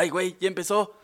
Ay, 0.00 0.10
güey, 0.10 0.36
ya 0.38 0.46
empezó. 0.46 0.94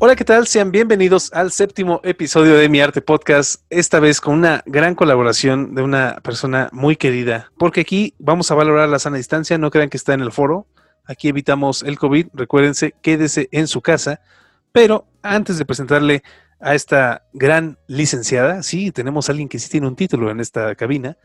Hola, 0.00 0.16
¿qué 0.16 0.24
tal? 0.24 0.48
Sean 0.48 0.72
bienvenidos 0.72 1.32
al 1.32 1.52
séptimo 1.52 2.00
episodio 2.02 2.56
de 2.56 2.68
Mi 2.68 2.80
Arte 2.80 3.00
Podcast, 3.00 3.62
esta 3.70 4.00
vez 4.00 4.20
con 4.20 4.34
una 4.34 4.64
gran 4.66 4.96
colaboración 4.96 5.76
de 5.76 5.82
una 5.82 6.16
persona 6.24 6.68
muy 6.72 6.96
querida, 6.96 7.52
porque 7.58 7.82
aquí 7.82 8.16
vamos 8.18 8.50
a 8.50 8.56
valorar 8.56 8.88
la 8.88 8.98
sana 8.98 9.16
distancia, 9.16 9.56
no 9.56 9.70
crean 9.70 9.90
que 9.90 9.98
está 9.98 10.14
en 10.14 10.20
el 10.20 10.32
foro, 10.32 10.66
aquí 11.04 11.28
evitamos 11.28 11.84
el 11.84 11.96
COVID, 11.96 12.26
recuérdense, 12.34 12.92
quédese 13.02 13.48
en 13.52 13.68
su 13.68 13.82
casa, 13.82 14.20
pero 14.74 15.06
antes 15.22 15.56
de 15.56 15.64
presentarle 15.64 16.24
a 16.58 16.74
esta 16.74 17.28
gran 17.32 17.78
licenciada, 17.86 18.64
sí, 18.64 18.90
tenemos 18.90 19.28
a 19.28 19.32
alguien 19.32 19.48
que 19.48 19.60
sí 19.60 19.70
tiene 19.70 19.86
un 19.86 19.94
título 19.94 20.32
en 20.32 20.40
esta 20.40 20.74
cabina, 20.74 21.16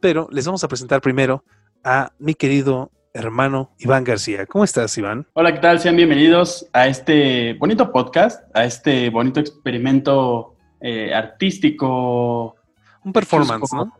pero 0.00 0.28
les 0.32 0.44
vamos 0.44 0.64
a 0.64 0.68
presentar 0.68 1.00
primero 1.00 1.44
a 1.84 2.10
mi 2.18 2.34
querido 2.34 2.90
hermano 3.14 3.70
Iván 3.78 4.02
García. 4.02 4.44
¿Cómo 4.46 4.64
estás, 4.64 4.98
Iván? 4.98 5.24
Hola, 5.34 5.54
¿qué 5.54 5.60
tal? 5.60 5.78
Sean 5.78 5.94
bienvenidos 5.94 6.68
a 6.72 6.88
este 6.88 7.54
bonito 7.54 7.92
podcast, 7.92 8.42
a 8.56 8.64
este 8.64 9.08
bonito 9.10 9.38
experimento 9.38 10.56
eh, 10.80 11.14
artístico. 11.14 12.56
Un 13.04 13.12
performance, 13.12 13.72
¿no? 13.72 13.92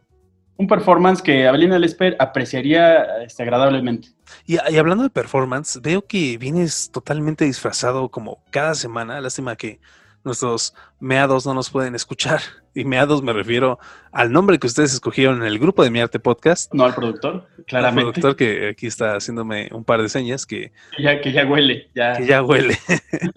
Un 0.57 0.67
performance 0.67 1.23
que 1.23 1.47
Abelina 1.47 1.79
Lesper 1.79 2.17
apreciaría 2.19 3.23
este, 3.23 3.43
agradablemente. 3.43 4.09
Y, 4.47 4.55
y, 4.55 4.79
hablando 4.79 5.05
de 5.05 5.11
performance, 5.11 5.81
veo 5.83 6.07
que 6.07 6.39
vienes 6.39 6.91
totalmente 6.91 7.45
disfrazado 7.45 8.09
como 8.09 8.43
cada 8.51 8.75
semana. 8.75 9.21
Lástima 9.21 9.57
que 9.57 9.81
nuestros 10.27 10.75
meados 10.99 11.47
no 11.47 11.55
nos 11.55 11.71
pueden 11.71 11.95
escuchar. 11.95 12.41
Y 12.77 12.85
meados 12.85 13.23
me 13.23 13.33
refiero 13.33 13.79
al 14.13 14.31
nombre 14.31 14.59
que 14.59 14.67
ustedes 14.67 14.93
escogieron 14.93 15.39
en 15.39 15.45
el 15.45 15.59
grupo 15.59 15.83
de 15.83 15.89
Mi 15.89 15.99
Arte 15.99 16.19
Podcast. 16.19 16.71
No 16.75 16.85
al 16.85 16.95
productor, 16.95 17.49
claramente. 17.67 18.09
Al 18.09 18.13
productor 18.13 18.37
que 18.37 18.69
aquí 18.69 18.87
está 18.87 19.17
haciéndome 19.17 19.71
un 19.73 19.83
par 19.83 20.03
de 20.03 20.11
señas 20.11 20.45
que... 20.45 20.73
Que 20.95 21.03
ya, 21.03 21.19
que 21.23 21.33
ya 21.33 21.47
huele. 21.47 21.89
Ya. 21.95 22.19
Que 22.19 22.27
ya 22.27 22.43
huele. 22.43 22.77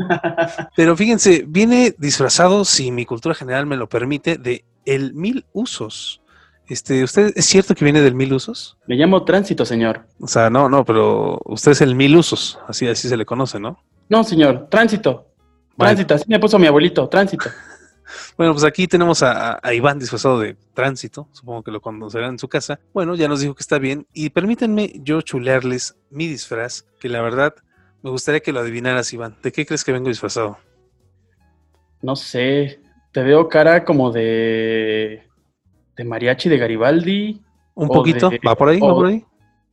Pero 0.76 0.98
fíjense, 0.98 1.46
viene 1.48 1.96
disfrazado, 1.98 2.66
si 2.66 2.92
mi 2.92 3.06
cultura 3.06 3.34
general 3.34 3.66
me 3.66 3.78
lo 3.78 3.88
permite, 3.88 4.38
de 4.38 4.66
el 4.84 5.14
mil 5.14 5.46
usos. 5.54 6.22
Este, 6.70 7.04
¿usted 7.04 7.32
es 7.36 7.46
cierto 7.46 7.74
que 7.74 7.84
viene 7.84 8.02
del 8.02 8.14
mil 8.14 8.32
usos? 8.32 8.78
Me 8.86 8.96
llamo 8.96 9.26
Tránsito, 9.26 9.66
señor. 9.66 10.06
O 10.20 10.28
sea, 10.28 10.50
no, 10.52 10.70
no, 10.70 10.86
pero 10.86 11.40
usted 11.46 11.72
es 11.72 11.82
el 11.82 11.96
mil 11.96 12.16
usos, 12.16 12.60
así, 12.68 12.88
así 12.88 13.10
se 13.10 13.18
le 13.18 13.26
conoce, 13.26 13.60
¿no? 13.60 13.84
No, 14.08 14.24
señor, 14.24 14.68
Tránsito. 14.70 15.26
Tránsito, 15.78 16.14
así 16.14 16.26
me 16.28 16.40
puso 16.40 16.60
mi 16.60 16.68
abuelito, 16.68 17.08
tránsito. 17.10 17.50
Bueno, 18.36 18.54
pues 18.54 18.64
aquí 18.64 18.88
tenemos 18.88 19.22
a, 19.22 19.60
a, 19.62 19.72
Iván 19.72 20.00
disfrazado 20.00 20.40
de 20.40 20.58
tránsito, 20.74 21.28
supongo 21.32 21.62
que 21.62 21.70
lo 21.70 21.80
conocerán 21.80 22.32
en 22.32 22.40
su 22.40 22.48
casa. 22.48 22.80
Bueno, 22.92 23.14
ya 23.14 23.28
nos 23.28 23.42
dijo 23.42 23.54
que 23.54 23.62
está 23.62 23.78
bien 23.78 24.08
y 24.14 24.32
permítanme 24.32 24.94
yo 25.04 25.22
chulearles 25.22 25.96
mi 26.10 26.26
disfraz, 26.26 26.88
que 27.00 27.08
la 27.08 27.22
verdad 27.22 27.54
me 28.02 28.10
gustaría 28.10 28.40
que 28.40 28.52
lo 28.52 28.62
adivinaras, 28.62 29.14
Iván. 29.14 29.36
¿De 29.44 29.52
qué 29.52 29.64
crees 29.64 29.84
que 29.84 29.92
vengo 29.92 30.10
disfrazado? 30.10 30.58
No 32.02 32.16
sé, 32.16 32.82
te 33.12 33.22
veo 33.22 33.48
cara 33.48 33.86
como 33.86 34.12
de 34.12 35.29
de 36.00 36.06
mariachi 36.06 36.48
de 36.48 36.58
Garibaldi. 36.58 37.42
Un 37.76 37.90
poquito, 37.90 38.30
de, 38.30 38.40
va 38.48 38.56
por 38.56 38.70
ahí, 38.70 38.80
o, 38.82 38.88
va 38.88 38.94
por 38.94 39.08
ahí. 39.08 39.26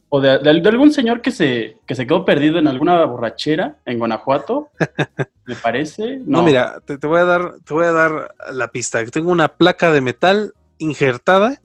O 0.08 0.20
de, 0.20 0.38
de, 0.38 0.60
de, 0.60 0.68
algún 0.68 0.92
señor 0.92 1.20
que 1.20 1.30
se, 1.30 1.76
que 1.86 1.94
se 1.94 2.04
quedó 2.04 2.24
perdido 2.24 2.58
en 2.58 2.66
alguna 2.66 3.04
borrachera 3.04 3.76
en 3.84 4.00
Guanajuato, 4.00 4.70
me 5.46 5.54
parece. 5.54 6.16
No, 6.26 6.38
no 6.38 6.42
mira, 6.42 6.80
te, 6.84 6.98
te, 6.98 7.06
voy 7.06 7.20
a 7.20 7.24
dar, 7.24 7.54
te 7.64 7.72
voy 7.72 7.84
a 7.84 7.92
dar 7.92 8.34
la 8.52 8.68
pista. 8.72 9.04
Tengo 9.06 9.30
una 9.30 9.46
placa 9.46 9.92
de 9.92 10.00
metal 10.00 10.52
injertada 10.78 11.60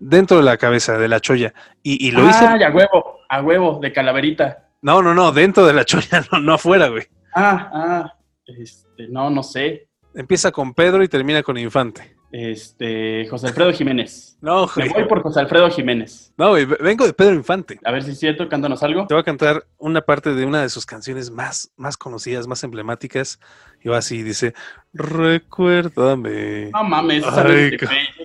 dentro 0.00 0.38
de 0.38 0.42
la 0.42 0.56
cabeza 0.56 0.98
de 0.98 1.06
la 1.06 1.20
cholla. 1.20 1.54
Y, 1.84 2.04
y 2.08 2.10
lo 2.10 2.22
ah, 2.22 2.30
hice. 2.30 2.64
a 2.64 2.70
huevo, 2.70 3.18
a 3.28 3.42
huevo, 3.42 3.78
de 3.80 3.92
calaverita. 3.92 4.70
No, 4.82 5.02
no, 5.02 5.14
no, 5.14 5.30
dentro 5.30 5.66
de 5.66 5.72
la 5.72 5.84
cholla, 5.84 6.24
no, 6.32 6.40
no 6.40 6.54
afuera, 6.54 6.88
güey. 6.88 7.04
Ah, 7.32 7.70
ah, 7.72 8.14
este, 8.46 9.06
no, 9.08 9.30
no 9.30 9.44
sé. 9.44 9.88
Empieza 10.14 10.50
con 10.50 10.74
Pedro 10.74 11.04
y 11.04 11.08
termina 11.08 11.44
con 11.44 11.56
Infante. 11.56 12.19
Este, 12.32 13.26
José 13.28 13.48
Alfredo 13.48 13.72
Jiménez. 13.72 14.38
No, 14.40 14.68
güey. 14.68 14.88
Me 14.88 14.94
voy 14.94 15.08
por 15.08 15.22
José 15.22 15.40
Alfredo 15.40 15.68
Jiménez. 15.70 16.32
No, 16.36 16.50
güey, 16.50 16.64
vengo 16.64 17.04
de 17.06 17.12
Pedro 17.12 17.34
Infante. 17.34 17.78
A 17.84 17.90
ver 17.90 18.04
si 18.04 18.12
es 18.12 18.20
cierto, 18.20 18.48
cántanos 18.48 18.82
algo. 18.82 19.06
Te 19.06 19.14
voy 19.14 19.20
a 19.20 19.24
cantar 19.24 19.66
una 19.78 20.00
parte 20.00 20.34
de 20.34 20.46
una 20.46 20.62
de 20.62 20.68
sus 20.68 20.86
canciones 20.86 21.30
más, 21.30 21.72
más 21.76 21.96
conocidas, 21.96 22.46
más 22.46 22.62
emblemáticas. 22.62 23.40
Y 23.82 23.88
va 23.88 23.98
así, 23.98 24.22
dice, 24.22 24.54
recuérdame. 24.92 26.70
No 26.70 26.84
mames, 26.84 27.24
Ay, 27.26 27.76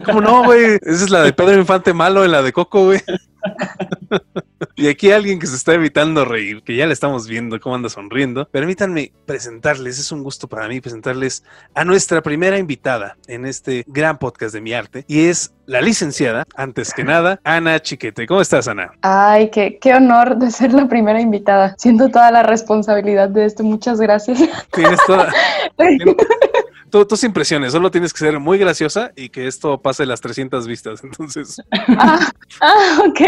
¿Cómo 0.05 0.21
no, 0.21 0.43
güey? 0.43 0.75
Esa 0.81 1.05
es 1.05 1.09
la 1.09 1.23
de 1.23 1.33
Pedro 1.33 1.59
Infante 1.59 1.93
malo 1.93 2.23
en 2.23 2.31
la 2.31 2.43
de 2.43 2.53
Coco, 2.53 2.85
güey. 2.85 3.01
y 4.75 4.87
aquí 4.87 5.11
alguien 5.11 5.39
que 5.39 5.47
se 5.47 5.55
está 5.55 5.73
evitando 5.73 6.25
reír, 6.25 6.61
que 6.63 6.75
ya 6.75 6.85
le 6.85 6.93
estamos 6.93 7.27
viendo 7.27 7.59
cómo 7.59 7.75
anda 7.75 7.87
sonriendo. 7.87 8.47
Permítanme 8.49 9.13
presentarles, 9.25 9.99
es 9.99 10.11
un 10.11 10.21
gusto 10.21 10.47
para 10.47 10.67
mí 10.67 10.81
presentarles 10.81 11.43
a 11.73 11.85
nuestra 11.85 12.21
primera 12.21 12.57
invitada 12.57 13.17
en 13.27 13.45
este 13.45 13.85
gran 13.87 14.17
podcast 14.17 14.53
de 14.53 14.61
mi 14.61 14.73
arte. 14.73 15.05
Y 15.07 15.27
es 15.27 15.53
la 15.65 15.81
licenciada, 15.81 16.43
antes 16.55 16.93
que 16.93 17.05
nada, 17.05 17.39
Ana 17.43 17.79
Chiquete. 17.81 18.27
¿Cómo 18.27 18.41
estás, 18.41 18.67
Ana? 18.67 18.91
Ay, 19.01 19.49
qué, 19.49 19.79
qué 19.79 19.93
honor 19.93 20.37
de 20.37 20.51
ser 20.51 20.73
la 20.73 20.87
primera 20.87 21.21
invitada. 21.21 21.75
Siento 21.77 22.09
toda 22.09 22.31
la 22.31 22.43
responsabilidad 22.43 23.29
de 23.29 23.45
esto. 23.45 23.63
Muchas 23.63 23.99
gracias. 24.01 24.39
Tienes 24.71 24.99
toda... 25.07 25.31
Tú, 26.89 27.05
tus 27.05 27.23
impresiones, 27.23 27.73
solo 27.73 27.91
tienes 27.91 28.13
que 28.13 28.19
ser 28.19 28.39
muy 28.39 28.57
graciosa 28.57 29.11
y 29.15 29.29
que 29.29 29.47
esto 29.47 29.81
pase 29.81 30.05
las 30.05 30.21
300 30.21 30.67
vistas, 30.67 31.03
entonces. 31.03 31.61
Ah, 31.97 32.19
ah 32.61 32.99
ok. 33.07 33.21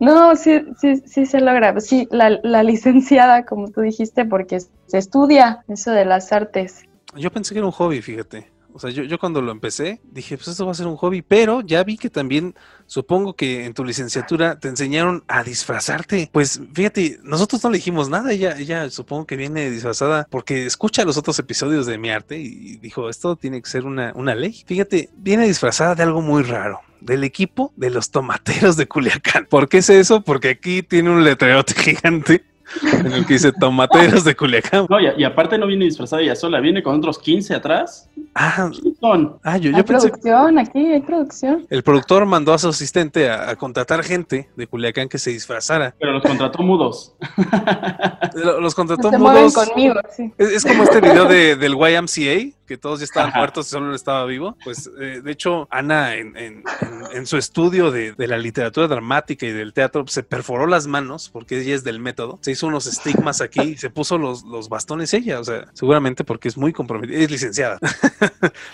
No, 0.00 0.36
sí, 0.36 0.60
sí, 0.80 0.96
sí 1.06 1.26
se 1.26 1.40
logra. 1.40 1.78
Sí, 1.80 2.06
la, 2.10 2.38
la, 2.42 2.62
licenciada, 2.62 3.44
como 3.44 3.68
tú 3.68 3.80
dijiste, 3.80 4.24
porque 4.24 4.60
se 4.60 4.98
estudia 4.98 5.64
eso 5.68 5.90
de 5.90 6.04
las 6.04 6.32
artes. 6.32 6.84
Yo 7.16 7.30
pensé 7.32 7.54
que 7.54 7.58
era 7.58 7.66
un 7.66 7.72
hobby, 7.72 8.00
fíjate. 8.00 8.57
O 8.72 8.78
sea, 8.78 8.90
yo, 8.90 9.18
cuando 9.18 9.40
lo 9.40 9.50
empecé 9.50 10.00
dije, 10.04 10.36
pues 10.36 10.48
esto 10.48 10.66
va 10.66 10.72
a 10.72 10.74
ser 10.74 10.86
un 10.86 10.96
hobby, 10.96 11.22
pero 11.22 11.62
ya 11.62 11.82
vi 11.84 11.96
que 11.96 12.10
también, 12.10 12.54
supongo 12.86 13.34
que 13.34 13.64
en 13.64 13.74
tu 13.74 13.84
licenciatura 13.84 14.58
te 14.58 14.68
enseñaron 14.68 15.24
a 15.26 15.42
disfrazarte. 15.42 16.28
Pues 16.32 16.60
fíjate, 16.74 17.18
nosotros 17.22 17.62
no 17.64 17.70
le 17.70 17.78
dijimos 17.78 18.08
nada, 18.08 18.32
ella, 18.32 18.56
ella 18.58 18.88
supongo 18.90 19.26
que 19.26 19.36
viene 19.36 19.70
disfrazada 19.70 20.26
porque 20.30 20.66
escucha 20.66 21.04
los 21.04 21.16
otros 21.16 21.38
episodios 21.38 21.86
de 21.86 21.98
mi 21.98 22.10
arte 22.10 22.38
y 22.38 22.76
dijo, 22.76 23.08
esto 23.08 23.36
tiene 23.36 23.60
que 23.62 23.68
ser 23.68 23.84
una, 23.84 24.12
una 24.14 24.34
ley. 24.34 24.64
Fíjate, 24.66 25.10
viene 25.16 25.46
disfrazada 25.46 25.94
de 25.94 26.02
algo 26.02 26.20
muy 26.20 26.42
raro 26.42 26.80
del 27.00 27.24
equipo 27.24 27.72
de 27.76 27.90
los 27.90 28.10
tomateros 28.10 28.76
de 28.76 28.86
Culiacán. 28.86 29.46
¿Por 29.46 29.68
qué 29.68 29.78
es 29.78 29.90
eso? 29.90 30.22
Porque 30.22 30.50
aquí 30.50 30.82
tiene 30.82 31.10
un 31.10 31.24
letrerote 31.24 31.74
gigante 31.80 32.44
en 33.04 33.12
el 33.12 33.26
que 33.26 33.34
dice 33.34 33.52
tomateros 33.52 34.24
de 34.24 34.36
Culiacán. 34.36 34.86
No, 34.88 35.00
y, 35.00 35.06
y, 35.16 35.24
aparte 35.24 35.58
no 35.58 35.66
viene 35.66 35.84
disfrazada 35.84 36.22
ella 36.22 36.36
sola, 36.36 36.60
viene 36.60 36.82
con 36.82 36.96
otros 36.96 37.18
15 37.18 37.54
atrás. 37.54 38.08
Ah, 38.34 38.70
son? 39.00 39.38
ah 39.42 39.56
yo, 39.56 39.70
hay 39.70 39.76
yo 39.76 39.84
pensé. 39.84 40.08
producción, 40.08 40.58
aquí 40.58 40.78
hay 40.78 41.00
producción. 41.00 41.66
El 41.70 41.82
productor 41.82 42.26
mandó 42.26 42.52
a 42.52 42.58
su 42.58 42.68
asistente 42.68 43.30
a, 43.30 43.50
a, 43.50 43.56
contratar 43.56 44.02
gente 44.02 44.48
de 44.56 44.66
Culiacán 44.66 45.08
que 45.08 45.18
se 45.18 45.30
disfrazara. 45.30 45.94
Pero 45.98 46.12
los 46.12 46.22
contrató 46.22 46.62
mudos. 46.62 47.14
los 48.60 48.74
contrató 48.74 49.10
se 49.10 49.18
mudos. 49.18 49.54
conmigo, 49.54 49.94
sí. 50.14 50.32
es, 50.38 50.48
es, 50.48 50.64
como 50.64 50.82
este 50.84 51.00
video 51.00 51.26
de, 51.26 51.56
del 51.56 51.74
YMCA, 51.74 52.56
que 52.66 52.76
todos 52.76 53.00
ya 53.00 53.04
estaban 53.04 53.30
Ajá. 53.30 53.38
muertos 53.38 53.66
y 53.66 53.70
solo 53.70 53.88
él 53.88 53.94
estaba 53.94 54.24
vivo. 54.26 54.56
Pues, 54.62 54.90
eh, 55.00 55.22
de 55.24 55.32
hecho, 55.32 55.66
Ana, 55.70 56.14
en, 56.14 56.36
en, 56.36 56.62
en, 56.82 57.02
en 57.12 57.26
su 57.26 57.38
estudio 57.38 57.90
de, 57.90 58.12
de, 58.12 58.26
la 58.28 58.36
literatura 58.36 58.86
dramática 58.86 59.46
y 59.46 59.52
del 59.52 59.72
teatro, 59.72 60.06
se 60.06 60.22
perforó 60.22 60.66
las 60.66 60.86
manos, 60.86 61.30
porque 61.32 61.60
ella 61.60 61.74
es 61.74 61.82
del 61.82 61.98
método. 61.98 62.38
Se 62.42 62.50
hizo 62.58 62.66
unos 62.66 62.86
estigmas 62.86 63.40
aquí 63.40 63.60
y 63.60 63.76
se 63.76 63.88
puso 63.88 64.18
los, 64.18 64.42
los 64.44 64.68
bastones 64.68 65.14
ella, 65.14 65.38
o 65.38 65.44
sea, 65.44 65.66
seguramente 65.74 66.24
porque 66.24 66.48
es 66.48 66.58
muy 66.58 66.72
comprometida. 66.72 67.18
Es 67.18 67.30
licenciada. 67.30 67.78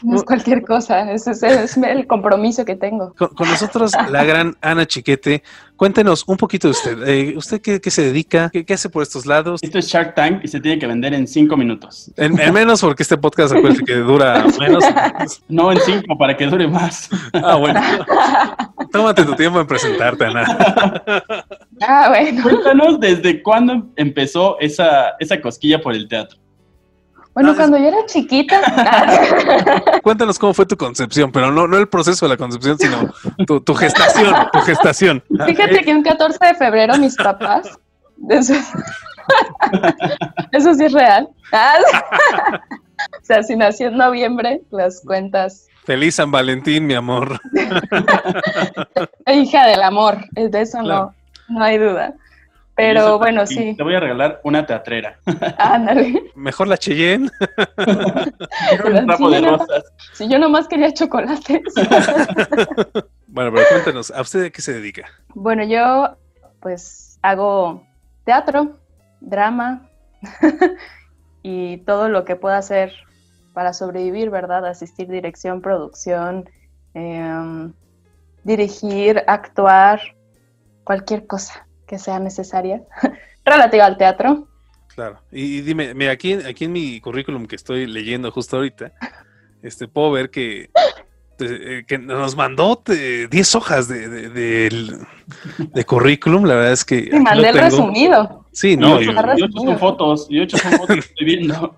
No 0.02 0.16
es 0.16 0.22
cualquier 0.22 0.62
cosa, 0.62 1.12
ese 1.12 1.32
es, 1.32 1.42
es, 1.42 1.76
el 1.76 2.06
compromiso 2.06 2.64
que 2.64 2.76
tengo. 2.76 3.14
Con, 3.14 3.28
con, 3.28 3.48
nosotros, 3.48 3.92
la 4.10 4.24
gran 4.24 4.56
Ana 4.60 4.86
Chiquete. 4.86 5.42
Cuéntenos 5.76 6.24
un 6.28 6.36
poquito 6.36 6.68
de 6.68 6.72
usted. 6.72 7.08
Eh, 7.08 7.34
¿Usted 7.36 7.60
qué, 7.60 7.80
qué, 7.80 7.90
se 7.90 8.02
dedica? 8.02 8.48
¿Qué, 8.52 8.64
¿Qué, 8.64 8.74
hace 8.74 8.88
por 8.88 9.02
estos 9.02 9.26
lados? 9.26 9.60
Esto 9.62 9.78
es 9.78 9.88
Shark 9.88 10.14
Tank 10.14 10.44
y 10.44 10.48
se 10.48 10.60
tiene 10.60 10.78
que 10.78 10.86
vender 10.86 11.14
en 11.14 11.26
cinco 11.26 11.56
minutos. 11.56 12.12
En, 12.16 12.38
en 12.38 12.54
menos 12.54 12.80
porque 12.80 13.02
este 13.02 13.16
podcast 13.16 13.52
acuérdate 13.52 13.84
que 13.84 13.96
dura 13.96 14.46
menos. 14.58 14.84
No, 15.48 15.72
en 15.72 15.80
cinco, 15.80 16.16
para 16.16 16.36
que 16.36 16.46
dure 16.46 16.66
más. 16.68 17.08
Ah, 17.32 17.56
bueno. 17.56 17.80
Tómate 18.92 19.24
tu 19.24 19.34
tiempo 19.34 19.60
en 19.60 19.66
presentarte, 19.66 20.24
Ana. 20.24 20.44
Ah, 21.80 22.06
bueno. 22.08 22.42
Cuéntanos 22.42 23.00
desde 23.00 23.42
cuándo 23.42 23.90
empezó 23.96 24.58
esa, 24.60 25.14
esa 25.18 25.40
cosquilla 25.40 25.80
por 25.80 25.94
el 25.94 26.08
teatro. 26.08 26.38
Bueno, 27.34 27.54
cuando 27.56 27.76
es... 27.76 27.82
yo 27.82 27.88
era 27.88 28.06
chiquita. 28.06 28.60
Cuéntanos 30.02 30.38
cómo 30.38 30.54
fue 30.54 30.66
tu 30.66 30.76
concepción, 30.76 31.32
pero 31.32 31.50
no, 31.50 31.66
no 31.66 31.76
el 31.76 31.88
proceso 31.88 32.26
de 32.26 32.30
la 32.30 32.36
concepción, 32.36 32.78
sino 32.78 33.12
tu, 33.46 33.60
tu 33.60 33.74
gestación, 33.74 34.34
tu 34.52 34.60
gestación. 34.60 35.22
Fíjate 35.46 35.82
que 35.82 35.92
un 35.92 36.02
14 36.02 36.38
de 36.46 36.54
febrero 36.54 36.96
mis 36.98 37.16
papás. 37.16 37.68
Eso, 38.28 38.54
eso 40.52 40.74
sí 40.74 40.84
es 40.84 40.92
real. 40.92 41.28
O 43.20 43.24
sea, 43.24 43.42
si 43.42 43.56
nació 43.56 43.88
en 43.88 43.96
noviembre, 43.96 44.62
las 44.70 45.02
cuentas. 45.04 45.66
Feliz 45.84 46.14
San 46.14 46.30
Valentín, 46.30 46.86
mi 46.86 46.94
amor. 46.94 47.40
Hija 49.26 49.66
del 49.66 49.82
amor, 49.82 50.18
de 50.30 50.60
eso 50.60 50.80
no, 50.82 51.14
no 51.48 51.64
hay 51.64 51.78
duda. 51.78 52.14
Pero 52.76 53.18
bueno, 53.18 53.46
sí. 53.46 53.74
Te 53.76 53.82
voy 53.82 53.94
a 53.94 54.00
regalar 54.00 54.40
una 54.42 54.66
teatrera. 54.66 55.18
Ándale. 55.58 56.32
Mejor 56.34 56.66
la 56.66 56.76
Cheyenne. 56.76 57.30
Un 58.84 59.06
trapo 59.06 59.30
de 59.30 59.40
rosas. 59.40 59.84
Si 60.12 60.28
yo 60.28 60.38
nomás 60.38 60.66
quería 60.66 60.92
chocolates. 60.92 61.62
bueno, 63.28 63.52
pero 63.52 63.66
cuéntanos, 63.70 64.10
¿a 64.10 64.20
usted 64.20 64.42
de 64.42 64.52
qué 64.52 64.60
se 64.60 64.72
dedica? 64.72 65.04
Bueno, 65.34 65.62
yo 65.64 66.16
pues 66.60 67.18
hago 67.22 67.86
teatro, 68.24 68.78
drama 69.20 69.88
y 71.42 71.76
todo 71.78 72.08
lo 72.08 72.24
que 72.24 72.34
pueda 72.34 72.58
hacer 72.58 72.92
para 73.52 73.72
sobrevivir, 73.72 74.30
¿verdad? 74.30 74.66
Asistir, 74.66 75.06
dirección, 75.08 75.60
producción, 75.60 76.50
em, 76.94 77.72
dirigir, 78.42 79.22
actuar, 79.28 80.00
cualquier 80.82 81.26
cosa 81.28 81.63
que 81.86 81.98
sea 81.98 82.18
necesaria 82.18 82.82
relativa 83.44 83.86
al 83.86 83.96
teatro. 83.96 84.48
Claro. 84.94 85.20
Y, 85.32 85.60
dime, 85.62 85.94
mira, 85.94 86.12
aquí, 86.12 86.34
aquí 86.34 86.66
en 86.66 86.72
mi 86.72 87.00
currículum 87.00 87.46
que 87.46 87.56
estoy 87.56 87.86
leyendo 87.86 88.30
justo 88.30 88.56
ahorita, 88.56 88.92
este, 89.62 89.88
puedo 89.88 90.12
ver 90.12 90.30
que, 90.30 90.70
eh, 91.40 91.84
que 91.86 91.98
nos 91.98 92.36
mandó 92.36 92.80
10 92.86 93.54
hojas 93.56 93.88
de, 93.88 94.08
de, 94.08 95.84
currículum. 95.84 96.44
La 96.44 96.54
verdad 96.54 96.72
es 96.72 96.84
que. 96.84 97.10
Sí, 97.10 97.18
mandé 97.18 97.48
el 97.48 97.58
resumido. 97.58 98.46
Sí, 98.52 98.76
no. 98.76 99.02
Y 99.02 99.08
ocho, 99.08 99.48
son 99.52 99.78
fotos. 99.78 100.26
Y 100.30 100.40
ocho 100.40 100.58
son 100.58 100.72
fotos 100.72 100.98
estoy 100.98 101.26
viendo. 101.26 101.76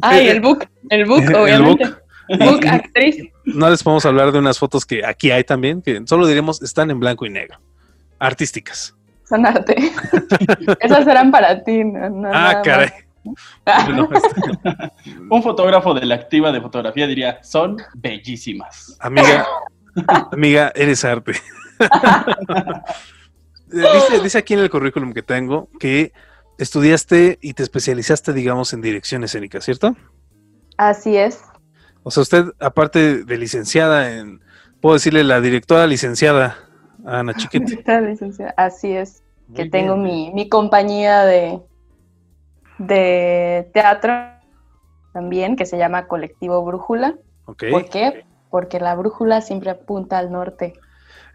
Ay, 0.00 0.26
el 0.28 0.40
book. 0.40 0.66
El 0.90 1.04
book, 1.04 1.22
obviamente. 1.36 1.84
book 2.40 2.66
actriz. 2.66 3.16
No 3.44 3.70
les 3.70 3.82
podemos 3.84 4.04
hablar 4.06 4.32
de 4.32 4.40
unas 4.40 4.58
fotos 4.58 4.84
que 4.84 5.06
aquí 5.06 5.30
hay 5.30 5.44
también, 5.44 5.82
que 5.82 6.02
solo 6.06 6.26
diremos 6.26 6.60
están 6.62 6.90
en 6.90 6.98
blanco 6.98 7.26
y 7.26 7.30
negro 7.30 7.60
artísticas. 8.22 8.96
Son 9.28 9.44
arte. 9.44 9.76
Esas 10.80 11.06
eran 11.06 11.30
para 11.30 11.62
ti. 11.62 11.82
ah, 12.32 12.62
caray. 12.64 12.90
Un 15.30 15.42
fotógrafo 15.42 15.94
de 15.94 16.06
la 16.06 16.16
activa 16.16 16.52
de 16.52 16.60
fotografía 16.60 17.06
diría, 17.06 17.42
son 17.42 17.76
bellísimas. 17.94 18.96
Amiga, 19.00 19.46
amiga, 20.32 20.72
eres 20.74 21.04
arte. 21.04 21.32
dice, 24.22 24.38
aquí 24.38 24.54
en 24.54 24.60
el 24.60 24.70
currículum 24.70 25.12
que 25.12 25.22
tengo 25.22 25.68
que 25.78 26.12
estudiaste 26.58 27.38
y 27.40 27.54
te 27.54 27.62
especializaste, 27.62 28.32
digamos, 28.32 28.72
en 28.72 28.82
dirección 28.82 29.24
escénica, 29.24 29.60
¿cierto? 29.60 29.96
Así 30.76 31.16
es. 31.16 31.42
O 32.02 32.10
sea, 32.10 32.22
usted, 32.22 32.46
aparte 32.60 33.24
de 33.24 33.38
licenciada 33.38 34.12
en, 34.12 34.40
puedo 34.80 34.94
decirle 34.94 35.22
la 35.22 35.40
directora 35.40 35.86
licenciada 35.86 36.56
Ana 37.04 37.34
Chiquete. 37.36 37.84
Así 38.56 38.92
es, 38.92 39.22
que 39.54 39.68
tengo 39.68 39.96
mi, 39.96 40.48
compañía 40.48 41.24
de, 41.24 41.60
de 42.78 43.70
teatro 43.72 44.12
también, 45.12 45.56
que 45.56 45.66
se 45.66 45.78
llama 45.78 46.06
Colectivo 46.06 46.64
Brújula. 46.64 47.14
¿Por 47.44 47.88
qué? 47.88 48.24
Porque 48.50 48.80
la 48.80 48.94
brújula 48.94 49.40
siempre 49.40 49.70
apunta 49.70 50.18
al 50.18 50.30
norte. 50.30 50.74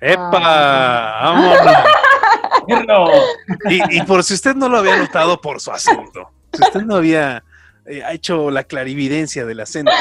¡Epa! 0.02 0.31
Ah. 0.34 1.58
¡Vámonos! 2.68 3.12
y, 3.70 3.98
y, 3.98 4.02
por 4.04 4.24
si 4.24 4.34
usted 4.34 4.56
no 4.56 4.70
lo 4.70 4.78
había 4.78 4.98
notado 4.98 5.40
por 5.42 5.60
su 5.60 5.72
acento, 5.72 6.30
si 6.54 6.62
usted 6.62 6.81
no 6.81 6.96
había 6.96 7.44
eh, 7.88 8.04
hecho 8.12 8.52
la 8.52 8.63
clarividencia 8.66 9.46
del 9.46 9.62
acento. 9.62 9.92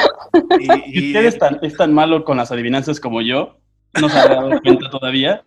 Y, 0.58 0.68
usted 1.08 1.24
es 1.24 1.38
tan, 1.38 1.58
es 1.62 1.76
tan 1.76 1.94
malo 1.94 2.24
con 2.24 2.36
las 2.36 2.50
adivinanzas 2.50 2.98
como 3.00 3.22
yo, 3.22 3.58
no 4.00 4.08
se 4.08 4.18
ha 4.18 4.28
dado 4.28 4.60
cuenta 4.60 4.90
todavía. 4.90 5.44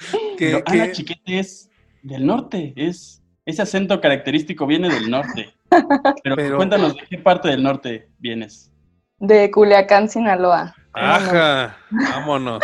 Que, 0.38 0.62
Ana 0.64 0.92
Chiquete 0.92 1.38
es 1.38 1.70
del 2.02 2.24
norte, 2.24 2.72
es 2.76 3.22
ese 3.44 3.62
acento 3.62 4.00
característico 4.00 4.66
viene 4.66 4.88
del 4.88 5.10
norte. 5.10 5.52
Pero, 6.24 6.56
cuéntanos, 6.56 6.94
¿de 6.94 7.02
qué 7.08 7.18
parte 7.18 7.48
del 7.48 7.62
norte 7.62 8.08
vienes? 8.18 8.72
De 9.18 9.50
Culiacán, 9.50 10.08
Sinaloa. 10.08 10.74
Ajá, 10.92 11.76
vámonos. 11.90 12.62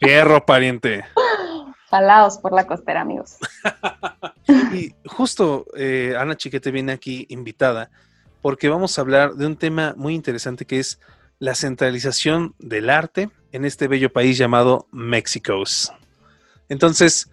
Fierro, 0.00 0.44
pariente. 0.44 1.04
Jalados 1.90 2.38
por 2.38 2.52
la 2.52 2.66
costera, 2.66 3.02
amigos. 3.02 3.36
y 4.72 4.94
justo 5.06 5.66
eh, 5.76 6.14
Ana 6.18 6.36
Chiquete 6.36 6.70
viene 6.70 6.92
aquí 6.92 7.26
invitada 7.28 7.90
porque 8.40 8.68
vamos 8.68 8.98
a 8.98 9.02
hablar 9.02 9.34
de 9.34 9.46
un 9.46 9.56
tema 9.56 9.94
muy 9.96 10.14
interesante 10.14 10.66
que 10.66 10.80
es 10.80 10.98
la 11.38 11.54
centralización 11.54 12.54
del 12.58 12.90
arte 12.90 13.30
en 13.52 13.64
este 13.64 13.88
bello 13.88 14.12
país 14.12 14.38
llamado 14.38 14.88
México. 14.90 15.62
Entonces, 16.72 17.30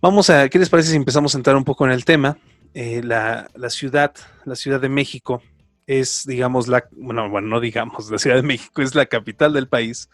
vamos 0.00 0.30
a, 0.30 0.48
¿qué 0.48 0.60
les 0.60 0.68
parece 0.68 0.90
si 0.90 0.96
empezamos 0.96 1.34
a 1.34 1.38
entrar 1.38 1.56
un 1.56 1.64
poco 1.64 1.84
en 1.84 1.90
el 1.90 2.04
tema? 2.04 2.38
Eh, 2.72 3.02
la, 3.02 3.48
ciudad, 3.68 4.14
la 4.44 4.54
Ciudad 4.54 4.80
de 4.80 4.88
México 4.88 5.42
es, 5.88 6.24
digamos, 6.24 6.68
la, 6.68 6.84
bueno, 6.92 7.28
bueno, 7.28 7.48
no 7.48 7.60
digamos, 7.60 8.10
la 8.10 8.18
Ciudad 8.18 8.36
de 8.36 8.42
México 8.42 8.80
es 8.80 8.94
la 8.94 9.06
capital 9.06 9.52
del 9.52 9.66
país. 9.66 10.08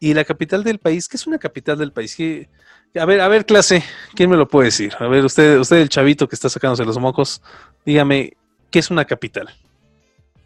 Y 0.00 0.14
la 0.14 0.24
capital 0.24 0.64
del 0.64 0.78
país, 0.78 1.06
¿qué 1.06 1.18
es 1.18 1.26
una 1.26 1.38
capital 1.38 1.76
del 1.76 1.92
país? 1.92 2.16
a 2.98 3.04
ver, 3.04 3.20
a 3.20 3.28
ver, 3.28 3.44
clase, 3.44 3.82
¿quién 4.14 4.30
me 4.30 4.36
lo 4.36 4.48
puede 4.48 4.68
decir? 4.68 4.94
A 4.98 5.06
ver, 5.06 5.24
usted, 5.24 5.58
usted 5.58 5.76
el 5.76 5.90
chavito 5.90 6.28
que 6.28 6.34
está 6.34 6.48
sacándose 6.48 6.84
los 6.86 6.98
mocos, 6.98 7.42
dígame, 7.84 8.38
¿qué 8.70 8.78
es 8.78 8.90
una 8.90 9.04
capital? 9.04 9.50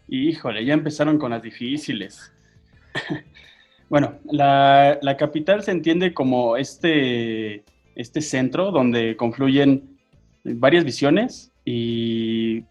Híjole, 0.09 0.65
ya 0.65 0.73
empezaron 0.73 1.17
con 1.17 1.31
las 1.31 1.41
difíciles. 1.41 2.29
Bueno, 3.91 4.13
la, 4.23 5.15
capital 5.19 5.63
se 5.63 5.71
entiende 5.71 6.13
como 6.13 6.55
este, 6.55 7.65
este 7.93 8.21
centro 8.21 8.71
donde 8.71 9.17
confluyen 9.17 9.97
varias 10.45 10.85
visiones 10.85 11.51
y, 11.65 12.61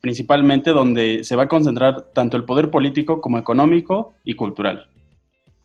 principalmente 0.00 0.70
donde 0.70 1.24
se 1.24 1.34
va 1.34 1.42
a 1.42 1.48
concentrar 1.48 2.02
tanto 2.14 2.36
el 2.36 2.44
poder 2.44 2.70
político 2.70 3.20
como 3.20 3.38
económico 3.38 4.14
y 4.22 4.34
cultural. 4.34 4.88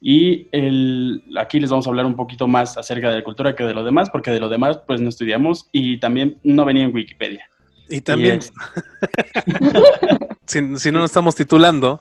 Y 0.01 0.47
el, 0.51 1.23
aquí 1.37 1.59
les 1.59 1.69
vamos 1.69 1.85
a 1.85 1.91
hablar 1.91 2.07
un 2.07 2.15
poquito 2.15 2.47
más 2.47 2.75
acerca 2.75 3.11
de 3.11 3.17
la 3.17 3.23
cultura 3.23 3.55
que 3.55 3.65
de 3.65 3.75
lo 3.75 3.83
demás, 3.83 4.09
porque 4.09 4.31
de 4.31 4.39
lo 4.39 4.49
demás 4.49 4.79
pues 4.87 4.99
no 4.99 5.09
estudiamos 5.09 5.69
y 5.71 5.99
también 5.99 6.39
no 6.41 6.65
venía 6.65 6.85
en 6.85 6.95
Wikipedia. 6.95 7.47
Y 7.87 8.01
también, 8.01 8.39
si, 10.47 10.79
si, 10.79 10.91
no 10.91 11.01
nos 11.01 11.11
estamos 11.11 11.35
titulando, 11.35 11.99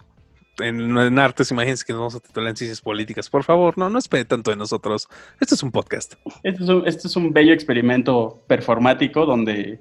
en, 0.59 1.19
artes, 1.19 1.51
imagínense 1.51 1.85
que 1.85 1.93
nos 1.93 2.01
vamos 2.01 2.15
a 2.17 2.21
titular 2.21 2.51
en 2.51 2.57
ciencias 2.57 2.81
políticas. 2.81 3.31
Por 3.31 3.45
favor, 3.45 3.79
no, 3.79 3.89
no 3.89 3.99
espere 3.99 4.25
tanto 4.25 4.51
de 4.51 4.57
nosotros. 4.57 5.09
Esto 5.41 5.55
es 5.55 5.63
un 5.63 5.71
podcast. 5.71 6.15
Este 6.43 6.63
es 6.63 6.69
un, 6.69 6.87
este 6.87 7.09
es 7.09 7.17
un 7.17 7.33
bello 7.33 7.53
experimento 7.53 8.43
performático 8.47 9.25
donde, 9.25 9.81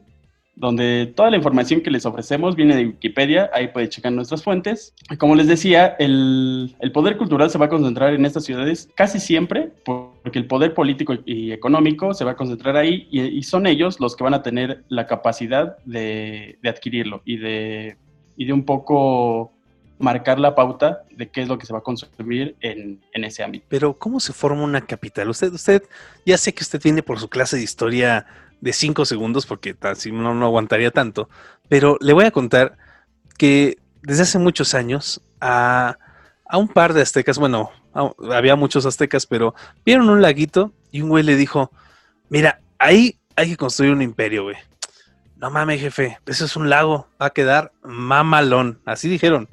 donde 0.55 1.11
toda 1.13 1.29
la 1.29 1.37
información 1.37 1.81
que 1.81 1.91
les 1.91 2.05
ofrecemos 2.05 2.55
viene 2.55 2.75
de 2.75 2.85
Wikipedia. 2.87 3.49
Ahí 3.53 3.67
puede 3.67 3.89
checar 3.89 4.13
nuestras 4.13 4.43
fuentes. 4.43 4.93
Como 5.19 5.35
les 5.35 5.47
decía, 5.47 5.87
el, 5.99 6.75
el 6.79 6.91
poder 6.91 7.17
cultural 7.17 7.49
se 7.49 7.57
va 7.57 7.65
a 7.65 7.69
concentrar 7.69 8.13
en 8.13 8.25
estas 8.25 8.45
ciudades 8.45 8.89
casi 8.95 9.19
siempre, 9.19 9.73
porque 9.83 10.39
el 10.39 10.47
poder 10.47 10.73
político 10.73 11.15
y 11.25 11.51
económico 11.51 12.13
se 12.13 12.23
va 12.23 12.31
a 12.31 12.35
concentrar 12.37 12.77
ahí 12.77 13.07
y, 13.11 13.21
y 13.21 13.43
son 13.43 13.67
ellos 13.67 13.99
los 13.99 14.15
que 14.15 14.23
van 14.23 14.33
a 14.33 14.43
tener 14.43 14.83
la 14.87 15.05
capacidad 15.05 15.77
de, 15.85 16.57
de 16.61 16.69
adquirirlo 16.69 17.21
y 17.25 17.37
de, 17.37 17.97
y 18.37 18.45
de 18.45 18.53
un 18.53 18.63
poco 18.63 19.53
marcar 20.01 20.39
la 20.39 20.55
pauta 20.55 21.03
de 21.11 21.29
qué 21.29 21.41
es 21.41 21.47
lo 21.47 21.57
que 21.57 21.65
se 21.65 21.73
va 21.73 21.79
a 21.79 21.83
consumir 21.83 22.55
en, 22.59 22.99
ese 23.13 23.43
ámbito. 23.43 23.65
Pero, 23.69 23.93
¿cómo 23.93 24.19
se 24.19 24.33
forma 24.33 24.63
una 24.63 24.81
capital? 24.81 25.29
Usted, 25.29 25.53
usted, 25.53 25.83
ya 26.25 26.37
sé 26.37 26.53
que 26.53 26.63
usted 26.63 26.81
viene 26.81 27.03
por 27.03 27.19
su 27.19 27.29
clase 27.29 27.57
de 27.57 27.63
historia 27.63 28.25
de 28.59 28.73
cinco 28.73 29.05
segundos, 29.05 29.45
porque 29.45 29.75
si 29.95 30.11
no, 30.11 30.33
no 30.33 30.45
aguantaría 30.45 30.91
tanto, 30.91 31.29
pero 31.69 31.97
le 32.01 32.13
voy 32.13 32.25
a 32.25 32.31
contar 32.31 32.77
que 33.37 33.77
desde 34.03 34.23
hace 34.23 34.39
muchos 34.39 34.73
años 34.73 35.21
a, 35.39 35.97
a 36.45 36.57
un 36.57 36.67
par 36.67 36.93
de 36.93 37.01
aztecas, 37.01 37.37
bueno, 37.37 37.71
había 38.31 38.55
muchos 38.55 38.85
aztecas, 38.85 39.25
pero 39.25 39.55
vieron 39.85 40.09
un 40.09 40.21
laguito 40.21 40.73
y 40.91 41.01
un 41.01 41.09
güey 41.09 41.23
le 41.23 41.35
dijo, 41.35 41.71
mira, 42.29 42.59
ahí 42.77 43.17
hay 43.35 43.49
que 43.49 43.57
construir 43.57 43.93
un 43.93 44.01
imperio, 44.01 44.43
güey. 44.43 44.57
No 45.37 45.49
mames, 45.49 45.81
jefe, 45.81 46.19
eso 46.27 46.45
es 46.45 46.55
un 46.55 46.69
lago, 46.69 47.07
va 47.19 47.27
a 47.27 47.29
quedar 47.31 47.71
mamalón. 47.81 48.79
Así 48.85 49.09
dijeron. 49.09 49.49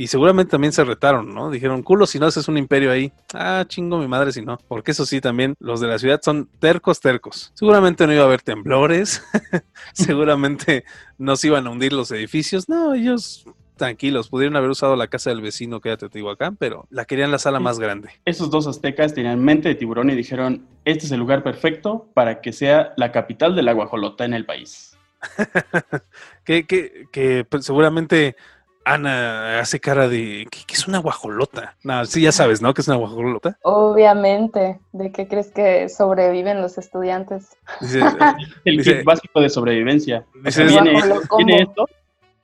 Y 0.00 0.06
seguramente 0.06 0.52
también 0.52 0.72
se 0.72 0.82
retaron, 0.82 1.34
¿no? 1.34 1.50
Dijeron, 1.50 1.82
culo, 1.82 2.06
si 2.06 2.18
no 2.18 2.24
haces 2.24 2.48
un 2.48 2.56
imperio 2.56 2.90
ahí. 2.90 3.12
Ah, 3.34 3.66
chingo 3.68 3.98
mi 3.98 4.08
madre 4.08 4.32
si 4.32 4.40
no. 4.40 4.56
Porque 4.66 4.92
eso 4.92 5.04
sí, 5.04 5.20
también 5.20 5.54
los 5.60 5.78
de 5.78 5.88
la 5.88 5.98
ciudad 5.98 6.22
son 6.22 6.48
tercos, 6.58 7.00
tercos. 7.00 7.52
Seguramente 7.52 8.06
no 8.06 8.14
iba 8.14 8.22
a 8.22 8.24
haber 8.24 8.40
temblores. 8.40 9.22
seguramente 9.92 10.84
no 11.18 11.36
se 11.36 11.48
iban 11.48 11.66
a 11.66 11.70
hundir 11.70 11.92
los 11.92 12.10
edificios. 12.12 12.66
No, 12.66 12.94
ellos 12.94 13.44
tranquilos, 13.76 14.30
pudieron 14.30 14.56
haber 14.56 14.70
usado 14.70 14.96
la 14.96 15.08
casa 15.08 15.28
del 15.28 15.42
vecino 15.42 15.82
que 15.82 15.90
era 15.90 15.98
Teotihuacán, 15.98 16.56
pero 16.56 16.86
la 16.88 17.04
querían 17.04 17.30
la 17.30 17.38
sala 17.38 17.60
más 17.60 17.78
grande. 17.78 18.08
Esos 18.24 18.50
dos 18.50 18.66
aztecas 18.66 19.12
tenían 19.12 19.44
mente 19.44 19.68
de 19.68 19.74
tiburón 19.74 20.08
y 20.08 20.14
dijeron, 20.14 20.66
este 20.86 21.04
es 21.04 21.12
el 21.12 21.20
lugar 21.20 21.42
perfecto 21.42 22.08
para 22.14 22.40
que 22.40 22.54
sea 22.54 22.94
la 22.96 23.12
capital 23.12 23.54
de 23.54 23.62
la 23.62 23.74
guajolota 23.74 24.24
en 24.24 24.32
el 24.32 24.46
país. 24.46 24.96
que, 26.44 26.66
que, 26.66 27.06
que 27.12 27.44
pues, 27.46 27.66
seguramente 27.66 28.36
Ana 28.84 29.60
hace 29.60 29.78
cara 29.78 30.08
de 30.08 30.46
que, 30.50 30.74
es 30.74 30.88
una 30.88 30.98
guajolota. 30.98 31.76
No, 31.82 32.04
sí, 32.06 32.22
ya 32.22 32.32
sabes, 32.32 32.62
¿no? 32.62 32.72
Que 32.74 32.80
es 32.80 32.88
una 32.88 32.96
guajolota. 32.96 33.58
Obviamente. 33.62 34.80
¿De 34.92 35.12
qué 35.12 35.28
crees 35.28 35.50
que 35.50 35.88
sobreviven 35.88 36.62
los 36.62 36.78
estudiantes? 36.78 37.56
Dice, 37.80 38.00
el 38.64 38.82
kit 38.82 39.04
básico 39.04 39.40
de 39.40 39.50
sobrevivencia. 39.50 40.24
viene, 40.42 41.00
viene, 41.36 41.62
esto, 41.62 41.86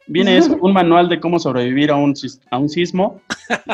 viene 0.07 0.41
un 0.61 0.73
manual 0.73 1.09
de 1.09 1.21
cómo 1.21 1.39
sobrevivir 1.39 1.91
a 1.91 1.97
un, 1.97 2.15
a 2.51 2.59
un 2.59 2.69
sismo 2.69 3.21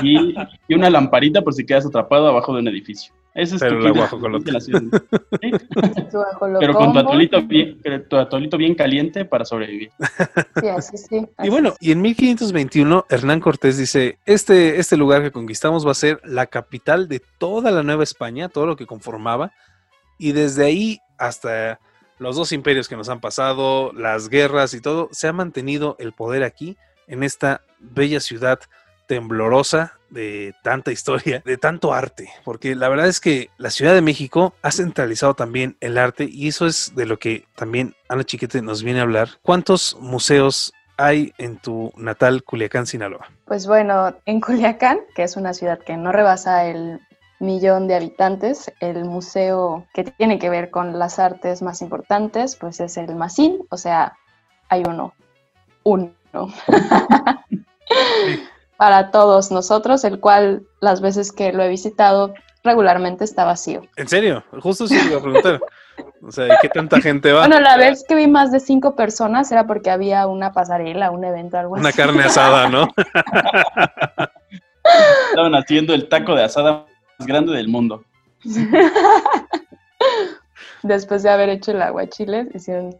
y, 0.02 0.34
y 0.68 0.74
una 0.74 0.90
lamparita 0.90 1.42
por 1.42 1.54
si 1.54 1.64
quedas 1.64 1.86
atrapado 1.86 2.28
abajo 2.28 2.54
de 2.54 2.60
un 2.60 2.68
edificio. 2.68 3.12
Ese 3.34 3.56
es 3.56 3.62
Pero 3.62 3.78
tu 3.78 3.84
la 3.84 3.90
guajolota. 3.92 4.60
Sí. 4.60 4.72
Pero 6.60 6.74
con 6.74 6.92
tu 6.92 6.98
atolito, 6.98 7.42
bien, 7.42 7.78
tu 8.08 8.16
atolito 8.16 8.58
bien 8.58 8.74
caliente 8.74 9.24
para 9.24 9.44
sobrevivir. 9.46 9.90
Sí, 10.60 10.68
así 10.68 10.96
sí. 10.98 11.26
Y 11.42 11.48
bueno, 11.48 11.74
y 11.80 11.92
en 11.92 12.02
1521 12.02 13.06
Hernán 13.08 13.40
Cortés 13.40 13.78
dice, 13.78 14.18
este, 14.26 14.78
este 14.78 14.98
lugar 14.98 15.22
que 15.22 15.30
conquistamos 15.30 15.86
va 15.86 15.92
a 15.92 15.94
ser 15.94 16.20
la 16.24 16.46
capital 16.46 17.08
de 17.08 17.22
toda 17.38 17.70
la 17.70 17.82
Nueva 17.82 18.02
España, 18.02 18.50
todo 18.50 18.66
lo 18.66 18.76
que 18.76 18.86
conformaba, 18.86 19.52
y 20.18 20.32
desde 20.32 20.66
ahí 20.66 20.98
hasta 21.16 21.80
los 22.18 22.36
dos 22.36 22.52
imperios 22.52 22.88
que 22.88 22.96
nos 22.96 23.08
han 23.08 23.20
pasado, 23.20 23.92
las 23.92 24.28
guerras 24.28 24.74
y 24.74 24.80
todo, 24.80 25.08
se 25.12 25.28
ha 25.28 25.32
mantenido 25.32 25.96
el 25.98 26.12
poder 26.12 26.42
aquí, 26.42 26.76
en 27.06 27.22
esta 27.22 27.62
bella 27.78 28.20
ciudad 28.20 28.60
temblorosa 29.06 29.98
de 30.10 30.54
tanta 30.62 30.92
historia, 30.92 31.42
de 31.44 31.56
tanto 31.56 31.92
arte, 31.92 32.30
porque 32.44 32.74
la 32.74 32.88
verdad 32.88 33.08
es 33.08 33.20
que 33.20 33.50
la 33.58 33.70
Ciudad 33.70 33.94
de 33.94 34.02
México 34.02 34.54
ha 34.62 34.70
centralizado 34.70 35.34
también 35.34 35.76
el 35.80 35.98
arte 35.98 36.28
y 36.30 36.48
eso 36.48 36.66
es 36.66 36.94
de 36.94 37.06
lo 37.06 37.18
que 37.18 37.44
también 37.56 37.94
Ana 38.08 38.24
Chiquete 38.24 38.62
nos 38.62 38.82
viene 38.82 39.00
a 39.00 39.02
hablar. 39.02 39.28
¿Cuántos 39.42 39.96
museos 40.00 40.72
hay 40.96 41.32
en 41.38 41.56
tu 41.58 41.92
natal 41.96 42.42
Culiacán, 42.44 42.86
Sinaloa? 42.86 43.30
Pues 43.46 43.66
bueno, 43.66 44.16
en 44.26 44.40
Culiacán, 44.40 45.00
que 45.14 45.24
es 45.24 45.36
una 45.36 45.54
ciudad 45.54 45.78
que 45.78 45.96
no 45.96 46.12
rebasa 46.12 46.66
el 46.66 47.00
millón 47.42 47.88
de 47.88 47.96
habitantes, 47.96 48.72
el 48.80 49.04
museo 49.04 49.86
que 49.92 50.04
tiene 50.04 50.38
que 50.38 50.48
ver 50.48 50.70
con 50.70 50.98
las 50.98 51.18
artes 51.18 51.60
más 51.60 51.82
importantes, 51.82 52.56
pues 52.56 52.80
es 52.80 52.96
el 52.96 53.14
MACIN, 53.14 53.66
o 53.68 53.76
sea, 53.76 54.16
hay 54.68 54.84
uno, 54.86 55.12
uno. 55.82 56.12
Para 58.76 59.10
todos 59.10 59.50
nosotros, 59.50 60.04
el 60.04 60.18
cual 60.18 60.62
las 60.80 61.00
veces 61.00 61.30
que 61.30 61.52
lo 61.52 61.62
he 61.62 61.68
visitado 61.68 62.32
regularmente 62.64 63.24
está 63.24 63.44
vacío. 63.44 63.82
¿En 63.96 64.08
serio? 64.08 64.42
Justo 64.60 64.86
sí 64.86 64.98
te 64.98 65.06
iba 65.06 65.18
a 65.18 65.22
preguntar. 65.22 65.60
O 66.22 66.32
sea, 66.32 66.46
¿y 66.46 66.56
qué 66.62 66.68
tanta 66.68 67.00
gente 67.00 67.32
va? 67.32 67.40
Bueno, 67.40 67.60
la 67.60 67.76
vez 67.76 68.04
que 68.08 68.14
vi 68.14 68.28
más 68.28 68.50
de 68.52 68.60
cinco 68.60 68.96
personas 68.96 69.50
era 69.52 69.66
porque 69.66 69.90
había 69.90 70.26
una 70.26 70.52
pasarela, 70.52 71.10
un 71.10 71.24
evento, 71.24 71.58
algo 71.58 71.74
Una 71.74 71.90
así. 71.90 71.98
carne 71.98 72.22
asada, 72.22 72.68
¿no? 72.68 72.88
Estaban 75.30 75.54
haciendo 75.54 75.94
el 75.94 76.08
taco 76.08 76.34
de 76.34 76.44
asada 76.44 76.86
grande 77.26 77.52
del 77.52 77.68
mundo. 77.68 78.04
Después 80.82 81.22
de 81.22 81.30
haber 81.30 81.48
hecho 81.48 81.70
el 81.72 81.82
aguachiles, 81.82 82.48
hicieron 82.54 82.96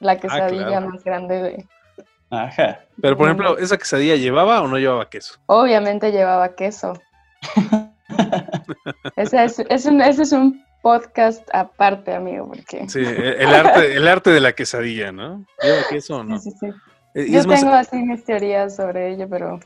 la 0.00 0.18
quesadilla 0.18 0.64
Ah, 0.64 0.68
claro. 0.68 0.88
más 0.90 1.04
grande 1.04 1.42
de... 1.42 1.66
Ajá. 2.30 2.80
Pero, 3.00 3.16
por 3.16 3.26
ejemplo, 3.26 3.58
¿esa 3.58 3.76
quesadilla 3.76 4.16
llevaba 4.16 4.62
o 4.62 4.68
no 4.68 4.78
llevaba 4.78 5.08
queso? 5.08 5.34
Obviamente 5.46 6.12
llevaba 6.12 6.54
queso. 6.54 6.94
ese, 9.16 9.44
es, 9.44 9.58
es 9.58 9.86
un, 9.86 10.00
ese 10.00 10.22
es 10.22 10.32
un 10.32 10.64
podcast 10.82 11.48
aparte, 11.52 12.14
amigo, 12.14 12.48
porque... 12.48 12.88
Sí, 12.88 13.00
el 13.00 13.48
arte, 13.54 13.94
el 13.94 14.08
arte 14.08 14.30
de 14.30 14.40
la 14.40 14.52
quesadilla, 14.52 15.12
¿no? 15.12 15.44
¿Lleva 15.62 15.82
queso 15.88 16.16
o 16.18 16.24
no? 16.24 16.38
Sí, 16.38 16.50
sí, 16.50 16.56
sí. 16.60 16.66
Eh, 17.14 17.26
Y 17.28 17.32
Yo 17.32 17.44
más, 17.44 17.60
tengo 17.60 17.74
así 17.74 17.96
mis 17.96 18.24
teorías 18.24 18.76
sobre 18.76 19.12
ello, 19.12 19.28
pero 19.28 19.60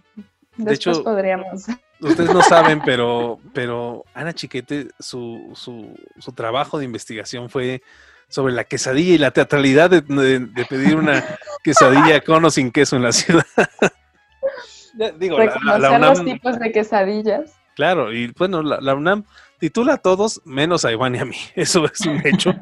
después 0.56 0.96
hecho, 0.98 1.04
podríamos. 1.04 1.66
Ustedes 2.00 2.32
no 2.32 2.42
saben, 2.42 2.80
pero, 2.84 3.38
pero 3.52 4.04
Ana 4.14 4.32
Chiquete, 4.32 4.88
su, 4.98 5.52
su, 5.54 5.94
su 6.18 6.32
trabajo 6.32 6.78
de 6.78 6.84
investigación 6.84 7.48
fue 7.50 7.82
sobre 8.28 8.52
la 8.54 8.64
quesadilla 8.64 9.14
y 9.14 9.18
la 9.18 9.30
teatralidad 9.30 9.88
de, 9.90 10.00
de- 10.00 10.40
de 10.40 10.64
pedir 10.64 10.96
una 10.96 11.24
quesadilla 11.64 12.20
con 12.20 12.44
o 12.44 12.50
sin 12.50 12.70
queso 12.72 12.96
en 12.96 13.02
la 13.02 13.12
ciudad. 13.12 13.44
Digo, 15.18 15.38
la, 15.38 15.98
los 15.98 16.24
tipos 16.24 16.58
de 16.58 16.72
quesadillas. 16.72 17.52
claro, 17.74 18.12
y 18.14 18.32
bueno, 18.38 18.62
la, 18.62 18.80
la 18.80 18.94
UNAM 18.94 19.24
titula 19.58 19.94
a 19.94 19.98
todos 19.98 20.40
menos 20.46 20.84
a 20.86 20.92
Iván 20.92 21.14
y 21.14 21.18
a 21.18 21.24
mí, 21.26 21.36
eso 21.54 21.84
es 21.84 22.00
un 22.00 22.20
hecho. 22.26 22.54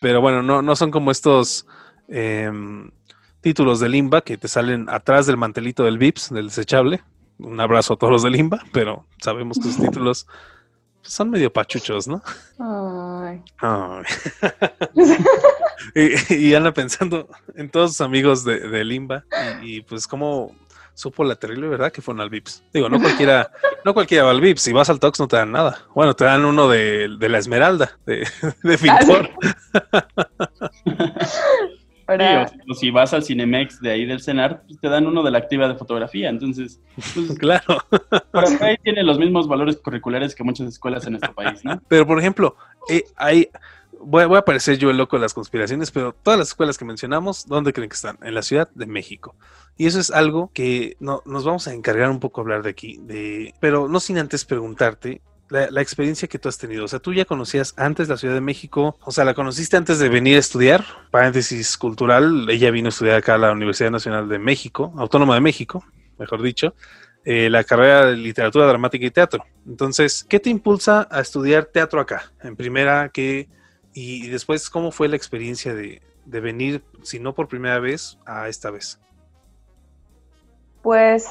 Pero 0.00 0.20
bueno, 0.20 0.42
no, 0.42 0.60
no 0.62 0.76
son 0.76 0.90
como 0.90 1.10
estos 1.10 1.66
em, 2.08 2.90
títulos 3.40 3.80
de 3.80 3.88
Limba 3.88 4.20
que 4.20 4.36
te 4.36 4.48
salen 4.48 4.88
atrás 4.90 5.26
del 5.26 5.36
mantelito 5.38 5.84
del 5.84 5.96
Vips, 5.98 6.30
del 6.30 6.48
desechable. 6.48 7.02
Un 7.38 7.60
abrazo 7.60 7.94
a 7.94 7.96
todos 7.96 8.12
los 8.12 8.22
de 8.22 8.30
Limba, 8.30 8.62
pero 8.72 9.06
sabemos 9.20 9.58
que 9.58 9.64
sus 9.64 9.76
títulos 9.80 10.26
son 11.02 11.30
medio 11.30 11.52
pachuchos, 11.52 12.06
¿no? 12.06 12.22
Ay. 12.58 13.42
Ay. 13.58 14.04
y, 16.30 16.34
y 16.34 16.54
anda 16.54 16.72
pensando 16.72 17.28
en 17.56 17.70
todos 17.70 17.92
sus 17.92 18.00
amigos 18.00 18.44
de, 18.44 18.60
de 18.60 18.84
Limba 18.84 19.24
y, 19.62 19.76
y, 19.76 19.80
pues 19.82 20.06
cómo 20.06 20.54
supo 20.94 21.24
la 21.24 21.36
terrible 21.36 21.68
verdad 21.68 21.90
que 21.90 22.02
fueron 22.02 22.20
al 22.20 22.30
Vips. 22.30 22.62
Digo, 22.72 22.88
no 22.88 23.00
cualquiera, 23.00 23.50
no 23.84 23.94
cualquiera 23.94 24.24
va 24.24 24.30
al 24.30 24.40
Vips. 24.40 24.62
Si 24.62 24.72
vas 24.72 24.90
al 24.90 25.00
Tox 25.00 25.18
no 25.20 25.28
te 25.28 25.36
dan 25.36 25.52
nada. 25.52 25.86
Bueno, 25.94 26.14
te 26.14 26.24
dan 26.24 26.44
uno 26.44 26.68
de, 26.68 27.16
de 27.18 27.28
la 27.28 27.38
Esmeralda, 27.38 27.98
de, 28.06 28.26
de 28.62 28.78
pintor. 28.78 29.30
Sí, 32.18 32.56
o, 32.68 32.72
o 32.72 32.74
si 32.74 32.90
vas 32.90 33.12
al 33.14 33.22
Cinemex 33.22 33.80
de 33.80 33.90
ahí 33.90 34.04
del 34.04 34.22
CENAR, 34.22 34.62
pues 34.66 34.80
te 34.80 34.88
dan 34.88 35.06
uno 35.06 35.22
de 35.22 35.30
la 35.30 35.38
activa 35.38 35.68
de 35.68 35.74
fotografía. 35.74 36.28
Entonces, 36.28 36.80
pues, 37.14 37.38
Claro. 37.38 37.78
por 38.30 38.44
ahí 38.62 38.76
tiene 38.82 39.02
los 39.02 39.18
mismos 39.18 39.48
valores 39.48 39.76
curriculares 39.76 40.34
que 40.34 40.44
muchas 40.44 40.68
escuelas 40.68 41.06
en 41.06 41.12
nuestro 41.12 41.34
país, 41.34 41.64
¿no? 41.64 41.80
Pero, 41.88 42.06
por 42.06 42.18
ejemplo, 42.18 42.56
eh, 42.88 43.04
hay, 43.16 43.48
voy, 44.00 44.24
voy 44.26 44.38
a 44.38 44.44
parecer 44.44 44.78
yo 44.78 44.90
el 44.90 44.96
loco 44.96 45.16
de 45.16 45.22
las 45.22 45.34
conspiraciones, 45.34 45.90
pero 45.90 46.12
todas 46.12 46.38
las 46.38 46.48
escuelas 46.48 46.78
que 46.78 46.84
mencionamos, 46.84 47.46
¿dónde 47.46 47.72
creen 47.72 47.88
que 47.88 47.96
están? 47.96 48.18
En 48.22 48.34
la 48.34 48.42
Ciudad 48.42 48.68
de 48.74 48.86
México. 48.86 49.34
Y 49.76 49.86
eso 49.86 50.00
es 50.00 50.10
algo 50.10 50.50
que 50.52 50.96
no, 51.00 51.22
nos 51.24 51.44
vamos 51.44 51.66
a 51.66 51.72
encargar 51.72 52.10
un 52.10 52.20
poco 52.20 52.40
a 52.40 52.42
hablar 52.42 52.62
de 52.62 52.70
aquí, 52.70 52.98
de, 53.02 53.54
pero 53.60 53.88
no 53.88 54.00
sin 54.00 54.18
antes 54.18 54.44
preguntarte 54.44 55.22
la, 55.52 55.80
experiencia 55.82 56.28
que 56.28 56.38
tú 56.38 56.48
has 56.48 56.58
tenido. 56.58 56.84
O 56.84 56.88
sea, 56.88 56.98
tú 56.98 57.12
ya 57.12 57.24
conocías 57.24 57.74
antes 57.76 58.08
la 58.08 58.16
Ciudad 58.16 58.34
de 58.34 58.40
México, 58.40 58.96
o 59.02 59.12
sea, 59.12 59.24
la 59.24 59.34
conociste 59.34 59.76
antes 59.76 59.98
de 59.98 60.08
venir 60.08 60.36
a 60.36 60.40
estudiar, 60.40 60.84
paréntesis 61.10 61.76
cultural, 61.76 62.48
ella 62.48 62.70
vino 62.70 62.88
a 62.88 62.90
estudiar 62.90 63.16
acá 63.16 63.34
a 63.34 63.38
la 63.38 63.52
Universidad 63.52 63.90
Nacional 63.90 64.28
de 64.28 64.38
México, 64.38 64.92
Autónoma 64.96 65.34
de 65.34 65.40
México, 65.40 65.84
mejor 66.18 66.42
dicho, 66.42 66.74
eh, 67.24 67.50
la 67.50 67.64
carrera 67.64 68.06
de 68.06 68.16
literatura 68.16 68.66
dramática 68.66 69.04
y 69.04 69.10
teatro. 69.10 69.44
Entonces, 69.66 70.24
¿qué 70.28 70.40
te 70.40 70.50
impulsa 70.50 71.06
a 71.10 71.20
estudiar 71.20 71.66
teatro 71.66 72.00
acá? 72.00 72.32
En 72.42 72.56
primera, 72.56 73.10
¿qué? 73.10 73.48
Y, 73.94 74.26
y 74.26 74.28
después, 74.28 74.70
¿cómo 74.70 74.90
fue 74.90 75.08
la 75.08 75.16
experiencia 75.16 75.74
de, 75.74 76.00
de 76.24 76.40
venir, 76.40 76.82
si 77.02 77.20
no 77.20 77.34
por 77.34 77.48
primera 77.48 77.78
vez, 77.78 78.18
a 78.26 78.48
esta 78.48 78.70
vez? 78.70 78.98
Pues, 80.82 81.26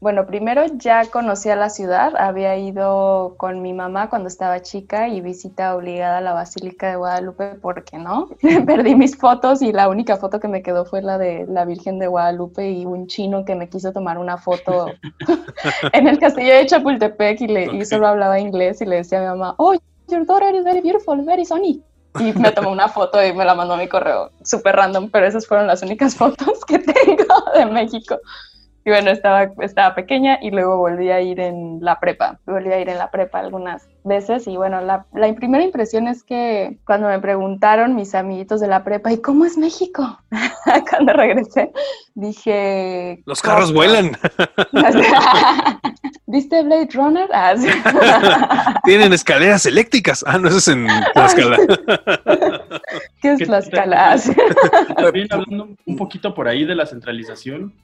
bueno, 0.00 0.26
primero 0.26 0.64
ya 0.76 1.04
conocía 1.10 1.56
la 1.56 1.68
ciudad, 1.68 2.16
había 2.16 2.56
ido 2.56 3.34
con 3.36 3.60
mi 3.60 3.74
mamá 3.74 4.08
cuando 4.08 4.28
estaba 4.28 4.62
chica 4.62 5.08
y 5.08 5.20
visita 5.20 5.76
obligada 5.76 6.18
a 6.18 6.20
la 6.22 6.32
Basílica 6.32 6.88
de 6.88 6.96
Guadalupe, 6.96 7.56
¿por 7.56 7.84
qué 7.84 7.98
no? 7.98 8.30
Perdí 8.66 8.94
mis 8.94 9.16
fotos 9.16 9.60
y 9.60 9.72
la 9.72 9.90
única 9.90 10.16
foto 10.16 10.40
que 10.40 10.48
me 10.48 10.62
quedó 10.62 10.86
fue 10.86 11.02
la 11.02 11.18
de 11.18 11.44
la 11.46 11.66
Virgen 11.66 11.98
de 11.98 12.06
Guadalupe 12.06 12.70
y 12.70 12.86
un 12.86 13.08
chino 13.08 13.44
que 13.44 13.54
me 13.54 13.68
quiso 13.68 13.92
tomar 13.92 14.16
una 14.16 14.38
foto 14.38 14.86
en 15.92 16.08
el 16.08 16.18
castillo 16.18 16.54
de 16.54 16.66
Chapultepec 16.66 17.42
y, 17.42 17.48
le, 17.48 17.76
y 17.76 17.84
solo 17.84 18.06
hablaba 18.06 18.40
inglés 18.40 18.80
y 18.80 18.86
le 18.86 18.96
decía 18.96 19.18
a 19.18 19.20
mi 19.20 19.28
mamá, 19.28 19.54
oh, 19.58 19.74
your 20.08 20.24
daughter 20.24 20.54
is 20.54 20.64
very 20.64 20.80
beautiful, 20.80 21.22
very 21.26 21.44
sunny. 21.44 21.82
Y 22.18 22.32
me 22.32 22.50
tomó 22.50 22.72
una 22.72 22.88
foto 22.88 23.24
y 23.24 23.32
me 23.32 23.44
la 23.44 23.54
mandó 23.54 23.74
a 23.74 23.76
mi 23.76 23.86
correo, 23.86 24.30
súper 24.42 24.74
random, 24.76 25.10
pero 25.10 25.26
esas 25.26 25.46
fueron 25.46 25.66
las 25.66 25.82
únicas 25.82 26.14
fotos 26.16 26.64
que 26.64 26.78
tengo 26.78 27.34
de 27.54 27.66
México. 27.66 28.18
Y 28.84 28.90
bueno, 28.90 29.10
estaba, 29.10 29.50
estaba 29.60 29.94
pequeña 29.94 30.38
y 30.40 30.50
luego 30.50 30.78
volví 30.78 31.10
a 31.10 31.20
ir 31.20 31.38
en 31.40 31.78
la 31.82 32.00
prepa. 32.00 32.38
Volví 32.46 32.72
a 32.72 32.80
ir 32.80 32.88
en 32.88 32.98
la 32.98 33.10
prepa 33.10 33.40
algunas 33.40 33.88
veces 34.04 34.46
y 34.46 34.56
bueno, 34.56 34.80
la, 34.80 35.04
la 35.12 35.32
primera 35.34 35.62
impresión 35.62 36.08
es 36.08 36.24
que 36.24 36.78
cuando 36.86 37.08
me 37.08 37.18
preguntaron 37.18 37.94
mis 37.94 38.14
amiguitos 38.14 38.60
de 38.60 38.68
la 38.68 38.82
prepa, 38.82 39.12
¿y 39.12 39.20
cómo 39.20 39.44
es 39.44 39.58
México? 39.58 40.18
cuando 40.90 41.12
regresé, 41.12 41.72
dije... 42.14 43.22
Los 43.26 43.42
carros 43.42 43.72
vuelan, 43.72 44.12
¿Viste 46.30 46.62
Blade 46.62 46.88
Runner? 46.94 47.28
Ah, 47.32 47.54
sí. 47.56 47.66
tienen 48.84 49.12
escaleras 49.12 49.66
eléctricas. 49.66 50.24
Ah, 50.26 50.38
no, 50.38 50.46
eso 50.46 50.58
es 50.58 50.68
en 50.68 50.86
Tlaxcala. 51.12 51.56
¿Qué 53.20 53.32
es 53.32 53.38
¿Qué 53.38 53.46
Tlaxcala? 53.46 54.16
También 54.96 55.26
hablando 55.32 55.70
un 55.84 55.96
poquito 55.96 56.32
por 56.32 56.46
ahí 56.46 56.64
de 56.64 56.76
la 56.76 56.86
centralización, 56.86 57.74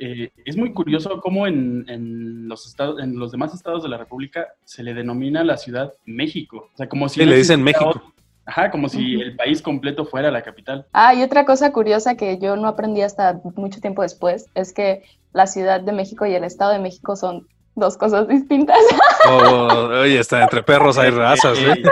eh, 0.00 0.32
es 0.46 0.56
muy 0.56 0.72
curioso 0.72 1.20
cómo 1.20 1.46
en, 1.46 1.84
en, 1.88 2.48
los 2.48 2.66
estados, 2.66 3.00
en 3.00 3.18
los 3.18 3.30
demás 3.30 3.52
estados 3.52 3.82
de 3.82 3.90
la 3.90 3.98
República 3.98 4.48
se 4.64 4.82
le 4.82 4.94
denomina 4.94 5.44
la 5.44 5.58
ciudad 5.58 5.92
México. 6.06 6.70
O 6.72 6.76
sea, 6.76 6.88
como 6.88 7.08
si... 7.08 7.24
Le 7.24 7.36
dicen 7.36 7.62
México. 7.62 8.12
Ajá, 8.46 8.70
como 8.70 8.88
si 8.88 9.20
el 9.20 9.36
país 9.36 9.60
completo 9.60 10.06
fuera 10.06 10.30
la 10.30 10.42
capital. 10.42 10.86
Ah, 10.92 11.14
y 11.14 11.22
otra 11.22 11.44
cosa 11.44 11.70
curiosa 11.72 12.16
que 12.16 12.38
yo 12.38 12.56
no 12.56 12.66
aprendí 12.66 13.02
hasta 13.02 13.40
mucho 13.54 13.80
tiempo 13.80 14.00
después 14.02 14.46
es 14.54 14.72
que 14.72 15.02
la 15.32 15.46
Ciudad 15.46 15.82
de 15.82 15.92
México 15.92 16.24
y 16.24 16.34
el 16.34 16.44
Estado 16.44 16.72
de 16.72 16.78
México 16.78 17.14
son 17.14 17.46
dos 17.80 17.96
cosas 17.96 18.28
distintas. 18.28 18.78
Oye, 19.28 20.20
está 20.20 20.42
entre 20.42 20.62
perros 20.62 20.98
hay 20.98 21.10
razas, 21.10 21.58
¿eh? 21.58 21.82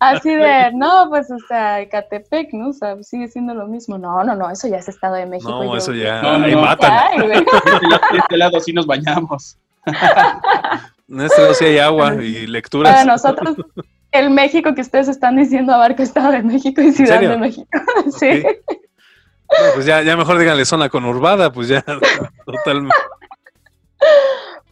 Así 0.00 0.34
de, 0.34 0.72
no, 0.74 1.06
pues, 1.08 1.30
o 1.30 1.38
sea, 1.46 1.88
Catepec, 1.88 2.52
¿no? 2.52 2.70
O 2.70 2.72
sea, 2.72 3.00
sigue 3.02 3.28
siendo 3.28 3.54
lo 3.54 3.66
mismo. 3.68 3.98
No, 3.98 4.24
no, 4.24 4.34
no, 4.34 4.50
eso 4.50 4.66
ya 4.66 4.78
es 4.78 4.88
Estado 4.88 5.14
de 5.14 5.26
México. 5.26 5.50
No, 5.50 5.76
eso 5.76 5.92
ya, 5.92 6.22
no, 6.22 6.38
no, 6.38 6.46
ahí 6.46 6.56
matan. 6.56 6.92
Este 7.22 7.28
de 7.28 8.18
este 8.18 8.36
lado 8.36 8.60
sí 8.60 8.72
nos 8.72 8.86
bañamos. 8.86 9.56
En 11.08 11.20
este 11.20 11.40
lado 11.40 11.54
sí 11.54 11.64
hay 11.64 11.78
agua 11.78 12.14
y 12.14 12.46
lecturas. 12.46 12.92
Para 12.92 13.04
nosotros, 13.04 13.56
el 14.12 14.30
México 14.30 14.74
que 14.74 14.82
ustedes 14.82 15.08
están 15.08 15.36
diciendo 15.36 15.72
abarca 15.72 16.02
Estado 16.02 16.32
de 16.32 16.42
México 16.42 16.80
y 16.80 16.92
Ciudad 16.92 17.20
de 17.20 17.36
México. 17.36 17.68
Sí. 18.18 18.42
Pues 19.74 19.84
ya, 19.84 20.02
ya 20.02 20.16
mejor 20.16 20.38
díganle 20.38 20.64
zona 20.64 20.88
conurbada, 20.88 21.52
pues 21.52 21.68
ya 21.68 21.84
totalmente. 22.46 22.96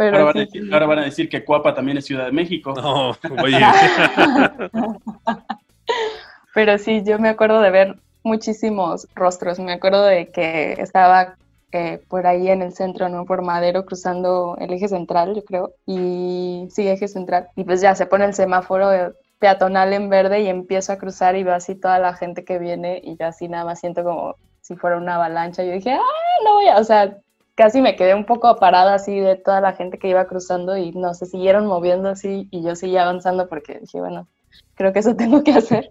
Pero 0.00 0.16
ahora, 0.16 0.86
van 0.86 1.00
a 1.00 1.04
decir, 1.04 1.28
que 1.28 1.44
Cuapa 1.44 1.74
también 1.74 1.98
es 1.98 2.06
Ciudad 2.06 2.24
de 2.24 2.32
México. 2.32 2.72
No, 2.72 3.10
oye. 3.42 3.60
Pero 6.54 6.78
sí, 6.78 7.02
yo 7.04 7.18
me 7.18 7.28
acuerdo 7.28 7.60
de 7.60 7.70
ver 7.70 7.96
muchísimos 8.22 9.06
rostros. 9.14 9.58
Me 9.58 9.72
acuerdo 9.72 10.06
de 10.06 10.30
que 10.30 10.72
estaba 10.78 11.36
eh, 11.72 12.00
por 12.08 12.26
ahí 12.26 12.48
en 12.48 12.62
el 12.62 12.72
centro, 12.72 13.10
¿no? 13.10 13.26
Por 13.26 13.42
Madero, 13.42 13.84
cruzando 13.84 14.56
el 14.58 14.72
eje 14.72 14.88
central, 14.88 15.34
yo 15.34 15.44
creo. 15.44 15.74
Y 15.84 16.66
sí, 16.70 16.88
eje 16.88 17.06
central. 17.06 17.48
Y 17.54 17.64
pues 17.64 17.82
ya 17.82 17.94
se 17.94 18.06
pone 18.06 18.24
el 18.24 18.32
semáforo 18.32 18.90
eh, 18.94 19.12
peatonal 19.38 19.92
en 19.92 20.08
verde 20.08 20.40
y 20.40 20.48
empiezo 20.48 20.94
a 20.94 20.98
cruzar 20.98 21.36
y 21.36 21.44
veo 21.44 21.54
así 21.54 21.74
toda 21.74 21.98
la 21.98 22.14
gente 22.14 22.42
que 22.42 22.58
viene 22.58 23.02
y 23.04 23.18
yo 23.18 23.26
así 23.26 23.48
nada 23.48 23.66
más 23.66 23.80
siento 23.80 24.02
como 24.02 24.34
si 24.62 24.76
fuera 24.76 24.96
una 24.96 25.16
avalancha. 25.16 25.62
Yo 25.62 25.72
dije, 25.72 25.92
¡ah, 25.92 26.42
no 26.42 26.54
voy 26.54 26.68
a! 26.68 26.78
O 26.78 26.84
sea, 26.84 27.18
casi 27.54 27.80
me 27.80 27.96
quedé 27.96 28.14
un 28.14 28.24
poco 28.24 28.56
parada 28.56 28.94
así 28.94 29.18
de 29.18 29.36
toda 29.36 29.60
la 29.60 29.72
gente 29.72 29.98
que 29.98 30.08
iba 30.08 30.26
cruzando 30.26 30.76
y 30.76 30.92
no 30.92 31.14
se 31.14 31.26
siguieron 31.26 31.66
moviendo 31.66 32.08
así 32.08 32.48
y 32.50 32.62
yo 32.62 32.74
seguía 32.74 33.02
avanzando 33.02 33.48
porque 33.48 33.78
dije, 33.80 34.00
bueno, 34.00 34.28
creo 34.74 34.92
que 34.92 35.00
eso 35.00 35.14
tengo 35.16 35.42
que 35.42 35.52
hacer. 35.52 35.90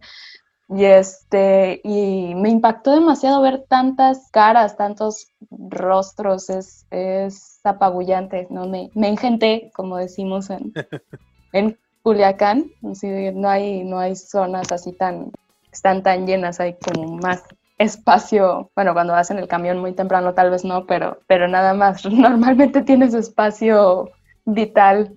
Y 0.72 0.86
este, 0.86 1.82
y 1.84 2.36
me 2.36 2.50
impactó 2.50 2.92
demasiado 2.92 3.42
ver 3.42 3.66
tantas 3.68 4.30
caras, 4.30 4.78
tantos 4.78 5.30
rostros, 5.50 6.50
es, 6.51 6.86
es 6.92 7.60
apabullante, 7.63 8.46
¿no? 8.51 8.68
Me, 8.68 8.92
me 8.94 9.08
engenté, 9.08 9.72
como 9.74 9.98
decimos 9.98 10.51
en, 10.51 10.72
en 11.54 11.78
Culiacán, 12.04 12.72
no 12.82 13.50
hay, 13.50 13.84
no 13.84 13.98
hay 13.98 14.16
zonas 14.16 14.72
así 14.72 14.94
tan, 14.94 15.32
están 15.72 16.04
tan 16.04 16.28
llenas, 16.28 16.60
hay 16.60 16.75
como 16.75 17.16
más 17.18 17.44
espacio, 17.80 18.72
bueno, 18.76 18.94
cuando 18.94 19.14
vas 19.14 19.32
en 19.32 19.40
el 19.40 19.48
camión 19.48 19.80
muy 19.80 19.94
temprano 19.94 20.34
tal 20.34 20.52
vez 20.52 20.64
no, 20.64 20.86
pero, 20.86 21.20
pero 21.28 21.48
nada 21.48 21.74
más, 21.74 22.06
normalmente 22.12 22.84
tienes 22.84 23.16
espacio 23.16 24.12
vital 24.46 25.16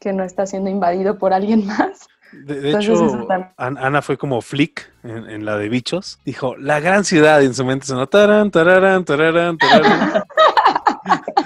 que 0.00 0.12
no 0.12 0.24
está 0.24 0.46
siendo 0.46 0.70
invadido 0.70 1.18
por 1.18 1.32
alguien 1.32 1.66
más. 1.66 2.08
De, 2.32 2.72
hecho. 2.72 3.26
Ana 3.56 4.02
fue 4.02 4.18
como 4.18 4.42
flick 4.42 4.92
en, 5.02 5.30
en, 5.30 5.44
la 5.46 5.56
de 5.56 5.70
bichos. 5.70 6.18
Dijo, 6.26 6.56
la 6.56 6.78
gran 6.78 7.04
ciudad, 7.04 7.40
y 7.40 7.46
en 7.46 7.54
su 7.54 7.64
mente 7.64 7.86
sonó 7.86 8.06
tarán, 8.06 8.50
tararán, 8.50 9.04
tararán, 9.04 9.56
tararán. 9.56 10.24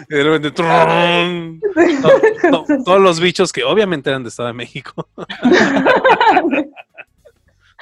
de 0.09 0.51
todos 2.85 3.01
los 3.01 3.21
bichos 3.21 3.53
que 3.53 3.65
obviamente 3.65 4.11
eran 4.11 4.23
de 4.23 4.29
Estado 4.29 4.49
de 4.49 4.55
México. 4.55 5.09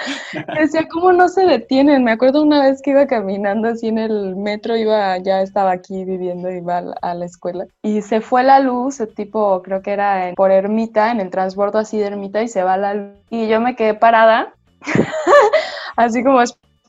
Decía, 0.59 0.89
¿cómo 0.89 1.13
no 1.13 1.29
se 1.29 1.45
detienen? 1.47 2.05
Me 2.05 2.13
acuerdo 2.13 2.43
una 2.43 2.63
vez 2.63 2.83
que 2.83 2.91
iba 2.91 3.07
caminando 3.07 3.69
así 3.69 3.89
en 3.89 3.99
el 3.99 4.37
metro, 4.37 4.77
iba, 4.77 5.19
ya 5.19 5.43
estaba 5.43 5.73
aquí 5.73 6.05
viviendo, 6.05 6.51
iba 6.51 6.79
a 7.03 7.15
la, 7.15 7.25
escuela, 7.25 7.67
y 7.83 8.03
se 8.03 8.21
fue 8.21 8.43
la 8.43 8.61
luz, 8.61 9.03
tipo, 9.15 9.63
creo 9.63 9.83
que 9.83 9.93
era 9.93 10.33
por 10.37 10.51
Ermita, 10.51 11.11
en 11.11 11.21
el 11.21 11.31
transbordo 11.31 11.79
así 11.79 11.99
de 11.99 12.07
Ermita, 12.07 12.43
y 12.43 12.49
se 12.49 12.63
va 12.63 12.77
la 12.77 12.95
luz. 12.95 13.15
Y 13.31 13.49
yo 13.49 13.61
me 13.61 13.77
quedé 13.77 13.95
parada, 13.95 14.55
así 15.97 16.23
como 16.25 16.41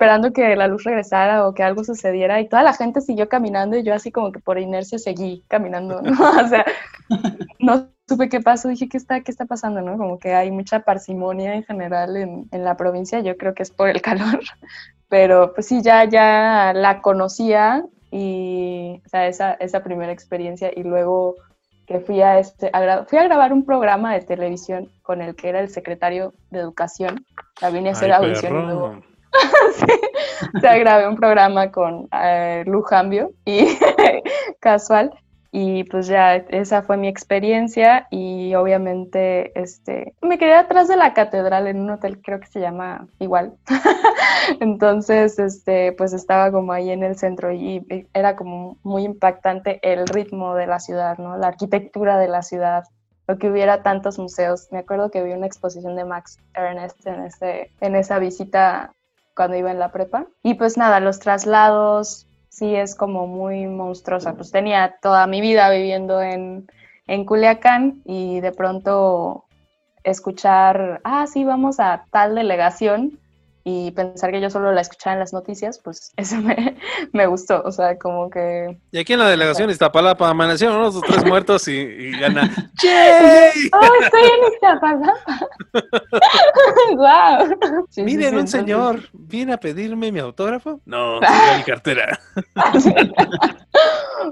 esperando 0.01 0.33
que 0.33 0.55
la 0.55 0.67
luz 0.67 0.83
regresara 0.83 1.47
o 1.47 1.53
que 1.53 1.61
algo 1.61 1.83
sucediera, 1.83 2.41
y 2.41 2.49
toda 2.49 2.63
la 2.63 2.73
gente 2.73 3.01
siguió 3.01 3.29
caminando, 3.29 3.77
y 3.77 3.83
yo 3.83 3.93
así 3.93 4.11
como 4.11 4.31
que 4.31 4.39
por 4.39 4.57
inercia 4.57 4.97
seguí 4.97 5.43
caminando, 5.47 6.01
¿no? 6.01 6.11
O 6.43 6.47
sea, 6.47 6.65
no 7.59 7.89
supe 8.07 8.27
qué 8.27 8.39
pasó, 8.39 8.69
dije, 8.69 8.89
¿qué 8.89 8.97
está, 8.97 9.21
qué 9.21 9.29
está 9.29 9.45
pasando? 9.45 9.81
¿no? 9.81 9.99
Como 9.99 10.17
que 10.17 10.33
hay 10.33 10.49
mucha 10.49 10.79
parsimonia 10.79 11.53
en 11.53 11.63
general 11.63 12.17
en, 12.17 12.49
en 12.51 12.63
la 12.63 12.75
provincia, 12.77 13.19
yo 13.19 13.37
creo 13.37 13.53
que 13.53 13.61
es 13.61 13.69
por 13.69 13.89
el 13.89 14.01
calor, 14.07 14.39
pero 15.07 15.53
pues 15.53 15.67
sí, 15.67 15.83
ya, 15.83 16.03
ya 16.05 16.73
la 16.73 17.01
conocía 17.01 17.85
y, 18.09 19.03
o 19.05 19.09
sea, 19.09 19.27
esa, 19.27 19.53
esa 19.53 19.83
primera 19.83 20.11
experiencia 20.11 20.71
y 20.75 20.81
luego 20.81 21.35
que 21.85 21.99
fui 21.99 22.23
a, 22.23 22.39
este, 22.39 22.71
fui 23.07 23.19
a 23.19 23.23
grabar 23.23 23.53
un 23.53 23.65
programa 23.65 24.15
de 24.15 24.21
televisión 24.21 24.91
con 25.03 25.21
el 25.21 25.35
que 25.35 25.49
era 25.49 25.59
el 25.59 25.69
secretario 25.69 26.33
de 26.49 26.57
Educación, 26.57 27.23
la 27.61 27.69
vine 27.69 27.89
a 27.89 27.91
hacer 27.91 28.11
audición 28.11 28.61
y 28.61 28.63
luego... 28.63 29.11
sí, 29.75 30.49
o 30.55 30.59
sea, 30.59 30.77
grabé 30.77 31.07
un 31.07 31.15
programa 31.15 31.71
con 31.71 32.07
eh, 32.11 32.63
Lujambio 32.65 33.31
y 33.45 33.77
casual 34.59 35.11
y 35.53 35.83
pues 35.85 36.07
ya 36.07 36.35
esa 36.35 36.81
fue 36.81 36.95
mi 36.95 37.09
experiencia 37.09 38.07
y 38.09 38.55
obviamente 38.55 39.51
este 39.59 40.13
me 40.21 40.37
quedé 40.37 40.53
atrás 40.53 40.87
de 40.87 40.95
la 40.95 41.13
catedral 41.13 41.67
en 41.67 41.81
un 41.81 41.89
hotel 41.89 42.21
creo 42.21 42.39
que 42.39 42.47
se 42.47 42.61
llama 42.61 43.07
igual. 43.19 43.53
Entonces 44.61 45.37
este 45.39 45.91
pues 45.91 46.13
estaba 46.13 46.51
como 46.51 46.71
ahí 46.71 46.89
en 46.89 47.03
el 47.03 47.17
centro 47.17 47.51
y 47.51 47.85
era 48.13 48.37
como 48.37 48.77
muy 48.83 49.03
impactante 49.03 49.79
el 49.83 50.07
ritmo 50.07 50.55
de 50.55 50.67
la 50.67 50.79
ciudad 50.79 51.17
no 51.17 51.37
la 51.37 51.47
arquitectura 51.47 52.17
de 52.17 52.29
la 52.29 52.43
ciudad 52.43 52.85
lo 53.27 53.37
que 53.37 53.49
hubiera 53.49 53.83
tantos 53.83 54.19
museos. 54.19 54.69
Me 54.71 54.79
acuerdo 54.79 55.11
que 55.11 55.23
vi 55.23 55.33
una 55.33 55.47
exposición 55.47 55.95
de 55.95 56.05
Max 56.05 56.39
Ernest 56.53 57.05
en 57.05 57.25
ese 57.25 57.71
en 57.81 57.95
esa 57.95 58.19
visita 58.19 58.93
cuando 59.35 59.57
iba 59.57 59.71
en 59.71 59.79
la 59.79 59.91
prepa 59.91 60.27
y 60.43 60.55
pues 60.55 60.77
nada 60.77 60.99
los 60.99 61.19
traslados 61.19 62.27
sí 62.49 62.75
es 62.75 62.95
como 62.95 63.27
muy 63.27 63.65
monstruosa. 63.65 64.35
Pues 64.35 64.51
tenía 64.51 64.95
toda 65.01 65.25
mi 65.27 65.41
vida 65.41 65.69
viviendo 65.69 66.21
en, 66.21 66.67
en 67.07 67.25
Culiacán 67.25 68.01
y 68.05 68.41
de 68.41 68.51
pronto 68.51 69.45
escuchar, 70.03 71.01
ah, 71.03 71.25
sí, 71.27 71.43
vamos 71.43 71.79
a 71.79 72.05
tal 72.11 72.35
delegación 72.35 73.19
y 73.63 73.91
pensar 73.91 74.32
que 74.32 74.41
yo 74.41 74.50
solo 74.50 74.71
la 74.71 74.82
escuchaba 74.82 75.13
en 75.13 75.19
las 75.19 75.34
noticias, 75.34 75.80
pues 75.84 76.13
eso 76.17 76.38
me, 77.13 77.28
gustó, 77.28 77.62
o 77.63 77.71
sea, 77.71 77.97
como 77.97 78.30
que... 78.30 78.78
Y 78.91 79.00
aquí 79.00 79.13
en 79.13 79.19
la 79.19 79.30
delegación 79.30 79.69
Iztapalapa 79.69 80.30
amanecieron 80.30 80.82
los 80.82 81.00
tres 81.02 81.24
muertos 81.26 81.67
y, 81.67 81.74
y 81.74 82.19
gana 82.19 82.41
¡Yay! 82.84 83.69
¡Oh, 83.74 84.04
estoy 84.04 84.21
en 84.21 84.54
Iztapalapa! 84.54 85.47
¡Guau! 86.95 87.47
Miren, 87.97 88.38
un 88.38 88.47
señor, 88.47 89.02
¿viene 89.13 89.54
a 89.54 89.58
pedirme 89.58 90.12
mi 90.12 90.19
autógrafo? 90.19 90.82
No, 90.86 91.19
mi 91.19 91.63
cartera. 91.65 92.19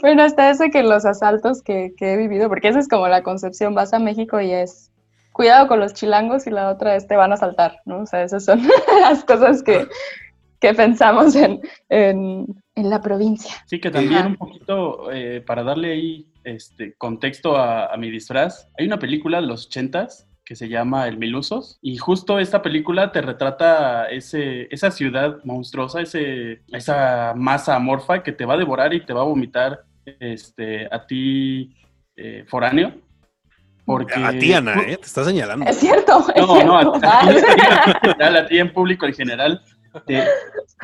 bueno, 0.01 0.23
hasta 0.23 0.49
eso 0.49 0.65
que 0.71 0.83
los 0.83 1.05
asaltos 1.05 1.61
que, 1.61 1.93
que 1.97 2.13
he 2.13 2.17
vivido, 2.17 2.49
porque 2.49 2.69
esa 2.69 2.79
es 2.79 2.87
como 2.87 3.07
la 3.07 3.23
concepción, 3.23 3.75
vas 3.75 3.93
a 3.93 3.99
México 3.99 4.41
y 4.41 4.51
es 4.51 4.88
cuidado 5.39 5.69
con 5.69 5.79
los 5.79 5.93
chilangos 5.93 6.47
y 6.47 6.49
la 6.49 6.69
otra 6.69 6.97
es 6.97 7.07
te 7.07 7.15
van 7.15 7.31
a 7.31 7.37
saltar, 7.37 7.79
¿no? 7.85 8.01
O 8.01 8.05
sea, 8.05 8.23
esas 8.23 8.43
son 8.43 8.61
las 8.99 9.23
cosas 9.23 9.63
que, 9.63 9.87
pensamos 10.59 11.33
en, 11.33 12.45
la 12.75 13.01
provincia. 13.01 13.55
Sí, 13.65 13.79
que 13.79 13.89
también 13.89 14.25
un 14.25 14.35
poquito, 14.35 15.09
eh, 15.13 15.39
para 15.39 15.63
darle 15.63 15.93
ahí 15.93 16.27
este 16.43 16.93
contexto 16.97 17.55
a, 17.55 17.95
mi 17.95 18.11
disfraz, 18.11 18.67
hay 18.77 18.85
una 18.85 18.99
película 18.99 19.39
de 19.39 19.47
los 19.47 19.67
ochentas 19.67 20.27
que 20.43 20.57
se 20.57 20.67
llama 20.67 21.07
El 21.07 21.17
Milusos 21.17 21.79
y 21.81 21.95
justo 21.95 22.37
esta 22.37 22.61
película 22.61 23.13
te 23.13 23.21
retrata 23.21 24.09
ese, 24.09 24.67
esa 24.71 24.91
ciudad 24.91 25.37
monstruosa, 25.45 26.01
ese, 26.01 26.63
esa 26.67 27.33
masa 27.33 27.77
amorfa 27.77 28.23
que 28.23 28.33
te 28.33 28.43
va 28.43 28.55
a 28.55 28.57
devorar 28.57 28.93
y 28.93 29.05
te 29.05 29.13
va 29.13 29.21
a 29.21 29.31
vomitar 29.31 29.85
este, 30.03 30.93
a 30.93 31.07
ti 31.07 31.77
eh, 32.17 32.43
foráneo 32.45 32.91
porque... 33.89 34.23
A 34.23 34.29
ti, 34.37 34.53
Ana, 34.53 34.75
¿eh? 34.83 34.97
Te 34.97 35.07
está 35.07 35.23
señalando. 35.23 35.65
Es 35.65 35.77
cierto. 35.77 36.23
no, 36.37 36.83
no, 36.83 36.93
a, 37.01 38.45
ti 38.47 38.59
en 38.59 38.71
público 38.71 39.07
en 39.07 39.13
general. 39.15 39.63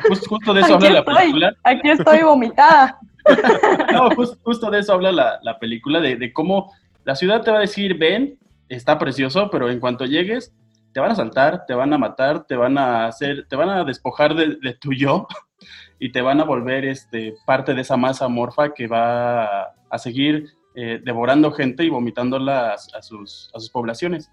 justo, 0.08 0.52
de 0.52 0.62
eso 0.62 0.74
habla 0.74 0.90
la 0.90 1.04
película. 1.04 1.54
Aquí 1.62 1.88
estoy 1.88 2.24
vomitada. 2.24 2.98
no, 3.92 4.10
justo 4.42 4.70
de 4.72 4.80
eso 4.80 4.94
habla 4.94 5.12
la, 5.12 5.38
la 5.40 5.56
película, 5.60 6.00
de, 6.00 6.16
de, 6.16 6.32
cómo 6.32 6.72
la 7.04 7.14
ciudad 7.14 7.42
te 7.42 7.52
va 7.52 7.58
a 7.58 7.60
decir, 7.60 7.96
ven, 7.96 8.40
está 8.68 8.98
precioso, 8.98 9.50
pero 9.52 9.70
en 9.70 9.78
cuanto 9.78 10.04
llegues, 10.04 10.52
te 10.92 10.98
van 10.98 11.12
a 11.12 11.14
saltar, 11.14 11.64
te 11.64 11.74
van 11.74 11.92
a 11.92 11.98
matar, 11.98 12.44
te 12.44 12.56
van 12.56 12.76
a 12.76 13.06
hacer, 13.06 13.46
te 13.48 13.54
van 13.54 13.68
a 13.68 13.84
despojar 13.84 14.34
de, 14.34 14.56
de 14.60 14.74
tu 14.74 14.92
yo 14.92 15.28
y 16.00 16.10
te 16.10 16.22
van 16.22 16.40
a 16.40 16.44
volver 16.44 16.84
este, 16.84 17.34
parte 17.46 17.72
de 17.72 17.82
esa 17.82 17.96
masa 17.96 18.24
amorfa 18.24 18.74
que 18.74 18.88
va 18.88 19.44
a, 19.44 19.74
a 19.90 19.98
seguir 19.98 20.56
eh, 20.78 21.00
devorando 21.02 21.52
gente 21.52 21.84
y 21.84 21.88
vomitándola 21.88 22.74
a, 22.74 23.02
sus, 23.02 23.50
a 23.54 23.60
sus 23.60 23.70
poblaciones. 23.70 24.30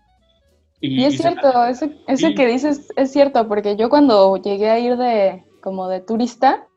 Y, 0.82 1.06
es 1.06 1.18
cierto, 1.18 1.64
eso, 1.64 1.90
eso 2.06 2.28
que 2.36 2.46
dices 2.46 2.90
es 2.98 3.12
cierto, 3.14 3.48
porque 3.48 3.78
yo 3.78 3.90
cuando 3.90 4.36
llegué 4.36 4.70
a 4.70 4.78
ir 4.78 4.98
de 4.98 5.46
como 5.62 5.88
de 5.88 6.02
turista, 6.02 6.68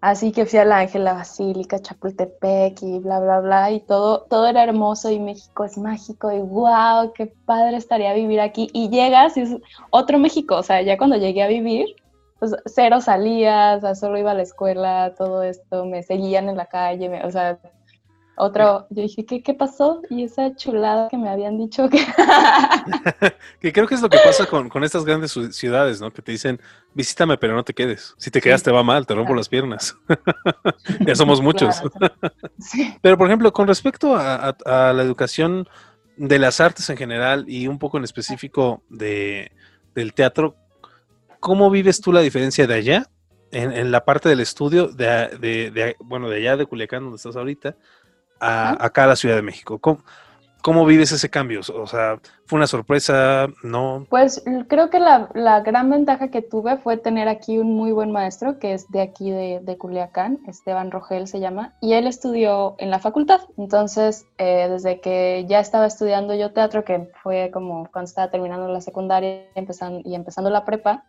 así 0.00 0.32
que 0.32 0.46
fui 0.46 0.58
a 0.58 0.64
la 0.64 0.78
Ángela 0.78 1.12
Basílica, 1.12 1.78
Chapultepec 1.78 2.82
y 2.82 3.00
bla, 3.00 3.20
bla, 3.20 3.40
bla, 3.40 3.70
y 3.72 3.80
todo, 3.80 4.22
todo 4.22 4.46
era 4.46 4.64
hermoso 4.64 5.10
y 5.10 5.20
México 5.20 5.64
es 5.64 5.76
mágico 5.76 6.32
y 6.32 6.38
wow, 6.38 7.12
qué 7.12 7.26
padre 7.44 7.76
estaría 7.76 8.14
vivir 8.14 8.40
aquí. 8.40 8.70
Y 8.72 8.88
llegas 8.88 9.36
y 9.36 9.42
es 9.42 9.56
otro 9.90 10.18
México, 10.18 10.56
o 10.56 10.62
sea, 10.62 10.80
ya 10.80 10.96
cuando 10.96 11.18
llegué 11.18 11.42
a 11.42 11.48
vivir, 11.48 11.94
pues 12.38 12.56
cero 12.64 13.02
salías, 13.02 14.00
solo 14.00 14.16
iba 14.16 14.30
a 14.30 14.34
la 14.34 14.44
escuela, 14.44 15.12
todo 15.18 15.42
esto, 15.42 15.84
me 15.84 16.02
seguían 16.02 16.48
en 16.48 16.56
la 16.56 16.64
calle, 16.64 17.22
o 17.22 17.30
sea, 17.30 17.58
otro, 18.36 18.86
yo 18.90 19.02
dije, 19.02 19.24
¿qué, 19.24 19.42
¿qué 19.42 19.54
pasó? 19.54 20.02
Y 20.10 20.24
esa 20.24 20.56
chulada 20.56 21.08
que 21.08 21.16
me 21.16 21.28
habían 21.28 21.56
dicho 21.56 21.88
que... 21.88 22.04
que 23.60 23.72
creo 23.72 23.86
que 23.86 23.94
es 23.94 24.02
lo 24.02 24.08
que 24.08 24.18
pasa 24.24 24.46
con, 24.46 24.68
con, 24.68 24.82
estas 24.82 25.04
grandes 25.04 25.38
ciudades, 25.52 26.00
¿no? 26.00 26.10
Que 26.12 26.20
te 26.20 26.32
dicen, 26.32 26.60
visítame, 26.94 27.38
pero 27.38 27.54
no 27.54 27.62
te 27.62 27.74
quedes. 27.74 28.14
Si 28.18 28.32
te 28.32 28.40
quedas 28.40 28.64
te 28.64 28.72
va 28.72 28.82
mal, 28.82 29.06
te 29.06 29.14
rompo 29.14 29.34
las 29.34 29.48
piernas. 29.48 29.96
ya 31.06 31.14
somos 31.14 31.40
muchos. 31.40 31.80
Pero, 33.02 33.16
por 33.16 33.28
ejemplo, 33.28 33.52
con 33.52 33.68
respecto 33.68 34.16
a, 34.16 34.56
a, 34.64 34.92
la 34.92 35.02
educación 35.02 35.68
de 36.16 36.38
las 36.38 36.60
artes 36.60 36.88
en 36.90 36.96
general 36.96 37.44
y 37.46 37.68
un 37.68 37.78
poco 37.78 37.98
en 37.98 38.04
específico 38.04 38.82
de, 38.88 39.52
del 39.94 40.12
teatro, 40.12 40.56
¿cómo 41.40 41.70
vives 41.70 42.00
tú 42.00 42.12
la 42.12 42.20
diferencia 42.20 42.66
de 42.66 42.74
allá 42.74 43.10
en, 43.52 43.72
en, 43.72 43.92
la 43.92 44.04
parte 44.04 44.28
del 44.28 44.40
estudio 44.40 44.88
de, 44.88 45.28
de, 45.38 45.70
de, 45.70 45.96
bueno, 46.00 46.28
de 46.28 46.38
allá 46.38 46.56
de 46.56 46.66
Culiacán, 46.66 47.04
donde 47.04 47.16
estás 47.16 47.36
ahorita, 47.36 47.76
a, 48.40 48.84
acá 48.84 49.04
a 49.04 49.08
la 49.08 49.16
Ciudad 49.16 49.36
de 49.36 49.42
México. 49.42 49.78
¿Cómo, 49.78 50.86
vives 50.86 51.12
ese 51.12 51.28
cambio? 51.28 51.60
O 51.60 51.86
sea, 51.86 52.18
¿fue 52.46 52.56
una 52.56 52.66
sorpresa? 52.66 53.48
¿No? 53.62 54.06
Pues 54.08 54.42
creo 54.66 54.88
que 54.88 54.98
la, 54.98 55.28
la, 55.34 55.60
gran 55.60 55.90
ventaja 55.90 56.28
que 56.28 56.40
tuve 56.40 56.78
fue 56.78 56.96
tener 56.96 57.28
aquí 57.28 57.58
un 57.58 57.74
muy 57.74 57.92
buen 57.92 58.10
maestro 58.10 58.58
que 58.58 58.72
es 58.72 58.90
de 58.90 59.02
aquí 59.02 59.30
de, 59.30 59.60
de 59.62 59.76
Culiacán, 59.76 60.38
Esteban 60.46 60.90
Rogel 60.90 61.28
se 61.28 61.38
llama, 61.38 61.74
y 61.82 61.92
él 61.92 62.06
estudió 62.06 62.76
en 62.78 62.90
la 62.90 62.98
facultad. 62.98 63.42
Entonces, 63.58 64.24
eh, 64.38 64.68
desde 64.70 65.00
que 65.00 65.44
ya 65.46 65.60
estaba 65.60 65.86
estudiando 65.86 66.34
yo 66.34 66.52
teatro, 66.52 66.82
que 66.82 67.10
fue 67.22 67.50
como 67.52 67.86
cuando 67.92 68.08
estaba 68.08 68.30
terminando 68.30 68.66
la 68.68 68.80
secundaria 68.80 69.44
empezando, 69.54 70.00
y 70.02 70.14
empezando 70.14 70.48
la 70.48 70.64
prepa, 70.64 71.04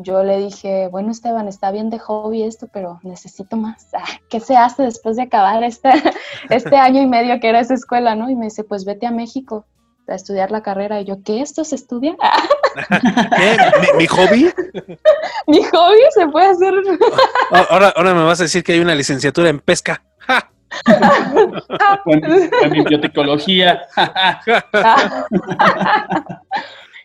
yo 0.00 0.22
le 0.22 0.38
dije, 0.38 0.86
bueno, 0.92 1.10
Esteban, 1.10 1.48
está 1.48 1.72
bien 1.72 1.90
de 1.90 1.98
hobby 1.98 2.44
esto, 2.44 2.68
pero 2.72 3.00
necesito 3.02 3.56
más. 3.56 3.88
Ah, 3.98 4.04
¿Qué 4.30 4.38
se 4.38 4.56
hace 4.56 4.84
después 4.84 5.16
de 5.16 5.22
acabar 5.22 5.64
este, 5.64 5.90
este 6.50 6.76
año 6.76 7.02
y 7.02 7.06
medio 7.06 7.40
que 7.40 7.48
era 7.48 7.58
esa 7.58 7.74
escuela, 7.74 8.14
no? 8.14 8.30
Y 8.30 8.36
me 8.36 8.44
dice, 8.44 8.62
pues 8.62 8.84
vete 8.84 9.06
a 9.06 9.10
México 9.10 9.66
a 10.06 10.14
estudiar 10.14 10.52
la 10.52 10.62
carrera. 10.62 11.00
Y 11.00 11.04
yo, 11.04 11.16
¿qué? 11.24 11.40
¿Esto 11.40 11.64
se 11.64 11.74
estudia? 11.74 12.16
¿Qué? 13.36 13.56
¿Mi, 13.96 14.06
hobby? 14.06 14.52
¿Mi 15.48 15.64
hobby 15.64 15.98
se 16.14 16.28
puede 16.28 16.46
hacer? 16.46 16.74
ahora, 17.68 17.88
ahora 17.96 18.14
me 18.14 18.22
vas 18.22 18.38
a 18.38 18.44
decir 18.44 18.62
que 18.62 18.74
hay 18.74 18.80
una 18.80 18.94
licenciatura 18.94 19.48
en 19.48 19.58
pesca. 19.58 20.00
en 22.06 22.70
bibliotecología. 22.70 23.80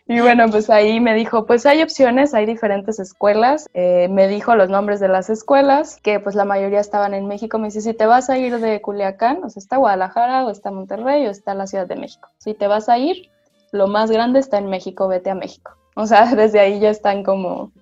Y 0.06 0.20
bueno, 0.20 0.50
pues 0.50 0.68
ahí 0.68 1.00
me 1.00 1.14
dijo, 1.14 1.46
pues 1.46 1.64
hay 1.64 1.82
opciones, 1.82 2.34
hay 2.34 2.44
diferentes 2.44 2.98
escuelas. 2.98 3.70
Eh, 3.72 4.08
me 4.10 4.28
dijo 4.28 4.54
los 4.54 4.68
nombres 4.68 5.00
de 5.00 5.08
las 5.08 5.30
escuelas, 5.30 5.98
que 6.02 6.20
pues 6.20 6.34
la 6.34 6.44
mayoría 6.44 6.80
estaban 6.80 7.14
en 7.14 7.26
México. 7.26 7.58
Me 7.58 7.68
dice, 7.68 7.80
si 7.80 7.94
te 7.94 8.04
vas 8.04 8.28
a 8.28 8.36
ir 8.36 8.58
de 8.58 8.82
Culiacán, 8.82 9.42
o 9.42 9.48
sea, 9.48 9.60
está 9.60 9.78
Guadalajara, 9.78 10.44
o 10.44 10.50
está 10.50 10.70
Monterrey, 10.70 11.26
o 11.26 11.30
está 11.30 11.54
la 11.54 11.66
Ciudad 11.66 11.86
de 11.86 11.96
México. 11.96 12.28
Si 12.36 12.52
te 12.52 12.66
vas 12.66 12.90
a 12.90 12.98
ir, 12.98 13.30
lo 13.72 13.86
más 13.88 14.10
grande 14.10 14.40
está 14.40 14.58
en 14.58 14.68
México, 14.68 15.08
vete 15.08 15.30
a 15.30 15.34
México. 15.34 15.72
O 15.96 16.06
sea, 16.06 16.34
desde 16.34 16.58
ahí 16.58 16.80
ya 16.80 16.90
están 16.90 17.22
como, 17.22 17.52
o 17.52 17.72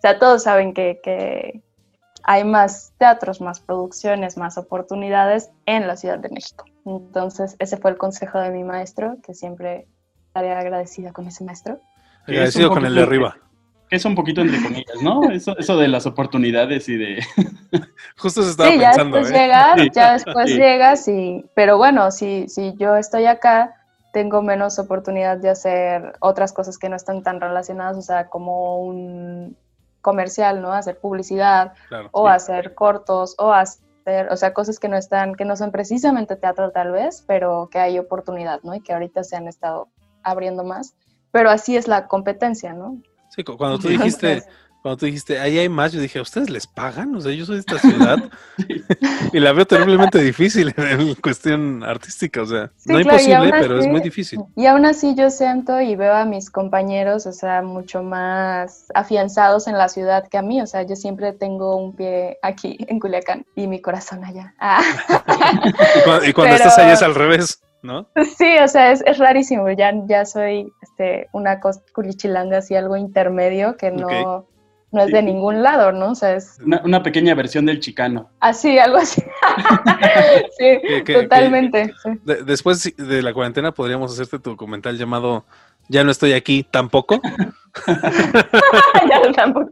sea, 0.00 0.18
todos 0.18 0.42
saben 0.42 0.72
que, 0.72 1.00
que 1.02 1.62
hay 2.22 2.42
más 2.42 2.94
teatros, 2.96 3.42
más 3.42 3.60
producciones, 3.60 4.38
más 4.38 4.56
oportunidades 4.56 5.50
en 5.66 5.86
la 5.86 5.98
Ciudad 5.98 6.18
de 6.18 6.30
México. 6.30 6.64
Entonces, 6.86 7.56
ese 7.58 7.76
fue 7.76 7.90
el 7.90 7.98
consejo 7.98 8.38
de 8.38 8.48
mi 8.48 8.64
maestro, 8.64 9.18
que 9.22 9.34
siempre 9.34 9.86
agradecida 10.38 11.12
con 11.12 11.26
ese 11.26 11.44
maestro. 11.44 11.80
Agradecido 12.26 12.70
con 12.70 12.84
el 12.84 12.94
de 12.94 13.02
arriba. 13.02 13.36
Que 13.88 13.96
es 13.96 14.04
un 14.04 14.14
poquito 14.14 14.42
entre 14.42 14.62
comillas, 14.62 15.02
¿no? 15.02 15.30
Eso, 15.30 15.56
eso 15.56 15.78
de 15.78 15.88
las 15.88 16.04
oportunidades 16.04 16.88
y 16.90 16.96
de... 16.96 17.24
Justo 18.18 18.42
se 18.42 18.50
estaba 18.50 18.70
sí, 18.70 18.78
ya 18.78 18.92
después 18.92 19.30
¿eh? 19.30 19.34
llegas, 19.34 19.88
ya 19.94 20.12
después 20.12 20.50
llegas 20.50 21.08
y... 21.08 21.44
Pero 21.54 21.78
bueno, 21.78 22.10
si, 22.10 22.48
si 22.48 22.74
yo 22.76 22.96
estoy 22.96 23.24
acá, 23.24 23.74
tengo 24.12 24.42
menos 24.42 24.78
oportunidad 24.78 25.38
de 25.38 25.50
hacer 25.50 26.12
otras 26.20 26.52
cosas 26.52 26.78
que 26.78 26.88
no 26.88 26.96
están 26.96 27.22
tan 27.22 27.40
relacionadas, 27.40 27.96
o 27.96 28.02
sea, 28.02 28.28
como 28.28 28.80
un 28.82 29.56
comercial, 30.00 30.62
¿no? 30.62 30.72
Hacer 30.72 30.98
publicidad 30.98 31.74
o 32.12 32.28
hacer 32.28 32.74
cortos 32.74 33.34
o 33.38 33.52
hacer, 33.52 34.28
o 34.30 34.36
sea, 34.36 34.54
cosas 34.54 34.78
que 34.78 34.88
no 34.88 34.96
están, 34.96 35.34
que 35.34 35.44
no 35.44 35.56
son 35.56 35.70
precisamente 35.70 36.36
teatro 36.36 36.70
tal 36.70 36.92
vez, 36.92 37.24
pero 37.26 37.68
que 37.70 37.78
hay 37.78 37.98
oportunidad, 37.98 38.60
¿no? 38.62 38.74
Y 38.74 38.80
que 38.80 38.92
ahorita 38.92 39.24
se 39.24 39.36
han 39.36 39.48
estado 39.48 39.88
abriendo 40.22 40.64
más, 40.64 40.94
pero 41.30 41.50
así 41.50 41.76
es 41.76 41.88
la 41.88 42.06
competencia, 42.06 42.72
¿no? 42.72 43.00
Sí, 43.30 43.44
cuando 43.44 43.78
tú 43.78 43.88
dijiste, 43.88 44.42
cuando 44.82 44.96
tú 44.96 45.06
dijiste, 45.06 45.40
ahí 45.40 45.58
hay 45.58 45.68
más, 45.68 45.92
yo 45.92 46.00
dije, 46.00 46.20
¿a 46.20 46.22
ustedes 46.22 46.50
les 46.50 46.66
pagan? 46.66 47.14
O 47.16 47.20
sea, 47.20 47.32
yo 47.32 47.44
soy 47.44 47.56
de 47.56 47.60
esta 47.60 47.78
ciudad 47.78 48.16
y 49.32 49.40
la 49.40 49.52
veo 49.52 49.66
terriblemente 49.66 50.18
difícil 50.20 50.72
en 50.76 51.14
cuestión 51.16 51.82
artística, 51.82 52.42
o 52.42 52.46
sea, 52.46 52.70
no 52.86 53.00
imposible, 53.00 53.50
pero 53.50 53.80
es 53.80 53.86
muy 53.88 54.00
difícil. 54.00 54.40
Y 54.56 54.66
aún 54.66 54.86
así 54.86 55.14
yo 55.16 55.30
siento 55.30 55.80
y 55.80 55.96
veo 55.96 56.14
a 56.14 56.24
mis 56.24 56.48
compañeros, 56.48 57.26
o 57.26 57.32
sea, 57.32 57.60
mucho 57.62 58.02
más 58.02 58.86
afianzados 58.94 59.66
en 59.66 59.76
la 59.76 59.88
ciudad 59.88 60.28
que 60.28 60.38
a 60.38 60.42
mí, 60.42 60.62
o 60.62 60.66
sea, 60.66 60.84
yo 60.84 60.94
siempre 60.94 61.32
tengo 61.32 61.76
un 61.76 61.96
pie 61.96 62.38
aquí 62.42 62.78
en 62.88 63.00
Culiacán 63.00 63.44
y 63.56 63.66
mi 63.66 63.80
corazón 63.80 64.24
allá. 64.24 64.54
Ah. 64.60 64.80
y 66.24 66.32
cuando, 66.32 66.54
estás 66.54 66.78
allá 66.78 66.92
es 66.92 67.02
al 67.02 67.14
revés. 67.14 67.60
¿No? 67.82 68.08
Sí, 68.36 68.58
o 68.62 68.68
sea, 68.68 68.92
es, 68.92 69.02
es 69.06 69.18
rarísimo. 69.18 69.70
Ya, 69.70 69.92
ya 70.06 70.24
soy 70.24 70.72
este, 70.82 71.28
una 71.32 71.60
culichilanga 71.92 72.58
así, 72.58 72.74
algo 72.74 72.96
intermedio 72.96 73.76
que 73.76 73.90
no, 73.90 74.46
no 74.90 75.02
es 75.02 75.12
de 75.12 75.22
ningún 75.22 75.62
lado, 75.62 75.92
¿no? 75.92 76.12
O 76.12 76.14
sea, 76.14 76.34
es... 76.34 76.58
Una, 76.64 77.02
pequeña 77.02 77.34
versión 77.34 77.66
del 77.66 77.80
chicano. 77.80 78.30
Así, 78.40 78.78
algo 78.78 78.98
así. 78.98 79.22
sí, 80.58 81.12
totalmente. 81.12 81.92
después 82.24 82.94
de 82.96 83.22
la 83.22 83.34
cuarentena 83.34 83.72
podríamos 83.72 84.12
hacerte 84.12 84.38
tu 84.38 84.50
documental 84.50 84.96
llamado 84.96 85.44
Ya 85.88 86.04
no 86.04 86.10
estoy 86.10 86.32
aquí 86.32 86.64
tampoco. 86.64 87.20
ya 87.86 89.32
tampoco. 89.34 89.68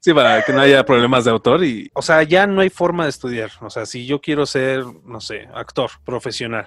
Sí, 0.00 0.12
para 0.12 0.42
que 0.42 0.52
no 0.52 0.60
haya 0.60 0.84
problemas 0.84 1.24
de 1.24 1.30
autor 1.30 1.64
y, 1.64 1.90
o 1.94 2.02
sea, 2.02 2.22
ya 2.22 2.46
no 2.46 2.60
hay 2.60 2.70
forma 2.70 3.04
de 3.04 3.10
estudiar. 3.10 3.50
O 3.60 3.70
sea, 3.70 3.86
si 3.86 4.06
yo 4.06 4.20
quiero 4.20 4.46
ser, 4.46 4.84
no 5.04 5.20
sé, 5.20 5.48
actor 5.54 5.90
profesional, 6.04 6.66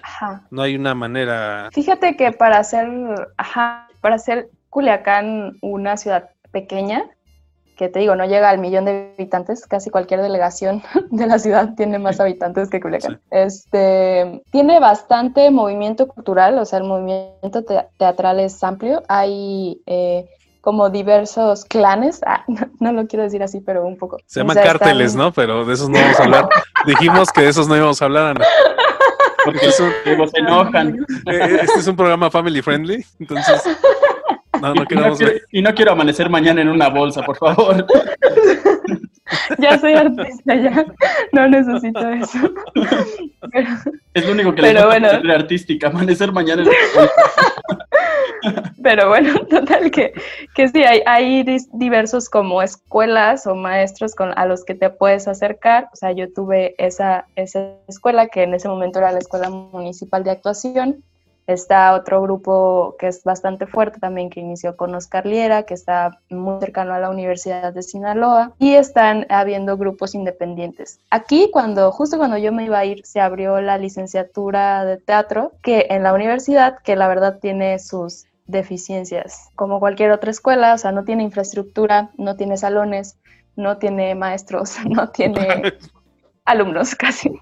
no 0.49 0.61
hay 0.61 0.75
una 0.75 0.95
manera. 0.95 1.69
Fíjate 1.71 2.15
que 2.15 2.31
para 2.31 2.57
hacer, 2.57 2.87
ajá, 3.37 3.87
para 4.01 4.15
hacer 4.15 4.49
Culiacán 4.69 5.57
una 5.61 5.97
ciudad 5.97 6.29
pequeña, 6.51 7.05
que 7.79 7.87
te 7.87 7.99
digo, 7.99 8.13
no 8.13 8.25
llega 8.25 8.49
al 8.49 8.57
millón 8.57 8.83
de 8.83 9.13
habitantes, 9.17 9.65
casi 9.65 9.89
cualquier 9.89 10.21
delegación 10.21 10.83
de 11.11 11.27
la 11.27 11.39
ciudad 11.39 11.75
tiene 11.77 11.97
más 11.97 12.19
habitantes 12.19 12.69
que 12.69 12.81
Culiacán. 12.81 13.21
Este, 13.31 14.43
tiene 14.51 14.81
bastante 14.81 15.49
movimiento 15.49 16.05
cultural, 16.09 16.59
o 16.59 16.65
sea, 16.65 16.79
el 16.79 16.83
movimiento 16.83 17.63
teatral 17.97 18.41
es 18.41 18.61
amplio. 18.65 19.01
Hay 19.07 19.81
eh, 19.85 20.27
como 20.59 20.89
diversos 20.89 21.63
clanes, 21.63 22.19
ah, 22.27 22.43
no, 22.81 22.91
lo 22.91 23.07
quiero 23.07 23.23
decir 23.23 23.41
así, 23.43 23.61
pero 23.61 23.85
un 23.85 23.97
poco. 23.97 24.17
Se 24.25 24.41
llaman 24.41 24.57
cárteles, 24.57 25.15
¿no? 25.15 25.31
Pero 25.31 25.63
de 25.63 25.73
esos 25.73 25.87
no 25.87 25.99
vamos 25.99 26.19
a 26.19 26.23
hablar. 26.23 26.49
Dijimos 26.85 27.31
que 27.31 27.43
de 27.43 27.47
esos 27.47 27.69
no 27.69 27.77
íbamos 27.77 28.01
a 28.01 28.05
hablar, 28.05 28.35
Ana. 28.35 28.45
Porque 29.45 29.67
eso, 29.67 29.85
se 30.03 30.39
enojan. 30.39 30.97
Eh, 30.99 31.31
eh, 31.31 31.59
este 31.61 31.79
es 31.79 31.87
un 31.87 31.95
programa 31.95 32.29
family 32.29 32.61
friendly, 32.61 33.05
entonces 33.21 33.63
no, 34.61 34.73
no 34.73 34.83
y, 35.51 35.61
no 35.61 35.73
quiero, 35.73 35.91
amanecer 35.91 36.29
mañana 36.29 36.61
en 36.61 36.69
una 36.69 36.89
bolsa, 36.89 37.21
por 37.23 37.37
favor. 37.37 37.85
ya 39.59 39.77
soy 39.79 39.93
artista, 39.93 40.55
ya 40.55 40.85
no 41.31 41.47
necesito 41.47 42.09
eso. 42.09 42.53
es 44.13 44.25
lo 44.25 44.31
único 44.31 44.53
que 44.53 44.61
le 44.61 44.85
bueno, 44.85 45.09
ser 45.09 45.31
artística, 45.31 45.87
amanecer 45.87 46.31
mañana 46.31 46.63
en 46.63 46.67
una 46.67 46.77
bolsa. 46.95 47.13
Pero 48.81 49.09
bueno, 49.09 49.37
total 49.49 49.91
que, 49.91 50.13
que 50.55 50.67
sí, 50.69 50.83
hay, 50.83 51.01
hay 51.05 51.45
diversos 51.73 52.29
como 52.29 52.61
escuelas 52.61 53.45
o 53.47 53.55
maestros 53.55 54.15
con, 54.15 54.37
a 54.37 54.45
los 54.45 54.63
que 54.63 54.75
te 54.75 54.89
puedes 54.89 55.27
acercar. 55.27 55.89
O 55.93 55.95
sea, 55.95 56.11
yo 56.11 56.31
tuve 56.31 56.75
esa, 56.77 57.27
esa 57.35 57.73
escuela 57.87 58.27
que 58.27 58.43
en 58.43 58.53
ese 58.53 58.67
momento 58.69 58.99
era 58.99 59.11
la 59.11 59.19
Escuela 59.19 59.49
Municipal 59.49 60.23
de 60.23 60.31
Actuación 60.31 61.03
Está 61.49 61.95
otro 61.95 62.21
grupo 62.21 62.95
que 62.99 63.07
es 63.07 63.23
bastante 63.23 63.65
fuerte 63.65 63.99
también, 63.99 64.29
que 64.29 64.39
inició 64.39 64.77
con 64.77 64.93
Oscar 64.93 65.25
Liera, 65.25 65.63
que 65.63 65.73
está 65.73 66.19
muy 66.29 66.59
cercano 66.59 66.93
a 66.93 66.99
la 66.99 67.09
Universidad 67.09 67.73
de 67.73 67.81
Sinaloa, 67.81 68.53
y 68.59 68.75
están 68.75 69.25
habiendo 69.29 69.75
grupos 69.75 70.13
independientes. 70.13 70.99
Aquí, 71.09 71.49
cuando 71.51 71.91
justo 71.91 72.19
cuando 72.19 72.37
yo 72.37 72.51
me 72.51 72.65
iba 72.65 72.77
a 72.77 72.85
ir, 72.85 73.03
se 73.03 73.19
abrió 73.19 73.61
la 73.61 73.79
licenciatura 73.79 74.85
de 74.85 74.97
teatro, 74.97 75.53
que 75.63 75.87
en 75.89 76.03
la 76.03 76.13
universidad, 76.13 76.77
que 76.83 76.95
la 76.95 77.07
verdad 77.07 77.39
tiene 77.41 77.79
sus 77.79 78.27
deficiencias. 78.45 79.49
Como 79.55 79.79
cualquier 79.79 80.11
otra 80.11 80.29
escuela, 80.29 80.75
o 80.75 80.77
sea, 80.77 80.91
no 80.91 81.03
tiene 81.03 81.23
infraestructura, 81.23 82.11
no 82.15 82.35
tiene 82.35 82.57
salones, 82.57 83.17
no 83.55 83.79
tiene 83.79 84.13
maestros, 84.13 84.77
no 84.85 85.09
tiene 85.09 85.63
alumnos 86.45 86.93
casi. 87.03 87.39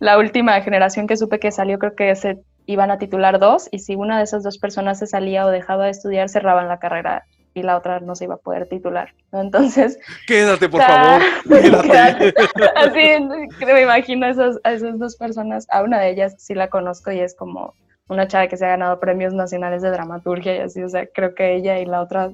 La 0.00 0.18
última 0.18 0.60
generación 0.60 1.06
que 1.06 1.16
supe 1.16 1.38
que 1.38 1.52
salió 1.52 1.78
creo 1.78 1.94
que 1.94 2.16
se 2.16 2.42
iban 2.66 2.90
a 2.90 2.98
titular 2.98 3.38
dos 3.38 3.68
y 3.70 3.80
si 3.80 3.94
una 3.94 4.18
de 4.18 4.24
esas 4.24 4.42
dos 4.42 4.58
personas 4.58 4.98
se 4.98 5.06
salía 5.06 5.46
o 5.46 5.50
dejaba 5.50 5.84
de 5.84 5.90
estudiar, 5.90 6.28
cerraban 6.28 6.68
la 6.68 6.78
carrera 6.78 7.24
y 7.54 7.62
la 7.62 7.76
otra 7.76 8.00
no 8.00 8.14
se 8.14 8.24
iba 8.24 8.34
a 8.34 8.38
poder 8.38 8.68
titular. 8.68 9.12
Entonces... 9.32 9.98
Quédate, 10.26 10.68
por 10.68 10.82
favor. 10.86 11.22
Quédate. 11.48 12.34
Así, 12.76 13.64
me 13.64 13.82
imagino 13.82 14.26
a 14.26 14.30
esas, 14.30 14.58
a 14.64 14.72
esas 14.72 14.98
dos 14.98 15.16
personas. 15.16 15.66
A 15.70 15.82
una 15.82 16.00
de 16.00 16.10
ellas 16.10 16.34
sí 16.38 16.54
la 16.54 16.68
conozco 16.68 17.12
y 17.12 17.20
es 17.20 17.34
como 17.34 17.74
una 18.08 18.28
chava 18.28 18.48
que 18.48 18.56
se 18.56 18.66
ha 18.66 18.70
ganado 18.70 19.00
premios 19.00 19.32
nacionales 19.32 19.82
de 19.82 19.90
dramaturgia 19.90 20.56
y 20.56 20.60
así, 20.60 20.82
o 20.82 20.88
sea, 20.88 21.06
creo 21.06 21.34
que 21.34 21.54
ella 21.54 21.78
y 21.78 21.86
la 21.86 22.02
otra 22.02 22.32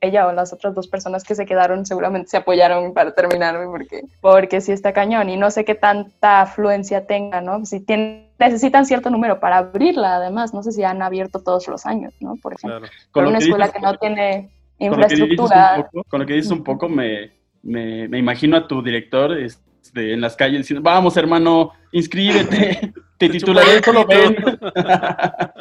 ella 0.00 0.26
o 0.26 0.32
las 0.32 0.52
otras 0.52 0.74
dos 0.74 0.88
personas 0.88 1.24
que 1.24 1.34
se 1.34 1.44
quedaron 1.44 1.84
seguramente 1.84 2.30
se 2.30 2.38
apoyaron 2.38 2.94
para 2.94 3.14
terminarme 3.14 3.66
porque, 3.66 4.02
porque 4.20 4.60
sí 4.60 4.72
está 4.72 4.92
cañón 4.92 5.28
y 5.28 5.36
no 5.36 5.50
sé 5.50 5.64
qué 5.64 5.74
tanta 5.74 6.40
afluencia 6.40 7.06
tenga, 7.06 7.40
¿no? 7.40 7.64
Si 7.66 7.80
tienen, 7.80 8.28
necesitan 8.38 8.86
cierto 8.86 9.10
número 9.10 9.40
para 9.40 9.58
abrirla, 9.58 10.16
además, 10.16 10.54
no 10.54 10.62
sé 10.62 10.72
si 10.72 10.82
han 10.82 11.02
abierto 11.02 11.40
todos 11.40 11.68
los 11.68 11.84
años, 11.86 12.14
¿no? 12.20 12.36
Por 12.36 12.54
ejemplo, 12.54 12.88
con, 13.10 13.26
una 13.26 13.38
escuela 13.38 13.70
que 13.70 13.80
no 13.80 13.96
tiene 13.98 14.48
infraestructura. 14.78 15.90
Con 16.08 16.20
lo 16.20 16.26
que 16.26 16.34
dices 16.34 16.50
un 16.50 16.64
poco, 16.64 16.88
me, 16.88 17.32
me, 17.62 18.08
me, 18.08 18.18
imagino 18.18 18.56
a 18.56 18.66
tu 18.66 18.82
director 18.82 19.38
este, 19.38 19.69
en 19.94 20.20
las 20.20 20.36
calles 20.36 20.60
diciendo, 20.60 20.82
vamos 20.82 21.16
hermano, 21.16 21.72
inscríbete. 21.92 22.92
Te 23.18 23.28
titularé 23.28 23.82
solo 23.82 24.06
ven. 24.06 24.36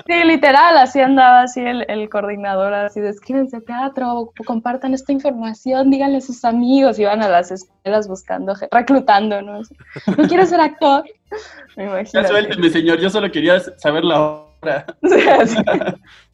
Sí, 0.08 0.24
literal, 0.24 0.78
así 0.78 1.02
andaba 1.02 1.42
así 1.44 1.60
el, 1.60 1.86
el 1.88 2.10
coordinador, 2.10 2.74
así 2.74 3.00
de 3.00 3.10
escríbense 3.10 3.62
teatro, 3.62 4.32
compartan 4.46 4.94
esta 4.94 5.12
información, 5.12 5.92
díganle 5.92 6.18
a 6.18 6.22
sus 6.22 6.46
amigos, 6.46 6.98
iban 6.98 7.22
a 7.22 7.28
las 7.28 7.52
escuelas 7.52 8.08
buscando, 8.08 8.56
reclutando, 8.72 9.42
¿no? 9.42 9.60
No 9.60 10.28
quiero 10.28 10.46
ser 10.48 10.62
actor. 10.62 11.04
Me 11.78 11.84
imagino. 11.84 12.28
suélteme, 12.28 12.70
señor, 12.70 13.00
yo 13.00 13.10
solo 13.10 13.30
quería 13.30 13.60
saber 13.78 14.04
la 14.04 14.22
hora. 14.22 14.86
Sí, 15.04 15.56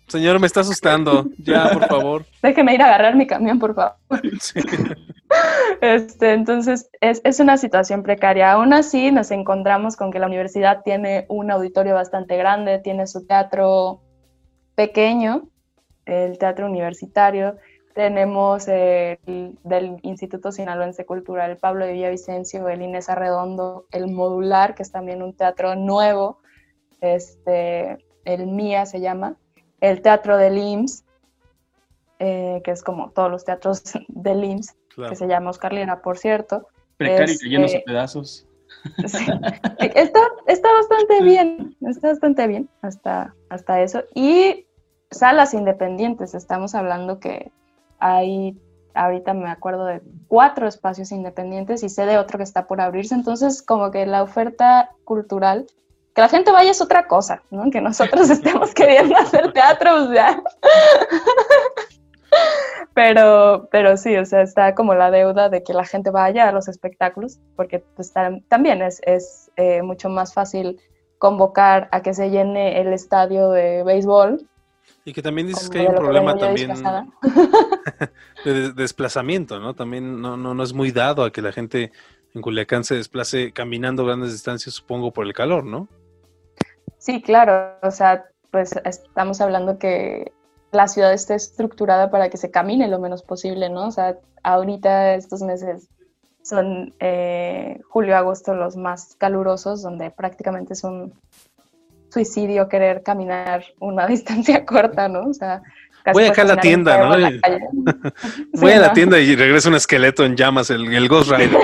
Señor, 0.07 0.39
me 0.39 0.47
está 0.47 0.61
asustando. 0.61 1.27
Ya, 1.39 1.69
por 1.71 1.87
favor. 1.87 2.25
Déjeme 2.41 2.75
ir 2.75 2.81
a 2.81 2.85
agarrar 2.85 3.15
mi 3.15 3.25
camión, 3.25 3.57
por 3.57 3.73
favor. 3.73 3.95
Sí. 4.39 4.59
Este, 5.81 6.33
entonces, 6.33 6.89
es, 7.01 7.21
es, 7.23 7.39
una 7.39 7.57
situación 7.57 8.01
precaria. 8.01 8.53
Aún 8.53 8.73
así, 8.73 9.11
nos 9.11 9.31
encontramos 9.31 9.95
con 9.95 10.11
que 10.11 10.19
la 10.19 10.27
universidad 10.27 10.81
tiene 10.83 11.25
un 11.29 11.51
auditorio 11.51 11.93
bastante 11.93 12.37
grande, 12.37 12.79
tiene 12.79 13.07
su 13.07 13.27
teatro 13.27 14.01
pequeño, 14.75 15.49
el 16.05 16.37
teatro 16.37 16.65
universitario. 16.65 17.57
Tenemos 17.93 18.67
el, 18.67 19.19
del 19.63 19.99
Instituto 20.01 20.51
Sinaloense 20.51 21.05
Cultural 21.05 21.57
Pablo 21.57 21.85
de 21.85 21.93
Villavicencio, 21.93 22.67
el 22.67 22.81
Inés 22.81 23.09
Arredondo, 23.09 23.85
el 23.91 24.11
Modular, 24.11 24.75
que 24.75 24.83
es 24.83 24.91
también 24.91 25.23
un 25.23 25.35
teatro 25.35 25.75
nuevo, 25.75 26.39
este, 26.99 27.97
el 28.25 28.47
MIA 28.47 28.85
se 28.85 28.99
llama, 28.99 29.37
el 29.79 30.01
Teatro 30.01 30.37
del 30.37 30.57
IMSS, 30.57 31.05
eh, 32.19 32.61
que 32.63 32.71
es 32.71 32.83
como 32.83 33.11
todos 33.11 33.31
los 33.31 33.45
teatros 33.45 33.83
del 34.09 34.43
IMSS, 34.43 34.75
que 34.95 35.15
se 35.15 35.27
llama 35.27 35.49
Oscar 35.49 35.73
Lira, 35.73 36.01
por 36.01 36.17
cierto. 36.17 36.67
Precario 36.97 37.35
y 37.41 37.49
llenos 37.49 37.71
de 37.71 37.83
pedazos. 37.85 38.47
Está, 39.79 40.21
está 40.47 40.71
bastante 40.73 41.23
bien, 41.23 41.75
está 41.81 42.09
bastante 42.09 42.45
bien 42.45 42.69
hasta, 42.81 43.33
hasta 43.49 43.81
eso. 43.81 44.03
Y 44.13 44.67
salas 45.09 45.53
independientes, 45.53 46.35
estamos 46.35 46.75
hablando 46.75 47.19
que 47.19 47.51
hay, 47.99 48.59
ahorita 48.93 49.33
me 49.33 49.49
acuerdo 49.49 49.85
de 49.85 50.01
cuatro 50.27 50.67
espacios 50.67 51.11
independientes 51.11 51.83
y 51.83 51.89
sé 51.89 52.05
de 52.05 52.17
otro 52.17 52.37
que 52.37 52.43
está 52.43 52.67
por 52.67 52.79
abrirse, 52.81 53.15
entonces 53.15 53.63
como 53.63 53.91
que 53.91 54.05
la 54.05 54.21
oferta 54.21 54.91
cultural 55.03 55.65
que 56.15 56.21
la 56.21 56.29
gente 56.29 56.51
vaya 56.51 56.71
es 56.71 56.81
otra 56.81 57.07
cosa, 57.07 57.43
¿no? 57.51 57.69
Que 57.69 57.81
nosotros 57.81 58.29
estemos 58.29 58.73
queriendo 58.73 59.17
hacer 59.17 59.51
teatro, 59.51 60.05
o 60.05 60.07
sea. 60.07 60.41
Pero, 62.95 63.67
pero 63.71 63.97
sí, 63.97 64.15
o 64.15 64.25
sea, 64.25 64.41
está 64.41 64.73
como 64.73 64.95
la 64.95 65.11
deuda 65.11 65.49
de 65.49 65.63
que 65.63 65.73
la 65.73 65.83
gente 65.83 66.11
vaya 66.11 66.47
a 66.47 66.53
los 66.53 66.69
espectáculos, 66.69 67.39
porque 67.57 67.79
pues, 67.79 68.13
también 68.47 68.81
es, 68.81 69.01
es 69.05 69.51
eh, 69.57 69.81
mucho 69.81 70.07
más 70.07 70.33
fácil 70.33 70.79
convocar 71.17 71.89
a 71.91 72.01
que 72.01 72.13
se 72.13 72.29
llene 72.29 72.79
el 72.79 72.93
estadio 72.93 73.51
de 73.51 73.83
béisbol. 73.83 74.47
Y 75.03 75.11
que 75.11 75.21
también 75.21 75.47
dices 75.47 75.69
que 75.69 75.79
hay 75.79 75.87
un 75.87 75.95
problema 75.95 76.37
también 76.37 76.71
de 78.45 78.71
desplazamiento, 78.71 79.59
¿no? 79.59 79.73
También 79.73 80.21
no, 80.21 80.37
no, 80.37 80.53
no 80.53 80.63
es 80.63 80.73
muy 80.73 80.91
dado 80.91 81.25
a 81.25 81.33
que 81.33 81.41
la 81.41 81.51
gente 81.51 81.91
en 82.33 82.41
Culiacán 82.41 82.85
se 82.85 82.95
desplace 82.95 83.51
caminando 83.51 84.05
grandes 84.05 84.31
distancias, 84.31 84.73
supongo, 84.73 85.11
por 85.11 85.25
el 85.25 85.33
calor, 85.33 85.65
¿no? 85.65 85.89
Sí, 86.97 87.21
claro, 87.21 87.77
o 87.83 87.91
sea, 87.91 88.23
pues 88.51 88.73
estamos 88.85 89.41
hablando 89.41 89.77
que 89.77 90.31
la 90.75 90.87
ciudad 90.87 91.13
esté 91.13 91.35
estructurada 91.35 92.11
para 92.11 92.29
que 92.29 92.37
se 92.37 92.51
camine 92.51 92.87
lo 92.87 92.99
menos 92.99 93.23
posible, 93.23 93.69
¿no? 93.69 93.87
O 93.87 93.91
sea, 93.91 94.17
ahorita 94.43 95.15
estos 95.15 95.41
meses 95.41 95.89
son 96.43 96.93
eh, 96.99 97.79
julio, 97.89 98.15
agosto 98.15 98.53
los 98.53 98.75
más 98.75 99.15
calurosos, 99.15 99.81
donde 99.81 100.11
prácticamente 100.11 100.73
es 100.73 100.83
un 100.83 101.13
suicidio 102.09 102.69
querer 102.69 103.01
caminar 103.01 103.65
una 103.79 104.05
distancia 104.07 104.65
corta, 104.65 105.07
¿no? 105.07 105.29
O 105.29 105.33
sea, 105.33 105.63
Voy 106.13 106.25
acá 106.25 106.43
a 106.43 106.45
la 106.45 106.57
tienda, 106.57 106.97
¿no? 106.97 107.15
Voy 108.53 108.71
a 108.71 108.79
la 108.79 108.93
tienda 108.93 109.19
y 109.19 109.35
regresa 109.35 109.69
un 109.69 109.75
esqueleto 109.75 110.23
en 110.23 110.35
llamas, 110.35 110.69
el, 110.69 110.93
el 110.93 111.07
Ghost 111.07 111.31
Rider. 111.31 111.57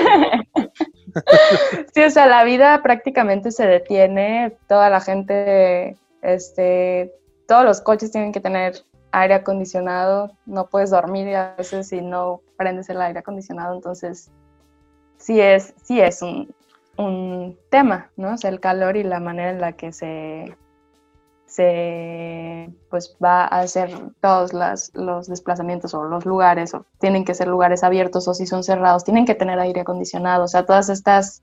sí, 1.94 2.02
o 2.02 2.10
sea, 2.10 2.26
la 2.26 2.42
vida 2.42 2.82
prácticamente 2.82 3.52
se 3.52 3.66
detiene, 3.66 4.56
toda 4.68 4.90
la 4.90 5.00
gente, 5.00 5.96
este, 6.22 7.12
todos 7.46 7.64
los 7.64 7.80
coches 7.80 8.10
tienen 8.10 8.32
que 8.32 8.40
tener 8.40 8.82
aire 9.12 9.34
acondicionado, 9.34 10.32
no 10.46 10.66
puedes 10.66 10.90
dormir 10.90 11.34
a 11.36 11.54
veces 11.56 11.88
si 11.88 12.00
no 12.00 12.40
prendes 12.56 12.88
el 12.88 13.00
aire 13.00 13.20
acondicionado, 13.20 13.74
entonces 13.74 14.30
sí 15.18 15.40
es, 15.40 15.74
sí 15.84 16.00
es 16.00 16.22
un, 16.22 16.54
un 16.96 17.58
tema, 17.70 18.10
¿no? 18.16 18.34
O 18.34 18.36
sea, 18.36 18.50
el 18.50 18.60
calor 18.60 18.96
y 18.96 19.04
la 19.04 19.20
manera 19.20 19.50
en 19.50 19.60
la 19.60 19.72
que 19.72 19.92
se 19.92 20.56
se 21.52 22.70
pues 22.88 23.14
va 23.22 23.42
a 23.42 23.60
hacer 23.60 23.90
todos 24.22 24.52
los 24.94 25.26
desplazamientos 25.26 25.92
o 25.92 26.04
los 26.04 26.24
lugares 26.24 26.72
o 26.72 26.86
tienen 26.98 27.26
que 27.26 27.34
ser 27.34 27.46
lugares 27.46 27.84
abiertos 27.84 28.26
o 28.26 28.32
si 28.32 28.46
son 28.46 28.64
cerrados 28.64 29.04
tienen 29.04 29.26
que 29.26 29.34
tener 29.34 29.58
aire 29.58 29.82
acondicionado 29.82 30.44
o 30.44 30.48
sea 30.48 30.64
todas 30.64 30.88
estas 30.88 31.42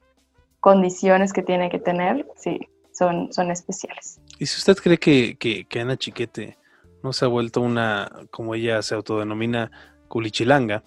condiciones 0.61 1.31
que 1.31 1.43
tiene 1.43 1.69
que 1.69 1.77
tener 1.77 2.25
sí 2.35 2.59
son, 2.91 3.31
son 3.31 3.51
especiales 3.51 4.19
y 4.39 4.47
si 4.47 4.57
usted 4.57 4.77
cree 4.77 4.97
que, 4.97 5.37
que, 5.37 5.79
Ana 5.79 5.95
Chiquete 5.95 6.57
no 7.03 7.13
se 7.13 7.25
ha 7.25 7.27
vuelto 7.27 7.61
una 7.61 8.09
como 8.31 8.55
ella 8.55 8.81
se 8.81 8.95
autodenomina 8.95 9.71
culichilanga 10.07 10.83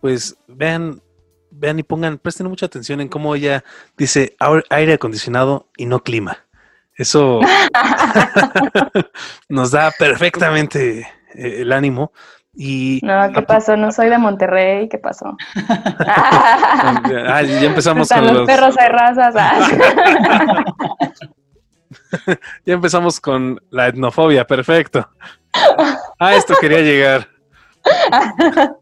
pues 0.00 0.36
vean 0.46 1.02
vean 1.50 1.78
y 1.78 1.82
pongan 1.82 2.18
presten 2.18 2.48
mucha 2.48 2.66
atención 2.66 3.00
en 3.00 3.08
cómo 3.08 3.34
ella 3.34 3.64
dice 3.96 4.36
aire 4.70 4.94
acondicionado 4.94 5.68
y 5.76 5.86
no 5.86 6.02
clima 6.02 6.46
eso 6.96 7.40
nos 9.48 9.70
da 9.70 9.92
perfectamente 9.98 11.00
eh, 11.34 11.60
el 11.60 11.72
ánimo. 11.72 12.12
Y 12.58 13.00
no, 13.02 13.30
¿qué 13.32 13.42
pasó? 13.42 13.76
No 13.76 13.92
soy 13.92 14.08
de 14.08 14.16
Monterrey, 14.16 14.88
¿qué 14.88 14.96
pasó? 14.96 15.36
ah, 16.06 17.42
ya 17.42 17.66
empezamos 17.66 18.08
con 18.08 18.26
los, 18.26 18.46
perros 18.46 18.74
hay 18.78 18.88
razas. 18.88 19.34
Ah. 19.36 20.64
ya 22.64 22.74
empezamos 22.74 23.20
con 23.20 23.60
la 23.70 23.88
etnofobia, 23.88 24.46
perfecto. 24.46 25.08
Ah, 26.18 26.34
esto 26.34 26.54
quería 26.60 26.80
llegar. 26.80 27.28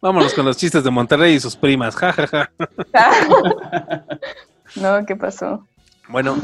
Vámonos 0.00 0.32
con 0.32 0.46
los 0.46 0.56
chistes 0.56 0.82
de 0.82 0.90
Monterrey 0.90 1.34
y 1.34 1.40
sus 1.40 1.56
primas, 1.56 1.94
jajaja. 1.94 2.50
no, 4.76 5.04
¿qué 5.04 5.14
pasó? 5.14 5.66
Bueno, 6.08 6.38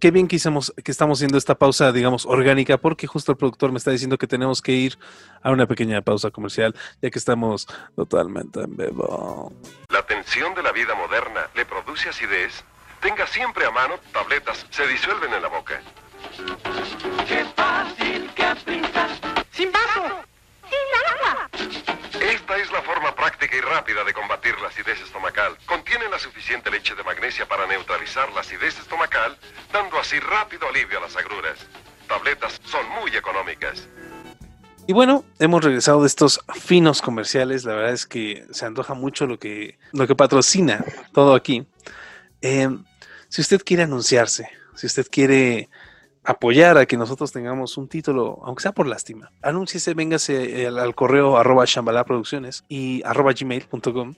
qué 0.00 0.10
bien 0.10 0.26
que, 0.26 0.36
hicimos, 0.36 0.74
que 0.82 0.90
estamos 0.90 1.18
haciendo 1.18 1.38
esta 1.38 1.54
pausa, 1.54 1.92
digamos, 1.92 2.26
orgánica, 2.26 2.76
porque 2.76 3.06
justo 3.06 3.32
el 3.32 3.38
productor 3.38 3.70
me 3.70 3.78
está 3.78 3.92
diciendo 3.92 4.18
que 4.18 4.26
tenemos 4.26 4.60
que 4.60 4.72
ir 4.72 4.98
a 5.40 5.52
una 5.52 5.66
pequeña 5.66 6.02
pausa 6.02 6.30
comercial, 6.30 6.74
ya 7.00 7.10
que 7.10 7.18
estamos 7.18 7.68
totalmente 7.94 8.60
en 8.60 8.76
vivo. 8.76 9.52
La 9.90 10.02
tensión 10.02 10.52
de 10.54 10.62
la 10.62 10.72
vida 10.72 10.94
moderna 10.96 11.48
le 11.54 11.64
produce 11.64 12.08
acidez. 12.08 12.64
Tenga 13.00 13.26
siempre 13.26 13.64
a 13.64 13.70
mano 13.70 13.98
tabletas, 14.12 14.66
se 14.70 14.86
disuelven 14.86 15.32
en 15.32 15.42
la 15.42 15.48
boca. 15.48 15.80
Qué 17.26 17.44
fácil, 17.56 18.30
qué 18.34 18.54
prisa. 18.64 19.08
Sin 19.52 19.70
vaso. 19.70 20.22
Sin 20.68 21.16
agua. 21.16 21.48
Esta 22.20 22.56
es 22.56 22.72
la 22.72 22.82
forma 22.82 23.14
práctica 23.14 23.56
y 23.56 23.60
rápida 23.60 24.02
de 24.02 24.12
combatir 24.12 24.58
la 24.60 24.68
acidez 24.68 25.00
estomacal. 25.00 25.56
Contiene 25.66 26.08
la 26.08 26.18
suficiente 26.18 26.70
leche 26.70 26.94
de 26.94 27.04
magnesia 27.04 27.46
para 27.46 27.66
neutralizar 27.66 28.32
la 28.32 28.40
acidez 28.40 28.78
estomacal, 28.78 29.38
dando 29.72 29.98
así 29.98 30.18
rápido 30.18 30.68
alivio 30.68 30.98
a 30.98 31.02
las 31.02 31.16
agruras. 31.16 31.58
Tabletas 32.08 32.60
son 32.64 32.88
muy 33.00 33.16
económicas. 33.16 33.88
Y 34.88 34.94
bueno, 34.94 35.22
hemos 35.38 35.62
regresado 35.62 36.00
de 36.00 36.06
estos 36.06 36.40
finos 36.54 37.02
comerciales. 37.02 37.66
La 37.66 37.74
verdad 37.74 37.92
es 37.92 38.06
que 38.06 38.46
se 38.50 38.64
antoja 38.64 38.94
mucho 38.94 39.26
lo 39.26 39.38
que, 39.38 39.78
lo 39.92 40.06
que 40.06 40.16
patrocina 40.16 40.82
todo 41.12 41.34
aquí. 41.34 41.66
Eh, 42.42 42.68
si 43.28 43.40
usted 43.40 43.62
quiere 43.64 43.82
anunciarse, 43.82 44.48
si 44.74 44.86
usted 44.86 45.06
quiere 45.10 45.68
apoyar 46.24 46.76
a 46.78 46.86
que 46.86 46.96
nosotros 46.96 47.32
tengamos 47.32 47.76
un 47.76 47.88
título, 47.88 48.40
aunque 48.44 48.62
sea 48.62 48.72
por 48.72 48.86
lástima, 48.86 49.32
anúnciese, 49.42 49.94
véngase 49.94 50.66
al, 50.66 50.78
al 50.78 50.94
correo 50.94 51.38
arroba 51.38 51.64
Shambhala 51.66 52.04
producciones 52.04 52.64
y 52.68 53.02
arroba 53.04 53.32
gmail.com 53.32 54.14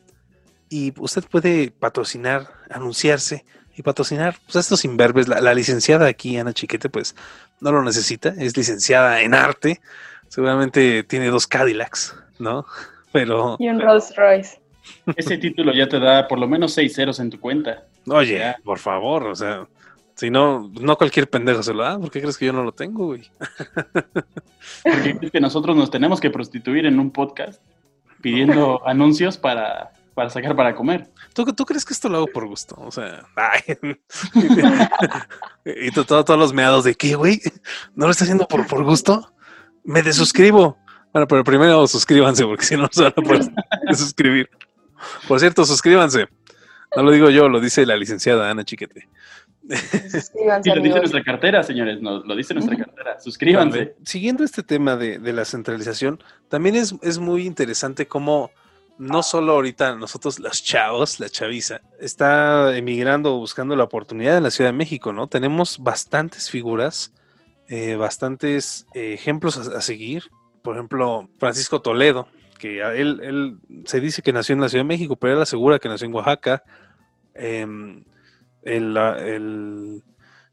y 0.68 0.92
usted 0.98 1.24
puede 1.30 1.70
patrocinar, 1.70 2.48
anunciarse 2.70 3.44
y 3.76 3.82
patrocinar 3.82 4.36
pues, 4.44 4.56
a 4.56 4.60
estos 4.60 4.84
imberbes. 4.84 5.28
La, 5.28 5.40
la 5.40 5.54
licenciada 5.54 6.06
aquí, 6.06 6.36
Ana 6.36 6.52
Chiquete, 6.52 6.88
pues 6.88 7.14
no 7.60 7.72
lo 7.72 7.82
necesita, 7.82 8.34
es 8.38 8.56
licenciada 8.56 9.20
en 9.22 9.34
arte, 9.34 9.80
seguramente 10.28 11.02
tiene 11.02 11.28
dos 11.28 11.46
Cadillacs, 11.46 12.16
¿no? 12.38 12.64
Pero, 13.12 13.56
Y 13.58 13.68
un 13.68 13.80
Rolls 13.80 14.14
Royce. 14.16 14.60
Ese 15.16 15.36
título 15.38 15.72
ya 15.74 15.88
te 15.88 15.98
da 15.98 16.28
por 16.28 16.38
lo 16.38 16.46
menos 16.46 16.72
seis 16.72 16.94
ceros 16.94 17.18
en 17.18 17.30
tu 17.30 17.40
cuenta. 17.40 17.84
Oye, 18.06 18.54
por 18.64 18.78
favor, 18.78 19.26
o 19.26 19.34
sea, 19.34 19.66
si 20.14 20.30
no, 20.30 20.70
no 20.80 20.96
cualquier 20.96 21.28
pendejo 21.30 21.62
se 21.62 21.72
lo 21.74 21.82
da, 21.82 21.98
¿por 21.98 22.10
qué 22.10 22.20
crees 22.20 22.36
que 22.38 22.46
yo 22.46 22.52
no 22.52 22.62
lo 22.62 22.72
tengo, 22.72 23.06
güey? 23.06 23.30
Porque 24.84 25.16
crees 25.16 25.32
que 25.32 25.40
nosotros 25.40 25.76
nos 25.76 25.90
tenemos 25.90 26.20
que 26.20 26.30
prostituir 26.30 26.86
en 26.86 26.98
un 26.98 27.10
podcast 27.10 27.62
pidiendo 28.20 28.80
anuncios 28.86 29.38
para, 29.38 29.92
para 30.14 30.28
sacar 30.30 30.54
para 30.54 30.74
comer. 30.74 31.08
¿Tú, 31.34 31.44
¿Tú 31.46 31.64
crees 31.64 31.84
que 31.84 31.94
esto 31.94 32.08
lo 32.08 32.18
hago 32.18 32.26
por 32.26 32.46
gusto? 32.46 32.74
O 32.78 32.90
sea, 32.90 33.24
ay. 33.36 33.60
y 35.64 35.90
todo- 35.92 36.24
todos 36.24 36.38
los 36.38 36.52
meados 36.52 36.84
de 36.84 36.94
qué, 36.94 37.14
güey, 37.14 37.40
¿no 37.94 38.06
lo 38.06 38.12
está 38.12 38.24
haciendo 38.24 38.46
por, 38.46 38.66
por 38.66 38.84
gusto? 38.84 39.32
Me 39.84 40.02
desuscribo. 40.02 40.76
Bueno, 41.12 41.26
pero 41.26 41.42
primero 41.42 41.86
suscríbanse, 41.86 42.44
porque 42.44 42.64
si 42.64 42.76
no, 42.76 42.82
no 42.82 42.88
se 42.92 43.02
van 43.04 43.12
a 43.16 43.22
poder 43.22 43.42
suscribir. 43.96 44.48
Por 45.26 45.40
cierto, 45.40 45.64
suscríbanse. 45.64 46.28
No 46.96 47.02
lo 47.02 47.10
digo 47.10 47.30
yo, 47.30 47.48
lo 47.48 47.60
dice 47.60 47.86
la 47.86 47.96
licenciada 47.96 48.50
Ana 48.50 48.64
Chiquete. 48.64 49.08
Suscríbanse, 49.68 50.70
Sí, 50.70 50.76
lo 50.76 50.82
dice 50.82 50.98
nuestra 50.98 51.22
cartera, 51.22 51.62
señores, 51.62 52.00
lo 52.00 52.34
dice 52.34 52.54
nuestra 52.54 52.76
cartera. 52.76 53.20
Suscríbanse. 53.20 53.94
Siguiendo 54.04 54.42
este 54.42 54.62
tema 54.62 54.96
de, 54.96 55.18
de 55.18 55.32
la 55.32 55.44
centralización, 55.44 56.22
también 56.48 56.74
es, 56.74 56.94
es 57.02 57.18
muy 57.18 57.46
interesante 57.46 58.06
cómo 58.06 58.50
no 58.98 59.22
solo 59.22 59.52
ahorita 59.52 59.94
nosotros 59.96 60.38
los 60.40 60.62
chavos, 60.62 61.20
la 61.20 61.28
chaviza, 61.28 61.80
está 62.00 62.76
emigrando 62.76 63.38
buscando 63.38 63.74
la 63.74 63.84
oportunidad 63.84 64.36
en 64.36 64.42
la 64.42 64.50
Ciudad 64.50 64.70
de 64.70 64.76
México, 64.76 65.12
¿no? 65.12 65.26
Tenemos 65.26 65.78
bastantes 65.78 66.50
figuras, 66.50 67.12
eh, 67.68 67.94
bastantes 67.96 68.86
eh, 68.94 69.14
ejemplos 69.14 69.56
a, 69.56 69.78
a 69.78 69.80
seguir. 69.80 70.24
Por 70.62 70.74
ejemplo, 70.76 71.30
Francisco 71.38 71.80
Toledo, 71.80 72.28
que 72.60 72.80
él, 72.80 73.20
él 73.22 73.56
se 73.86 74.00
dice 74.00 74.22
que 74.22 74.32
nació 74.32 74.54
en 74.54 74.60
la 74.60 74.68
Ciudad 74.68 74.84
de 74.84 74.88
México, 74.88 75.16
pero 75.16 75.34
él 75.34 75.42
asegura 75.42 75.78
que 75.78 75.88
nació 75.88 76.06
en 76.06 76.14
Oaxaca. 76.14 76.62
Em, 77.34 78.04
el, 78.62 78.96
el- 78.96 80.02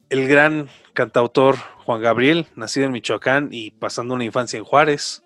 el 0.09 0.27
gran 0.29 0.69
cantautor 0.93 1.57
Juan 1.83 2.01
Gabriel, 2.01 2.47
nacido 2.55 2.85
en 2.85 2.93
Michoacán 2.93 3.49
y 3.51 3.71
pasando 3.71 4.13
una 4.13 4.23
infancia 4.23 4.57
en 4.57 4.63
Juárez. 4.63 5.23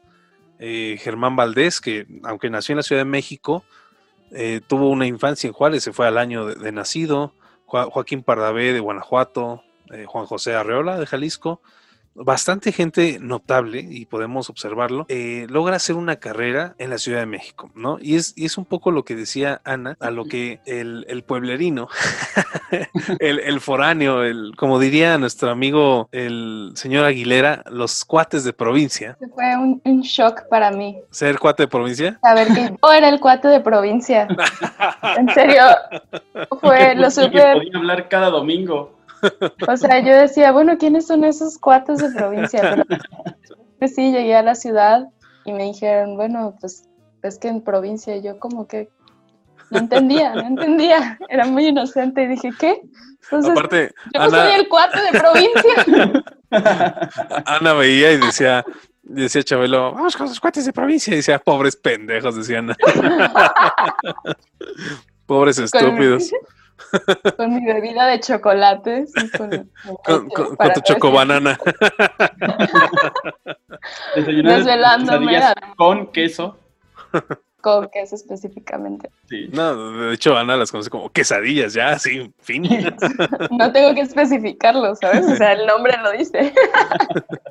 Eh, 0.58 0.98
Germán 1.00 1.36
Valdés, 1.36 1.80
que 1.82 2.08
aunque 2.24 2.50
nació 2.50 2.74
en 2.74 2.78
la 2.78 2.84
Ciudad 2.84 3.02
de 3.02 3.06
México, 3.10 3.64
eh, 4.32 4.62
tuvo 4.68 4.90
una 4.90 5.06
infancia 5.06 5.48
en 5.48 5.54
Juárez, 5.54 5.84
se 5.84 5.94
fue 5.94 6.08
al 6.08 6.18
año 6.18 6.46
de, 6.48 6.72
nacido. 6.72 7.34
Joa- 7.68 7.90
Joaquín 7.92 8.24
Pardavé 8.24 8.74
de 8.74 8.80
Guanajuato, 8.80 9.64
eh, 9.92 10.06
Juan 10.08 10.26
José 10.26 10.56
Arreola 10.56 10.98
de 11.00 11.06
Jalisco. 11.06 11.62
Bastante 12.14 12.72
gente 12.72 13.20
notable, 13.22 13.86
y 13.90 14.06
podemos 14.06 14.50
observarlo, 14.50 15.06
eh, 15.10 15.48
logra 15.50 15.78
hacer 15.78 15.96
una 15.96 16.18
carrera 16.18 16.76
en 16.78 16.90
la 16.90 16.98
Ciudad 16.98 17.20
de 17.20 17.26
México, 17.26 17.72
¿no? 17.74 17.98
Y 18.02 18.16
es, 18.16 18.34
y 18.36 18.46
es 18.46 18.58
un 18.58 18.66
poco 18.66 18.92
lo 18.92 19.06
que 19.06 19.16
decía 19.16 19.62
Ana, 19.64 19.96
a 20.00 20.12
lo 20.12 20.26
que 20.26 20.60
el, 20.66 21.06
el 21.08 21.24
pueblerino 21.24 21.88
el, 23.20 23.40
el 23.40 23.60
foráneo, 23.62 24.24
el, 24.24 24.54
como 24.58 24.80
diría 24.80 25.18
nuestro 25.18 25.50
amigo 25.50 26.10
el 26.12 26.72
señor 26.76 27.06
Aguilera, 27.06 27.64
los 27.70 28.04
cuates 28.06 28.44
de 28.44 28.54
provincia. 28.54 29.18
Fue 29.34 29.56
un, 29.58 29.82
un 29.86 30.02
shock 30.02 30.48
para 30.50 30.72
mí 30.72 30.98
¿Ser 31.12 31.40
cuate 31.40 31.64
de 31.64 31.68
provincia? 31.68 32.20
saber 32.22 32.48
que 32.50 32.76
yo 32.84 32.92
era 32.92 33.10
el 33.10 33.20
cuate 33.20 33.48
de 33.48 33.60
provincia. 33.62 34.28
En 35.18 35.30
serio, 35.34 35.64
fue 36.62 36.96
lo 36.96 37.04
que 37.06 37.12
supe. 37.12 37.54
podía 37.54 37.78
hablar 37.78 38.10
cada 38.10 38.30
domingo. 38.30 38.98
O 39.68 39.78
sea, 39.78 40.00
yo 40.00 40.16
decía, 40.16 40.52
bueno, 40.52 40.78
¿quiénes 40.78 41.08
son 41.08 41.24
esos 41.24 41.58
cuates 41.58 42.00
de 42.00 42.12
provincia? 42.12 42.62
Pero 42.62 42.84
pues 43.80 43.96
sí, 43.96 44.12
llegué 44.12 44.36
a 44.36 44.44
la 44.44 44.56
ciudad 44.56 45.08
y 45.46 45.54
me 45.54 45.64
dijeron, 45.64 46.16
bueno, 46.16 46.56
pues 46.60 46.88
es 47.24 47.38
que 47.38 47.48
en 47.48 47.62
provincia 47.62 48.18
yo 48.18 48.40
como 48.40 48.68
que 48.68 48.90
no 49.70 49.80
entendía, 49.80 50.36
no 50.36 50.46
entendía. 50.46 51.18
Era 51.30 51.46
muy 51.46 51.68
inocente 51.68 52.24
y 52.24 52.28
dije, 52.28 52.50
¿qué? 52.60 52.82
Entonces, 53.24 53.52
Aparte, 53.52 53.94
yo 54.14 54.22
no 54.22 54.30
soy 54.30 54.40
Ana, 54.40 54.56
el 54.56 54.68
cuate 54.68 55.00
de 55.02 55.20
provincia. 55.20 56.24
Ana 57.46 57.74
veía 57.74 58.12
y 58.12 58.18
decía, 58.18 58.66
decía 59.02 59.44
Chabelo, 59.44 59.94
vamos 59.94 60.18
con 60.18 60.28
los 60.28 60.40
cuates 60.40 60.66
de 60.66 60.74
provincia. 60.74 61.14
Y 61.14 61.18
decía, 61.18 61.40
pobres 61.40 61.76
pendejos, 61.76 62.36
decía 62.36 62.60
Ana. 62.60 62.76
pobres 65.26 65.60
estúpidos. 65.60 66.32
Con 67.38 67.56
mi 67.56 67.66
bebida 67.66 68.08
de 68.08 68.20
chocolates. 68.20 69.12
y 69.16 69.30
con, 69.38 69.70
Con, 70.04 70.30
con- 70.30 70.56
para 70.58 70.74
con 70.74 70.84
tu 70.84 70.94
chocobanana. 70.94 71.58
Desvelándome, 74.16 75.40
con 75.78 76.08
queso. 76.12 76.58
Con 77.62 77.90
queso 77.90 78.16
específicamente. 78.16 79.10
Sí. 79.30 79.48
No, 79.54 79.92
de 79.94 80.14
hecho, 80.16 80.36
Ana 80.36 80.58
las 80.58 80.72
conoce 80.72 80.90
como 80.90 81.10
quesadillas, 81.12 81.74
ya, 81.74 81.98
sí, 82.00 82.34
fin. 82.42 82.64
No 83.52 83.72
tengo 83.72 83.94
que 83.94 84.02
especificarlo, 84.02 84.96
¿sabes? 84.96 85.26
O 85.28 85.36
sea, 85.36 85.54
el 85.54 85.68
nombre 85.68 85.96
lo 86.02 86.12
dice. 86.12 86.54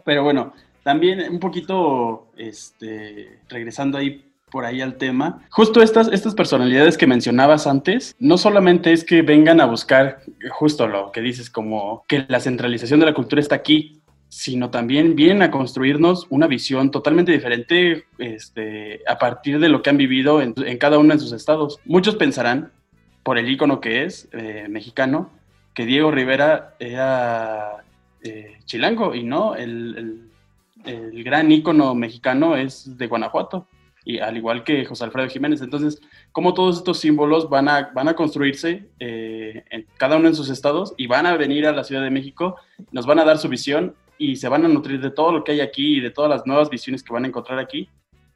Pero 0.04 0.24
bueno, 0.24 0.52
también 0.82 1.20
un 1.30 1.38
poquito, 1.38 2.26
este, 2.36 3.38
regresando 3.48 3.98
ahí 3.98 4.29
por 4.50 4.64
ahí 4.64 4.80
al 4.80 4.96
tema, 4.96 5.42
justo 5.50 5.82
estas, 5.82 6.08
estas 6.08 6.34
personalidades 6.34 6.98
que 6.98 7.06
mencionabas 7.06 7.66
antes, 7.66 8.16
no 8.18 8.36
solamente 8.36 8.92
es 8.92 9.04
que 9.04 9.22
vengan 9.22 9.60
a 9.60 9.66
buscar 9.66 10.20
justo 10.50 10.86
lo 10.86 11.12
que 11.12 11.20
dices, 11.20 11.50
como 11.50 12.04
que 12.08 12.24
la 12.28 12.40
centralización 12.40 13.00
de 13.00 13.06
la 13.06 13.14
cultura 13.14 13.40
está 13.40 13.54
aquí, 13.54 14.00
sino 14.28 14.70
también 14.70 15.16
vienen 15.16 15.42
a 15.42 15.50
construirnos 15.50 16.26
una 16.30 16.46
visión 16.46 16.90
totalmente 16.90 17.32
diferente 17.32 18.04
este, 18.18 19.00
a 19.06 19.18
partir 19.18 19.58
de 19.58 19.68
lo 19.68 19.82
que 19.82 19.90
han 19.90 19.96
vivido 19.96 20.40
en, 20.40 20.54
cada 20.78 20.98
uno 20.98 21.14
de 21.14 21.20
sus 21.20 21.32
estados. 21.32 21.78
Muchos 21.84 22.16
pensarán, 22.16 22.70
por 23.22 23.38
el 23.38 23.50
ícono 23.50 23.80
que 23.80 24.04
es 24.04 24.28
eh, 24.32 24.66
mexicano, 24.68 25.30
que 25.74 25.84
Diego 25.84 26.10
Rivera 26.10 26.74
era 26.78 27.84
eh, 28.22 28.58
chilango 28.64 29.14
y 29.14 29.24
no, 29.24 29.56
el, 29.56 30.30
el, 30.84 31.12
el 31.12 31.24
gran 31.24 31.50
ícono 31.50 31.94
mexicano 31.94 32.56
es 32.56 32.96
de 32.96 33.06
Guanajuato, 33.08 33.66
y 34.04 34.18
al 34.18 34.36
igual 34.36 34.64
que 34.64 34.84
José 34.84 35.04
Alfredo 35.04 35.28
Jiménez. 35.28 35.60
Entonces, 35.60 36.00
cómo 36.32 36.54
todos 36.54 36.78
estos 36.78 36.98
símbolos 36.98 37.48
van 37.48 37.68
a, 37.68 37.90
van 37.94 38.08
a 38.08 38.14
construirse 38.14 38.90
eh, 38.98 39.64
en 39.70 39.86
cada 39.96 40.16
uno 40.16 40.28
en 40.28 40.34
sus 40.34 40.48
estados 40.50 40.94
y 40.96 41.06
van 41.06 41.26
a 41.26 41.36
venir 41.36 41.66
a 41.66 41.72
la 41.72 41.84
Ciudad 41.84 42.02
de 42.02 42.10
México, 42.10 42.56
nos 42.92 43.06
van 43.06 43.18
a 43.18 43.24
dar 43.24 43.38
su 43.38 43.48
visión 43.48 43.94
y 44.18 44.36
se 44.36 44.48
van 44.48 44.64
a 44.64 44.68
nutrir 44.68 45.00
de 45.00 45.10
todo 45.10 45.32
lo 45.32 45.44
que 45.44 45.52
hay 45.52 45.60
aquí 45.60 45.96
y 45.96 46.00
de 46.00 46.10
todas 46.10 46.30
las 46.30 46.46
nuevas 46.46 46.70
visiones 46.70 47.02
que 47.02 47.12
van 47.12 47.24
a 47.24 47.28
encontrar 47.28 47.58
aquí 47.58 47.88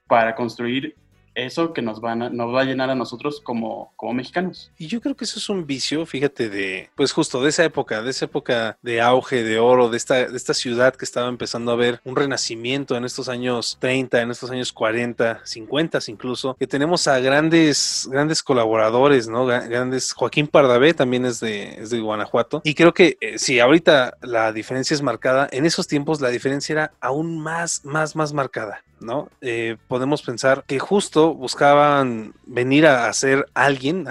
para 0.06 0.34
construir 0.34 0.96
eso 1.34 1.72
que 1.72 1.82
nos, 1.82 2.00
van 2.00 2.22
a- 2.22 2.30
nos 2.30 2.54
va 2.54 2.62
a 2.62 2.64
llenar 2.64 2.90
a 2.90 2.94
nosotros 2.94 3.40
como, 3.40 3.92
como 3.96 4.14
mexicanos. 4.14 4.70
Y 4.78 4.86
yo 4.86 5.00
creo 5.00 5.16
que 5.16 5.24
eso 5.24 5.38
es 5.38 5.48
un 5.48 5.66
vicio, 5.66 6.04
fíjate, 6.06 6.48
de, 6.48 6.90
pues 6.94 7.12
justo 7.12 7.42
de 7.42 7.50
esa 7.50 7.64
época, 7.64 8.02
de 8.02 8.10
esa 8.10 8.24
época 8.26 8.78
de 8.82 9.00
auge, 9.00 9.42
de 9.42 9.58
oro, 9.58 9.88
de 9.88 9.96
esta, 9.96 10.26
de 10.26 10.36
esta 10.36 10.54
ciudad 10.54 10.94
que 10.94 11.04
estaba 11.04 11.28
empezando 11.28 11.72
a 11.72 11.76
ver 11.76 12.00
un 12.04 12.16
renacimiento 12.16 12.96
en 12.96 13.04
estos 13.04 13.28
años 13.28 13.76
30, 13.80 14.22
en 14.22 14.30
estos 14.30 14.50
años 14.50 14.72
40, 14.72 15.40
50 15.44 15.98
incluso, 16.08 16.54
que 16.58 16.66
tenemos 16.66 17.06
a 17.08 17.18
grandes, 17.20 18.08
grandes 18.10 18.42
colaboradores, 18.42 19.28
¿no? 19.28 19.46
Gra- 19.46 19.68
Grandes, 19.68 20.12
Joaquín 20.12 20.46
Pardavé 20.46 20.94
también 20.94 21.24
es 21.24 21.40
de, 21.40 21.74
es 21.82 21.90
de 21.90 22.00
Guanajuato. 22.00 22.60
Y 22.64 22.74
creo 22.74 22.92
que 22.94 23.16
eh, 23.20 23.38
si 23.38 23.60
ahorita 23.60 24.16
la 24.22 24.52
diferencia 24.52 24.94
es 24.94 25.02
marcada, 25.02 25.48
en 25.52 25.66
esos 25.66 25.86
tiempos 25.86 26.20
la 26.20 26.28
diferencia 26.30 26.72
era 26.72 26.92
aún 27.00 27.38
más, 27.40 27.84
más, 27.84 28.16
más 28.16 28.32
marcada. 28.32 28.82
¿No? 29.00 29.28
Eh, 29.40 29.76
podemos 29.88 30.22
pensar 30.22 30.64
que 30.66 30.78
justo 30.78 31.34
buscaban 31.34 32.34
venir 32.46 32.86
a, 32.86 33.12
ser 33.12 33.46
alguien. 33.54 34.06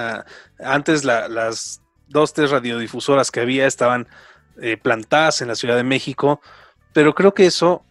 antes 0.59 1.03
la- 1.03 1.27
las 1.27 1.81
dos, 2.07 2.33
tres 2.33 2.51
radiodifusoras 2.51 3.31
que 3.31 3.41
había 3.41 3.65
estaban 3.67 4.07
eh, 4.61 4.77
plantadas 4.77 5.41
en 5.41 5.47
la 5.47 5.55
Ciudad 5.55 5.75
de 5.75 5.83
México, 5.83 6.39
pero 6.93 7.15
creo 7.15 7.33
que 7.33 7.45
eso 7.47 7.83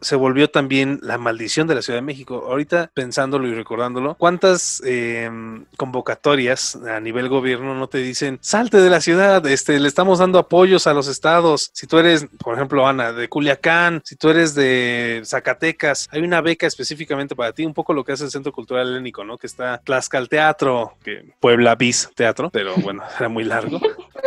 se 0.00 0.16
volvió 0.16 0.48
también 0.50 0.98
la 1.02 1.18
maldición 1.18 1.66
de 1.66 1.74
la 1.74 1.82
Ciudad 1.82 1.98
de 1.98 2.02
México. 2.02 2.44
Ahorita 2.48 2.90
pensándolo 2.94 3.48
y 3.48 3.54
recordándolo, 3.54 4.14
¿cuántas 4.14 4.82
eh, 4.84 5.30
convocatorias 5.76 6.76
a 6.76 7.00
nivel 7.00 7.28
gobierno 7.28 7.74
no 7.74 7.88
te 7.88 7.98
dicen, 7.98 8.38
salte 8.40 8.78
de 8.78 8.90
la 8.90 9.00
ciudad, 9.00 9.46
este, 9.46 9.78
le 9.78 9.88
estamos 9.88 10.18
dando 10.18 10.38
apoyos 10.38 10.86
a 10.86 10.94
los 10.94 11.08
estados? 11.08 11.70
Si 11.72 11.86
tú 11.86 11.98
eres, 11.98 12.26
por 12.38 12.54
ejemplo, 12.54 12.86
Ana, 12.86 13.12
de 13.12 13.28
Culiacán, 13.28 14.02
si 14.04 14.16
tú 14.16 14.30
eres 14.30 14.54
de 14.54 15.22
Zacatecas, 15.24 16.08
hay 16.10 16.22
una 16.22 16.40
beca 16.40 16.66
específicamente 16.66 17.36
para 17.36 17.52
ti, 17.52 17.64
un 17.64 17.74
poco 17.74 17.92
lo 17.92 18.04
que 18.04 18.12
hace 18.12 18.24
el 18.24 18.30
Centro 18.30 18.52
Cultural 18.52 18.88
Helénico, 18.88 19.24
¿no? 19.24 19.38
Que 19.38 19.46
está 19.46 19.80
Tlaxcal 19.84 20.28
Teatro, 20.28 20.94
que 21.04 21.32
Puebla 21.40 21.74
Bis 21.74 22.10
Teatro, 22.14 22.50
pero 22.50 22.74
bueno, 22.76 23.02
era 23.18 23.28
muy 23.28 23.44
largo. 23.44 23.80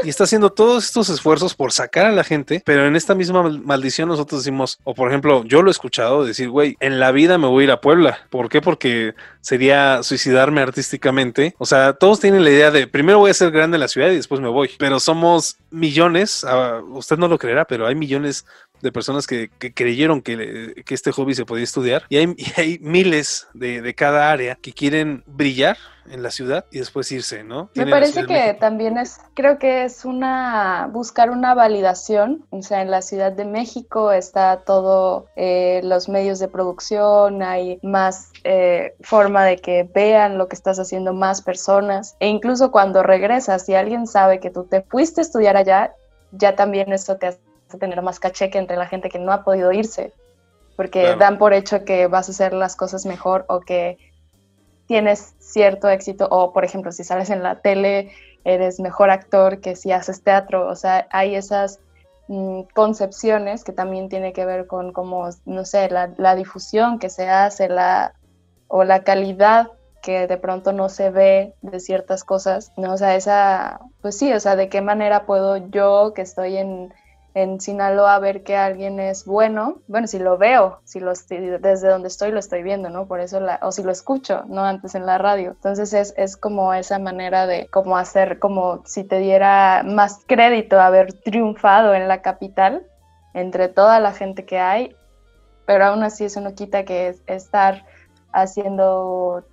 Y 0.04 0.10
está 0.10 0.26
haciendo 0.26 0.52
todos 0.52 0.86
estos 0.86 1.10
esfuerzos 1.10 1.56
por 1.56 1.72
sacar 1.72 2.06
a 2.06 2.12
la 2.12 2.24
gente, 2.24 2.62
pero 2.66 2.86
en 2.86 2.96
esta 2.96 3.16
misma 3.16 3.42
mal- 3.44 3.62
maldición 3.62 4.10
nosotros 4.10 4.44
decimos, 4.44 4.80
o 4.84 4.94
por 4.94 5.10
ejemplo, 5.10 5.37
yo 5.46 5.62
lo 5.62 5.70
he 5.70 5.72
escuchado 5.72 6.26
decir, 6.26 6.50
güey, 6.50 6.78
en 6.80 7.00
la 7.00 7.12
vida 7.12 7.38
me 7.38 7.48
voy 7.48 7.64
a 7.64 7.66
ir 7.66 7.72
a 7.72 7.82
Puebla. 7.82 8.20
¿Por 8.30 8.50
qué? 8.50 8.62
Porque 8.62 9.14
sería 9.42 10.04
suicidarme 10.04 10.62
artísticamente. 10.62 11.56
O 11.58 11.66
sea, 11.66 11.94
todos 11.94 12.20
tienen 12.20 12.44
la 12.44 12.50
idea 12.50 12.72
de 12.72 12.88
primero 12.88 13.20
voy 13.20 13.32
a 13.32 13.34
ser 13.34 13.52
grande 13.52 13.76
en 13.76 13.82
la 13.82 13.88
ciudad 13.88 14.10
y 14.10 14.16
después 14.16 14.42
me 14.42 14.50
voy. 14.50 14.72
Pero 14.78 15.00
somos 15.00 15.58
millones, 15.70 16.44
ah, 16.44 16.82
usted 16.90 17.18
no 17.18 17.28
lo 17.28 17.38
creerá, 17.38 17.66
pero 17.66 17.88
hay 17.88 17.96
millones 17.96 18.46
de 18.82 18.92
personas 18.92 19.28
que, 19.28 19.50
que 19.60 19.74
creyeron 19.74 20.22
que, 20.22 20.84
que 20.86 20.94
este 20.94 21.12
hobby 21.12 21.34
se 21.34 21.46
podía 21.46 21.64
estudiar. 21.64 22.04
Y 22.10 22.18
hay, 22.18 22.34
y 22.38 22.60
hay 22.60 22.80
miles 22.80 23.48
de, 23.54 23.82
de 23.82 23.94
cada 23.94 24.32
área 24.32 24.56
que 24.56 24.74
quieren 24.74 25.24
brillar 25.26 25.78
en 26.10 26.24
la 26.24 26.32
ciudad 26.32 26.66
y 26.72 26.80
después 26.80 27.12
irse, 27.12 27.44
¿no? 27.44 27.70
Me 27.76 27.88
parece 27.88 28.26
que 28.26 28.56
también 28.60 28.98
es, 28.98 29.20
creo 29.34 29.60
que 29.60 29.84
es 29.84 30.06
una, 30.06 30.90
buscar 30.92 31.30
una 31.30 31.54
validación, 31.54 32.46
o 32.50 32.62
sea, 32.62 32.82
en 32.82 32.92
la 32.92 33.02
Ciudad 33.02 33.32
de 33.32 33.46
México 33.46 34.12
está 34.12 34.62
todo, 34.66 35.28
eh, 35.36 35.82
los 35.84 36.10
medios 36.10 36.40
de 36.40 36.48
producción, 36.48 37.44
hay 37.44 37.80
más 37.84 38.32
eh, 38.44 38.96
forma 39.02 39.46
de 39.46 39.58
que 39.58 39.90
vean 39.94 40.38
lo 40.38 40.48
que 40.48 40.56
estás 40.56 40.80
haciendo 40.80 41.14
más 41.14 41.42
personas, 41.42 42.16
e 42.20 42.28
incluso 42.28 42.72
cuando 42.72 43.04
regresas, 43.04 43.66
si 43.66 43.76
alguien 43.76 44.08
sabe 44.08 44.40
que 44.40 44.50
tú 44.50 44.64
te 44.64 44.82
fuiste 44.82 45.22
a 45.22 45.24
estudiar 45.24 45.58
allá, 45.58 45.94
ya 46.32 46.56
también 46.56 46.92
eso 46.92 47.18
te 47.18 47.28
hace 47.28 47.47
tener 47.80 48.02
más 48.02 48.20
caché 48.20 48.50
que 48.50 48.58
entre 48.58 48.78
la 48.78 48.88
gente 48.88 49.10
que 49.10 49.20
no 49.20 49.32
ha 49.32 49.44
podido 49.44 49.72
irse, 49.72 50.14
porque 50.76 51.02
Claro. 51.02 51.20
dan 51.20 51.38
por 51.38 51.54
hecho 51.54 51.84
que 51.84 52.08
vas 52.08 52.30
a 52.30 52.32
hacer 52.32 52.54
las 52.54 52.76
cosas 52.76 53.06
mejor 53.06 53.46
o 53.50 53.60
que 53.60 53.98
tienes 54.88 55.36
cierto 55.40 55.90
éxito 55.90 56.28
o 56.32 56.54
por 56.54 56.64
ejemplo 56.64 56.92
si 56.94 57.04
sales 57.04 57.30
en 57.30 57.44
la 57.44 57.60
tele 57.60 58.12
eres 58.46 58.80
mejor 58.80 59.10
actor 59.10 59.60
que 59.60 59.76
si 59.76 59.92
haces 59.92 60.24
teatro, 60.24 60.68
o 60.70 60.76
sea, 60.76 61.08
hay 61.12 61.36
esas 61.36 61.80
mm, 62.30 62.62
concepciones 62.74 63.66
que 63.66 63.74
también 63.74 64.08
tiene 64.08 64.32
que 64.32 64.46
ver 64.46 64.68
con 64.68 64.94
como, 64.94 65.28
no 65.46 65.66
sé, 65.66 65.90
la, 65.90 66.14
la 66.18 66.36
difusión 66.36 66.98
que 67.00 67.10
se 67.10 67.30
hace 67.30 67.68
la, 67.68 68.14
o 68.70 68.86
la 68.86 69.04
calidad 69.04 69.72
que 70.02 70.28
de 70.28 70.38
pronto 70.38 70.72
no 70.72 70.88
se 70.88 71.10
ve 71.10 71.56
de 71.62 71.80
ciertas 71.82 72.24
cosas, 72.24 72.72
¿no? 72.78 72.94
O 72.94 72.98
sea, 72.98 73.16
esa, 73.16 73.82
pues 74.02 74.18
sí, 74.18 74.32
o 74.32 74.40
sea, 74.40 74.56
de 74.56 74.70
qué 74.70 74.82
manera 74.82 75.26
puedo 75.26 75.58
yo 75.58 76.14
que 76.16 76.22
estoy 76.22 76.56
en, 76.56 76.94
en 77.38 77.62
Sinaloa 77.62 78.18
ver 78.18 78.42
que 78.44 78.58
alguien 78.58 79.00
es 79.00 79.24
bueno, 79.24 79.82
bueno, 79.88 80.08
si 80.08 80.18
lo 80.18 80.40
veo, 80.40 80.80
si 80.86 81.00
lo 81.00 81.12
estoy- 81.12 81.60
desde 81.60 81.88
donde 81.88 82.08
estoy 82.08 82.32
lo 82.32 82.40
estoy 82.40 82.64
viendo, 82.64 82.90
¿no? 82.90 83.06
Por 83.06 83.20
eso, 83.20 83.40
la, 83.40 83.60
o 83.62 83.72
si 83.72 83.84
lo 83.84 83.92
escucho, 83.92 84.44
¿no? 84.48 84.64
Antes 84.64 84.96
en 84.96 85.06
la 85.06 85.20
radio. 85.20 85.52
Entonces 85.52 85.94
es, 85.94 86.16
es 86.18 86.36
como 86.36 86.74
esa 86.74 86.98
manera 86.98 87.46
de 87.46 87.68
como 87.68 87.96
hacer, 87.96 88.40
como 88.40 88.82
si 88.86 89.04
te 89.04 89.20
diera 89.20 89.84
más 89.86 90.22
crédito 90.26 90.82
haber 90.82 91.14
triunfado 91.14 91.94
en 91.94 92.08
la 92.08 92.24
capital 92.24 92.88
entre 93.36 93.68
toda 93.68 94.00
la 94.00 94.14
gente 94.14 94.44
que 94.46 94.58
hay, 94.58 94.96
pero 95.68 95.86
aún 95.86 96.02
así 96.02 96.26
eso 96.26 96.42
no 96.42 96.56
quita 96.56 96.86
que 96.86 97.10
es- 97.10 97.22
estar 97.28 97.86
haciendo 98.34 99.44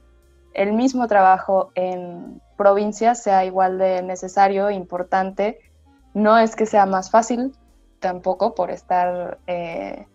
el 0.54 0.72
mismo 0.72 1.06
trabajo 1.06 1.70
en 1.74 2.40
provincias 2.56 3.22
sea 3.22 3.44
igual 3.44 3.76
de 3.76 4.02
necesario, 4.02 4.70
importante. 4.70 5.58
No 6.14 6.38
es 6.38 6.56
que 6.56 6.64
sea 6.64 6.86
más 6.86 7.10
fácil, 7.10 7.52
tampoco 8.00 8.54
por 8.54 8.70
estar 8.70 9.38
eh, 9.46 10.06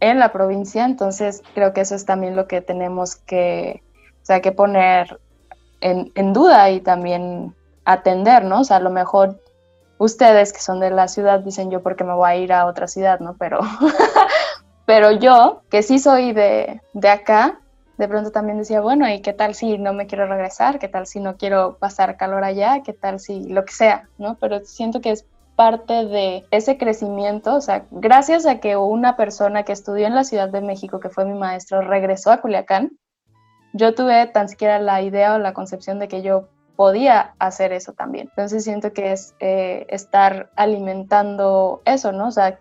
en 0.00 0.18
la 0.18 0.32
provincia, 0.32 0.84
entonces 0.84 1.42
creo 1.54 1.72
que 1.72 1.80
eso 1.82 1.94
es 1.94 2.04
también 2.04 2.36
lo 2.36 2.46
que 2.46 2.60
tenemos 2.60 3.16
que, 3.16 3.82
o 4.22 4.26
sea, 4.26 4.40
que 4.40 4.52
poner 4.52 5.20
en, 5.80 6.12
en 6.14 6.32
duda 6.32 6.70
y 6.70 6.80
también 6.80 7.54
atender, 7.84 8.44
¿no? 8.44 8.60
O 8.60 8.64
sea, 8.64 8.76
a 8.76 8.80
lo 8.80 8.90
mejor 8.90 9.40
ustedes 9.98 10.52
que 10.52 10.60
son 10.60 10.80
de 10.80 10.90
la 10.90 11.08
ciudad 11.08 11.40
dicen 11.40 11.70
yo 11.70 11.82
porque 11.82 12.04
me 12.04 12.14
voy 12.14 12.30
a 12.30 12.36
ir 12.36 12.52
a 12.52 12.66
otra 12.66 12.86
ciudad, 12.86 13.20
¿no? 13.20 13.36
Pero, 13.38 13.60
pero 14.86 15.10
yo, 15.12 15.62
que 15.70 15.82
sí 15.82 15.98
soy 15.98 16.32
de, 16.32 16.80
de 16.92 17.08
acá, 17.08 17.60
de 17.98 18.06
pronto 18.06 18.30
también 18.30 18.58
decía, 18.58 18.80
bueno, 18.80 19.08
¿y 19.08 19.20
qué 19.20 19.32
tal 19.32 19.54
si 19.54 19.76
no 19.76 19.92
me 19.92 20.06
quiero 20.06 20.26
regresar? 20.26 20.78
¿Qué 20.78 20.88
tal 20.88 21.06
si 21.06 21.18
no 21.18 21.36
quiero 21.36 21.78
pasar 21.78 22.16
calor 22.16 22.44
allá? 22.44 22.82
¿Qué 22.84 22.92
tal 22.92 23.18
si 23.18 23.48
lo 23.48 23.64
que 23.64 23.72
sea? 23.72 24.08
¿no? 24.18 24.36
Pero 24.40 24.60
siento 24.60 25.00
que 25.00 25.10
es 25.10 25.26
parte 25.58 26.04
de 26.04 26.46
ese 26.52 26.78
crecimiento, 26.78 27.56
o 27.56 27.60
sea, 27.60 27.84
gracias 27.90 28.46
a 28.46 28.60
que 28.60 28.76
una 28.76 29.16
persona 29.16 29.64
que 29.64 29.72
estudió 29.72 30.06
en 30.06 30.14
la 30.14 30.22
Ciudad 30.22 30.48
de 30.48 30.60
México, 30.60 31.00
que 31.00 31.08
fue 31.08 31.24
mi 31.24 31.36
maestro, 31.36 31.80
regresó 31.80 32.30
a 32.30 32.40
Culiacán, 32.40 32.92
yo 33.72 33.92
tuve 33.92 34.24
tan 34.28 34.48
siquiera 34.48 34.78
la 34.78 35.02
idea 35.02 35.34
o 35.34 35.38
la 35.40 35.54
concepción 35.54 35.98
de 35.98 36.06
que 36.06 36.22
yo 36.22 36.48
podía 36.76 37.34
hacer 37.40 37.72
eso 37.72 37.92
también. 37.92 38.28
Entonces 38.28 38.62
siento 38.62 38.92
que 38.92 39.10
es 39.10 39.34
eh, 39.40 39.84
estar 39.88 40.52
alimentando 40.54 41.82
eso, 41.84 42.12
¿no? 42.12 42.28
O 42.28 42.30
sea, 42.30 42.60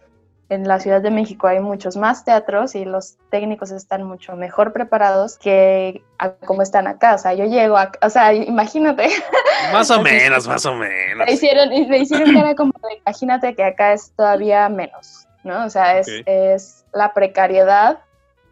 en 0.49 0.67
la 0.67 0.79
Ciudad 0.79 1.01
de 1.01 1.11
México 1.11 1.47
hay 1.47 1.59
muchos 1.59 1.97
más 1.97 2.23
teatros 2.23 2.73
y 2.75 2.85
los 2.85 3.17
técnicos 3.29 3.71
están 3.71 4.03
mucho 4.03 4.35
mejor 4.37 4.71
preparados 4.71 5.37
que 5.37 6.01
a 6.19 6.29
como 6.31 6.61
están 6.61 6.87
acá. 6.87 7.15
O 7.15 7.17
sea, 7.17 7.33
yo 7.33 7.43
llego 7.45 7.77
a, 7.77 7.91
o 8.01 8.09
sea, 8.09 8.33
imagínate, 8.33 9.09
Más 9.73 9.91
o 9.91 10.01
menos, 10.01 10.47
más 10.47 10.65
o 10.65 10.73
menos. 10.75 11.25
me 11.25 11.33
hicieron, 11.33 11.69
me 11.89 11.97
hicieron 11.97 12.33
cara 12.33 12.55
como 12.55 12.71
de, 12.83 12.97
imagínate 13.05 13.55
que 13.55 13.63
acá 13.63 13.91
es 13.93 14.11
todavía 14.15 14.69
menos, 14.69 15.27
¿no? 15.43 15.65
O 15.65 15.69
sea, 15.69 15.99
es, 15.99 16.07
es 16.25 16.85
la 16.93 17.13
precariedad 17.13 17.99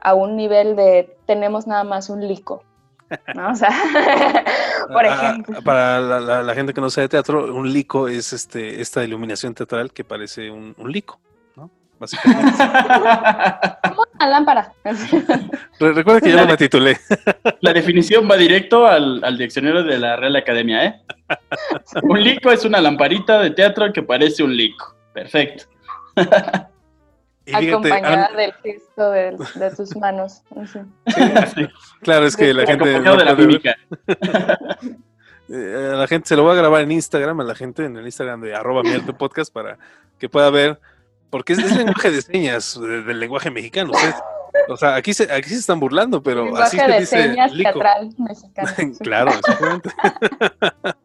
a 0.01 0.13
un 0.13 0.35
nivel 0.35 0.75
de 0.75 1.15
tenemos 1.25 1.65
nada 1.65 1.83
más 1.85 2.09
un 2.09 2.27
lico, 2.27 2.61
¿no? 3.33 3.51
O 3.51 3.55
sea, 3.55 3.69
por 4.91 5.05
Ah, 5.05 5.13
ejemplo. 5.29 5.61
para 5.63 5.99
la, 6.01 6.19
la- 6.19 6.43
la 6.43 6.53
gente 6.55 6.73
que 6.73 6.81
no 6.81 6.89
sabe 6.89 7.05
de 7.05 7.09
teatro, 7.09 7.55
un 7.55 7.71
lico 7.71 8.07
es 8.09 8.33
este 8.33 8.81
esta 8.81 9.03
iluminación 9.03 9.53
teatral 9.53 9.91
que 9.93 10.03
parece 10.03 10.51
un, 10.51 10.75
un 10.77 10.91
lico. 10.91 11.19
Básicamente. 12.11 12.63
Como 13.89 14.03
una 14.13 14.27
lámpara. 14.29 14.73
Re- 15.79 15.93
Recuerda 15.93 16.21
que 16.21 16.31
yo 16.31 16.37
no 16.37 16.45
me 16.47 16.57
titulé. 16.57 16.97
La 17.61 17.73
definición 17.73 18.29
va 18.29 18.37
directo 18.37 18.85
al, 18.87 19.23
al 19.23 19.37
diccionario 19.37 19.83
de 19.83 19.97
la 19.97 20.15
Real 20.15 20.35
Academia, 20.35 20.85
¿eh? 20.85 21.01
Un 22.03 22.23
lico 22.23 22.51
es 22.51 22.65
una 22.65 22.79
lamparita 22.81 23.39
de 23.41 23.51
teatro 23.51 23.91
que 23.93 24.03
parece 24.03 24.43
un 24.43 24.55
lico. 24.55 24.95
Perfecto. 25.13 25.65
Y 27.47 27.53
fíjate, 27.53 27.69
acompañada 27.69 28.29
del 28.35 28.53
gesto 28.63 29.11
de, 29.11 29.37
de 29.55 29.71
tus 29.75 29.95
manos. 29.95 30.41
Claro, 32.01 32.25
es 32.25 32.35
que 32.35 32.53
la 32.53 32.65
gente 32.65 32.95
Acompañado 32.95 33.15
no 33.15 33.19
de 33.19 33.25
la 33.25 33.35
puede 33.35 33.47
ver. 33.47 33.47
mímica. 33.47 34.95
Eh, 35.47 35.91
a 35.93 35.97
la 35.97 36.07
gente 36.07 36.27
se 36.27 36.35
lo 36.35 36.41
voy 36.41 36.53
a 36.53 36.55
grabar 36.55 36.81
en 36.81 36.91
Instagram, 36.91 37.39
a 37.39 37.43
la 37.43 37.53
gente 37.53 37.85
en 37.85 37.95
el 37.97 38.03
Instagram 38.03 38.41
de 38.41 38.55
arroba 38.55 38.81
podcast 39.15 39.53
para 39.53 39.77
que 40.17 40.27
pueda 40.27 40.49
ver, 40.49 40.79
porque 41.35 41.51
es, 41.51 41.59
es 41.59 41.75
lenguaje 41.75 42.11
de 42.11 42.21
señas 42.21 42.79
de- 42.79 43.03
del 43.03 43.19
lenguaje 43.19 43.51
mexicano. 43.51 43.91
ustedes- 43.91 44.15
o 44.69 44.77
sea, 44.77 44.95
aquí 44.95 45.13
se, 45.13 45.29
aquí 45.29 45.49
se 45.49 45.55
están 45.57 45.81
burlando, 45.81 46.23
pero 46.23 46.43
así 46.57 46.77
Lenguaje 46.77 46.79
se 46.79 46.87
de 46.93 46.99
dice 47.01 47.21
señas 47.23 47.51
lico. 47.51 47.71
teatral 47.73 48.09
mexicano. 48.17 48.69
claro, 49.01 49.31
exactamente. 49.31 49.89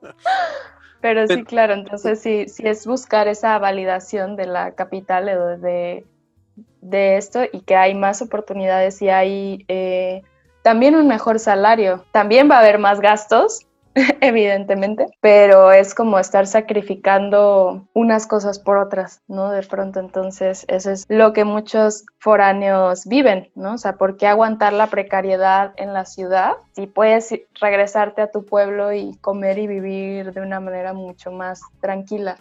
Pero 1.01 1.27
sí, 1.27 1.43
claro, 1.45 1.73
entonces 1.75 2.21
sí, 2.21 2.47
sí 2.49 2.63
es 2.65 2.87
buscar 2.87 3.27
esa 3.27 3.59
validación 3.59 4.37
de 4.37 4.47
la 4.47 4.73
capital 4.77 5.27
de, 5.61 6.05
de 6.83 7.17
esto 7.17 7.41
y 7.53 7.63
que 7.63 7.75
hay 7.75 7.95
más 7.97 8.23
oportunidades 8.23 9.03
y 9.03 9.09
hay 9.09 9.65
eh, 9.67 10.23
también 10.63 10.95
un 10.95 11.09
mejor 11.09 11.41
salario. 11.41 12.05
También 12.13 12.49
va 12.51 12.57
a 12.57 12.61
haber 12.61 12.79
más 12.79 13.01
gastos, 13.01 13.67
evidentemente, 14.21 15.07
pero 15.21 15.73
es 15.73 15.95
como 15.95 16.19
estar 16.19 16.47
sacrificando 16.47 17.89
unas 17.93 18.27
cosas 18.27 18.59
por 18.59 18.77
otras, 18.79 19.23
¿no? 19.27 19.51
De 19.51 19.63
pronto, 19.63 19.99
entonces, 19.99 20.65
eso 20.69 20.93
es 20.93 21.07
lo 21.09 21.33
que 21.33 21.45
muchos 21.45 22.05
foráneos 22.19 23.07
viven, 23.07 23.51
¿no? 23.57 23.75
O 23.75 23.79
sea, 23.79 23.97
¿por 23.97 24.17
qué 24.17 24.29
aguantar 24.29 24.73
la 24.73 24.87
precariedad 24.87 25.73
en 25.77 25.93
la 25.93 26.05
ciudad 26.05 26.53
si 26.73 26.87
puedes 26.87 27.35
regresarte 27.61 28.23
a 28.23 28.31
tu 28.31 28.45
pueblo 28.45 28.93
y 28.93 29.17
comer 29.21 29.59
y 29.59 29.67
vivir 29.67 30.33
de 30.33 30.41
una 30.41 30.61
manera 30.61 30.93
mucho 30.93 31.33
más 31.33 31.61
tranquila? 31.81 32.37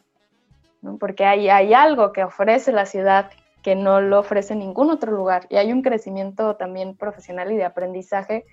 Porque 0.99 1.25
hay, 1.25 1.49
hay 1.49 1.73
algo 1.73 2.13
que 2.13 2.23
ofrece 2.23 2.71
la 2.71 2.85
ciudad 2.85 3.31
que 3.63 3.75
no 3.75 3.99
lo 4.01 4.19
ofrece 4.19 4.55
ningún 4.55 4.89
otro 4.89 5.11
lugar 5.11 5.45
y 5.49 5.57
hay 5.57 5.73
un 5.73 5.81
crecimiento 5.81 6.55
también 6.55 6.95
profesional 6.95 7.51
y 7.51 7.57
de 7.57 7.65
aprendizaje 7.65 8.45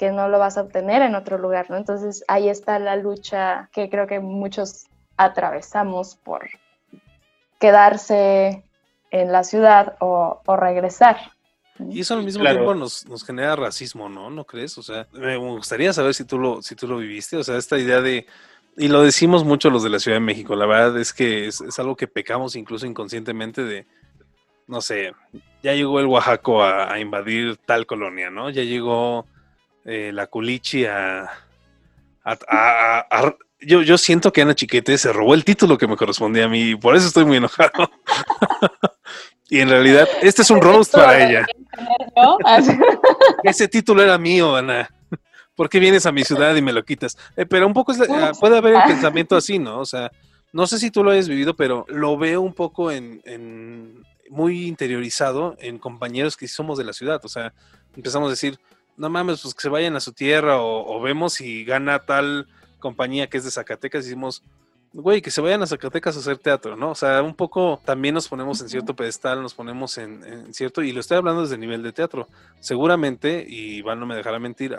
que 0.00 0.10
no 0.12 0.30
lo 0.30 0.38
vas 0.38 0.56
a 0.56 0.62
obtener 0.62 1.02
en 1.02 1.14
otro 1.14 1.36
lugar, 1.36 1.68
¿no? 1.68 1.76
Entonces 1.76 2.24
ahí 2.26 2.48
está 2.48 2.78
la 2.78 2.96
lucha 2.96 3.68
que 3.70 3.90
creo 3.90 4.06
que 4.06 4.18
muchos 4.18 4.86
atravesamos 5.18 6.16
por 6.16 6.48
quedarse 7.58 8.64
en 9.10 9.30
la 9.30 9.44
ciudad 9.44 9.96
o, 10.00 10.40
o 10.46 10.56
regresar, 10.56 11.18
Y 11.90 12.00
eso 12.00 12.14
al 12.14 12.24
mismo 12.24 12.40
Claro. 12.40 12.56
tiempo 12.56 12.74
nos, 12.74 13.06
nos 13.08 13.22
genera 13.26 13.56
racismo, 13.56 14.08
¿no? 14.08 14.30
¿No 14.30 14.46
crees? 14.46 14.78
O 14.78 14.82
sea, 14.82 15.06
me 15.12 15.36
gustaría 15.36 15.92
saber 15.92 16.14
si 16.14 16.24
tú 16.24 16.38
lo, 16.38 16.62
si 16.62 16.74
tú 16.74 16.88
lo 16.88 16.96
viviste. 16.96 17.36
O 17.36 17.44
sea, 17.44 17.58
esta 17.58 17.76
idea 17.78 18.00
de, 18.00 18.26
y 18.78 18.88
lo 18.88 19.02
decimos 19.02 19.44
mucho 19.44 19.68
los 19.68 19.82
de 19.82 19.90
la 19.90 19.98
Ciudad 19.98 20.16
de 20.16 20.24
México, 20.24 20.56
la 20.56 20.64
verdad 20.64 20.98
es 20.98 21.12
que 21.12 21.46
es, 21.46 21.60
es 21.60 21.78
algo 21.78 21.94
que 21.94 22.08
pecamos 22.08 22.56
incluso 22.56 22.86
inconscientemente 22.86 23.64
de, 23.64 23.86
no 24.66 24.80
sé, 24.80 25.12
ya 25.62 25.74
llegó 25.74 26.00
el 26.00 26.06
Oaxaco 26.06 26.62
a, 26.62 26.90
a 26.90 26.98
invadir 27.00 27.58
tal 27.66 27.84
colonia, 27.84 28.30
¿no? 28.30 28.48
Ya 28.48 28.62
llegó 28.62 29.26
eh, 29.84 30.10
la 30.12 30.26
Culichi 30.26 30.84
a... 30.86 31.22
a- 31.22 31.28
a- 32.24 32.38
a- 32.48 33.06
a- 33.10 33.36
yo, 33.62 33.82
yo 33.82 33.98
siento 33.98 34.32
que 34.32 34.40
Ana 34.42 34.54
Chiquete 34.54 34.96
se 34.96 35.12
robó 35.12 35.34
el 35.34 35.44
título 35.44 35.76
que 35.76 35.86
me 35.86 35.96
correspondía 35.96 36.46
a 36.46 36.48
mí 36.48 36.70
y 36.70 36.76
por 36.76 36.96
eso 36.96 37.06
estoy 37.08 37.24
muy 37.26 37.36
enojado. 37.36 37.70
y 39.50 39.60
en 39.60 39.68
realidad, 39.68 40.08
este 40.22 40.42
es 40.42 40.50
un 40.50 40.60
roast 40.62 40.94
para 40.94 41.22
ella. 41.28 41.46
Ese 43.44 43.68
título 43.68 44.02
era 44.02 44.16
mío, 44.18 44.56
Ana. 44.56 44.88
¿Por 45.54 45.68
qué 45.68 45.78
vienes 45.78 46.06
a 46.06 46.12
mi 46.12 46.24
ciudad 46.24 46.54
y 46.56 46.62
me 46.62 46.72
lo 46.72 46.84
quitas? 46.84 47.18
Eh, 47.36 47.44
pero 47.44 47.66
un 47.66 47.74
poco 47.74 47.92
es 47.92 47.98
la- 47.98 48.28
ah, 48.28 48.32
puede 48.38 48.56
haber 48.56 48.74
el 48.76 48.82
pensamiento 48.84 49.36
así, 49.36 49.58
¿no? 49.58 49.78
O 49.80 49.84
sea, 49.86 50.10
no 50.52 50.66
sé 50.66 50.78
si 50.78 50.90
tú 50.90 51.04
lo 51.04 51.10
hayas 51.10 51.28
vivido, 51.28 51.54
pero 51.54 51.84
lo 51.88 52.16
veo 52.16 52.40
un 52.40 52.54
poco 52.54 52.90
en, 52.90 53.20
en- 53.26 54.02
muy 54.30 54.66
interiorizado 54.66 55.56
en 55.58 55.78
compañeros 55.78 56.36
que 56.36 56.48
somos 56.48 56.78
de 56.78 56.84
la 56.84 56.92
ciudad. 56.94 57.20
O 57.24 57.28
sea, 57.28 57.52
empezamos 57.94 58.28
a 58.28 58.30
decir, 58.30 58.58
no 59.00 59.08
mames, 59.08 59.40
pues 59.40 59.54
que 59.54 59.62
se 59.62 59.70
vayan 59.70 59.96
a 59.96 60.00
su 60.00 60.12
tierra 60.12 60.60
o, 60.60 60.96
o 60.96 61.00
vemos 61.00 61.32
si 61.32 61.64
gana 61.64 62.00
tal 62.00 62.46
compañía 62.78 63.28
que 63.28 63.38
es 63.38 63.44
de 63.44 63.50
Zacatecas 63.50 64.04
y 64.04 64.08
decimos, 64.08 64.44
güey, 64.92 65.22
que 65.22 65.30
se 65.30 65.40
vayan 65.40 65.62
a 65.62 65.66
Zacatecas 65.66 66.16
a 66.16 66.20
hacer 66.20 66.36
teatro, 66.36 66.76
¿no? 66.76 66.90
O 66.90 66.94
sea, 66.94 67.22
un 67.22 67.34
poco 67.34 67.80
también 67.84 68.14
nos 68.14 68.28
ponemos 68.28 68.60
en 68.60 68.68
cierto 68.68 68.94
pedestal, 68.94 69.42
nos 69.42 69.54
ponemos 69.54 69.96
en, 69.96 70.22
en 70.24 70.52
cierto, 70.52 70.82
y 70.82 70.92
lo 70.92 71.00
estoy 71.00 71.16
hablando 71.16 71.42
desde 71.42 71.54
el 71.54 71.62
nivel 71.62 71.82
de 71.82 71.92
teatro. 71.92 72.28
Seguramente, 72.60 73.44
y 73.48 73.76
Iván 73.76 74.00
no 74.00 74.06
me 74.06 74.16
dejará 74.16 74.38
mentir, 74.38 74.76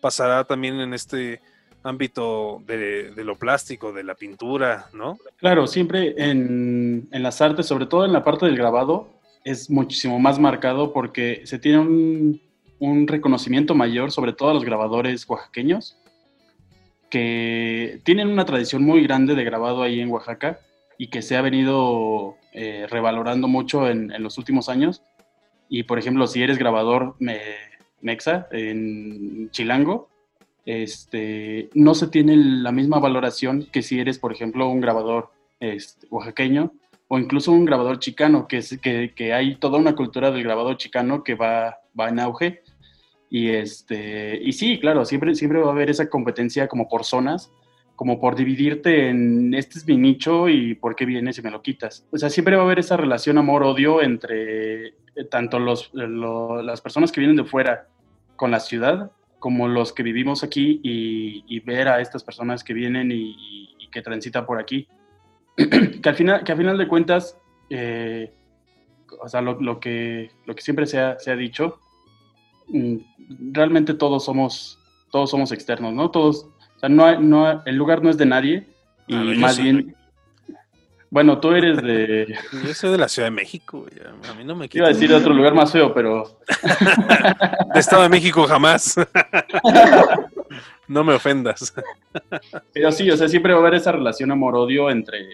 pasará 0.00 0.44
también 0.44 0.78
en 0.78 0.94
este 0.94 1.40
ámbito 1.82 2.62
de, 2.66 3.10
de 3.10 3.24
lo 3.24 3.36
plástico, 3.36 3.92
de 3.92 4.04
la 4.04 4.14
pintura, 4.14 4.86
¿no? 4.92 5.18
Claro, 5.36 5.66
siempre 5.66 6.14
en, 6.16 7.08
en 7.10 7.22
las 7.24 7.40
artes, 7.40 7.66
sobre 7.66 7.86
todo 7.86 8.04
en 8.04 8.12
la 8.12 8.22
parte 8.22 8.46
del 8.46 8.56
grabado, 8.56 9.08
es 9.44 9.68
muchísimo 9.68 10.18
más 10.18 10.38
marcado 10.38 10.92
porque 10.92 11.42
se 11.44 11.58
tiene 11.58 11.78
un, 11.80 12.40
un 12.84 13.06
reconocimiento 13.06 13.74
mayor, 13.74 14.12
sobre 14.12 14.32
todo 14.32 14.50
a 14.50 14.54
los 14.54 14.64
grabadores 14.64 15.28
oaxaqueños, 15.28 15.96
que 17.10 18.00
tienen 18.04 18.28
una 18.28 18.44
tradición 18.44 18.82
muy 18.84 19.02
grande 19.02 19.34
de 19.34 19.44
grabado 19.44 19.82
ahí 19.82 20.00
en 20.00 20.10
Oaxaca 20.10 20.58
y 20.98 21.08
que 21.08 21.22
se 21.22 21.36
ha 21.36 21.42
venido 21.42 22.36
eh, 22.52 22.86
revalorando 22.88 23.48
mucho 23.48 23.88
en, 23.88 24.12
los 24.22 24.38
últimos 24.38 24.68
años. 24.68 25.02
Y 25.68 25.84
por 25.84 25.98
ejemplo, 25.98 26.26
si 26.26 26.42
eres 26.42 26.58
grabador 26.58 27.16
me- 27.18 27.40
mexa 28.00 28.48
en 28.50 29.50
Chilango, 29.50 30.08
este, 30.66 31.68
no 31.74 31.94
se 31.94 32.08
tiene 32.08 32.36
la 32.36 32.72
misma 32.72 32.98
valoración 32.98 33.66
que 33.70 33.82
si 33.82 34.00
eres, 34.00 34.18
por 34.18 34.32
ejemplo, 34.32 34.68
un 34.68 34.80
grabador 34.80 35.30
este, 35.60 36.06
oaxaqueño 36.10 36.72
o 37.08 37.18
incluso 37.18 37.52
un 37.52 37.64
grabador 37.64 37.98
chicano, 37.98 38.48
que, 38.48 38.60
que 39.14 39.32
hay 39.32 39.56
toda 39.56 39.78
una 39.78 39.94
cultura 39.94 40.30
del 40.30 40.42
grabador 40.42 40.78
chicano 40.78 41.22
que 41.22 41.34
va, 41.34 41.78
va 41.98 42.08
en 42.08 42.18
auge. 42.18 42.62
Y, 43.34 43.48
este, 43.48 44.38
y 44.40 44.52
sí, 44.52 44.78
claro, 44.78 45.04
siempre, 45.04 45.34
siempre 45.34 45.58
va 45.58 45.70
a 45.70 45.72
haber 45.72 45.90
esa 45.90 46.08
competencia 46.08 46.68
como 46.68 46.88
por 46.88 47.02
zonas, 47.02 47.50
como 47.96 48.20
por 48.20 48.36
dividirte 48.36 49.08
en 49.08 49.54
este 49.54 49.76
es 49.80 49.88
mi 49.88 49.96
nicho 49.96 50.48
y 50.48 50.76
por 50.76 50.94
qué 50.94 51.04
vienes 51.04 51.36
y 51.36 51.42
me 51.42 51.50
lo 51.50 51.60
quitas. 51.60 52.06
O 52.12 52.16
sea, 52.16 52.30
siempre 52.30 52.54
va 52.54 52.62
a 52.62 52.64
haber 52.64 52.78
esa 52.78 52.96
relación 52.96 53.36
amor-odio 53.36 54.02
entre 54.02 54.86
eh, 54.86 54.94
tanto 55.28 55.58
los, 55.58 55.90
lo- 55.94 56.62
las 56.62 56.80
personas 56.80 57.10
que 57.10 57.18
vienen 57.18 57.36
de 57.36 57.42
fuera 57.42 57.88
con 58.36 58.52
la 58.52 58.60
ciudad 58.60 59.10
como 59.40 59.66
los 59.66 59.92
que 59.92 60.04
vivimos 60.04 60.44
aquí 60.44 60.80
y, 60.84 61.58
ver 61.58 61.88
a 61.88 62.00
estas 62.00 62.22
personas 62.22 62.62
que 62.62 62.72
vienen 62.72 63.10
y, 63.10 63.88
que 63.90 64.00
transitan 64.00 64.46
por 64.46 64.60
aquí. 64.60 64.86
que, 65.56 66.08
al 66.08 66.14
final, 66.14 66.44
que 66.44 66.52
al 66.52 66.58
final 66.58 66.78
de 66.78 66.86
cuentas, 66.86 67.36
eh, 67.68 68.32
o 69.20 69.28
sea, 69.28 69.40
lo, 69.40 69.60
lo 69.60 69.80
que, 69.80 70.30
lo 70.46 70.54
que 70.54 70.62
siempre 70.62 70.86
se 70.86 71.00
ha, 71.00 71.18
se 71.18 71.32
ha 71.32 71.36
dicho, 71.36 71.80
realmente 73.52 73.94
todos 73.94 74.24
somos, 74.24 74.78
todos 75.10 75.30
somos 75.30 75.52
externos, 75.52 75.92
¿no? 75.92 76.10
Todos, 76.10 76.46
o 76.76 76.78
sea, 76.80 76.88
no, 76.88 77.04
hay- 77.04 77.18
no 77.18 77.46
hay- 77.46 77.58
el 77.66 77.76
lugar 77.76 78.02
no 78.02 78.10
es 78.10 78.16
de 78.18 78.26
nadie 78.26 78.66
y 79.06 79.14
A 79.14 79.18
ver, 79.22 79.34
yo 79.34 79.40
más 79.40 79.58
bien, 79.58 79.94
bueno, 81.10 81.38
tú 81.38 81.52
eres 81.52 81.80
de, 81.82 82.34
Yo 82.66 82.74
soy 82.74 82.90
de 82.90 82.98
la 82.98 83.08
Ciudad 83.08 83.28
de 83.28 83.34
México, 83.34 83.86
a 84.28 84.34
mí 84.34 84.44
no 84.44 84.56
me 84.56 84.68
iba 84.72 84.86
a 84.86 84.88
decir 84.88 85.08
de 85.08 85.14
otro 85.14 85.32
lugar 85.32 85.54
más 85.54 85.70
feo, 85.72 85.92
pero 85.94 86.38
De 87.74 87.80
Estado 87.80 88.02
de 88.02 88.08
México 88.08 88.44
jamás. 88.48 88.96
no 90.88 91.04
me 91.04 91.14
ofendas. 91.14 91.72
Pero 92.72 92.92
sí, 92.92 93.10
o 93.10 93.16
sea, 93.16 93.28
siempre 93.28 93.52
va 93.52 93.58
a 93.58 93.62
haber 93.62 93.74
esa 93.74 93.92
relación 93.92 94.30
amor-odio 94.32 94.90
entre, 94.90 95.26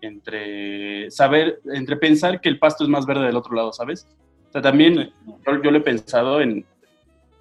entre 0.00 1.10
saber, 1.10 1.60
entre 1.72 1.96
pensar 1.96 2.40
que 2.40 2.48
el 2.48 2.58
pasto 2.58 2.84
es 2.84 2.90
más 2.90 3.06
verde 3.06 3.26
del 3.26 3.36
otro 3.36 3.54
lado, 3.54 3.72
¿sabes? 3.72 4.06
O 4.50 4.52
sea, 4.52 4.62
también 4.62 5.12
yo, 5.46 5.62
yo 5.62 5.70
lo 5.70 5.78
he 5.78 5.80
pensado 5.80 6.40
en, 6.40 6.66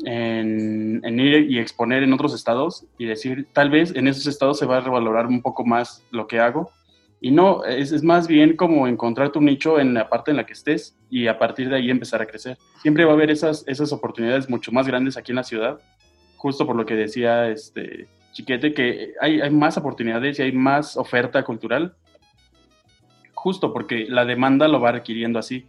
en, 0.05 1.01
en 1.03 1.19
ir 1.19 1.49
y 1.51 1.57
exponer 1.57 2.03
en 2.03 2.13
otros 2.13 2.35
estados 2.35 2.85
y 2.99 3.05
decir, 3.05 3.47
tal 3.51 3.71
vez 3.71 3.95
en 3.95 4.07
esos 4.07 4.27
estados 4.27 4.59
se 4.59 4.67
va 4.67 4.77
a 4.77 4.81
revalorar 4.81 5.25
un 5.25 5.41
poco 5.41 5.65
más 5.65 6.05
lo 6.11 6.27
que 6.27 6.39
hago. 6.39 6.71
Y 7.19 7.31
no, 7.31 7.65
es, 7.65 7.91
es 7.91 8.03
más 8.03 8.27
bien 8.27 8.55
como 8.55 8.87
encontrar 8.87 9.31
tu 9.31 9.41
nicho 9.41 9.79
en 9.79 9.93
la 9.93 10.07
parte 10.07 10.31
en 10.31 10.37
la 10.37 10.45
que 10.45 10.53
estés 10.53 10.95
y 11.09 11.27
a 11.27 11.37
partir 11.37 11.67
de 11.67 11.77
ahí 11.77 11.89
empezar 11.89 12.21
a 12.21 12.27
crecer. 12.27 12.57
Siempre 12.81 13.03
va 13.05 13.11
a 13.11 13.15
haber 13.15 13.31
esas, 13.31 13.67
esas 13.67 13.91
oportunidades 13.91 14.49
mucho 14.49 14.71
más 14.71 14.87
grandes 14.87 15.17
aquí 15.17 15.31
en 15.31 15.37
la 15.37 15.43
ciudad, 15.43 15.79
justo 16.37 16.65
por 16.65 16.75
lo 16.75 16.85
que 16.85 16.95
decía 16.95 17.49
este 17.49 18.07
Chiquete, 18.31 18.73
que 18.73 19.13
hay, 19.19 19.41
hay 19.41 19.49
más 19.49 19.77
oportunidades 19.77 20.39
y 20.39 20.43
hay 20.43 20.51
más 20.51 20.95
oferta 20.95 21.43
cultural, 21.43 21.95
justo 23.33 23.73
porque 23.73 24.05
la 24.07 24.23
demanda 24.23 24.67
lo 24.67 24.79
va 24.79 24.91
requiriendo 24.91 25.39
así. 25.39 25.67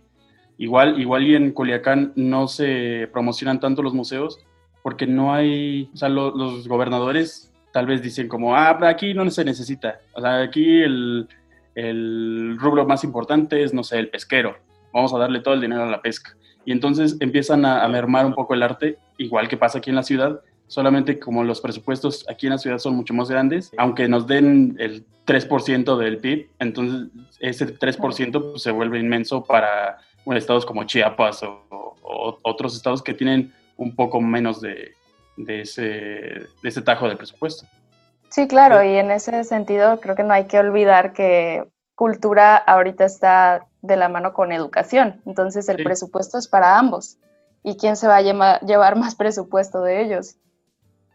Igual, 0.60 1.00
igual 1.00 1.22
y 1.26 1.34
en 1.34 1.52
Culiacán 1.52 2.12
no 2.16 2.46
se 2.46 3.08
promocionan 3.12 3.60
tanto 3.60 3.82
los 3.82 3.94
museos 3.94 4.38
porque 4.82 5.06
no 5.06 5.32
hay, 5.34 5.88
o 5.94 5.96
sea, 5.96 6.08
lo- 6.10 6.36
los 6.36 6.68
gobernadores 6.68 7.50
tal 7.72 7.86
vez 7.86 8.02
dicen 8.02 8.28
como, 8.28 8.54
ah, 8.54 8.78
aquí 8.86 9.14
no 9.14 9.28
se 9.30 9.42
necesita. 9.44 10.00
O 10.14 10.20
sea, 10.20 10.42
aquí 10.42 10.82
el, 10.82 11.28
el 11.74 12.56
rubro 12.58 12.86
más 12.86 13.04
importante 13.04 13.62
es, 13.62 13.72
no 13.72 13.82
sé, 13.84 13.98
el 13.98 14.10
pesquero. 14.10 14.56
Vamos 14.92 15.14
a 15.14 15.18
darle 15.18 15.40
todo 15.40 15.54
el 15.54 15.60
dinero 15.62 15.82
a 15.84 15.86
la 15.90 16.02
pesca. 16.02 16.36
Y 16.66 16.72
entonces 16.72 17.16
empiezan 17.20 17.64
a, 17.64 17.82
a 17.84 17.88
mermar 17.88 18.26
un 18.26 18.34
poco 18.34 18.52
el 18.54 18.62
arte, 18.62 18.98
igual 19.18 19.48
que 19.48 19.56
pasa 19.56 19.78
aquí 19.78 19.88
en 19.90 19.96
la 19.96 20.02
ciudad, 20.02 20.40
solamente 20.66 21.18
como 21.18 21.42
los 21.42 21.60
presupuestos 21.60 22.26
aquí 22.28 22.46
en 22.46 22.52
la 22.52 22.58
ciudad 22.58 22.78
son 22.78 22.94
mucho 22.96 23.14
más 23.14 23.30
grandes, 23.30 23.72
aunque 23.78 24.08
nos 24.08 24.26
den 24.26 24.76
el 24.78 25.04
3% 25.26 25.96
del 25.96 26.18
PIB, 26.18 26.48
entonces 26.58 27.08
ese 27.40 27.66
3% 27.66 28.50
pues, 28.50 28.62
se 28.62 28.70
vuelve 28.72 28.98
inmenso 29.00 29.42
para 29.44 29.98
estados 30.38 30.64
como 30.66 30.84
Chiapas 30.84 31.42
o, 31.42 31.62
o 32.02 32.38
otros 32.42 32.74
estados 32.76 33.02
que 33.02 33.14
tienen 33.14 33.52
un 33.76 33.94
poco 33.94 34.20
menos 34.20 34.60
de, 34.60 34.92
de, 35.36 35.62
ese, 35.62 35.82
de 35.82 36.48
ese 36.64 36.82
tajo 36.82 37.08
de 37.08 37.16
presupuesto. 37.16 37.66
Sí, 38.28 38.46
claro, 38.46 38.82
y 38.82 38.96
en 38.96 39.10
ese 39.10 39.42
sentido 39.44 39.98
creo 40.00 40.14
que 40.14 40.22
no 40.22 40.32
hay 40.34 40.44
que 40.44 40.58
olvidar 40.58 41.12
que 41.12 41.64
cultura 41.96 42.56
ahorita 42.56 43.04
está 43.04 43.66
de 43.82 43.96
la 43.96 44.08
mano 44.08 44.32
con 44.32 44.52
educación, 44.52 45.20
entonces 45.26 45.68
el 45.68 45.78
Sí. 45.78 45.82
presupuesto 45.84 46.38
es 46.38 46.46
para 46.48 46.78
ambos. 46.78 47.16
¿Y 47.62 47.76
quién 47.76 47.96
se 47.96 48.06
va 48.08 48.16
a 48.16 48.22
lleva- 48.22 48.58
llevar 48.60 48.96
más 48.96 49.14
presupuesto 49.16 49.82
de 49.82 50.02
ellos? 50.02 50.36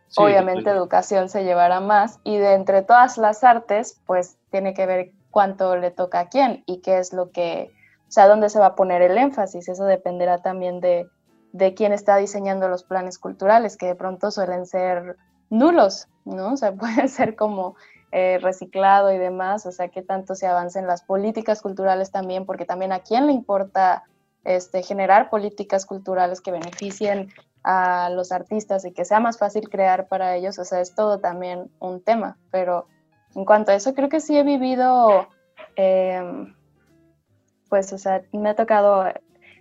Sí, 0.09 0.21
Obviamente 0.21 0.61
totalmente. 0.63 0.69
educación 0.71 1.29
se 1.29 1.43
llevará 1.43 1.79
más 1.79 2.19
y 2.23 2.37
de 2.37 2.53
entre 2.53 2.83
todas 2.83 3.17
las 3.17 3.43
artes, 3.43 3.99
pues 4.05 4.37
tiene 4.51 4.73
que 4.73 4.85
ver 4.85 5.11
cuánto 5.31 5.75
le 5.75 5.89
toca 5.91 6.19
a 6.19 6.29
quién 6.29 6.63
y 6.67 6.81
qué 6.81 6.99
es 6.99 7.13
lo 7.13 7.31
que, 7.31 7.71
o 8.07 8.11
sea, 8.11 8.27
dónde 8.27 8.49
se 8.49 8.59
va 8.59 8.67
a 8.67 8.75
poner 8.75 9.01
el 9.01 9.17
énfasis. 9.17 9.67
Eso 9.67 9.85
dependerá 9.85 10.39
también 10.39 10.79
de, 10.79 11.07
de 11.51 11.73
quién 11.73 11.91
está 11.91 12.17
diseñando 12.17 12.67
los 12.67 12.83
planes 12.83 13.17
culturales, 13.17 13.77
que 13.77 13.87
de 13.87 13.95
pronto 13.95 14.31
suelen 14.31 14.65
ser 14.65 15.17
nulos, 15.49 16.07
¿no? 16.25 16.53
O 16.53 16.57
sea, 16.57 16.73
puede 16.75 17.07
ser 17.07 17.35
como 17.35 17.75
eh, 18.11 18.39
reciclado 18.41 19.11
y 19.11 19.17
demás, 19.17 19.65
o 19.65 19.71
sea, 19.71 19.89
qué 19.89 20.01
tanto 20.01 20.35
se 20.35 20.47
avancen 20.47 20.87
las 20.87 21.03
políticas 21.03 21.61
culturales 21.61 22.11
también, 22.11 22.45
porque 22.45 22.65
también 22.65 22.91
a 22.93 22.99
quién 22.99 23.27
le 23.27 23.33
importa 23.33 24.03
este, 24.43 24.83
generar 24.83 25.29
políticas 25.29 25.85
culturales 25.85 26.39
que 26.39 26.51
beneficien 26.51 27.29
a 27.63 28.09
los 28.11 28.31
artistas 28.31 28.85
y 28.85 28.93
que 28.93 29.05
sea 29.05 29.19
más 29.19 29.39
fácil 29.39 29.69
crear 29.69 30.07
para 30.07 30.35
ellos, 30.35 30.59
o 30.59 30.65
sea, 30.65 30.81
es 30.81 30.93
todo 30.93 31.19
también 31.19 31.71
un 31.79 32.01
tema, 32.01 32.37
pero 32.51 32.87
en 33.33 33.43
cuanto 33.43 33.71
a 33.71 33.75
eso, 33.75 33.93
creo 33.93 34.07
que 34.07 34.21
sí 34.21 34.37
he 34.37 34.43
vivido, 34.43 35.27
eh, 35.75 36.21
pues, 37.69 37.91
o 37.93 37.97
sea, 37.97 38.21
me 38.31 38.49
ha 38.49 38.55
tocado 38.55 39.05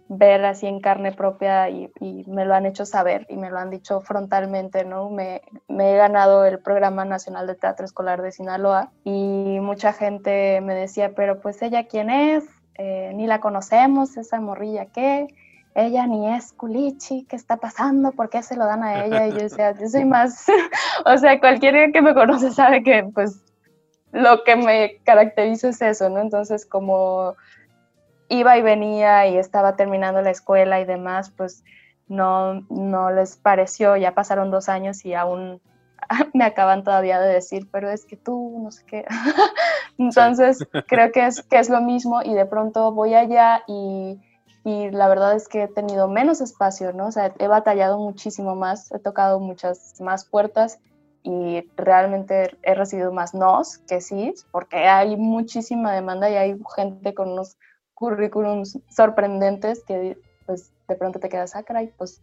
ver 0.08 0.44
así 0.44 0.66
en 0.66 0.80
carne 0.80 1.12
propia 1.12 1.70
y, 1.70 1.90
me 2.26 2.44
lo 2.44 2.54
han 2.54 2.66
hecho 2.66 2.84
saber 2.84 3.26
y 3.28 3.36
me 3.36 3.50
lo 3.50 3.58
han 3.58 3.70
dicho 3.70 4.00
frontalmente, 4.00 4.84
¿no? 4.84 5.10
Me, 5.10 5.42
me, 5.68 5.94
he 5.94 5.96
ganado 5.96 6.44
el 6.44 6.58
Programa 6.58 7.04
Nacional 7.04 7.46
de 7.46 7.54
Teatro 7.54 7.84
Escolar 7.84 8.20
de 8.22 8.32
Sinaloa 8.32 8.90
y 9.04 9.58
mucha 9.60 9.92
gente 9.92 10.60
me 10.60 10.74
decía, 10.74 11.12
pero 11.14 11.40
pues 11.40 11.62
ella 11.62 11.86
quién 11.86 12.10
es, 12.10 12.44
eh, 12.76 13.12
ni 13.14 13.26
la 13.26 13.40
conocemos, 13.40 14.16
esa 14.16 14.40
morrilla 14.40 14.86
qué, 14.86 15.28
ella 15.74 16.06
ni 16.06 16.32
es 16.34 16.52
culichi, 16.52 17.24
¿qué 17.24 17.36
está 17.36 17.56
pasando? 17.56 18.12
¿Por 18.12 18.28
qué 18.28 18.42
se 18.42 18.56
lo 18.56 18.64
dan 18.66 18.82
a 18.82 19.04
ella? 19.04 19.26
Y 19.26 19.32
yo 19.32 19.38
decía, 19.38 19.72
yo 19.72 19.88
soy 19.88 20.04
más, 20.04 20.46
o 21.06 21.16
sea, 21.16 21.40
cualquiera 21.40 21.90
que 21.92 22.02
me 22.02 22.14
conoce 22.14 22.50
sabe 22.50 22.82
que 22.82 23.08
pues 23.14 23.42
lo 24.12 24.44
que 24.44 24.54
me 24.54 24.98
caracteriza 25.04 25.70
es 25.70 25.82
eso, 25.82 26.08
¿no? 26.08 26.20
Entonces 26.20 26.66
como 26.66 27.34
iba 28.28 28.56
y 28.56 28.62
venía 28.62 29.26
y 29.26 29.36
estaba 29.36 29.76
terminando 29.76 30.22
la 30.22 30.30
escuela 30.30 30.80
y 30.80 30.84
demás, 30.84 31.30
pues 31.30 31.64
no, 32.08 32.62
no 32.70 33.10
les 33.10 33.36
pareció, 33.36 33.96
ya 33.96 34.14
pasaron 34.14 34.50
dos 34.50 34.68
años 34.68 35.04
y 35.04 35.14
aún 35.14 35.60
me 36.34 36.44
acaban 36.44 36.84
todavía 36.84 37.20
de 37.20 37.32
decir, 37.32 37.68
pero 37.70 37.90
es 37.90 38.04
que 38.04 38.16
tú, 38.16 38.60
no 38.62 38.70
sé 38.70 38.84
qué. 38.86 39.04
Entonces, 39.98 40.58
creo 40.88 41.12
que 41.12 41.26
es, 41.26 41.42
que 41.42 41.58
es 41.58 41.68
lo 41.68 41.80
mismo 41.80 42.22
y 42.22 42.34
de 42.34 42.46
pronto 42.46 42.92
voy 42.92 43.14
allá 43.14 43.62
y, 43.66 44.20
y, 44.64 44.90
la 44.90 45.08
verdad 45.08 45.34
es 45.34 45.48
que 45.48 45.64
he 45.64 45.68
tenido 45.68 46.08
menos 46.08 46.40
espacio, 46.40 46.92
¿no? 46.92 47.06
O 47.06 47.12
sea, 47.12 47.32
he 47.38 47.46
batallado 47.46 47.98
muchísimo 47.98 48.54
más, 48.54 48.90
he 48.92 48.98
tocado 48.98 49.40
muchas 49.40 50.00
más 50.00 50.24
puertas 50.24 50.78
y 51.22 51.62
realmente 51.76 52.58
he 52.62 52.74
recibido 52.74 53.10
más 53.12 53.32
nos 53.34 53.78
que 53.78 54.02
sí, 54.02 54.34
porque 54.50 54.76
hay 54.76 55.16
muchísima 55.16 55.92
demanda 55.92 56.28
y 56.28 56.34
hay 56.34 56.60
gente 56.76 57.14
con 57.14 57.30
unos 57.30 57.56
currículums 58.04 58.78
sorprendentes 58.90 59.82
que 59.84 60.18
pues 60.44 60.70
de 60.88 60.94
pronto 60.96 61.18
te 61.18 61.30
quedas, 61.30 61.56
ah, 61.56 61.62
caray, 61.62 61.92
pues 61.96 62.20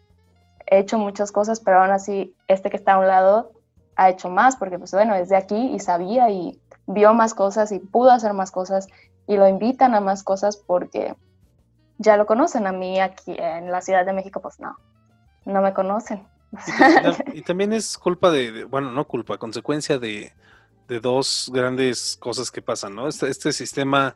he 0.67 0.77
hecho 0.77 0.99
muchas 0.99 1.31
cosas, 1.31 1.59
pero 1.59 1.81
aún 1.81 1.91
así 1.91 2.35
este 2.47 2.69
que 2.69 2.77
está 2.77 2.93
a 2.93 2.99
un 2.99 3.07
lado 3.07 3.51
ha 3.95 4.09
hecho 4.09 4.29
más, 4.29 4.55
porque 4.55 4.77
pues 4.77 4.91
bueno, 4.91 5.15
es 5.15 5.29
de 5.29 5.37
aquí 5.37 5.71
y 5.73 5.79
sabía 5.79 6.29
y 6.29 6.59
vio 6.85 7.13
más 7.13 7.33
cosas 7.33 7.71
y 7.71 7.79
pudo 7.79 8.11
hacer 8.11 8.33
más 8.33 8.51
cosas 8.51 8.87
y 9.27 9.37
lo 9.37 9.47
invitan 9.47 9.95
a 9.95 10.01
más 10.01 10.23
cosas 10.23 10.57
porque 10.57 11.15
ya 11.97 12.15
lo 12.15 12.25
conocen. 12.25 12.67
A 12.67 12.71
mí 12.71 12.99
aquí 12.99 13.35
en 13.37 13.71
la 13.71 13.81
Ciudad 13.81 14.05
de 14.05 14.13
México, 14.13 14.39
pues 14.39 14.59
no, 14.59 14.77
no 15.45 15.61
me 15.61 15.73
conocen. 15.73 16.25
Y, 17.33 17.41
también 17.43 17.73
es 17.73 17.97
culpa 17.97 18.29
de, 18.29 18.65
bueno, 18.65 18.91
no 18.91 19.07
culpa, 19.07 19.37
consecuencia 19.37 19.97
de, 19.97 20.31
de, 20.87 20.99
dos 20.99 21.49
grandes 21.53 22.17
cosas 22.19 22.51
que 22.51 22.61
pasan, 22.61 22.95
¿no? 22.95 23.07
Este, 23.07 23.29
este 23.29 23.53
sistema 23.53 24.15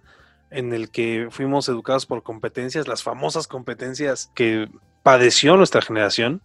en 0.51 0.73
el 0.73 0.89
que 0.89 1.27
fuimos 1.31 1.67
educados 1.69 2.05
por 2.05 2.23
competencias, 2.23 2.87
las 2.87 3.03
famosas 3.03 3.47
competencias 3.47 4.31
que 4.35 4.69
padeció 5.03 5.57
nuestra 5.57 5.81
generación, 5.81 6.41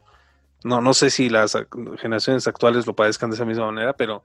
no, 0.65 0.81
no 0.81 0.95
sé 0.95 1.11
si 1.11 1.29
las 1.29 1.57
generaciones 1.99 2.47
actuales 2.47 2.87
lo 2.87 2.95
padezcan 2.95 3.31
de 3.31 3.37
esa 3.37 3.45
misma 3.45 3.67
manera, 3.67 3.95
pero, 3.95 4.23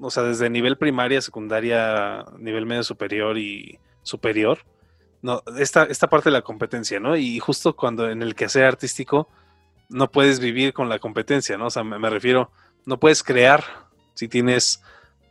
o 0.00 0.10
sea, 0.10 0.22
desde 0.22 0.50
nivel 0.50 0.76
primaria, 0.76 1.20
secundaria, 1.22 2.24
nivel 2.38 2.66
medio 2.66 2.82
superior 2.82 3.38
y 3.38 3.78
superior, 4.02 4.58
no, 5.22 5.42
esta, 5.56 5.84
esta 5.84 6.08
parte 6.08 6.28
de 6.28 6.34
la 6.34 6.42
competencia, 6.42 6.98
¿no? 6.98 7.16
Y 7.16 7.38
justo 7.38 7.76
cuando 7.76 8.10
en 8.10 8.22
el 8.22 8.34
quehacer 8.34 8.64
artístico 8.64 9.28
no 9.88 10.10
puedes 10.10 10.40
vivir 10.40 10.72
con 10.72 10.88
la 10.88 10.98
competencia, 10.98 11.56
¿no? 11.56 11.66
O 11.66 11.70
sea, 11.70 11.84
me, 11.84 12.10
refiero, 12.10 12.50
no 12.84 12.98
puedes 12.98 13.22
crear 13.22 13.64
si 14.14 14.28
tienes 14.28 14.82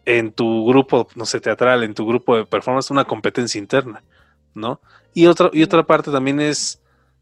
en 0.05 0.31
tu 0.31 0.65
grupo, 0.67 1.07
no 1.15 1.25
sé, 1.25 1.39
teatral, 1.39 1.83
en 1.83 1.93
tu 1.93 2.05
grupo 2.07 2.35
de 2.35 2.45
performance, 2.45 2.91
una 2.91 3.05
competencia 3.05 3.59
interna, 3.59 4.03
¿no? 4.53 4.81
Y 5.13 5.27
otra, 5.27 5.49
y 5.53 5.63
otra 5.63 5.83
parte 5.83 6.11
también 6.11 6.39
es 6.39 6.81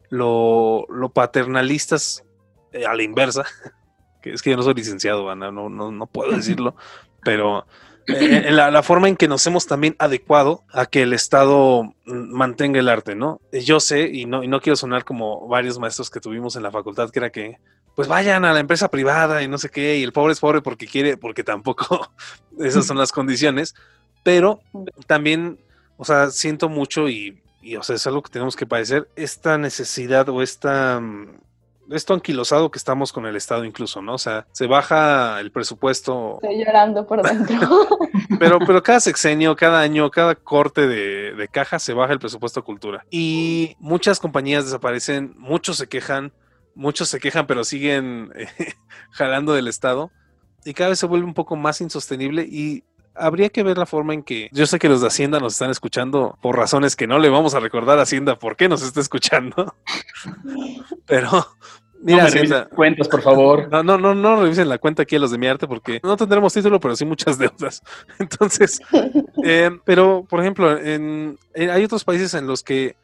lo, 0.09 0.85
lo 0.89 1.09
paternalistas 1.09 2.23
eh, 2.71 2.85
a 2.85 2.95
la 2.95 3.03
inversa, 3.03 3.43
que 4.21 4.31
es 4.31 4.41
que 4.41 4.51
yo 4.51 4.57
no 4.57 4.63
soy 4.63 4.73
licenciado, 4.73 5.29
Ana, 5.29 5.51
no, 5.51 5.69
no, 5.69 5.91
no 5.91 6.05
puedo 6.07 6.31
decirlo, 6.31 6.75
pero 7.23 7.65
eh, 8.07 8.51
la, 8.51 8.83
forma 8.83 9.07
en 9.07 9.15
que 9.15 9.27
nos 9.27 9.45
hemos 9.45 9.67
también 9.67 9.95
adecuado 9.99 10.63
a 10.71 10.85
que 10.85 11.03
el 11.03 11.13
Estado 11.13 11.93
mantenga 12.05 12.79
el 12.79 12.89
arte, 12.89 13.15
¿no? 13.15 13.39
Yo 13.51 13.79
sé, 13.79 14.09
y 14.11 14.25
no, 14.25 14.43
y 14.43 14.47
no 14.47 14.61
quiero 14.61 14.75
sonar 14.75 15.05
como 15.05 15.47
varios 15.47 15.79
maestros 15.79 16.09
que 16.09 16.19
tuvimos 16.19 16.55
en 16.55 16.63
la 16.63 16.71
facultad, 16.71 17.09
que 17.11 17.19
era 17.19 17.29
que, 17.29 17.57
pues 17.99 18.07
vayan 18.07 18.45
a 18.45 18.53
la 18.53 18.61
empresa 18.61 18.87
privada 18.87 19.43
y 19.43 19.49
no 19.49 19.57
sé 19.57 19.67
qué, 19.67 19.97
y 19.97 20.03
el 20.03 20.13
pobre 20.13 20.31
es 20.31 20.39
pobre 20.39 20.61
porque 20.61 20.87
quiere, 20.87 21.17
porque 21.17 21.43
tampoco 21.43 22.09
esas 22.57 22.85
son 22.85 22.97
las 22.97 23.11
condiciones, 23.11 23.75
pero 24.23 24.61
también, 25.05 25.59
o 25.97 26.05
sea, 26.05 26.29
siento 26.29 26.69
mucho 26.69 27.09
y, 27.09 27.43
y, 27.61 27.75
o 27.75 27.83
sea, 27.83 27.97
es 27.97 28.07
algo 28.07 28.21
que 28.21 28.31
tenemos 28.31 28.55
que 28.55 28.65
padecer, 28.65 29.09
esta 29.17 29.57
necesidad 29.57 30.29
o 30.29 30.41
esta 30.41 31.01
esto 31.91 32.13
anquilosado 32.13 32.71
que 32.71 32.77
estamos 32.77 33.11
con 33.11 33.25
el 33.25 33.35
Estado 33.35 33.65
incluso, 33.65 34.01
¿no? 34.01 34.13
O 34.13 34.17
sea, 34.17 34.47
se 34.53 34.65
baja 34.65 35.37
el 35.41 35.51
presupuesto. 35.51 36.39
Estoy 36.41 36.63
llorando 36.63 37.05
por 37.05 37.21
dentro. 37.21 37.67
pero, 38.39 38.59
pero 38.59 38.81
cada 38.81 39.01
sexenio, 39.01 39.57
cada 39.57 39.81
año, 39.81 40.09
cada 40.09 40.35
corte 40.35 40.87
de, 40.87 41.49
caja 41.51 41.79
se 41.79 41.91
baja 41.91 42.13
el 42.13 42.19
presupuesto 42.19 42.63
cultura. 42.63 43.03
Y 43.11 43.75
muchas 43.77 44.21
compañías 44.21 44.63
desaparecen, 44.63 45.33
muchos 45.37 45.75
se 45.75 45.89
quejan, 45.89 46.31
muchos 46.75 47.09
se 47.09 47.19
quejan, 47.19 47.47
pero 47.47 47.63
siguen 47.63 48.31
eh, 48.35 48.47
jalando 49.11 49.53
del 49.53 49.67
Estado. 49.67 50.11
Y 50.65 50.73
cada 50.73 50.89
vez 50.89 50.99
se 50.99 51.05
vuelve 51.05 51.25
un 51.25 51.33
poco 51.33 51.55
más 51.55 51.81
insostenible 51.81 52.43
y 52.43 52.83
habría 53.15 53.49
que 53.49 53.63
ver 53.63 53.77
la 53.77 53.85
forma 53.85 54.13
en 54.13 54.23
que 54.23 54.49
yo 54.51 54.65
sé 54.65 54.79
que 54.79 54.89
los 54.89 55.01
de 55.01 55.07
Hacienda 55.07 55.39
nos 55.39 55.53
están 55.53 55.71
escuchando 55.71 56.37
por 56.41 56.57
razones 56.57 56.95
que 56.95 57.07
no 57.07 57.19
le 57.19 57.29
vamos 57.29 57.53
a 57.53 57.59
recordar 57.59 57.99
a 57.99 58.03
Hacienda 58.03 58.37
por 58.37 58.55
qué 58.55 58.69
nos 58.69 58.81
está 58.81 58.99
escuchando. 58.99 59.75
Pero 61.05 61.47
Mira, 62.01 62.29
no 62.29 62.69
cuentas, 62.69 63.07
por 63.07 63.21
favor. 63.21 63.67
No, 63.69 63.83
no, 63.83 63.97
no, 63.97 64.15
no 64.15 64.41
revisen 64.41 64.69
la 64.69 64.77
cuenta 64.77 65.03
aquí 65.03 65.17
a 65.17 65.19
los 65.19 65.31
de 65.31 65.37
mi 65.37 65.47
arte 65.47 65.67
porque 65.67 65.99
no 66.03 66.15
tendremos 66.15 66.53
título, 66.53 66.79
pero 66.79 66.95
sí 66.95 67.03
muchas 67.03 67.37
deudas. 67.37 67.81
Entonces, 68.19 68.79
eh, 69.43 69.69
pero 69.83 70.25
por 70.29 70.39
ejemplo, 70.39 70.77
en, 70.77 71.37
hay 71.55 71.83
otros 71.83 72.05
países 72.05 72.33
en 72.33 72.47
los 72.47 72.63
que 72.63 72.95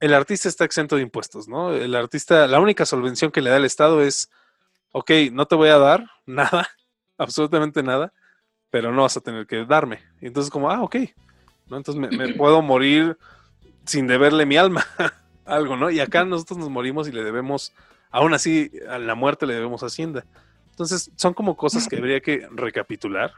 el 0.00 0.14
artista 0.14 0.48
está 0.48 0.64
exento 0.64 0.96
de 0.96 1.02
impuestos, 1.02 1.48
¿no? 1.48 1.72
El 1.72 1.94
artista, 1.94 2.46
la 2.46 2.60
única 2.60 2.86
solvención 2.86 3.30
que 3.30 3.42
le 3.42 3.50
da 3.50 3.56
el 3.56 3.64
Estado 3.64 4.02
es, 4.02 4.30
ok, 4.92 5.10
no 5.32 5.46
te 5.46 5.54
voy 5.54 5.68
a 5.68 5.78
dar 5.78 6.04
nada, 6.26 6.68
absolutamente 7.18 7.82
nada, 7.82 8.12
pero 8.70 8.92
no 8.92 9.02
vas 9.02 9.16
a 9.16 9.20
tener 9.20 9.46
que 9.46 9.64
darme. 9.64 10.00
Y 10.20 10.26
entonces 10.26 10.50
como, 10.50 10.70
ah, 10.70 10.82
ok, 10.82 10.96
¿no? 11.68 11.76
Entonces 11.76 12.00
me, 12.00 12.16
me 12.16 12.34
puedo 12.36 12.62
morir 12.62 13.16
sin 13.84 14.06
deberle 14.06 14.46
mi 14.46 14.56
alma, 14.56 14.84
algo, 15.44 15.76
¿no? 15.76 15.90
Y 15.90 16.00
acá 16.00 16.24
nosotros 16.24 16.58
nos 16.58 16.70
morimos 16.70 17.08
y 17.08 17.12
le 17.12 17.22
debemos 17.22 17.72
aún 18.10 18.34
así 18.34 18.70
a 18.88 18.98
la 18.98 19.14
muerte 19.14 19.46
le 19.46 19.54
debemos 19.54 19.82
Hacienda. 19.82 20.24
Entonces, 20.70 21.10
son 21.16 21.34
como 21.34 21.56
cosas 21.56 21.88
que 21.88 21.96
habría 21.96 22.20
que 22.20 22.46
recapitular, 22.50 23.32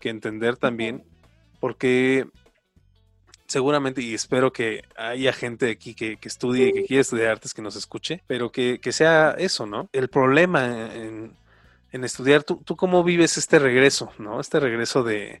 que 0.00 0.10
entender 0.10 0.56
también, 0.56 1.04
porque 1.60 2.28
seguramente, 3.48 4.02
y 4.02 4.14
espero 4.14 4.52
que 4.52 4.84
haya 4.96 5.32
gente 5.32 5.70
aquí 5.70 5.94
que, 5.94 6.18
estudie, 6.22 6.72
que 6.72 6.84
quiera 6.84 7.00
estudiar 7.00 7.30
artes, 7.30 7.54
que 7.54 7.62
nos 7.62 7.76
escuche, 7.76 8.22
pero 8.26 8.52
que, 8.52 8.78
sea 8.92 9.34
eso, 9.38 9.66
¿no? 9.66 9.88
El 9.92 10.08
problema 10.08 10.66
en, 10.94 11.34
estudiar, 11.90 12.44
¿tú, 12.44 12.62
¿tú, 12.64 12.76
cómo 12.76 13.02
vives 13.02 13.38
este 13.38 13.58
regreso, 13.58 14.12
¿no? 14.18 14.38
Este 14.40 14.60
regreso 14.60 15.02
de, 15.02 15.40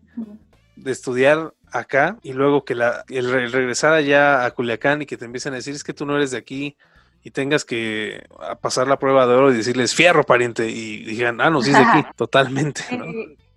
estudiar 0.84 1.52
acá 1.70 2.18
y 2.22 2.32
luego 2.32 2.64
que 2.64 2.74
la, 2.74 3.04
el, 3.08 3.52
regresar 3.52 3.92
allá 3.92 4.44
a 4.44 4.50
Culiacán 4.52 5.02
y 5.02 5.06
que 5.06 5.16
te 5.16 5.26
empiecen 5.26 5.52
a 5.52 5.56
decir 5.56 5.74
es 5.74 5.84
que 5.84 5.92
tú 5.92 6.06
no 6.06 6.16
eres 6.16 6.30
de 6.30 6.38
aquí, 6.38 6.76
y 7.22 7.30
tengas 7.30 7.64
que 7.64 8.24
pasar 8.60 8.86
la 8.86 8.98
prueba 8.98 9.26
de 9.26 9.34
oro 9.34 9.52
y 9.52 9.56
decirles 9.56 9.94
fierro, 9.94 10.24
pariente, 10.24 10.68
y 10.68 11.04
digan, 11.04 11.40
ah, 11.40 11.50
no, 11.50 11.62
sí 11.62 11.70
es 11.70 11.76
de 11.76 11.82
aquí, 11.82 12.08
totalmente. 12.16 12.84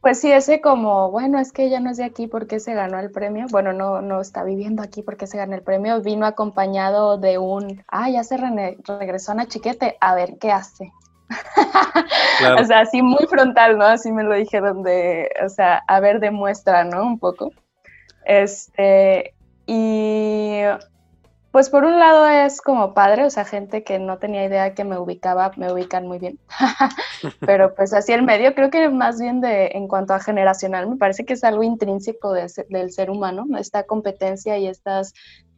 Pues 0.01 0.19
sí, 0.19 0.31
ese 0.31 0.61
como, 0.61 1.11
bueno, 1.11 1.37
es 1.37 1.51
que 1.51 1.65
ella 1.65 1.79
no 1.79 1.91
es 1.91 1.97
de 1.97 2.03
aquí 2.03 2.25
porque 2.25 2.59
se 2.59 2.73
ganó 2.73 2.99
el 2.99 3.11
premio. 3.11 3.45
Bueno, 3.51 3.71
no, 3.71 4.01
no 4.01 4.19
está 4.19 4.43
viviendo 4.43 4.81
aquí 4.81 5.03
porque 5.03 5.27
se 5.27 5.37
ganó 5.37 5.53
el 5.53 5.61
premio. 5.61 6.01
Vino 6.01 6.25
acompañado 6.25 7.19
de 7.19 7.37
un, 7.37 7.83
ah, 7.87 8.09
ya 8.09 8.23
se 8.23 8.37
regresó 8.37 9.31
a 9.31 9.35
una 9.35 9.47
chiquete, 9.47 9.97
a 10.01 10.15
ver 10.15 10.39
qué 10.39 10.51
hace. 10.51 10.91
o 12.59 12.63
sea, 12.63 12.79
así 12.79 13.03
muy 13.03 13.27
frontal, 13.27 13.77
¿no? 13.77 13.85
Así 13.85 14.11
me 14.11 14.23
lo 14.23 14.33
dijeron 14.33 14.81
de, 14.81 15.29
o 15.45 15.49
sea, 15.49 15.83
a 15.87 15.99
ver, 15.99 16.19
demuestra, 16.19 16.83
¿no? 16.83 17.03
Un 17.03 17.19
poco. 17.19 17.51
Este, 18.25 19.35
y 19.67 20.61
pues 21.51 21.69
por 21.69 21.83
un 21.83 21.99
lado 21.99 22.27
es 22.27 22.61
como 22.61 22.93
padre, 22.93 23.25
o 23.25 23.29
sea, 23.29 23.43
gente 23.43 23.83
que 23.83 23.99
no 23.99 24.17
tenía 24.17 24.45
idea 24.45 24.73
que 24.73 24.85
me 24.85 24.97
ubicaba, 24.97 25.51
me 25.57 25.71
ubican 25.71 26.07
muy 26.07 26.17
bien. 26.17 26.39
Pero 27.41 27.75
pues 27.75 27.93
así 27.93 28.13
el 28.13 28.23
medio, 28.23 28.55
creo 28.55 28.69
que 28.69 28.87
más 28.89 29.19
bien 29.19 29.41
de 29.41 29.71
en 29.73 29.87
cuanto 29.87 30.13
a 30.13 30.19
generacional, 30.19 30.87
me 30.87 30.95
parece 30.95 31.25
que 31.25 31.33
es 31.33 31.43
algo 31.43 31.63
intrínseco 31.63 32.33
del 32.33 32.91
ser 32.91 33.09
humano, 33.09 33.45
esta 33.57 33.83
competencia 33.83 34.57
y 34.57 34.67
estas 34.67 35.13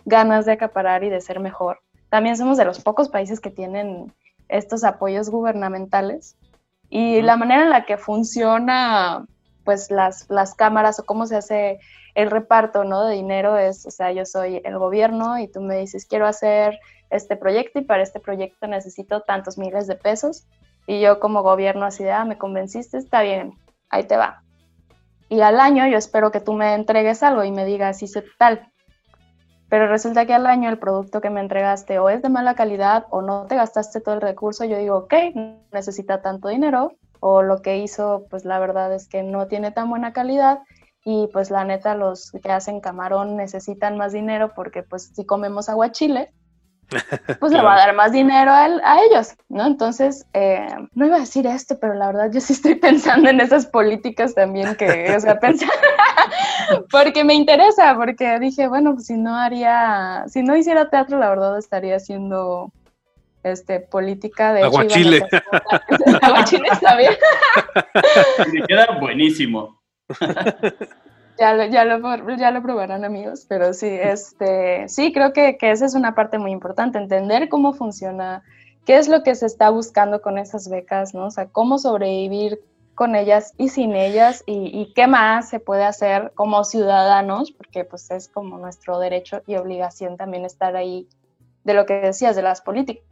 ganas 0.06 0.46
de 0.46 0.54
acaparar 0.54 1.04
y 1.04 1.10
de 1.10 1.22
ser 1.22 1.40
mejor. 1.40 1.80
También 2.10 2.38
somos 2.38 2.58
de 2.58 2.66
los 2.66 2.80
pocos 2.80 3.10
países 3.10 3.40
que 3.40 3.52
tienen 3.52 4.12
estos 4.50 4.84
apoyos 4.84 5.30
gubernamentales 5.30 6.36
y 6.90 7.22
la 7.22 7.38
manera 7.38 7.64
en 7.64 7.70
la 7.70 7.86
que 7.86 7.98
funciona 7.98 9.26
pues 9.64 9.92
las, 9.92 10.30
las 10.30 10.56
cámaras 10.56 11.00
o 11.00 11.06
cómo 11.06 11.26
se 11.26 11.36
hace 11.36 11.80
el 12.16 12.30
reparto, 12.30 12.84
¿no? 12.84 13.06
De 13.06 13.16
dinero 13.16 13.58
es, 13.58 13.86
o 13.86 13.92
sea, 13.92 14.12
yo 14.12 14.26
soy 14.26 14.62
el 14.64 14.78
gobierno 14.78 15.40
y 15.40 15.48
tú 15.48 15.62
me 15.62 15.78
dices, 15.78 16.06
quiero 16.06 16.28
hacer 16.28 16.80
este 17.10 17.36
proyecto 17.36 17.80
y 17.80 17.84
para 17.84 18.04
este 18.04 18.20
proyecto 18.20 18.68
necesito 18.68 19.22
tantos 19.22 19.58
miles 19.58 19.88
de 19.88 19.96
pesos. 19.96 20.46
Y 20.86 21.00
yo 21.00 21.20
como 21.20 21.44
gobierno 21.44 21.86
así 21.86 22.04
de, 22.04 22.12
ah, 22.12 22.26
me 22.26 22.38
convenciste, 22.38 22.98
está 22.98 23.22
bien, 23.22 23.54
ahí 23.90 24.04
te 24.04 24.18
va. 24.18 24.44
Y 25.30 25.42
al 25.42 25.60
año 25.60 25.88
yo 25.88 25.98
espero 25.98 26.32
que 26.32 26.42
tú 26.42 26.54
me 26.54 26.74
entregues 26.74 27.24
algo 27.24 27.44
y 27.44 27.52
me 27.52 27.66
digas, 27.66 28.04
hice 28.04 28.24
tal. 28.38 28.70
pero 29.70 29.88
resulta 29.88 30.28
que 30.28 30.34
al 30.34 30.46
año 30.46 30.70
el 30.70 30.78
producto 30.78 31.20
que 31.22 31.32
me 31.32 31.42
entregaste 31.42 31.98
o 31.98 32.10
es 32.10 32.22
de 32.22 32.30
mala 32.30 32.54
calidad 32.54 33.08
o 33.10 33.24
no 33.24 33.48
te 33.48 33.56
gastaste 33.56 34.02
todo 34.02 34.14
el 34.14 34.22
recurso, 34.22 34.66
yo 34.66 34.78
digo, 34.78 34.98
ok, 34.98 35.14
necesita 35.72 36.22
tanto 36.22 36.50
dinero, 36.50 36.92
o 37.26 37.42
lo 37.42 37.62
que 37.62 37.78
hizo, 37.78 38.26
pues 38.30 38.44
la 38.44 38.60
verdad 38.60 38.94
es 38.94 39.08
que 39.08 39.24
no 39.24 39.48
tiene 39.48 39.72
tan 39.72 39.90
buena 39.90 40.12
calidad 40.12 40.60
y 41.06 41.30
pues 41.32 41.52
la 41.52 41.64
neta 41.64 41.96
los 41.96 42.32
que 42.32 42.52
hacen 42.52 42.82
camarón 42.82 43.38
necesitan 43.38 43.98
más 43.98 44.12
dinero 44.12 44.52
porque 44.54 44.84
pues 44.84 45.12
si 45.16 45.26
comemos 45.26 45.70
aguachile, 45.70 46.34
pues 47.40 47.54
le 47.54 47.62
va 47.62 47.76
a 47.76 47.78
dar 47.78 47.96
más 47.96 48.12
dinero 48.12 48.52
a, 48.52 48.66
él- 48.66 48.82
a 48.84 48.98
ellos, 49.04 49.36
¿no? 49.48 49.66
Entonces, 49.66 50.26
eh, 50.34 50.68
no 50.94 51.06
iba 51.06 51.16
a 51.16 51.20
decir 51.22 51.48
esto, 51.48 51.80
pero 51.80 51.94
la 51.94 52.08
verdad 52.08 52.30
yo 52.30 52.42
sí 52.42 52.52
estoy 52.52 52.76
pensando 52.88 53.30
en 53.30 53.40
esas 53.40 53.68
políticas 53.68 54.36
también 54.36 54.76
que, 54.76 55.16
o 55.16 55.20
sea, 55.22 55.40
pensar, 55.40 55.70
porque 56.92 57.24
me 57.24 57.36
interesa, 57.36 57.96
porque 57.96 58.38
dije, 58.40 58.68
bueno, 58.68 58.96
pues 58.96 59.06
si 59.06 59.14
no 59.16 59.34
haría, 59.36 60.26
si 60.28 60.44
no 60.44 60.58
hiciera 60.58 60.90
teatro, 60.90 61.18
la 61.18 61.30
verdad 61.30 61.58
estaría 61.58 61.96
haciendo 61.96 62.70
este 63.44 63.80
política 63.80 64.54
de 64.54 64.64
Aguachile. 64.64 65.28
aguachile 66.22 66.68
está 66.72 66.96
bien. 66.96 67.14
Me 68.54 68.62
queda 68.68 68.98
buenísimo. 69.00 69.82
Ya 71.40 71.56
lo, 71.56 71.66
ya, 71.66 71.84
lo, 71.84 72.36
ya 72.36 72.52
lo 72.52 72.62
probarán 72.62 73.04
amigos, 73.06 73.46
pero 73.50 73.74
sí, 73.74 73.88
este, 73.88 74.88
sí, 74.88 75.12
creo 75.12 75.34
que, 75.34 75.58
que 75.58 75.72
esa 75.72 75.86
es 75.88 75.96
una 75.96 76.14
parte 76.14 76.38
muy 76.38 76.52
importante, 76.52 77.00
entender 77.00 77.50
cómo 77.50 77.74
funciona, 77.74 78.44
qué 78.86 78.98
es 78.98 79.08
lo 79.08 79.24
que 79.24 79.34
se 79.34 79.48
está 79.48 79.72
buscando 79.72 80.22
con 80.22 80.38
esas 80.38 80.70
becas, 80.70 81.16
¿no? 81.16 81.26
O 81.26 81.32
sea, 81.32 81.48
cómo 81.48 81.80
sobrevivir 81.80 82.62
con 82.94 83.16
ellas 83.16 83.54
y 83.58 83.70
sin 83.70 83.96
ellas 83.96 84.44
y, 84.46 84.70
y 84.80 84.94
qué 84.94 85.08
más 85.08 85.50
se 85.50 85.60
puede 85.60 85.84
hacer 85.86 86.32
como 86.36 86.64
ciudadanos, 86.64 87.52
porque 87.52 87.84
pues 87.84 88.12
es 88.12 88.28
como 88.28 88.60
nuestro 88.60 89.00
derecho 89.00 89.42
y 89.48 89.56
obligación 89.56 90.18
también 90.18 90.46
estar 90.46 90.76
ahí 90.76 91.08
de 91.64 91.74
lo 91.74 91.88
que 91.88 91.96
decías, 91.96 92.36
de 92.36 92.44
las 92.44 92.62
políticas, 92.62 93.04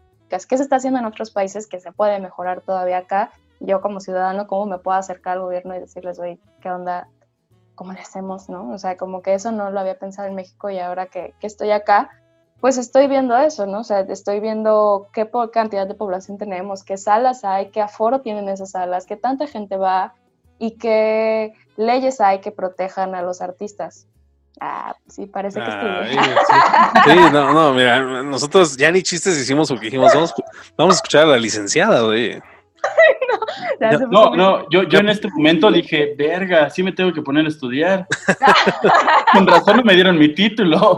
qué 0.48 0.58
se 0.58 0.64
está 0.64 0.78
haciendo 0.78 1.00
en 1.00 1.06
otros 1.06 1.32
países 1.32 1.68
que 1.68 1.80
se 1.80 1.92
puede 1.92 2.20
mejorar 2.20 2.62
todavía 2.62 3.00
acá. 3.00 3.32
Yo 3.60 3.82
como 3.82 4.00
ciudadano, 4.00 4.48
¿cómo 4.48 4.66
me 4.66 4.80
puedo 4.80 4.98
acercar 4.98 5.34
al 5.38 5.44
gobierno 5.44 5.76
y 5.76 5.80
decirles, 5.80 6.20
oye, 6.20 6.40
¿qué 6.62 6.72
onda? 6.72 7.08
¿cómo 7.82 7.94
le 7.94 8.00
hacemos, 8.00 8.48
no? 8.48 8.70
O 8.70 8.78
sea, 8.78 8.96
como 8.96 9.24
que 9.24 9.34
eso 9.34 9.52
no 9.52 9.72
lo 9.72 9.80
había 9.80 9.98
pensado 9.98 10.28
en 10.28 10.36
México 10.36 10.70
y 10.70 10.78
ahora 10.78 11.08
que, 11.08 11.34
que 11.40 11.48
estoy 11.48 11.72
acá, 11.72 12.12
pues 12.60 12.78
estoy 12.78 13.08
viendo 13.08 13.36
eso, 13.36 13.66
¿no? 13.66 13.80
O 13.80 13.84
sea, 13.84 14.02
estoy 14.02 14.40
viendo 14.40 15.08
qué 15.14 15.28
cantidad 15.52 15.88
de 15.88 15.96
población 15.96 16.38
tenemos, 16.38 16.84
qué 16.84 16.96
salas 16.98 17.44
hay, 17.44 17.72
qué 17.72 17.82
aforo 17.82 18.22
tienen 18.22 18.50
esas 18.50 18.70
salas, 18.72 19.08
qué 19.08 19.16
tanta 19.16 19.48
gente 19.48 19.78
va 19.78 20.14
y 20.60 20.78
qué 20.78 21.54
leyes 21.76 22.22
hay 22.22 22.40
que 22.40 22.52
protejan 22.52 23.16
a 23.16 23.24
los 23.24 23.42
artistas. 23.42 24.08
Ah, 24.64 24.96
sí, 25.08 25.26
parece 25.26 25.60
que 25.60 25.66
Ay, 25.66 26.12
estudié. 26.12 26.36
sí. 26.46 26.54
Sí, 27.12 27.16
no, 27.34 27.52
no, 27.52 27.74
mira, 27.74 28.22
nosotros 28.22 28.78
ya 28.78 28.92
ni 28.92 29.02
chistes 29.02 29.36
hicimos 29.40 29.68
porque 29.70 29.86
dijimos, 29.86 30.14
vamos, 30.14 30.34
vamos 30.78 30.94
a 30.94 30.98
escuchar 30.98 31.24
a 31.24 31.32
la 31.32 31.38
licenciada, 31.38 32.02
güey. 32.04 32.40
No, 34.12 34.36
no, 34.36 34.70
yo, 34.70 34.84
yo 34.84 35.00
en 35.00 35.10
este 35.10 35.30
momento 35.30 35.72
dije, 35.72 36.14
verga, 36.18 36.70
sí 36.70 36.84
me 36.84 36.92
tengo 36.92 37.12
que 37.12 37.22
poner 37.24 37.46
a 37.46 37.50
estudiar. 37.50 38.06
Con 39.34 39.48
razón 39.48 39.78
no 39.78 39.84
me 39.84 39.96
dieron 39.96 40.18
mi 40.20 40.30
título. 40.34 40.98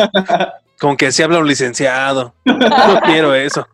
Como 0.80 0.96
que 0.96 1.06
así 1.06 1.22
habla 1.22 1.38
un 1.38 1.46
licenciado. 1.48 2.34
No 2.44 3.00
quiero 3.04 3.34
eso. 3.34 3.66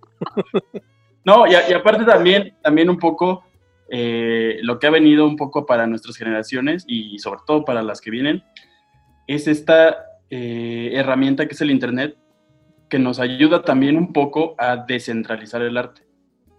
No, 1.24 1.46
y, 1.46 1.54
a- 1.54 1.68
y 1.68 1.72
aparte 1.72 2.04
también, 2.04 2.54
también 2.62 2.88
un 2.90 2.98
poco 2.98 3.44
eh, 3.88 4.58
lo 4.62 4.78
que 4.78 4.86
ha 4.86 4.90
venido 4.90 5.26
un 5.26 5.36
poco 5.36 5.66
para 5.66 5.86
nuestras 5.86 6.16
generaciones 6.16 6.84
y 6.86 7.18
sobre 7.18 7.40
todo 7.46 7.64
para 7.64 7.82
las 7.82 8.00
que 8.00 8.10
vienen, 8.10 8.44
es 9.34 9.46
esta 9.46 10.06
eh, 10.28 10.90
herramienta 10.92 11.46
que 11.46 11.54
es 11.54 11.60
el 11.60 11.70
Internet, 11.70 12.16
que 12.88 12.98
nos 12.98 13.20
ayuda 13.20 13.62
también 13.62 13.96
un 13.96 14.12
poco 14.12 14.56
a 14.58 14.76
descentralizar 14.76 15.62
el 15.62 15.76
arte, 15.76 16.02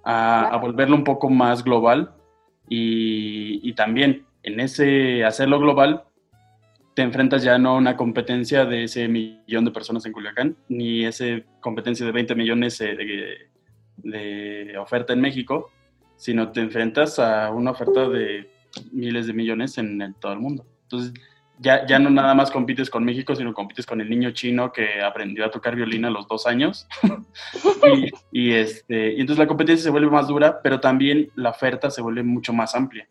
a, 0.06 0.58
volverlo 0.62 0.96
un 0.96 1.04
poco 1.04 1.30
más 1.30 1.64
global 1.64 2.14
y, 2.70 3.60
y 3.68 3.74
también 3.74 4.26
en 4.44 4.62
ese 4.62 5.26
hacerlo 5.26 5.60
global 5.60 6.06
te 6.94 7.02
enfrentas 7.02 7.44
ya 7.44 7.58
no 7.58 7.72
a 7.72 7.78
una 7.78 7.98
competencia 7.98 8.66
de 8.66 8.86
ese 8.86 9.08
millón 9.08 9.66
de 9.66 9.72
personas 9.72 10.06
en 10.06 10.14
Culiacán, 10.14 10.56
ni 10.70 11.06
ese 11.06 11.46
competencia 11.60 12.06
de 12.06 12.12
20 12.14 12.36
millones 12.36 12.80
eh, 12.80 12.96
de, 12.96 13.50
de 13.98 14.78
oferta 14.78 15.12
en 15.12 15.20
México, 15.22 15.72
sino 16.16 16.52
te 16.52 16.62
enfrentas 16.62 17.20
a 17.20 17.52
una 17.52 17.72
oferta 17.72 18.08
de 18.08 18.50
miles 18.92 19.28
de 19.28 19.34
millones 19.34 19.78
en, 19.78 20.02
en 20.02 20.14
todo 20.16 20.32
el 20.32 20.40
mundo. 20.40 20.66
Entonces, 20.84 21.14
ya, 21.62 21.86
ya 21.86 22.00
no 22.00 22.10
nada 22.10 22.34
más 22.34 22.50
compites 22.50 22.90
con 22.90 23.06
México, 23.06 23.36
sino 23.36 23.54
compites 23.54 23.86
con 23.86 24.02
el 24.02 24.10
niño 24.10 24.32
chino 24.32 24.72
que 24.72 25.02
aprendió 25.02 25.46
a 25.46 25.52
tocar 25.52 25.76
violín 25.76 26.06
a 26.06 26.10
los 26.10 26.28
dos 26.28 26.48
años. 26.48 26.88
y, 27.94 28.10
y, 28.32 28.54
este, 28.54 29.14
y 29.14 29.22
entonces 29.22 29.38
la 29.38 29.48
competencia 29.48 29.84
se 29.84 29.92
vuelve 29.92 30.10
más 30.10 30.28
dura, 30.28 30.60
pero 30.64 30.80
también 30.80 31.30
la 31.36 31.52
oferta 31.52 31.92
se 31.92 32.02
vuelve 32.02 32.24
mucho 32.24 32.52
más 32.52 32.74
amplia. 32.74 33.08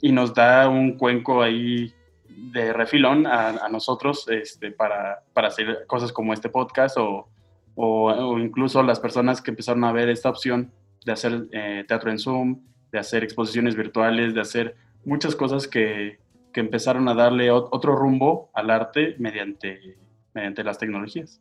Y 0.00 0.12
nos 0.12 0.32
da 0.32 0.68
un 0.68 0.96
cuenco 0.96 1.42
ahí 1.42 1.92
de 2.28 2.72
refilón 2.72 3.26
a, 3.26 3.48
a 3.48 3.68
nosotros 3.68 4.28
este, 4.28 4.70
para, 4.70 5.24
para 5.32 5.48
hacer 5.48 5.84
cosas 5.88 6.12
como 6.12 6.32
este 6.32 6.48
podcast 6.48 6.96
o, 6.98 7.28
o, 7.74 8.12
o 8.12 8.38
incluso 8.38 8.80
las 8.84 9.00
personas 9.00 9.42
que 9.42 9.50
empezaron 9.50 9.82
a 9.82 9.90
ver 9.90 10.08
esta 10.08 10.28
opción 10.28 10.70
de 11.04 11.12
hacer 11.12 11.48
eh, 11.50 11.84
teatro 11.88 12.12
en 12.12 12.20
Zoom, 12.20 12.60
de 12.92 13.00
hacer 13.00 13.24
exposiciones 13.24 13.74
virtuales, 13.74 14.34
de 14.34 14.40
hacer 14.40 14.76
muchas 15.04 15.34
cosas 15.34 15.66
que, 15.66 16.20
empezaron 16.60 17.08
a 17.08 17.14
darle 17.14 17.50
ot- 17.52 17.68
otro 17.72 17.94
rumbo 17.96 18.50
al 18.54 18.70
arte 18.70 19.14
mediante, 19.18 19.96
mediante 20.34 20.64
las 20.64 20.78
tecnologías. 20.78 21.40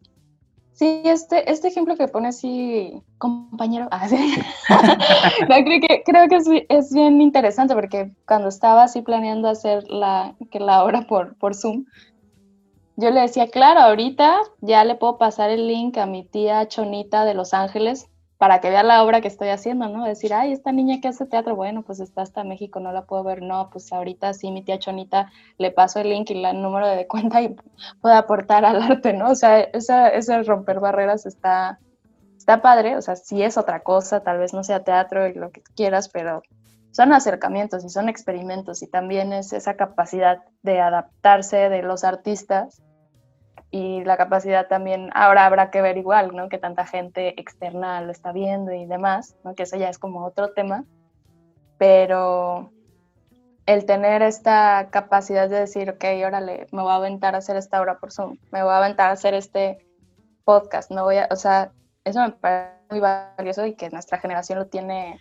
Sí, 0.73 1.01
este, 1.05 1.51
este 1.51 1.69
ejemplo 1.69 1.95
que 1.95 2.07
pone 2.07 2.27
así, 2.27 3.01
compañero, 3.17 3.87
ah, 3.91 4.07
sí. 4.07 4.35
Creo 5.47 5.81
que, 5.81 6.03
creo 6.05 6.27
que 6.27 6.35
es, 6.35 6.47
es 6.69 6.93
bien 6.93 7.19
interesante 7.19 7.73
porque 7.73 8.11
cuando 8.27 8.49
estaba 8.49 8.83
así 8.83 9.01
planeando 9.01 9.49
hacer 9.49 9.83
la, 9.89 10.35
que 10.51 10.59
la 10.59 10.83
obra 10.83 11.01
por, 11.07 11.35
por 11.37 11.55
Zoom, 11.55 11.85
yo 12.95 13.09
le 13.11 13.21
decía, 13.21 13.47
claro, 13.47 13.79
ahorita 13.79 14.37
ya 14.61 14.83
le 14.83 14.95
puedo 14.95 15.17
pasar 15.17 15.49
el 15.49 15.67
link 15.67 15.97
a 15.97 16.05
mi 16.05 16.23
tía 16.25 16.67
Chonita 16.67 17.25
de 17.25 17.33
Los 17.33 17.53
Ángeles 17.55 18.07
para 18.37 18.61
que 18.61 18.69
vea 18.69 18.83
la 18.83 19.03
obra 19.03 19.21
que 19.21 19.27
estoy 19.27 19.49
haciendo, 19.49 19.89
¿no? 19.89 20.05
Decir, 20.05 20.33
ay, 20.33 20.51
esta 20.51 20.71
niña 20.71 21.01
que 21.01 21.07
hace 21.07 21.25
teatro, 21.25 21.55
bueno, 21.55 21.81
pues 21.81 21.99
está 21.99 22.21
hasta 22.21 22.43
México, 22.43 22.79
no 22.79 22.91
la 22.91 23.05
puedo 23.05 23.23
ver, 23.23 23.41
no, 23.41 23.69
pues 23.71 23.91
ahorita 23.91 24.33
sí, 24.33 24.51
mi 24.51 24.63
tía 24.63 24.77
Chonita 24.77 25.31
le 25.57 25.71
paso 25.71 25.99
el 25.99 26.09
link 26.09 26.29
y 26.29 26.43
el 26.43 26.61
número 26.61 26.87
de 26.87 27.07
cuenta 27.07 27.41
y 27.41 27.55
puede 28.01 28.15
aportar 28.15 28.63
al 28.65 28.81
arte, 28.81 29.13
¿no? 29.13 29.31
O 29.31 29.35
sea, 29.35 29.59
esa, 29.59 30.09
ese 30.09 30.43
romper 30.43 30.79
barreras 30.79 31.25
está, 31.25 31.79
está 32.37 32.61
padre, 32.61 32.95
o 32.95 33.01
sea, 33.01 33.15
sí 33.15 33.41
es 33.41 33.57
otra 33.57 33.81
cosa, 33.81 34.21
tal 34.21 34.37
vez 34.37 34.53
no 34.53 34.63
sea 34.63 34.83
teatro 34.83 35.27
y 35.27 35.33
lo 35.33 35.51
que 35.51 35.63
quieras, 35.75 36.09
pero 36.09 36.43
son 36.91 37.13
acercamientos 37.13 37.83
y 37.83 37.89
son 37.89 38.07
experimentos 38.07 38.81
y 38.83 38.87
también 38.87 39.33
es 39.33 39.51
esa 39.53 39.75
capacidad 39.75 40.43
de 40.61 40.79
adaptarse 40.79 41.69
de 41.69 41.81
los 41.81 42.03
artistas 42.03 42.81
y 43.69 44.03
la 44.05 44.17
capacidad 44.17 44.67
también, 44.67 45.09
ahora 45.13 45.45
habrá 45.45 45.71
que 45.71 45.81
ver 45.81 45.97
igual, 45.97 46.35
¿no? 46.35 46.49
Que 46.49 46.57
tanta 46.57 46.85
gente 46.85 47.39
externa 47.39 48.01
lo 48.01 48.11
está 48.11 48.31
viendo 48.31 48.71
y 48.71 48.85
demás, 48.85 49.35
¿no? 49.43 49.55
Que 49.55 49.63
eso 49.63 49.75
ya 49.77 49.89
es 49.89 49.99
como 49.99 50.25
otro 50.25 50.53
tema, 50.53 50.85
pero 51.77 52.71
el 53.65 53.85
tener 53.85 54.21
esta 54.21 54.87
capacidad 54.89 55.49
de 55.49 55.59
decir, 55.59 55.89
ok, 55.89 56.05
órale, 56.25 56.67
me 56.71 56.81
voy 56.81 56.91
a 56.91 56.95
aventar 56.95 57.35
a 57.35 57.39
hacer 57.39 57.57
esta 57.57 57.81
obra 57.81 57.99
por 57.99 58.13
Zoom, 58.13 58.37
me 58.51 58.63
voy 58.63 58.71
a 58.71 58.77
aventar 58.77 59.09
a 59.09 59.13
hacer 59.13 59.33
este 59.33 59.85
podcast, 60.45 60.89
no 60.89 61.03
voy 61.03 61.17
a, 61.17 61.27
o 61.29 61.35
sea, 61.35 61.71
eso 62.05 62.21
me 62.21 62.31
parece 62.31 62.77
muy 62.89 63.01
valioso 63.01 63.65
y 63.65 63.75
que 63.75 63.89
nuestra 63.89 64.19
generación 64.19 64.59
lo 64.59 64.67
tiene 64.67 65.19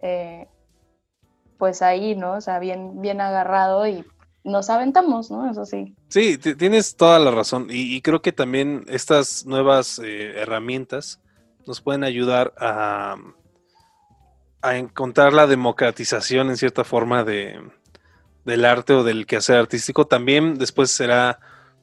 eh, 0.00 0.48
pues 1.58 1.82
ahí, 1.82 2.16
¿no? 2.16 2.32
O 2.32 2.40
sea, 2.40 2.58
bien, 2.58 3.00
bien 3.02 3.20
agarrado 3.20 3.86
y 3.86 4.04
nos 4.44 4.68
aventamos, 4.70 5.30
¿no? 5.30 5.50
Eso 5.50 5.64
sí. 5.64 5.94
Sí, 6.08 6.38
ti- 6.38 6.54
tienes 6.54 6.96
toda 6.96 7.18
la 7.18 7.30
razón. 7.30 7.68
Y, 7.70 7.96
y 7.96 8.02
creo 8.02 8.20
que 8.22 8.32
también 8.32 8.84
estas 8.88 9.46
nuevas 9.46 9.98
eh, 10.04 10.34
herramientas 10.36 11.20
nos 11.66 11.80
pueden 11.80 12.04
ayudar 12.04 12.52
a, 12.58 13.16
a 14.60 14.76
encontrar 14.76 15.32
la 15.32 15.46
democratización 15.46 16.50
en 16.50 16.56
cierta 16.58 16.84
forma 16.84 17.24
de, 17.24 17.58
del 18.44 18.64
arte 18.66 18.92
o 18.92 19.02
del 19.02 19.26
quehacer 19.26 19.56
artístico. 19.56 20.06
También 20.06 20.54
después 20.58 20.90
será 20.90 21.40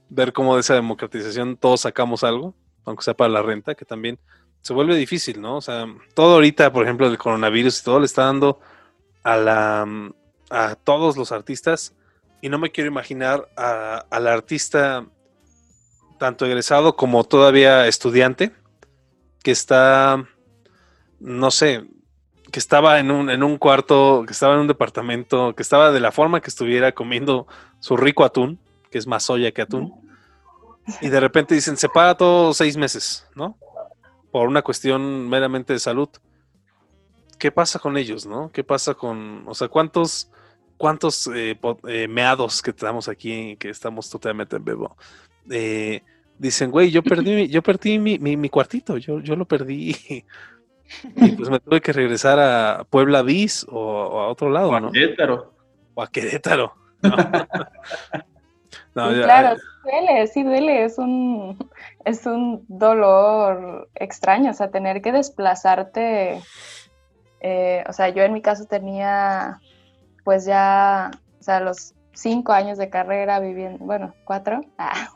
ver 0.10 0.32
cómo 0.34 0.56
de 0.56 0.62
esa 0.62 0.76
democratización 0.76 1.58
todos 1.58 1.82
sacamos 1.82 2.24
algo, 2.24 2.54
aunque 2.86 3.04
sea 3.04 3.16
para 3.16 3.30
la 3.32 3.42
renta, 3.42 3.74
que 3.76 3.86
también 3.86 4.20
se 4.62 4.74
vuelve 4.74 4.96
difícil, 4.96 5.42
¿no? 5.42 5.58
O 5.58 5.62
sea, 5.62 5.88
todo 6.14 6.36
ahorita, 6.36 6.72
por 6.72 6.84
ejemplo, 6.84 7.08
el 7.08 7.18
coronavirus 7.18 7.80
y 7.80 7.84
todo 7.84 8.00
le 8.00 8.06
está 8.06 8.26
dando 8.26 8.60
a 9.24 9.38
la 9.38 9.88
a 10.52 10.76
todos 10.76 11.18
los 11.18 11.32
artistas 11.32 11.96
y 12.42 12.50
no 12.50 12.58
me 12.58 12.72
quiero 12.72 12.90
imaginar 12.90 13.48
a- 13.58 14.06
al 14.10 14.28
artista 14.28 15.06
tanto 16.20 16.46
egresado 16.46 16.96
como 16.96 17.24
todavía 17.24 17.88
estudiante 17.88 18.52
que 19.44 19.52
está 19.52 20.24
no 21.20 21.52
sé 21.52 21.86
que 22.52 22.60
estaba 22.60 23.00
en 23.00 23.12
un, 23.12 23.30
en 23.30 23.44
un 23.44 23.58
cuarto 23.58 24.24
que 24.28 24.34
estaba 24.34 24.54
en 24.56 24.60
un 24.62 24.68
departamento 24.68 25.54
que 25.56 25.64
estaba 25.64 25.92
de 25.92 26.00
la 26.00 26.12
forma 26.12 26.42
que 26.42 26.50
estuviera 26.50 26.92
comiendo 26.92 27.48
su 27.80 27.98
rico 27.98 28.24
atún 28.24 28.60
que 28.92 28.98
es 28.98 29.08
más 29.08 29.24
soya 29.24 29.52
que 29.52 29.62
atún 29.62 29.94
y 31.00 31.10
de 31.10 31.20
repente 31.20 31.54
dicen, 31.56 31.78
se 31.78 31.88
para 31.88 32.18
todo 32.18 32.54
seis 32.56 32.76
meses, 32.76 33.26
¿no? 33.36 33.56
Por 34.32 34.48
una 34.48 34.64
cuestión 34.64 35.30
meramente 35.30 35.74
de 35.74 35.80
salud. 35.80 36.10
¿Qué 37.38 37.52
pasa 37.52 37.78
con 37.80 37.98
ellos, 37.98 38.26
no? 38.26 38.52
¿Qué 38.52 38.64
pasa 38.64 38.96
con, 38.96 39.44
o 39.48 39.54
sea, 39.54 39.68
cuántos, 39.68 40.32
cuántos 40.82 41.28
eh, 41.28 41.58
eh, 41.88 42.08
meados 42.08 42.62
que 42.62 42.74
tenemos 42.74 43.08
aquí, 43.08 43.56
que 43.58 43.70
estamos 43.70 44.10
totalmente 44.10 44.56
en 44.56 44.66
vivo? 44.66 44.98
eh, 45.50 46.02
dicen, 46.38 46.72
güey, 46.72 46.90
yo 46.92 47.02
perdí, 47.12 47.36
mi- 47.36 47.48
yo 47.48 47.62
perdí 47.62 48.00
mi, 48.00 48.18
mi- 48.20 48.36
mi 48.38 48.50
cuartito, 48.50 48.98
yo, 48.98 49.20
yo 49.20 49.36
lo 49.36 49.46
perdí. 49.46 49.96
Y 51.16 51.32
pues 51.32 51.50
me 51.50 51.58
tuve 51.62 51.80
que 51.80 51.94
regresar 51.94 52.38
a 52.38 52.84
Puebla 52.90 53.22
Bis 53.22 53.66
o, 53.70 53.80
o 53.80 54.20
a 54.20 54.28
otro 54.28 54.50
lado, 54.50 54.78
¿no? 54.78 54.92
Querétaro. 54.92 55.54
O 55.94 56.02
a 56.04 56.08
Querétaro. 56.12 56.74
¿no? 57.02 57.16
No, 58.94 59.10
Sí, 59.12 59.18
ya- 59.20 59.24
claro, 59.24 59.56
sí 59.58 59.64
duele, 59.84 60.28
sí 60.28 60.44
duele, 60.44 60.84
es 60.86 60.98
un, 60.98 61.58
es 62.04 62.26
un 62.26 62.66
dolor 62.68 63.90
extraño, 63.96 64.52
o 64.52 64.54
sea, 64.54 64.70
tener 64.70 65.02
que 65.02 65.12
desplazarte, 65.14 66.42
eh, 67.40 67.84
o 67.88 67.94
sea, 67.94 68.10
yo 68.10 68.24
en 68.24 68.34
mi 68.34 68.42
caso 68.42 68.66
tenía, 68.66 69.60
pues 70.24 70.46
ya, 70.46 71.12
o 71.40 71.44
sea, 71.44 71.60
los 71.60 71.94
cinco 72.14 72.54
años 72.54 72.78
de 72.78 72.90
carrera 72.90 73.40
viviendo, 73.40 73.84
bueno, 73.84 74.14
cuatro, 74.26 74.62
ah, 74.78 75.08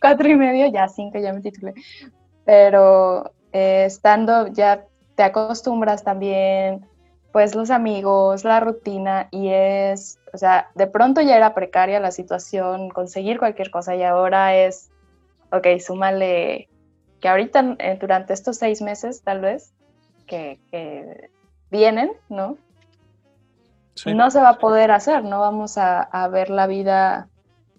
cuatro 0.00 0.28
y 0.28 0.36
medio, 0.36 0.66
ya 0.66 0.88
cinco, 0.88 1.18
ya 1.18 1.32
me 1.32 1.40
titulé, 1.40 1.74
pero 2.44 3.32
eh, 3.52 3.84
estando 3.86 4.48
ya 4.48 4.84
te 5.14 5.22
acostumbras 5.22 6.02
también, 6.04 6.86
pues 7.32 7.54
los 7.54 7.70
amigos, 7.70 8.44
la 8.44 8.60
rutina 8.60 9.28
y 9.30 9.48
es, 9.48 10.18
o 10.32 10.38
sea, 10.38 10.70
de 10.74 10.86
pronto 10.86 11.20
ya 11.20 11.36
era 11.36 11.54
precaria 11.54 12.00
la 12.00 12.10
situación, 12.12 12.88
conseguir 12.90 13.38
cualquier 13.38 13.70
cosa 13.70 13.96
y 13.96 14.02
ahora 14.02 14.56
es, 14.56 14.90
ok, 15.50 15.66
súmale 15.80 16.68
que 17.20 17.28
ahorita 17.28 17.76
eh, 17.78 17.98
durante 18.00 18.34
estos 18.34 18.58
seis 18.58 18.82
meses 18.82 19.22
tal 19.22 19.40
vez 19.40 19.72
que, 20.26 20.60
que 20.70 21.30
vienen, 21.70 22.12
¿no? 22.28 22.56
No 24.06 24.30
se 24.30 24.40
va 24.40 24.50
a 24.50 24.58
poder 24.58 24.90
hacer, 24.90 25.24
no 25.24 25.40
vamos 25.40 25.78
a, 25.78 26.02
a 26.02 26.28
ver 26.28 26.50
la 26.50 26.66
vida 26.66 27.28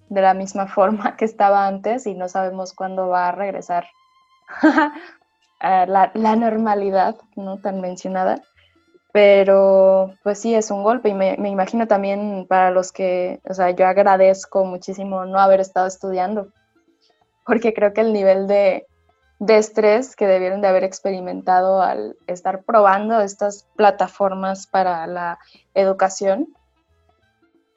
de 0.09 0.21
la 0.21 0.33
misma 0.33 0.67
forma 0.75 1.15
que 1.17 1.25
estaba 1.25 1.67
antes 1.67 2.07
y 2.07 2.15
no 2.15 2.29
sabemos 2.29 2.73
cuándo 2.73 3.09
va 3.09 3.29
a 3.29 3.31
regresar 3.31 3.85
la, 5.61 6.11
la 6.13 6.35
normalidad, 6.35 7.15
¿no? 7.35 7.57
Tan 7.57 7.81
mencionada. 7.81 8.41
Pero 9.11 10.13
pues 10.23 10.39
sí, 10.39 10.53
es 10.53 10.71
un 10.71 10.83
golpe 10.83 11.09
y 11.09 11.13
me, 11.13 11.37
me 11.37 11.49
imagino 11.49 11.87
también 11.87 12.45
para 12.49 12.71
los 12.71 12.91
que, 12.91 13.39
o 13.49 13.53
sea, 13.53 13.71
yo 13.71 13.87
agradezco 13.87 14.65
muchísimo 14.65 15.25
no 15.25 15.39
haber 15.39 15.61
estado 15.61 15.87
estudiando, 15.87 16.49
porque 17.45 17.73
creo 17.73 17.93
que 17.93 18.01
el 18.01 18.11
nivel 18.11 18.45
de, 18.47 18.87
de 19.39 19.57
estrés 19.57 20.15
que 20.15 20.27
debieron 20.27 20.61
de 20.61 20.67
haber 20.67 20.83
experimentado 20.83 21.81
al 21.81 22.15
estar 22.27 22.63
probando 22.63 23.19
estas 23.21 23.67
plataformas 23.75 24.67
para 24.67 25.05
la 25.07 25.39
educación 25.73 26.47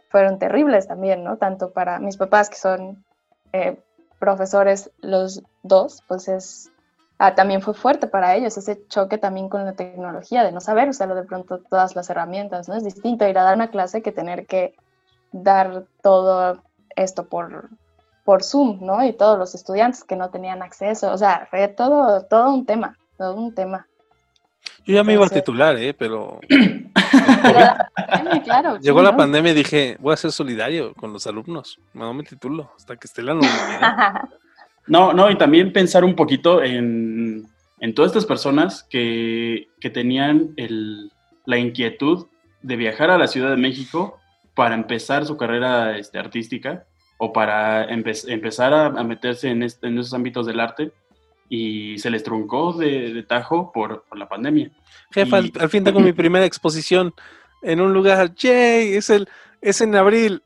fueron 0.08 0.38
terribles 0.38 0.86
también, 0.86 1.24
¿no? 1.24 1.36
Tanto 1.36 1.72
para 1.72 1.98
mis 1.98 2.16
papás, 2.16 2.48
que 2.48 2.56
son 2.56 3.04
eh, 3.52 3.78
profesores 4.18 4.90
los 5.00 5.42
dos, 5.62 6.02
pues 6.08 6.28
es, 6.28 6.72
ah, 7.18 7.34
también 7.34 7.60
fue 7.60 7.74
fuerte 7.74 8.06
para 8.06 8.34
ellos 8.34 8.56
ese 8.56 8.86
choque 8.88 9.18
también 9.18 9.48
con 9.48 9.64
la 9.64 9.74
tecnología, 9.74 10.44
de 10.44 10.52
no 10.52 10.60
saber 10.60 10.88
usarlo 10.88 11.14
de 11.14 11.24
pronto 11.24 11.58
todas 11.58 11.94
las 11.94 12.08
herramientas, 12.10 12.68
¿no? 12.68 12.74
Es 12.74 12.84
distinto 12.84 13.28
ir 13.28 13.38
a 13.38 13.42
dar 13.42 13.56
una 13.56 13.70
clase 13.70 14.02
que 14.02 14.12
tener 14.12 14.46
que 14.46 14.74
dar 15.32 15.84
todo 16.02 16.62
esto 16.96 17.28
por, 17.28 17.68
por 18.28 18.44
Zoom, 18.44 18.84
¿no? 18.84 19.02
Y 19.06 19.14
todos 19.14 19.38
los 19.38 19.54
estudiantes 19.54 20.04
que 20.04 20.14
no 20.14 20.28
tenían 20.28 20.60
acceso, 20.62 21.10
o 21.10 21.16
sea, 21.16 21.46
fue 21.48 21.66
todo, 21.68 22.26
todo 22.26 22.52
un 22.52 22.66
tema, 22.66 22.94
todo 23.16 23.34
un 23.34 23.54
tema. 23.54 23.86
Yo 24.84 24.96
ya 24.96 25.02
me 25.02 25.14
iba 25.14 25.22
a 25.22 25.24
Entonces- 25.24 25.44
titular, 25.44 25.76
¿eh? 25.78 25.94
Pero 25.94 26.38
Pero 26.48 27.58
la 27.58 27.88
pandemia, 27.96 28.42
claro, 28.42 28.76
llegó 28.82 28.98
sí, 28.98 29.04
la 29.06 29.12
¿no? 29.12 29.16
pandemia 29.16 29.52
y 29.52 29.54
dije, 29.54 29.96
voy 29.98 30.12
a 30.12 30.18
ser 30.18 30.30
solidario 30.32 30.92
con 30.92 31.10
los 31.10 31.26
alumnos. 31.26 31.78
No 31.94 32.12
me 32.12 32.22
titulo 32.22 32.70
hasta 32.76 32.96
que 32.96 33.06
esté 33.06 33.22
la 33.22 33.32
normalidad. 33.32 34.28
No, 34.86 35.12
no, 35.14 35.30
y 35.30 35.36
también 35.38 35.72
pensar 35.72 36.02
un 36.04 36.14
poquito 36.14 36.62
en, 36.62 37.46
en 37.80 37.94
todas 37.94 38.10
estas 38.10 38.24
personas 38.26 38.82
que, 38.90 39.68
que 39.80 39.88
tenían 39.90 40.52
el- 40.56 41.10
la 41.46 41.56
inquietud 41.56 42.26
de 42.60 42.76
viajar 42.76 43.10
a 43.10 43.16
la 43.18 43.26
Ciudad 43.26 43.50
de 43.50 43.56
México 43.58 44.18
para 44.54 44.74
empezar 44.74 45.24
su 45.24 45.36
carrera 45.38 45.96
este, 45.96 46.18
artística 46.18 46.84
o 47.18 47.32
para 47.32 47.88
empe- 47.88 48.24
empezar 48.32 48.72
a, 48.72 48.86
a 48.86 49.04
meterse 49.04 49.50
en, 49.50 49.62
este- 49.62 49.86
en 49.88 49.98
esos 49.98 50.14
ámbitos 50.14 50.46
del 50.46 50.60
arte 50.60 50.92
y 51.48 51.98
se 51.98 52.10
les 52.10 52.22
truncó 52.22 52.72
de, 52.72 53.12
de 53.12 53.22
tajo 53.22 53.70
por, 53.72 54.04
por 54.08 54.18
la 54.18 54.28
pandemia. 54.28 54.70
Jefa, 55.12 55.38
al, 55.38 55.46
Y- 55.46 55.52
al 55.58 55.68
fin 55.68 55.84
tengo 55.84 56.00
mi 56.00 56.12
primera 56.22 56.44
exposición 56.44 57.12
en 57.62 57.80
un 57.80 57.92
lugar. 57.92 58.34
¡Yay! 58.34 58.94
Es, 58.94 59.10
el, 59.10 59.28
es 59.60 59.80
en 59.80 59.94
abril. 59.96 60.42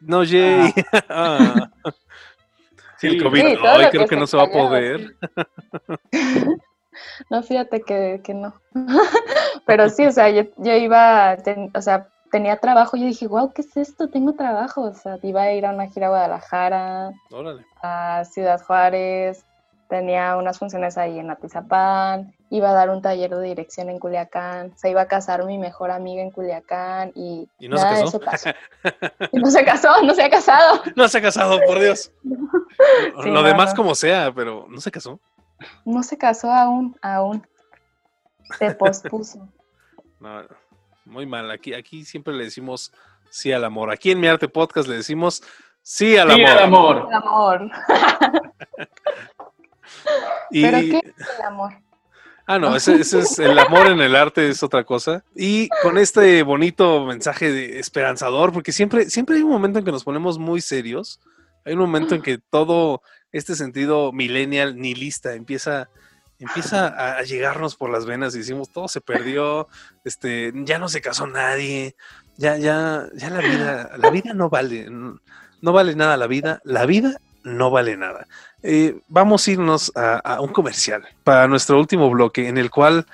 No, 0.00 0.24
Jay. 0.26 0.72
Ah. 1.08 1.70
Sí, 2.98 3.08
el. 3.08 3.22
COVID. 3.22 3.40
Sí, 3.40 3.56
Ay, 3.66 3.86
creo 3.90 4.06
que 4.06 4.16
no 4.16 4.26
se 4.26 4.36
va 4.36 4.44
a 4.44 4.50
poder. 4.50 5.16
No, 7.30 7.42
fíjate 7.42 7.80
que, 7.82 8.20
que 8.22 8.34
no. 8.34 8.54
Pero 9.66 9.88
sí, 9.88 10.04
o 10.04 10.12
sea, 10.12 10.28
yo, 10.30 10.42
yo 10.58 10.74
iba, 10.76 11.36
ten- 11.38 11.70
o 11.74 11.80
sea, 11.80 12.08
tenía 12.32 12.56
trabajo 12.56 12.96
y 12.96 13.00
yo 13.02 13.06
dije, 13.06 13.28
wow, 13.28 13.52
¿qué 13.52 13.60
es 13.62 13.76
esto? 13.76 14.08
Tengo 14.08 14.32
trabajo. 14.32 14.82
O 14.82 14.94
sea, 14.94 15.18
iba 15.22 15.42
a 15.42 15.52
ir 15.52 15.64
a 15.66 15.70
una 15.70 15.86
gira 15.86 16.06
a 16.06 16.10
Guadalajara, 16.10 17.12
Órale. 17.30 17.64
a 17.82 18.24
Ciudad 18.24 18.60
Juárez, 18.60 19.44
tenía 19.88 20.36
unas 20.38 20.58
funciones 20.58 20.96
ahí 20.96 21.18
en 21.18 21.30
Atizapán, 21.30 22.34
iba 22.48 22.70
a 22.70 22.72
dar 22.72 22.88
un 22.88 23.02
taller 23.02 23.30
de 23.36 23.42
dirección 23.42 23.90
en 23.90 23.98
Culiacán, 23.98 24.72
se 24.74 24.88
iba 24.88 25.02
a 25.02 25.06
casar 25.06 25.44
mi 25.44 25.58
mejor 25.58 25.90
amiga 25.90 26.22
en 26.22 26.30
Culiacán 26.30 27.12
y, 27.14 27.46
¿Y 27.58 27.68
no 27.68 27.76
se 27.76 27.84
de 27.86 27.90
casó? 27.92 28.04
eso 28.06 28.20
pasó. 28.20 28.50
Y 29.32 29.38
no 29.38 29.50
se 29.50 29.64
casó, 29.64 30.02
no 30.02 30.14
se 30.14 30.22
ha 30.22 30.30
casado. 30.30 30.80
No 30.96 31.06
se 31.08 31.18
ha 31.18 31.22
casado, 31.22 31.60
por 31.66 31.78
Dios. 31.78 32.10
Sí, 33.22 33.28
Lo 33.28 33.34
no, 33.34 33.42
demás 33.42 33.74
como 33.74 33.94
sea, 33.94 34.32
pero 34.34 34.66
no 34.68 34.80
se 34.80 34.90
casó. 34.90 35.20
No 35.84 36.02
se 36.02 36.16
casó 36.16 36.50
aún, 36.50 36.96
aún. 37.02 37.46
Se 38.58 38.74
pospuso. 38.74 39.46
No, 40.20 40.40
muy 41.04 41.26
mal. 41.26 41.50
Aquí, 41.50 41.74
aquí 41.74 42.04
siempre 42.04 42.34
le 42.34 42.44
decimos 42.44 42.92
sí 43.30 43.52
al 43.52 43.64
amor. 43.64 43.90
Aquí 43.90 44.10
en 44.10 44.20
Mi 44.20 44.26
Arte 44.28 44.48
Podcast 44.48 44.88
le 44.88 44.96
decimos 44.96 45.42
sí 45.82 46.16
al 46.16 46.32
Sí, 46.32 46.42
amor. 46.44 46.50
el 46.56 46.58
amor. 46.58 47.08
El 47.08 47.14
amor. 47.16 47.70
Y, 50.50 50.62
¿Pero 50.62 50.78
qué 50.78 50.98
es 51.16 51.38
el 51.38 51.44
amor? 51.46 51.72
Ah, 52.46 52.58
no, 52.58 52.74
ese, 52.74 52.96
ese 52.96 53.20
es 53.20 53.38
el 53.38 53.56
amor 53.58 53.86
en 53.86 54.00
el 54.00 54.16
arte, 54.16 54.48
es 54.48 54.62
otra 54.62 54.84
cosa. 54.84 55.24
Y 55.34 55.68
con 55.82 55.96
este 55.96 56.42
bonito 56.42 57.04
mensaje 57.06 57.50
de 57.52 57.78
esperanzador, 57.78 58.52
porque 58.52 58.72
siempre, 58.72 59.08
siempre 59.08 59.36
hay 59.36 59.42
un 59.42 59.50
momento 59.50 59.78
en 59.78 59.84
que 59.84 59.92
nos 59.92 60.04
ponemos 60.04 60.38
muy 60.38 60.60
serios. 60.60 61.20
Hay 61.64 61.74
un 61.74 61.78
momento 61.78 62.14
en 62.16 62.22
que 62.22 62.38
todo 62.38 63.00
este 63.30 63.54
sentido 63.54 64.12
millennial 64.12 64.76
nihilista 64.76 65.34
empieza, 65.34 65.88
empieza 66.44 66.88
a, 66.88 67.18
a 67.18 67.22
llegarnos 67.22 67.76
por 67.76 67.90
las 67.90 68.04
venas 68.06 68.34
y 68.34 68.38
decimos 68.38 68.70
todo 68.70 68.88
se 68.88 69.00
perdió, 69.00 69.68
este, 70.04 70.52
ya 70.54 70.78
no 70.78 70.88
se 70.88 71.00
casó 71.00 71.26
nadie, 71.26 71.94
ya, 72.36 72.56
ya, 72.56 73.06
ya 73.14 73.30
la 73.30 73.40
vida, 73.40 73.90
la 73.98 74.10
vida 74.10 74.34
no 74.34 74.48
vale, 74.48 74.88
no, 74.90 75.20
no 75.60 75.72
vale 75.72 75.94
nada 75.94 76.16
la 76.16 76.26
vida, 76.26 76.60
la 76.64 76.86
vida 76.86 77.20
no 77.44 77.70
vale 77.70 77.96
nada. 77.96 78.26
Eh, 78.62 79.00
vamos 79.08 79.46
a 79.46 79.50
irnos 79.50 79.92
a, 79.96 80.16
a 80.18 80.40
un 80.40 80.52
comercial 80.52 81.02
para 81.24 81.48
nuestro 81.48 81.78
último 81.78 82.08
bloque, 82.10 82.48
en 82.48 82.56
el 82.58 82.70
cual 82.70 83.06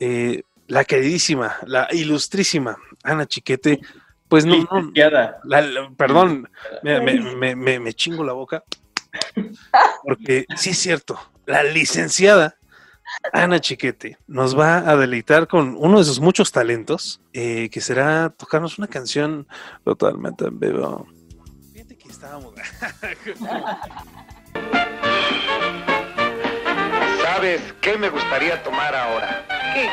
eh, 0.00 0.42
la 0.68 0.84
queridísima, 0.84 1.56
la 1.66 1.88
ilustrísima 1.92 2.76
Ana 3.02 3.26
Chiquete, 3.26 3.80
pues 4.28 4.44
no, 4.46 4.56
no, 4.56 4.62
Licenciada. 4.80 5.40
la- 5.44 5.60
la- 5.60 5.90
perdón, 5.96 6.48
me, 6.82 7.00
me- 7.00 7.20
me- 7.34 7.56
me- 7.56 7.80
me 7.80 7.92
chingo 7.92 8.24
la 8.24 8.32
boca, 8.32 8.62
porque 10.02 10.46
sí 10.56 10.70
es 10.70 10.78
cierto, 10.78 11.18
la 11.46 11.62
licenciada 11.62 12.56
Ana 13.32 13.60
Chiquete 13.60 14.18
nos 14.26 14.58
va 14.58 14.78
a 14.78 14.96
deleitar 14.96 15.46
con 15.46 15.76
uno 15.78 15.98
de 15.98 16.04
sus 16.04 16.20
muchos 16.20 16.52
talentos, 16.52 17.20
eh, 17.32 17.68
que 17.70 17.80
será 17.80 18.30
tocarnos 18.30 18.78
una 18.78 18.88
canción 18.88 19.46
totalmente 19.84 20.46
en 20.46 20.58
vivo. 20.58 21.06
Fíjate 21.72 21.96
que 21.96 22.08
estábamos... 22.08 22.54
¿Sabes 27.22 27.60
qué 27.80 27.96
me 27.96 28.08
gustaría 28.08 28.62
tomar 28.62 28.94
ahora? 28.94 29.46
¿Qué? 29.74 29.88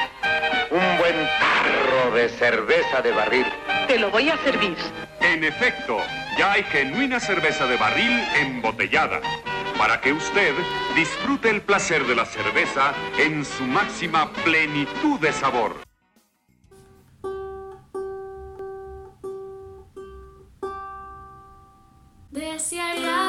Un 0.71 0.97
buen 0.99 1.15
tarro 1.39 2.15
de 2.15 2.29
cerveza 2.29 3.01
de 3.01 3.11
barril. 3.11 3.45
Te 3.87 3.97
lo 3.97 4.11
voy 4.11 4.29
a 4.29 4.37
servir. 4.43 4.75
En 5.21 5.43
efecto, 5.43 5.97
ya 6.37 6.53
hay 6.53 6.63
genuina 6.63 7.19
cerveza 7.19 7.65
de 7.65 7.77
barril 7.77 8.11
embotellada, 8.39 9.21
para 9.79 10.01
que 10.01 10.11
usted 10.11 10.53
disfrute 10.93 11.49
el 11.49 11.61
placer 11.61 12.05
de 12.05 12.13
la 12.13 12.25
cerveza 12.25 12.93
en 13.17 13.45
su 13.45 13.63
máxima 13.63 14.29
plenitud 14.43 15.17
de 15.21 15.31
sabor. 15.31 15.73
Desearía 22.29 23.28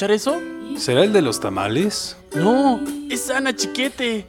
escuchar 0.00 0.12
eso? 0.12 0.40
¿Será 0.78 1.04
el 1.04 1.12
de 1.12 1.20
los 1.20 1.40
tamales? 1.40 2.16
No, 2.34 2.80
es 3.10 3.30
Ana 3.30 3.54
Chiquete. 3.54 4.26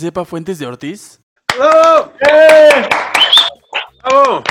Sepa 0.00 0.24
Fuentes 0.24 0.58
de 0.58 0.66
Ortiz? 0.66 1.20
¡Bravo! 1.56 2.12
¡Bravo! 4.02 4.42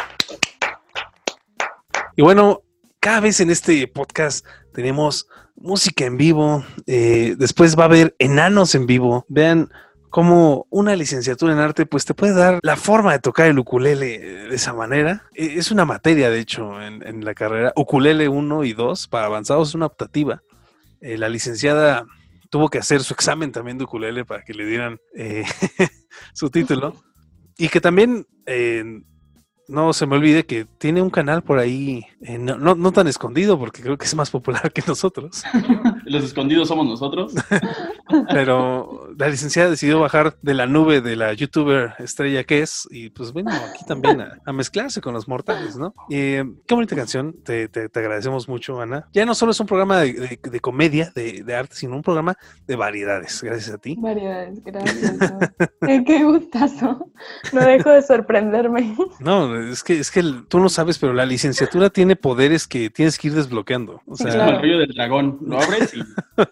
Y 2.15 2.21
bueno, 2.21 2.61
cada 2.99 3.21
vez 3.21 3.39
en 3.39 3.49
este 3.49 3.87
podcast 3.87 4.45
tenemos 4.73 5.27
música 5.55 6.05
en 6.05 6.17
vivo. 6.17 6.63
eh, 6.87 7.35
después 7.37 7.77
va 7.77 7.83
a 7.83 7.85
haber 7.87 8.15
enanos 8.19 8.75
en 8.75 8.85
vivo. 8.85 9.25
Vean 9.29 9.69
cómo 10.09 10.65
una 10.69 10.95
licenciatura 10.95 11.53
en 11.53 11.59
arte 11.59 11.85
pues 11.85 12.03
te 12.05 12.13
puede 12.13 12.33
dar 12.33 12.59
la 12.63 12.75
forma 12.75 13.11
de 13.13 13.19
tocar 13.19 13.47
el 13.47 13.59
ukulele 13.59 14.19
de 14.19 14.55
esa 14.55 14.73
manera. 14.73 15.23
Eh, 15.33 15.55
Es 15.57 15.71
una 15.71 15.85
materia, 15.85 16.29
de 16.29 16.39
hecho, 16.39 16.81
en, 16.81 17.05
en 17.07 17.23
la 17.25 17.33
carrera. 17.33 17.73
Ukulele 17.75 18.27
1 18.27 18.63
y 18.65 18.73
2 18.73 19.07
para 19.07 19.27
avanzados 19.27 19.69
es 19.69 19.75
una 19.75 19.85
optativa. 19.87 20.41
Eh, 21.01 21.17
la 21.17 21.29
licenciada 21.29 22.05
tuvo 22.49 22.69
que 22.69 22.79
hacer 22.79 23.01
su 23.03 23.13
examen 23.13 23.51
también 23.51 23.77
de 23.77 23.83
ukulele 23.85 24.25
para 24.25 24.43
que 24.43 24.53
le 24.53 24.65
dieran 24.65 24.97
eh, 25.15 25.43
su 26.33 26.49
título. 26.49 26.95
Y 27.57 27.69
que 27.69 27.81
también, 27.81 28.25
eh, 28.45 28.83
no 29.67 29.93
se 29.93 30.07
me 30.07 30.15
olvide 30.15 30.45
que 30.45 30.65
tiene 30.65 31.01
un 31.01 31.09
canal 31.11 31.43
por 31.43 31.59
ahí, 31.59 32.05
eh, 32.21 32.37
no, 32.39 32.57
no- 32.57 32.73
no 32.75 32.91
tan 32.91 33.07
escondido, 33.07 33.59
porque 33.59 33.81
creo 33.83 33.97
que 33.97 34.05
es 34.05 34.15
más 34.15 34.31
popular 34.31 34.71
que 34.73 34.81
nosotros. 34.87 35.43
Los 36.09 36.23
escondidos 36.23 36.67
somos 36.67 36.87
nosotros. 36.87 37.33
Pero 38.31 39.09
la 39.17 39.29
licenciada 39.29 39.69
decidió 39.69 39.99
bajar 39.99 40.35
de 40.41 40.53
la 40.53 40.65
nube 40.65 41.01
de 41.01 41.15
la 41.15 41.33
youtuber 41.33 41.93
estrella 41.99 42.43
que 42.43 42.61
es, 42.61 42.87
y 42.91 43.09
pues 43.09 43.31
bueno, 43.33 43.51
aquí 43.51 43.85
también 43.85 44.21
a, 44.21 44.37
a 44.45 44.53
mezclarse 44.53 45.01
con 45.01 45.13
los 45.13 45.27
mortales, 45.27 45.77
¿no? 45.77 45.93
Eh, 46.09 46.43
qué 46.67 46.73
bonita 46.75 46.95
canción, 46.95 47.35
te, 47.43 47.67
te- 47.67 47.89
te 47.89 47.99
agradecemos 47.99 48.47
mucho, 48.49 48.81
Ana. 48.81 49.07
Ya 49.13 49.25
no 49.25 49.35
solo 49.35 49.51
es 49.51 49.59
un 49.59 49.67
programa 49.67 49.99
de, 49.99 50.13
de- 50.13 50.39
de 50.49 50.59
comedia, 50.59 51.11
de, 51.15 51.43
de 51.43 51.55
arte, 51.55 51.75
sino 51.75 51.95
un 51.95 52.01
programa 52.01 52.35
de 52.65 52.75
variedades, 52.75 53.41
gracias 53.43 53.73
a 53.75 53.77
ti. 53.77 53.95
Variedades, 53.99 54.63
gracias. 54.63 55.19
¿no? 55.19 55.39
Eh, 55.87 56.03
Qué 56.05 56.23
gustazo. 56.23 57.11
No 57.53 57.61
dejo 57.61 57.89
de 57.91 58.01
sorprenderme. 58.01 58.95
No, 59.19 59.55
es 59.59 59.83
que, 59.83 59.99
es 59.99 60.09
que 60.11 60.21
el- 60.21 60.47
tú 60.47 60.59
no 60.59 60.69
sabes, 60.69 60.97
pero 60.97 61.13
la 61.13 61.25
licenciatura 61.25 61.89
tiene 61.89 62.15
poderes 62.15 62.67
que 62.67 62.89
tienes 62.89 63.17
que 63.17 63.27
ir 63.27 63.33
desbloqueando. 63.35 64.01
O 64.07 64.15
sea, 64.15 64.29
Es 64.29 64.33
como 64.35 64.45
claro. 64.47 64.57
el 64.57 64.61
rollo 64.63 64.79
del 64.79 64.93
dragón. 64.93 65.37
Lo 65.41 65.59
abres 65.61 65.93
y 65.93 65.98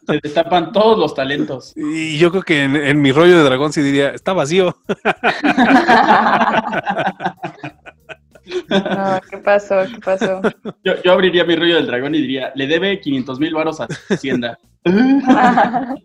se 0.07 0.19
destapan 0.21 0.71
todos 0.71 0.97
los 0.97 1.13
talentos. 1.13 1.73
y 1.75 2.17
yo 2.17 2.31
creo 2.31 2.43
que 2.43 2.63
en, 2.63 2.75
en 2.75 3.01
mi 3.01 3.11
rollo 3.11 3.37
de 3.37 3.43
dragón 3.43 3.73
sí 3.73 3.81
diría, 3.81 4.09
está 4.09 4.33
vacío. 4.33 4.77
No, 8.69 9.19
¿qué 9.29 9.37
pasó? 9.39 9.75
¿Qué 9.93 9.99
pasó? 9.99 10.41
Yo, 10.83 10.93
yo 11.03 11.11
abriría 11.11 11.43
mi 11.43 11.55
rollo 11.55 11.75
del 11.75 11.87
dragón 11.87 12.15
y 12.15 12.21
diría, 12.21 12.51
le 12.55 12.67
debe 12.67 12.99
500 12.99 13.39
mil 13.39 13.53
varos 13.53 13.81
a 13.81 13.87
Hacienda. 14.09 14.57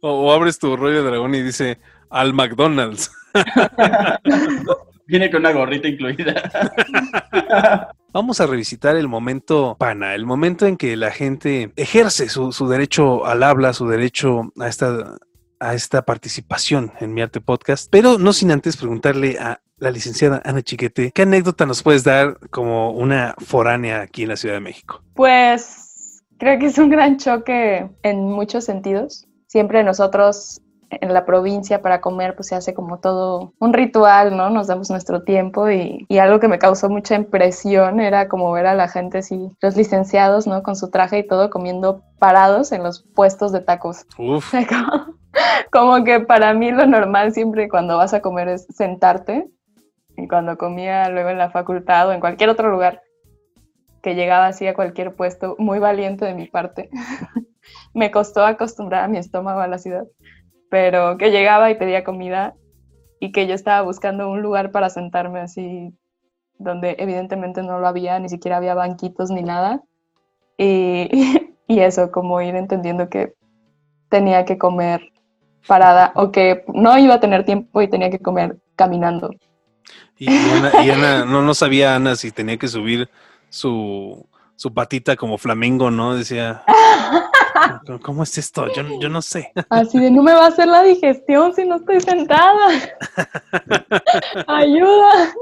O, 0.00 0.10
o 0.10 0.32
abres 0.32 0.60
tu 0.60 0.76
rollo 0.76 1.02
de 1.02 1.10
dragón 1.10 1.34
y 1.34 1.42
dice, 1.42 1.80
al 2.08 2.32
McDonald's. 2.32 3.10
Viene 5.06 5.30
con 5.30 5.40
una 5.40 5.52
gorrita 5.52 5.88
incluida. 5.88 6.50
Vamos 8.12 8.40
a 8.40 8.46
revisitar 8.46 8.96
el 8.96 9.08
momento 9.08 9.76
pana, 9.78 10.14
el 10.14 10.26
momento 10.26 10.66
en 10.66 10.76
que 10.76 10.96
la 10.96 11.10
gente 11.10 11.72
ejerce 11.76 12.28
su, 12.28 12.52
su 12.52 12.68
derecho 12.68 13.26
al 13.26 13.42
habla, 13.42 13.72
su 13.72 13.88
derecho 13.88 14.52
a 14.58 14.68
esta, 14.68 15.16
a 15.60 15.74
esta 15.74 16.02
participación 16.02 16.92
en 17.00 17.14
mi 17.14 17.22
arte 17.22 17.40
podcast, 17.40 17.88
pero 17.90 18.18
no 18.18 18.32
sin 18.32 18.52
antes 18.52 18.76
preguntarle 18.76 19.38
a 19.38 19.60
la 19.82 19.90
licenciada 19.90 20.40
Ana 20.44 20.62
Chiquete, 20.62 21.10
¿qué 21.12 21.22
anécdota 21.22 21.66
nos 21.66 21.82
puedes 21.82 22.04
dar 22.04 22.38
como 22.50 22.92
una 22.92 23.34
foránea 23.38 24.02
aquí 24.02 24.22
en 24.22 24.28
la 24.28 24.36
Ciudad 24.36 24.54
de 24.54 24.60
México? 24.60 25.02
Pues 25.14 26.22
creo 26.38 26.58
que 26.58 26.66
es 26.66 26.78
un 26.78 26.88
gran 26.88 27.18
choque 27.18 27.90
en 28.02 28.30
muchos 28.30 28.64
sentidos. 28.64 29.26
Siempre 29.48 29.82
nosotros 29.82 30.61
en 31.00 31.14
la 31.14 31.24
provincia 31.24 31.80
para 31.80 32.00
comer 32.00 32.34
pues 32.34 32.48
se 32.48 32.54
hace 32.54 32.74
como 32.74 32.98
todo 32.98 33.52
un 33.58 33.72
ritual, 33.72 34.36
¿no? 34.36 34.50
Nos 34.50 34.66
damos 34.66 34.90
nuestro 34.90 35.22
tiempo 35.22 35.70
y, 35.70 36.04
y 36.08 36.18
algo 36.18 36.40
que 36.40 36.48
me 36.48 36.58
causó 36.58 36.88
mucha 36.90 37.14
impresión 37.14 38.00
era 38.00 38.28
como 38.28 38.52
ver 38.52 38.66
a 38.66 38.74
la 38.74 38.88
gente 38.88 39.18
así, 39.18 39.50
los 39.60 39.76
licenciados, 39.76 40.46
¿no? 40.46 40.62
Con 40.62 40.76
su 40.76 40.90
traje 40.90 41.18
y 41.18 41.26
todo 41.26 41.50
comiendo 41.50 42.02
parados 42.18 42.72
en 42.72 42.82
los 42.82 43.02
puestos 43.14 43.52
de 43.52 43.60
tacos. 43.60 44.06
Uf, 44.18 44.54
Como, 44.68 45.16
como 45.70 46.04
que 46.04 46.20
para 46.20 46.52
mí 46.52 46.70
lo 46.70 46.86
normal 46.86 47.32
siempre 47.32 47.68
cuando 47.68 47.96
vas 47.96 48.12
a 48.12 48.20
comer 48.20 48.48
es 48.48 48.66
sentarte. 48.70 49.48
Y 50.16 50.28
cuando 50.28 50.58
comía 50.58 51.08
luego 51.08 51.30
en 51.30 51.38
la 51.38 51.50
facultad 51.50 52.08
o 52.08 52.12
en 52.12 52.20
cualquier 52.20 52.50
otro 52.50 52.70
lugar 52.70 53.00
que 54.02 54.14
llegaba 54.14 54.46
así 54.46 54.66
a 54.66 54.74
cualquier 54.74 55.14
puesto, 55.14 55.54
muy 55.58 55.78
valiente 55.78 56.24
de 56.24 56.34
mi 56.34 56.46
parte. 56.46 56.90
Me 57.94 58.10
costó 58.10 58.44
acostumbrar 58.44 59.04
a 59.04 59.08
mi 59.08 59.18
estómago 59.18 59.60
a 59.60 59.68
la 59.68 59.78
ciudad, 59.78 60.04
pero 60.72 61.18
que 61.18 61.30
llegaba 61.30 61.70
y 61.70 61.74
pedía 61.74 62.02
comida 62.02 62.54
y 63.20 63.30
que 63.30 63.46
yo 63.46 63.52
estaba 63.52 63.82
buscando 63.82 64.30
un 64.30 64.40
lugar 64.40 64.70
para 64.70 64.88
sentarme 64.88 65.40
así, 65.40 65.92
donde 66.58 66.96
evidentemente 66.98 67.62
no 67.62 67.78
lo 67.78 67.86
había, 67.86 68.18
ni 68.18 68.30
siquiera 68.30 68.56
había 68.56 68.72
banquitos 68.72 69.30
ni 69.30 69.42
nada. 69.42 69.82
Y, 70.56 71.10
y 71.68 71.80
eso, 71.80 72.10
como 72.10 72.40
ir 72.40 72.56
entendiendo 72.56 73.10
que 73.10 73.34
tenía 74.08 74.46
que 74.46 74.56
comer 74.56 75.12
parada 75.66 76.12
o 76.14 76.32
que 76.32 76.64
no 76.72 76.96
iba 76.96 77.16
a 77.16 77.20
tener 77.20 77.44
tiempo 77.44 77.82
y 77.82 77.88
tenía 77.88 78.08
que 78.08 78.20
comer 78.20 78.56
caminando. 78.74 79.28
y, 80.16 80.24
y 80.24 80.30
Ana, 80.30 80.72
y 80.86 80.90
Ana- 80.90 81.26
no, 81.26 81.42
no 81.42 81.52
sabía 81.52 81.96
Ana 81.96 82.16
si 82.16 82.32
tenía 82.32 82.56
que 82.56 82.68
subir 82.68 83.10
su, 83.50 84.26
su 84.56 84.72
patita 84.72 85.16
como 85.16 85.36
flamingo, 85.36 85.90
¿no? 85.90 86.16
Decía, 86.16 86.62
"¿Cómo- 87.86 88.00
¿cómo 88.00 88.22
es 88.22 88.38
esto? 88.38 88.66
Yo, 88.74 88.82
yo 89.00 89.08
no 89.08 89.22
sé. 89.22 89.52
Así 89.70 89.98
de, 89.98 90.10
no 90.10 90.22
me 90.22 90.32
va 90.32 90.44
a 90.44 90.48
hacer 90.48 90.68
la 90.68 90.82
digestión 90.82 91.54
si 91.54 91.64
no 91.64 91.76
estoy 91.76 92.00
sentada. 92.00 92.68
Ayuda. 94.46 95.32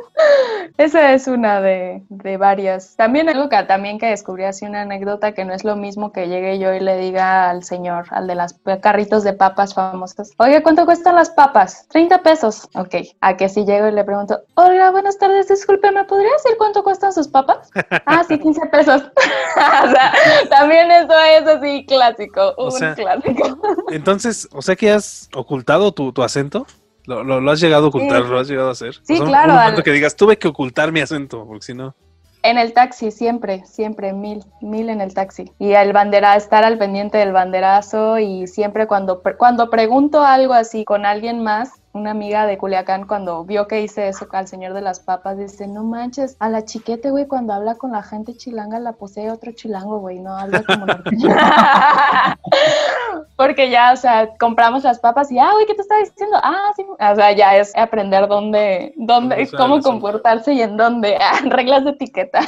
Esa 0.77 1.13
es 1.13 1.27
una 1.27 1.61
de, 1.61 2.03
de 2.09 2.37
varias. 2.37 2.97
También 2.97 3.29
algo 3.29 3.49
que 3.49 3.63
también 3.65 3.99
que 3.99 4.07
descubrí 4.07 4.45
así 4.45 4.65
una 4.67 4.83
anécdota 4.83 5.33
que 5.33 5.45
no 5.45 5.53
es 5.55 5.65
lo 5.65 5.77
mismo 5.77 6.13
que 6.13 6.29
llegue 6.29 6.59
yo 6.59 6.73
y 6.75 6.81
le 6.81 6.97
diga 6.97 7.51
al 7.51 7.65
señor, 7.65 8.07
al 8.11 8.27
de 8.27 8.35
las 8.35 8.55
carritos 8.83 9.25
de 9.25 9.33
papas 9.33 9.75
famosas, 9.75 10.33
oye, 10.39 10.63
¿cuánto 10.63 10.85
cuestan 10.87 11.15
las 11.17 11.31
papas? 11.31 11.87
30 11.89 12.23
pesos. 12.23 12.69
Ok. 12.75 12.95
A 13.21 13.37
que 13.37 13.49
si 13.49 13.65
llego 13.65 13.89
y 13.89 13.93
le 13.93 14.05
pregunto, 14.05 14.41
hola, 14.55 14.91
buenas 14.91 15.19
tardes, 15.19 15.49
disculpe, 15.49 15.91
¿me 15.91 16.05
podría 16.05 16.33
decir 16.33 16.53
cuánto 16.59 16.83
cuestan 16.83 17.13
sus 17.13 17.29
papas? 17.29 17.71
Ah, 18.07 18.23
sí, 18.27 18.39
15 18.39 18.67
pesos. 18.67 19.03
o 19.57 19.91
sea, 19.91 20.13
también 20.51 20.91
eso 20.91 21.13
es 21.19 21.47
así 21.47 21.87
clásico, 22.15 22.55
O 22.57 22.67
un 22.67 22.73
sea, 22.73 22.95
clásico. 22.95 23.59
Entonces, 23.91 24.49
o 24.53 24.63
sea 24.63 24.77
que 24.77 24.91
has 24.91 25.29
ocultado 25.35 25.93
tu, 25.93 26.13
tu 26.13 26.23
acento. 26.23 26.67
¿Lo, 27.07 27.25
lo, 27.25 27.41
lo 27.41 27.51
has 27.51 27.61
llegado 27.61 27.87
a 27.87 27.89
ocultar? 27.89 28.23
Sí. 28.23 28.29
¿Lo 28.29 28.39
has 28.39 28.49
llegado 28.49 28.69
a 28.69 28.73
hacer? 28.73 28.95
Sí, 29.03 29.15
O 29.15 29.17
sea, 29.19 29.27
claro, 29.27 29.53
Un 29.55 29.59
momento 29.59 29.79
al- 29.79 29.85
que 29.85 29.93
digas, 29.93 30.15
tuve 30.17 30.39
que 30.39 30.49
ocultar 30.49 30.93
mi 30.93 31.01
acento, 31.01 31.45
porque 31.47 31.67
si 31.67 31.75
no. 31.75 31.95
En 32.43 32.57
el 32.57 32.73
taxi, 32.73 33.11
siempre, 33.11 33.65
siempre, 33.67 34.13
mil, 34.15 34.43
mil 34.63 34.89
en 34.89 35.01
el 35.03 35.13
taxi. 35.13 35.53
Y 35.59 35.73
el 35.73 35.93
bandera, 35.93 36.37
estar 36.37 36.65
al 36.65 36.79
pendiente 36.79 37.19
del 37.19 37.33
banderazo 37.33 38.19
y 38.19 38.47
siempre 38.47 38.87
cuando, 38.87 39.23
cuando 39.37 39.69
pregunto 39.69 40.23
algo 40.25 40.55
así 40.55 40.85
con 40.87 41.05
alguien 41.05 41.43
más, 41.43 41.71
una 41.93 42.13
amiga 42.13 42.47
de 42.47 42.59
Culiacán 42.59 43.07
cuando 43.07 43.45
vio 43.45 43.67
que 43.67 43.83
hice 43.83 44.09
eso 44.09 44.27
al 44.33 44.49
señor 44.49 44.75
de 44.75 44.81
las 44.81 45.01
papas, 45.01 45.39
dice, 45.39 45.67
no 45.67 45.85
manches, 45.85 46.37
a 46.39 46.49
la 46.49 46.65
chiquete, 46.65 47.11
güey, 47.11 47.27
cuando 47.27 47.53
habla 47.53 47.75
con 47.75 47.93
la 47.93 48.03
gente 48.03 48.37
chilanga 48.37 48.79
la 48.79 48.93
posee 48.93 49.31
otro 49.31 49.53
chilango, 49.53 49.99
güey, 49.99 50.19
no 50.21 50.37
habla 50.37 50.63
como 50.63 50.87
norteño". 50.87 51.29
Porque 53.37 53.71
ya, 53.71 53.93
o 53.93 53.97
sea, 53.97 54.29
compramos 54.39 54.85
las 54.85 54.99
papas 54.99 55.31
y, 55.33 55.39
ah, 55.39 55.51
güey, 55.53 55.67
¿qué 55.67 55.75
te 55.75 55.83
estaba 55.83 56.01
diciendo? 56.01 56.37
Ah, 56.43 56.73
sí. 56.77 56.85
O 56.89 57.15
sea, 57.15 57.33
ya 57.33 57.57
es 57.57 57.75
aprender 57.77 58.27
dónde, 58.29 58.93
dónde, 58.97 59.49
cómo 59.57 59.81
comportarse 59.81 60.53
y 60.53 60.63
en 60.63 60.77
dónde. 60.77 61.19
Ah, 61.31 61.39
reglas 61.45 61.85
de 61.85 61.91
etiqueta. 61.91 62.41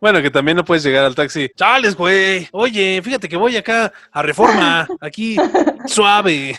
Bueno, 0.00 0.22
que 0.22 0.30
también 0.30 0.56
no 0.56 0.64
puedes 0.64 0.82
llegar 0.82 1.04
al 1.04 1.14
taxi. 1.14 1.50
Chales, 1.56 1.96
güey. 1.96 2.48
Oye, 2.52 3.00
fíjate 3.02 3.28
que 3.28 3.36
voy 3.36 3.56
acá 3.56 3.92
a 4.12 4.22
reforma. 4.22 4.88
Aquí, 5.00 5.36
suave. 5.86 6.56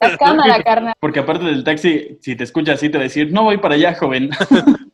La 0.00 0.16
cámara, 0.16 0.62
Porque 1.00 1.20
aparte 1.20 1.44
del 1.44 1.64
taxi, 1.64 2.18
si 2.20 2.36
te 2.36 2.44
escucha 2.44 2.72
así, 2.72 2.88
te 2.88 2.98
va 2.98 3.02
a 3.02 3.04
decir, 3.04 3.32
no 3.32 3.44
voy 3.44 3.58
para 3.58 3.74
allá, 3.74 3.94
joven. 3.94 4.30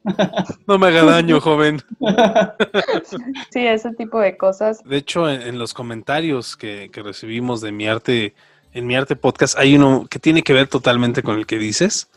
No 0.67 0.79
me 0.79 0.89
haga 0.89 1.03
daño, 1.03 1.41
joven. 1.41 1.81
Sí, 3.51 3.67
ese 3.67 3.93
tipo 3.95 4.21
de 4.21 4.37
cosas. 4.37 4.83
De 4.85 4.99
hecho, 4.99 5.31
en, 5.31 5.41
en 5.41 5.59
los 5.59 5.73
comentarios 5.73 6.57
que, 6.57 6.91
que 6.93 7.03
recibimos 7.03 7.63
de 7.63 7.73
mi 7.73 7.87
arte, 7.87 8.35
en 8.73 8.87
mi 8.87 8.97
arte 8.97 9.17
podcast, 9.17 9.59
hay 9.59 9.77
uno 9.77 10.07
que 10.11 10.19
tiene 10.19 10.43
que 10.43 10.53
ver 10.53 10.69
totalmente 10.69 11.23
con 11.23 11.39
el 11.39 11.47
que 11.47 11.59
dices. 11.59 12.11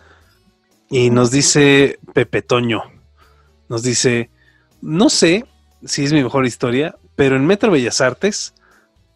Y 0.90 1.10
nos 1.10 1.32
dice 1.32 2.00
Pepe 2.14 2.42
Toño. 2.42 2.84
Nos 3.70 3.84
dice, 3.84 4.30
no 4.82 5.10
sé 5.10 5.46
si 5.86 6.04
es 6.04 6.14
mi 6.14 6.24
mejor 6.24 6.46
historia, 6.46 6.96
pero 7.16 7.36
en 7.36 7.46
Metro 7.46 7.72
Bellas 7.72 8.02
Artes, 8.02 8.54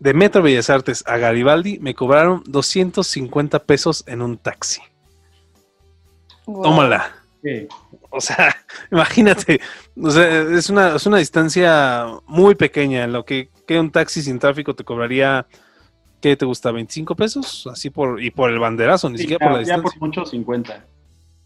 de 0.01 0.13
Metro 0.15 0.41
Bellas 0.41 0.69
Artes 0.71 1.03
a 1.05 1.17
Garibaldi, 1.17 1.77
me 1.79 1.93
cobraron 1.93 2.41
250 2.47 3.59
pesos 3.65 4.03
en 4.07 4.23
un 4.23 4.35
taxi. 4.37 4.81
Wow. 6.47 6.63
Tómala. 6.63 7.15
Sí. 7.43 7.67
O 8.09 8.19
sea, 8.19 8.55
imagínate, 8.91 9.61
o 10.01 10.09
sea, 10.11 10.41
es 10.57 10.69
una, 10.69 10.95
es 10.95 11.05
una 11.05 11.17
distancia 11.17 12.05
muy 12.25 12.55
pequeña, 12.55 13.05
lo 13.07 13.23
que, 13.25 13.49
que 13.67 13.79
un 13.79 13.91
taxi 13.91 14.21
sin 14.23 14.39
tráfico 14.39 14.75
te 14.75 14.83
cobraría, 14.83 15.45
¿qué 16.19 16.35
te 16.35 16.45
gusta? 16.45 16.71
¿25 16.71 17.15
pesos? 17.15 17.67
Así 17.71 17.89
por, 17.91 18.21
y 18.21 18.31
por 18.31 18.49
el 18.49 18.59
banderazo, 18.59 19.07
ni 19.09 19.17
Sí, 19.17 19.23
siquiera 19.23 19.45
ya, 19.45 19.49
por 19.49 19.59
la 19.59 19.63
ya 19.67 19.75
distancia. 19.75 19.99
por 19.99 20.07
mucho 20.07 20.25
50. 20.25 20.85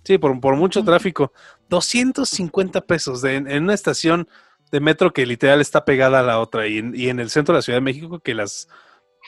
Sí, 0.05 0.17
por, 0.17 0.39
por 0.39 0.55
mucho 0.55 0.83
tráfico. 0.83 1.33
250 1.69 2.81
pesos 2.81 3.21
de- 3.21 3.35
en, 3.35 3.51
en 3.51 3.63
una 3.63 3.73
estación 3.73 4.27
de 4.71 4.79
metro 4.79 5.13
que 5.13 5.25
literal 5.25 5.61
está 5.61 5.85
pegada 5.85 6.19
a 6.19 6.23
la 6.23 6.39
otra 6.39 6.67
y 6.67 6.79
en, 6.79 6.93
y 6.95 7.09
en 7.09 7.19
el 7.19 7.29
centro 7.29 7.53
de 7.53 7.59
la 7.59 7.61
Ciudad 7.61 7.77
de 7.77 7.81
México 7.81 8.19
que 8.19 8.33
las, 8.33 8.67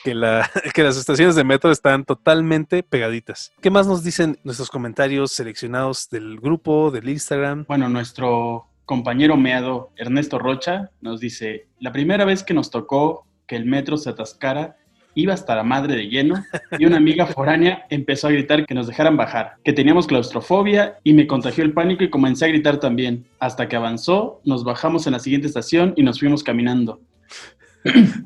que, 0.04 0.16
la, 0.16 0.50
que 0.74 0.84
las 0.84 0.98
estaciones 0.98 1.36
de 1.36 1.44
metro 1.44 1.72
están 1.72 2.06
totalmente 2.06 2.84
pegaditas. 2.84 3.54
¿Qué 3.62 3.70
más 3.70 3.88
nos 3.88 4.04
dicen 4.04 4.40
nuestros 4.44 4.70
comentarios 4.70 5.32
seleccionados 5.32 6.10
del 6.10 6.40
grupo, 6.40 6.92
del 6.92 7.10
Instagram? 7.10 7.66
Bueno, 7.68 7.90
nuestro 7.90 8.68
compañero 8.86 9.36
meado 9.38 9.92
Ernesto 9.98 10.40
Rocha 10.40 10.92
nos 11.02 11.20
dice, 11.20 11.68
la 11.80 11.92
primera 11.92 12.26
vez 12.26 12.44
que 12.44 12.54
nos 12.54 12.72
tocó 12.72 13.28
que 13.46 13.56
el 13.56 13.66
metro 13.66 13.98
se 13.98 14.10
atascara, 14.10 14.78
iba 15.18 15.34
hasta 15.34 15.56
la 15.56 15.64
madre 15.64 15.96
de 15.96 16.08
lleno 16.08 16.44
y 16.78 16.86
una 16.86 16.98
amiga 16.98 17.26
foránea 17.26 17.86
empezó 17.90 18.28
a 18.28 18.32
gritar 18.32 18.66
que 18.66 18.74
nos 18.74 18.88
dejaran 18.88 19.18
bajar, 19.18 19.56
que 19.64 19.74
teníamos 19.74 20.08
claustrofobia 20.08 20.98
y 21.04 21.14
me 21.14 21.28
contagió 21.28 21.64
el 21.64 21.74
pánico 21.74 22.04
y 22.04 22.10
comencé 22.10 22.46
a 22.46 22.50
gritar 22.50 22.78
también. 22.78 23.26
Hasta 23.40 23.68
que 23.68 23.76
avanzó, 23.76 24.40
nos 24.46 24.64
bajamos 24.64 25.08
en 25.08 25.14
la 25.14 25.20
siguiente 25.20 25.48
estación 25.48 25.94
y 25.96 26.04
nos 26.04 26.20
fuimos 26.20 26.44
caminando. 26.44 27.00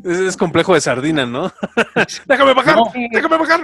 Es, 0.03 0.19
es 0.19 0.37
complejo 0.37 0.73
de 0.73 0.81
sardina, 0.81 1.25
¿no? 1.25 1.51
déjame 2.27 2.53
bajar, 2.53 2.75
No. 2.77 2.83
déjame 3.11 3.37
bajar. 3.37 3.59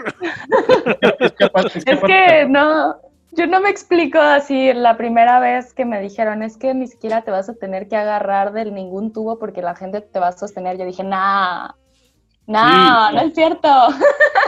Es 1.02 1.32
es 1.76 1.84
que 1.86 1.92
Es 1.92 1.98
aparte- 1.98 2.08
que 2.08 2.46
no, 2.48 2.96
yo 3.32 3.48
no 3.48 3.62
me 3.62 3.70
explico 3.70 4.20
así 4.20 4.74
la 4.74 4.96
primera 4.98 5.40
vez 5.40 5.74
que 5.74 5.86
me 5.86 6.00
dijeron, 6.02 6.44
es 6.44 6.58
que 6.58 6.74
ni 6.76 6.88
siquiera 6.88 7.24
te 7.24 7.32
vas 7.32 7.50
a 7.50 7.56
tener 7.56 7.88
que 7.88 7.96
agarrar 7.96 8.52
de 8.54 8.66
ningún 8.72 9.12
tubo 9.12 9.40
porque 9.40 9.62
la 9.62 9.76
gente 9.76 10.02
te 10.02 10.20
va 10.20 10.28
a 10.28 10.32
sostener. 10.34 10.78
Yo 10.78 10.86
dije, 10.86 11.04
nah, 11.04 11.70
no, 12.48 13.10
Sí. 13.10 13.16
no 13.16 13.22
es 13.22 13.34
cierto. 13.34 13.68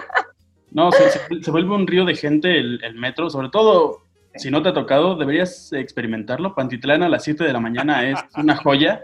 No, 0.71 0.91
se, 0.91 1.09
se- 1.09 1.43
se 1.43 1.51
vuelve 1.51 1.73
un 1.73 1.87
río 1.87 2.05
de 2.05 2.15
gente 2.15 2.59
el, 2.59 2.79
el 2.83 2.93
metro, 2.93 3.29
sobre 3.31 3.49
todo 3.49 4.03
si 4.35 4.51
no 4.51 4.61
te 4.61 4.69
ha 4.69 4.73
tocado, 4.73 5.15
deberías 5.15 5.73
experimentarlo. 5.73 6.53
Pantitlán 6.53 7.01
a 7.01 7.09
las 7.09 7.23
7 7.23 7.43
de 7.43 7.51
la 7.53 7.59
mañana 7.59 8.07
es 8.07 8.19
una 8.37 8.55
joya 8.55 9.01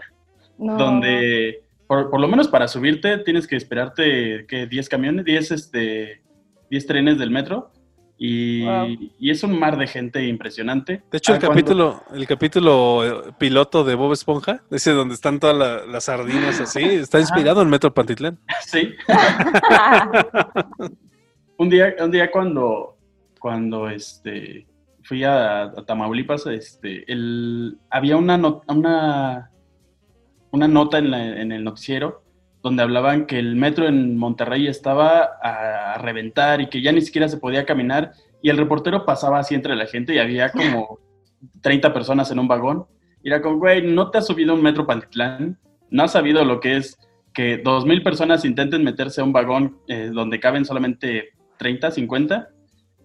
No. 0.60 0.78
donde, 0.78 1.64
por, 1.88 2.12
por 2.12 2.20
lo 2.22 2.28
menos 2.28 2.48
para 2.50 2.68
subirte, 2.68 3.18
tienes 3.18 3.48
que 3.48 3.56
esperarte, 3.56 4.46
¿qué? 4.48 4.68
10 4.68 4.88
camiones, 4.90 5.26
10, 5.26 5.52
este, 5.52 6.22
10 6.70 6.86
trenes 6.86 7.18
del 7.18 7.32
metro. 7.32 7.72
Y, 8.18 8.64
Wow. 8.64 8.88
y 9.20 9.30
es 9.30 9.44
un 9.44 9.60
mar 9.60 9.78
de 9.78 9.88
gente 9.88 10.26
impresionante. 10.26 11.04
De 11.12 11.18
hecho, 11.18 11.34
el 11.34 11.38
Ah, 11.38 11.40
cuando- 11.42 11.62
capítulo, 11.62 12.04
el 12.14 12.28
capítulo 12.28 13.06
eh, 13.30 13.34
piloto 13.38 13.84
de 13.84 13.96
Bob 13.96 14.14
Esponja, 14.14 14.64
ese 14.72 14.92
donde 14.92 15.16
están 15.16 15.40
todas 15.40 15.58
la- 15.58 15.86
las 15.86 16.06
sardinas 16.06 16.60
así, 16.62 16.82
está 16.82 17.20
inspirado 17.20 17.62
en 17.62 17.70
Metro 17.70 17.94
Pantitlán. 17.94 18.40
Sí. 18.66 18.94
un 21.58 21.70
día, 21.70 21.94
un 22.00 22.12
día 22.12 22.32
cuando, 22.32 22.98
cuando 23.40 23.90
este, 23.90 24.68
fui 25.04 25.24
a, 25.24 25.64
a 25.64 25.86
Tamaulipas, 25.86 26.46
este, 26.48 27.10
el, 27.12 27.78
había 27.90 28.18
una, 28.18 28.36
una, 28.68 29.52
una 30.52 30.68
nota 30.68 30.98
en, 31.00 31.12
la- 31.12 31.42
en 31.42 31.52
el 31.52 31.64
noticiero 31.64 32.24
donde 32.66 32.82
hablaban 32.82 33.28
que 33.28 33.38
el 33.38 33.56
metro 33.56 33.88
en 33.88 34.18
Monterrey 34.18 34.66
estaba 34.66 35.38
a, 35.40 36.00
reventar 36.00 36.62
y 36.62 36.68
que 36.68 36.82
ya 36.82 36.92
ni 36.92 37.02
siquiera 37.02 37.30
se 37.30 37.38
podía 37.38 37.64
caminar 37.64 38.14
y 38.42 38.50
el 38.50 38.58
reportero 38.58 39.06
pasaba 39.06 39.38
así 39.38 39.54
entre 39.54 39.76
la 39.76 39.86
gente 39.86 40.16
y 40.16 40.18
había 40.18 40.50
como 40.52 40.98
30 41.62 41.94
personas 41.94 42.32
en 42.32 42.40
un 42.40 42.48
vagón. 42.48 42.88
Y 43.22 43.28
era 43.28 43.44
como, 43.44 43.60
güey, 43.60 43.84
no 43.84 44.10
te 44.10 44.18
has 44.18 44.26
subido 44.26 44.52
a 44.52 44.56
un 44.56 44.64
metro 44.64 44.88
Pantitlán, 44.88 45.60
no 45.92 46.04
has 46.04 46.14
sabido 46.14 46.44
lo 46.44 46.60
que 46.60 46.78
es 46.78 46.98
que 47.36 47.64
2.000 47.64 48.02
personas 48.02 48.44
intenten 48.46 48.84
meterse 48.84 49.22
a 49.22 49.26
un 49.26 49.32
vagón 49.32 49.78
eh, 49.88 50.10
donde 50.12 50.40
caben 50.40 50.66
solamente 50.66 51.34
30, 51.60 51.92
50. 51.92 52.50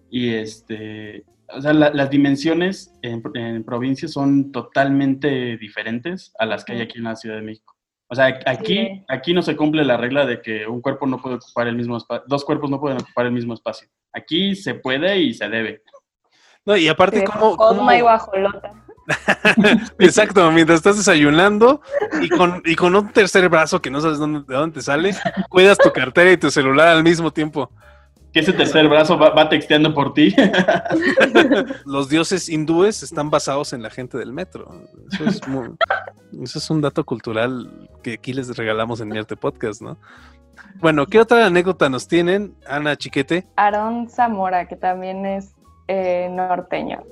Y 0.09 0.29
este, 0.29 1.23
o 1.49 1.61
sea, 1.61 1.73
la- 1.73 1.93
las 1.93 2.09
dimensiones 2.09 2.95
en, 3.03 3.21
en 3.35 3.63
provincias 3.63 4.13
son 4.13 4.51
totalmente 4.51 5.55
diferentes 5.57 6.33
a 6.39 6.47
las 6.47 6.65
que 6.65 6.73
hay 6.73 6.81
aquí 6.81 6.97
en 6.97 7.03
la 7.03 7.15
Ciudad 7.15 7.35
de 7.35 7.43
México. 7.43 7.70
O 8.11 8.15
sea, 8.15 8.25
aquí, 8.45 8.75
Sí. 8.75 9.05
aquí 9.07 9.33
no 9.33 9.41
se 9.41 9.55
cumple 9.55 9.85
la 9.85 9.95
regla 9.95 10.25
de 10.25 10.41
que 10.41 10.67
un 10.67 10.81
cuerpo 10.81 11.07
no 11.07 11.21
puede 11.21 11.35
ocupar 11.37 11.67
el 11.67 11.77
mismo 11.77 11.95
espacio, 11.95 12.25
dos 12.27 12.43
cuerpos 12.43 12.69
no 12.69 12.77
pueden 12.77 12.97
ocupar 12.99 13.25
el 13.25 13.31
mismo 13.31 13.53
espacio. 13.53 13.87
Aquí 14.11 14.53
se 14.53 14.73
puede 14.75 15.17
y 15.17 15.33
se 15.33 15.47
debe. 15.47 15.81
No, 16.65 16.75
y 16.75 16.89
aparte, 16.89 17.19
Sí, 17.19 17.23
¿cómo, 17.25 17.55
Cosma 17.55 17.77
cómo- 17.77 17.93
y 17.93 18.01
guajolota. 18.01 18.73
Exacto, 19.99 20.51
mientras 20.51 20.77
estás 20.77 20.97
desayunando 20.97 21.81
y 22.21 22.29
con, 22.29 22.61
y 22.65 22.75
con 22.75 22.95
un 22.95 23.09
tercer 23.11 23.47
brazo 23.49 23.81
que 23.81 23.89
no 23.89 24.01
sabes 24.01 24.19
dónde, 24.19 24.41
de 24.47 24.55
dónde 24.59 24.75
te 24.75 24.81
sale, 24.81 25.15
cuidas 25.49 25.77
tu 25.77 25.91
cartera 25.91 26.31
y 26.31 26.37
tu 26.37 26.51
celular 26.51 26.89
al 26.89 27.03
mismo 27.03 27.31
tiempo. 27.31 27.71
Que 28.33 28.39
ese 28.39 28.53
tercer 28.53 28.87
brazo 28.87 29.17
va, 29.17 29.31
va 29.31 29.49
texteando 29.49 29.93
por 29.93 30.13
ti. 30.13 30.33
Los 31.85 32.09
dioses 32.09 32.47
hindúes 32.49 33.03
están 33.03 33.29
basados 33.29 33.73
en 33.73 33.81
la 33.81 33.89
gente 33.89 34.17
del 34.17 34.31
metro. 34.31 34.69
Eso 35.11 35.25
es, 35.25 35.47
muy- 35.47 35.69
eso 36.41 36.59
es 36.59 36.69
un 36.69 36.81
dato 36.81 37.03
cultural 37.03 37.89
que 38.03 38.13
aquí 38.13 38.33
les 38.33 38.55
regalamos 38.55 39.01
en 39.01 39.09
mi 39.09 39.17
arte 39.17 39.35
podcast, 39.35 39.81
¿no? 39.81 39.97
Bueno, 40.79 41.05
¿qué 41.07 41.19
otra 41.19 41.45
anécdota 41.45 41.89
nos 41.89 42.07
tienen, 42.07 42.55
Ana 42.67 42.95
Chiquete? 42.95 43.45
Aarón 43.57 44.09
Zamora, 44.09 44.67
que 44.67 44.75
también 44.75 45.25
es 45.25 45.53
eh, 45.87 46.29
norteño. 46.31 47.03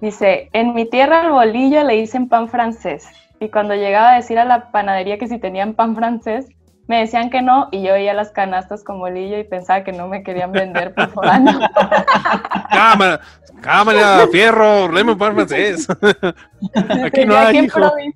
Dice, 0.00 0.48
en 0.52 0.74
mi 0.74 0.88
tierra 0.88 1.22
al 1.22 1.32
bolillo 1.32 1.84
le 1.84 1.94
dicen 1.94 2.28
pan 2.28 2.48
francés. 2.48 3.06
Y 3.40 3.48
cuando 3.50 3.74
llegaba 3.74 4.12
a 4.12 4.16
decir 4.16 4.38
a 4.38 4.44
la 4.44 4.70
panadería 4.70 5.18
que 5.18 5.28
si 5.28 5.38
tenían 5.38 5.74
pan 5.74 5.94
francés, 5.94 6.46
me 6.86 6.98
decían 7.00 7.30
que 7.30 7.40
no 7.42 7.68
y 7.72 7.82
yo 7.82 7.92
veía 7.94 8.12
las 8.14 8.30
canastas 8.30 8.84
con 8.84 8.98
bolillo 8.98 9.38
y 9.38 9.44
pensaba 9.44 9.84
que 9.84 9.92
no 9.92 10.06
me 10.08 10.22
querían 10.22 10.52
vender 10.52 10.94
por 10.94 11.08
forano. 11.10 11.58
Cámara, 12.70 13.20
cámara, 13.60 14.26
fierro, 14.30 14.90
lemon 14.92 15.16
pan 15.16 15.34
francés. 15.34 15.86
Aquí 17.04 17.24
no 17.24 17.36
hay, 17.36 17.58
hijo. 17.58 17.78
provin- 17.80 18.12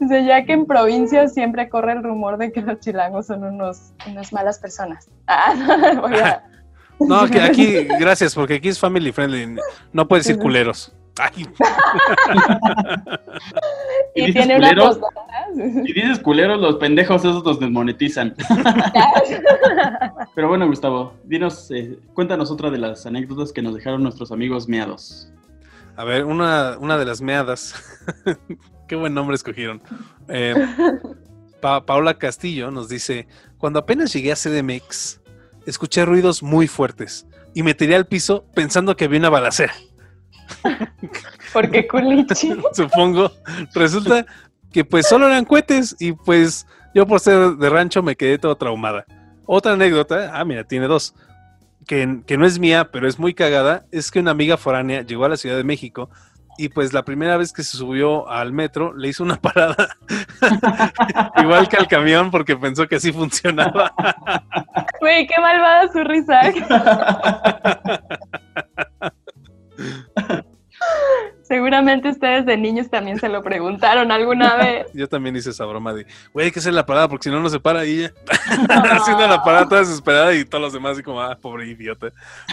Dice, 0.00 0.24
ya 0.26 0.44
que 0.44 0.52
en 0.54 0.66
provincia 0.66 1.28
siempre 1.28 1.68
corre 1.68 1.92
el 1.92 2.02
rumor 2.02 2.38
de 2.38 2.50
que 2.52 2.62
los 2.62 2.80
chilangos 2.80 3.26
son 3.26 3.44
unos, 3.44 3.92
unas 4.06 4.32
malas 4.32 4.58
personas. 4.58 5.08
Ah, 5.26 5.54
voy 6.00 6.14
a- 6.16 6.42
No, 7.00 7.26
que 7.28 7.40
aquí, 7.40 7.84
gracias, 8.00 8.34
porque 8.34 8.54
aquí 8.54 8.68
es 8.68 8.78
family 8.80 9.12
friendly. 9.12 9.56
No 9.92 10.08
puedes 10.08 10.26
decir 10.26 10.40
culeros. 10.42 10.92
Ay, 11.18 11.46
¿Y 14.14 14.22
y 14.22 14.26
dices 14.26 14.46
tiene 14.46 14.56
una 14.58 14.68
culeros? 14.70 15.00
dices 15.84 16.18
culeros, 16.20 16.60
los 16.60 16.76
pendejos 16.76 17.24
esos 17.24 17.44
los 17.44 17.58
desmonetizan. 17.60 18.34
Pero 20.34 20.48
bueno, 20.48 20.66
Gustavo, 20.66 21.14
dinos, 21.24 21.70
eh, 21.70 21.98
cuéntanos 22.14 22.50
otra 22.50 22.70
de 22.70 22.78
las 22.78 23.06
anécdotas 23.06 23.52
que 23.52 23.62
nos 23.62 23.74
dejaron 23.74 24.02
nuestros 24.02 24.32
amigos 24.32 24.68
meados. 24.68 25.30
A 25.96 26.04
ver, 26.04 26.24
una, 26.24 26.76
una 26.78 26.96
de 26.98 27.04
las 27.04 27.20
meadas. 27.20 27.74
Qué 28.88 28.96
buen 28.96 29.12
nombre 29.14 29.34
escogieron. 29.34 29.82
Eh, 30.28 30.54
Pa- 31.60 31.84
Paula 31.84 32.14
Castillo 32.14 32.70
nos 32.70 32.88
dice: 32.88 33.26
Cuando 33.58 33.80
apenas 33.80 34.12
llegué 34.12 34.32
a 34.32 34.36
CDMX, 34.36 35.20
escuché 35.66 36.04
ruidos 36.04 36.42
muy 36.42 36.68
fuertes 36.68 37.26
y 37.54 37.62
me 37.62 37.74
tiré 37.74 37.96
al 37.96 38.06
piso 38.06 38.44
pensando 38.54 38.96
que 38.96 39.06
había 39.06 39.18
una 39.18 39.28
balacera. 39.30 39.74
Porque 41.52 41.86
culichi. 41.86 42.56
Supongo. 42.72 43.32
Resulta 43.74 44.26
que 44.72 44.84
pues 44.84 45.08
solo 45.08 45.26
eran 45.26 45.44
cohetes 45.44 45.96
y 45.98 46.12
pues 46.12 46.66
yo 46.94 47.06
por 47.06 47.20
ser 47.20 47.56
de 47.56 47.70
rancho 47.70 48.02
me 48.02 48.16
quedé 48.16 48.38
todo 48.38 48.56
traumada. 48.56 49.06
Otra 49.46 49.72
anécdota, 49.72 50.32
ah, 50.34 50.44
mira, 50.44 50.64
tiene 50.64 50.86
dos, 50.86 51.14
que, 51.86 52.20
que 52.26 52.36
no 52.36 52.44
es 52.44 52.58
mía, 52.58 52.90
pero 52.92 53.08
es 53.08 53.18
muy 53.18 53.32
cagada, 53.32 53.86
es 53.90 54.10
que 54.10 54.20
una 54.20 54.32
amiga 54.32 54.58
foránea 54.58 55.02
llegó 55.02 55.24
a 55.24 55.30
la 55.30 55.38
Ciudad 55.38 55.56
de 55.56 55.64
México 55.64 56.10
y 56.58 56.68
pues 56.68 56.92
la 56.92 57.04
primera 57.04 57.36
vez 57.36 57.52
que 57.52 57.62
se 57.62 57.76
subió 57.76 58.28
al 58.28 58.52
metro 58.52 58.92
le 58.94 59.08
hizo 59.08 59.22
una 59.22 59.36
parada 59.40 59.96
igual 61.36 61.68
que 61.68 61.76
al 61.76 61.86
camión 61.86 62.30
porque 62.30 62.56
pensó 62.56 62.86
que 62.86 62.96
así 62.96 63.12
funcionaba. 63.12 63.94
Güey, 65.00 65.26
qué 65.26 65.40
malvada 65.40 65.90
su 65.92 66.02
risa. 66.04 66.40
Seguramente 71.42 72.10
ustedes 72.10 72.44
de 72.46 72.56
niños 72.56 72.90
también 72.90 73.18
se 73.18 73.28
lo 73.28 73.42
preguntaron 73.42 74.12
alguna 74.12 74.56
vez. 74.58 74.86
Yo 74.92 75.08
también 75.08 75.34
hice 75.34 75.50
esa 75.50 75.64
broma 75.64 75.92
de, 75.94 76.06
güey, 76.32 76.46
hay 76.46 76.52
que 76.52 76.58
hacer 76.60 76.74
la 76.74 76.84
parada 76.86 77.08
porque 77.08 77.24
si 77.24 77.30
no, 77.30 77.40
no 77.40 77.48
se 77.48 77.58
para 77.58 77.84
y 77.86 78.00
ella 78.00 78.12
haciendo 78.92 79.26
la 79.26 79.42
parada 79.42 79.68
toda 79.68 79.80
desesperada 79.80 80.34
y 80.34 80.44
todos 80.44 80.62
los 80.62 80.72
demás 80.72 80.92
así 80.92 81.02
como, 81.02 81.20
ah, 81.22 81.36
pobre 81.40 81.66
idiota. 81.66 82.08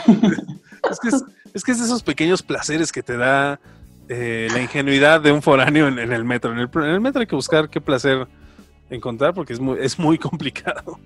es, 0.91 0.99
que 0.99 1.10
es, 1.10 1.23
es 1.53 1.64
que 1.64 1.72
es 1.73 1.80
de 1.80 1.85
esos 1.85 2.03
pequeños 2.03 2.41
placeres 2.41 2.91
que 2.91 3.03
te 3.03 3.18
da 3.18 3.60
eh, 4.07 4.47
la 4.53 4.61
ingenuidad 4.61 5.19
de 5.22 5.31
un 5.31 5.41
foráneo 5.41 5.88
en, 5.88 5.99
en 5.99 6.14
el 6.14 6.23
metro. 6.23 6.52
En 6.53 6.60
el, 6.60 6.69
en 6.73 6.84
el 6.89 7.02
metro 7.02 7.19
hay 7.22 7.27
que 7.27 7.35
buscar 7.35 7.69
qué 7.69 7.81
placer 7.81 8.27
encontrar 8.89 9.34
porque 9.34 9.52
es 9.53 9.60
muy, 9.60 9.77
es 9.81 9.99
muy 9.99 10.18
complicado. 10.18 10.97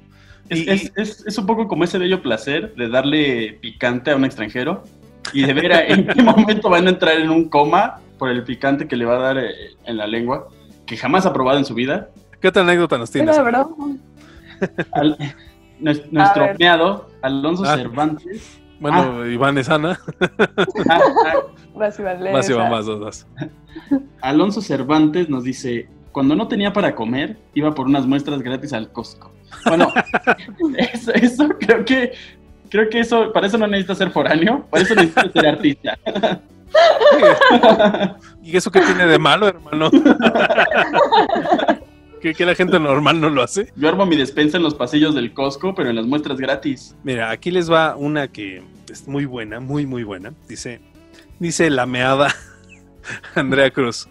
Es, 0.47 0.59
Y- 0.59 0.69
es- 0.69 0.91
es- 0.95 1.23
es 1.25 1.37
un 1.37 1.45
poco 1.47 1.67
como 1.67 1.83
ese 1.83 1.97
bello 1.97 2.21
placer 2.21 2.75
de 2.75 2.87
darle 2.87 3.57
picante 3.61 4.11
a 4.11 4.15
un 4.15 4.25
extranjero 4.25 4.83
y 5.33 5.45
de 5.45 5.53
ver 5.53 5.73
a- 5.73 5.85
en 5.87 6.07
qué 6.07 6.21
momento 6.21 6.69
van 6.69 6.87
a 6.87 6.89
entrar 6.91 7.17
en 7.17 7.29
un 7.29 7.49
coma 7.49 7.99
por 8.17 8.29
el 8.29 8.43
picante 8.43 8.87
que 8.87 8.95
le 8.95 9.05
va 9.05 9.15
a 9.15 9.19
dar 9.19 9.37
eh, 9.37 9.51
en 9.85 9.97
la 9.97 10.07
lengua, 10.07 10.47
que 10.85 10.97
jamás 10.97 11.25
ha 11.25 11.33
probado 11.33 11.57
en 11.57 11.65
su 11.65 11.73
vida. 11.73 12.09
¿Qué 12.41 12.47
otra 12.47 12.61
anécdota 12.63 12.97
nos 12.97 13.11
tienes? 13.11 13.37
Al- 14.91 15.17
nuestro 15.79 16.47
meado, 16.59 17.07
Alonso 17.21 17.63
Ah. 17.65 17.75
Cervantes. 17.77 18.59
Bueno, 18.79 19.25
Iván 19.27 19.57
es 19.57 19.69
Ana, 19.69 19.99
Ah, 20.89 20.99
ah, 21.27 21.33
Vas 21.75 21.99
y 21.99 22.03
vale, 22.03 22.31
más 22.31 22.49
más 22.49 22.85
dos. 22.85 22.99
dos. 22.99 23.27
Alonso 24.21 24.61
Cervantes 24.61 25.29
nos 25.29 25.43
dice, 25.43 25.89
cuando 26.13 26.35
no 26.35 26.47
tenía 26.47 26.71
para 26.73 26.95
comer, 26.95 27.37
iba 27.53 27.73
por 27.75 27.87
unas 27.87 28.05
muestras 28.05 28.41
gratis 28.41 28.71
al 28.73 28.91
Costco. 28.91 29.31
Bueno, 29.65 29.91
eso, 30.77 31.13
eso 31.13 31.49
creo 31.59 31.83
que 31.85 32.13
creo 32.69 32.89
que 32.89 32.99
eso, 32.99 33.33
para 33.33 33.47
eso 33.47 33.57
no 33.57 33.67
necesitas 33.67 33.97
ser 33.97 34.11
foráneo, 34.11 34.65
para 34.69 34.83
eso 34.83 34.95
necesitas 34.95 35.31
ser 35.33 35.47
artista. 35.47 35.97
¿Y 38.43 38.55
eso 38.55 38.71
qué 38.71 38.81
tiene 38.81 39.05
de 39.05 39.19
malo, 39.19 39.47
hermano? 39.47 39.89
¿Que, 42.21 42.33
que 42.33 42.45
la 42.45 42.53
gente 42.53 42.77
normal 42.79 43.21
no 43.21 43.29
lo 43.29 43.41
hace. 43.41 43.71
Yo 43.77 43.87
armo 43.87 44.05
mi 44.05 44.17
despensa 44.17 44.57
en 44.57 44.63
los 44.63 44.75
pasillos 44.75 45.15
del 45.15 45.33
Costco, 45.33 45.73
pero 45.73 45.89
en 45.89 45.95
las 45.95 46.05
muestras 46.05 46.37
gratis. 46.37 46.93
Mira, 47.03 47.29
aquí 47.29 47.49
les 47.49 47.71
va 47.71 47.95
una 47.95 48.27
que 48.27 48.61
es 48.91 49.07
muy 49.07 49.23
buena, 49.23 49.61
muy, 49.61 49.85
muy 49.85 50.03
buena. 50.03 50.33
Dice, 50.49 50.81
dice 51.39 51.69
la 51.69 51.85
meada 51.85 52.35
Andrea 53.35 53.71
Cruz. 53.71 54.07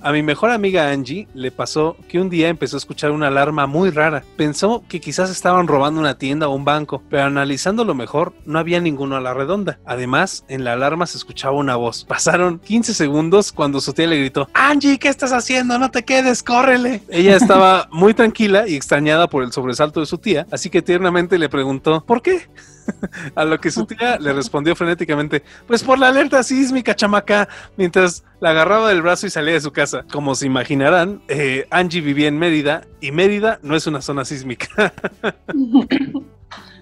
A 0.00 0.12
mi 0.12 0.22
mejor 0.22 0.50
amiga 0.50 0.90
Angie 0.90 1.26
le 1.34 1.50
pasó 1.50 1.96
que 2.08 2.20
un 2.20 2.30
día 2.30 2.48
empezó 2.48 2.76
a 2.76 2.78
escuchar 2.78 3.10
una 3.10 3.26
alarma 3.28 3.66
muy 3.66 3.90
rara. 3.90 4.22
Pensó 4.36 4.84
que 4.88 5.00
quizás 5.00 5.28
estaban 5.28 5.66
robando 5.66 5.98
una 5.98 6.16
tienda 6.16 6.46
o 6.46 6.54
un 6.54 6.64
banco, 6.64 7.02
pero 7.10 7.24
analizándolo 7.24 7.94
mejor, 7.94 8.32
no 8.46 8.60
había 8.60 8.80
ninguno 8.80 9.16
a 9.16 9.20
la 9.20 9.34
redonda. 9.34 9.80
Además, 9.84 10.44
en 10.48 10.62
la 10.62 10.74
alarma 10.74 11.06
se 11.06 11.18
escuchaba 11.18 11.56
una 11.56 11.74
voz. 11.74 12.04
Pasaron 12.04 12.60
15 12.60 12.94
segundos 12.94 13.50
cuando 13.50 13.80
su 13.80 13.92
tía 13.92 14.06
le 14.06 14.18
gritó, 14.18 14.48
Angie, 14.54 14.98
¿qué 15.00 15.08
estás 15.08 15.32
haciendo? 15.32 15.78
No 15.80 15.90
te 15.90 16.04
quedes, 16.04 16.44
córrele. 16.44 17.02
Ella 17.08 17.34
estaba 17.34 17.88
muy 17.90 18.14
tranquila 18.14 18.68
y 18.68 18.76
extrañada 18.76 19.26
por 19.28 19.42
el 19.42 19.52
sobresalto 19.52 19.98
de 19.98 20.06
su 20.06 20.18
tía, 20.18 20.46
así 20.52 20.70
que 20.70 20.80
tiernamente 20.80 21.38
le 21.38 21.48
preguntó, 21.48 22.04
¿por 22.04 22.22
qué? 22.22 22.48
A 23.34 23.44
lo 23.44 23.60
que 23.60 23.70
su 23.70 23.84
tía 23.86 24.18
le 24.18 24.32
respondió 24.32 24.74
frenéticamente, 24.74 25.42
pues 25.66 25.82
por 25.82 25.98
la 25.98 26.08
alerta 26.08 26.42
sísmica, 26.42 26.94
chamaca, 26.94 27.48
mientras 27.76 28.24
la 28.40 28.50
agarraba 28.50 28.88
del 28.88 29.02
brazo 29.02 29.26
y 29.26 29.30
salía 29.30 29.54
de 29.54 29.60
su 29.60 29.72
casa. 29.72 30.04
Como 30.10 30.34
se 30.34 30.46
imaginarán, 30.46 31.22
eh, 31.28 31.66
Angie 31.70 32.00
vivía 32.00 32.28
en 32.28 32.38
Mérida 32.38 32.86
y 33.00 33.12
Mérida 33.12 33.58
no 33.62 33.76
es 33.76 33.86
una 33.86 34.00
zona 34.00 34.24
sísmica. 34.24 34.92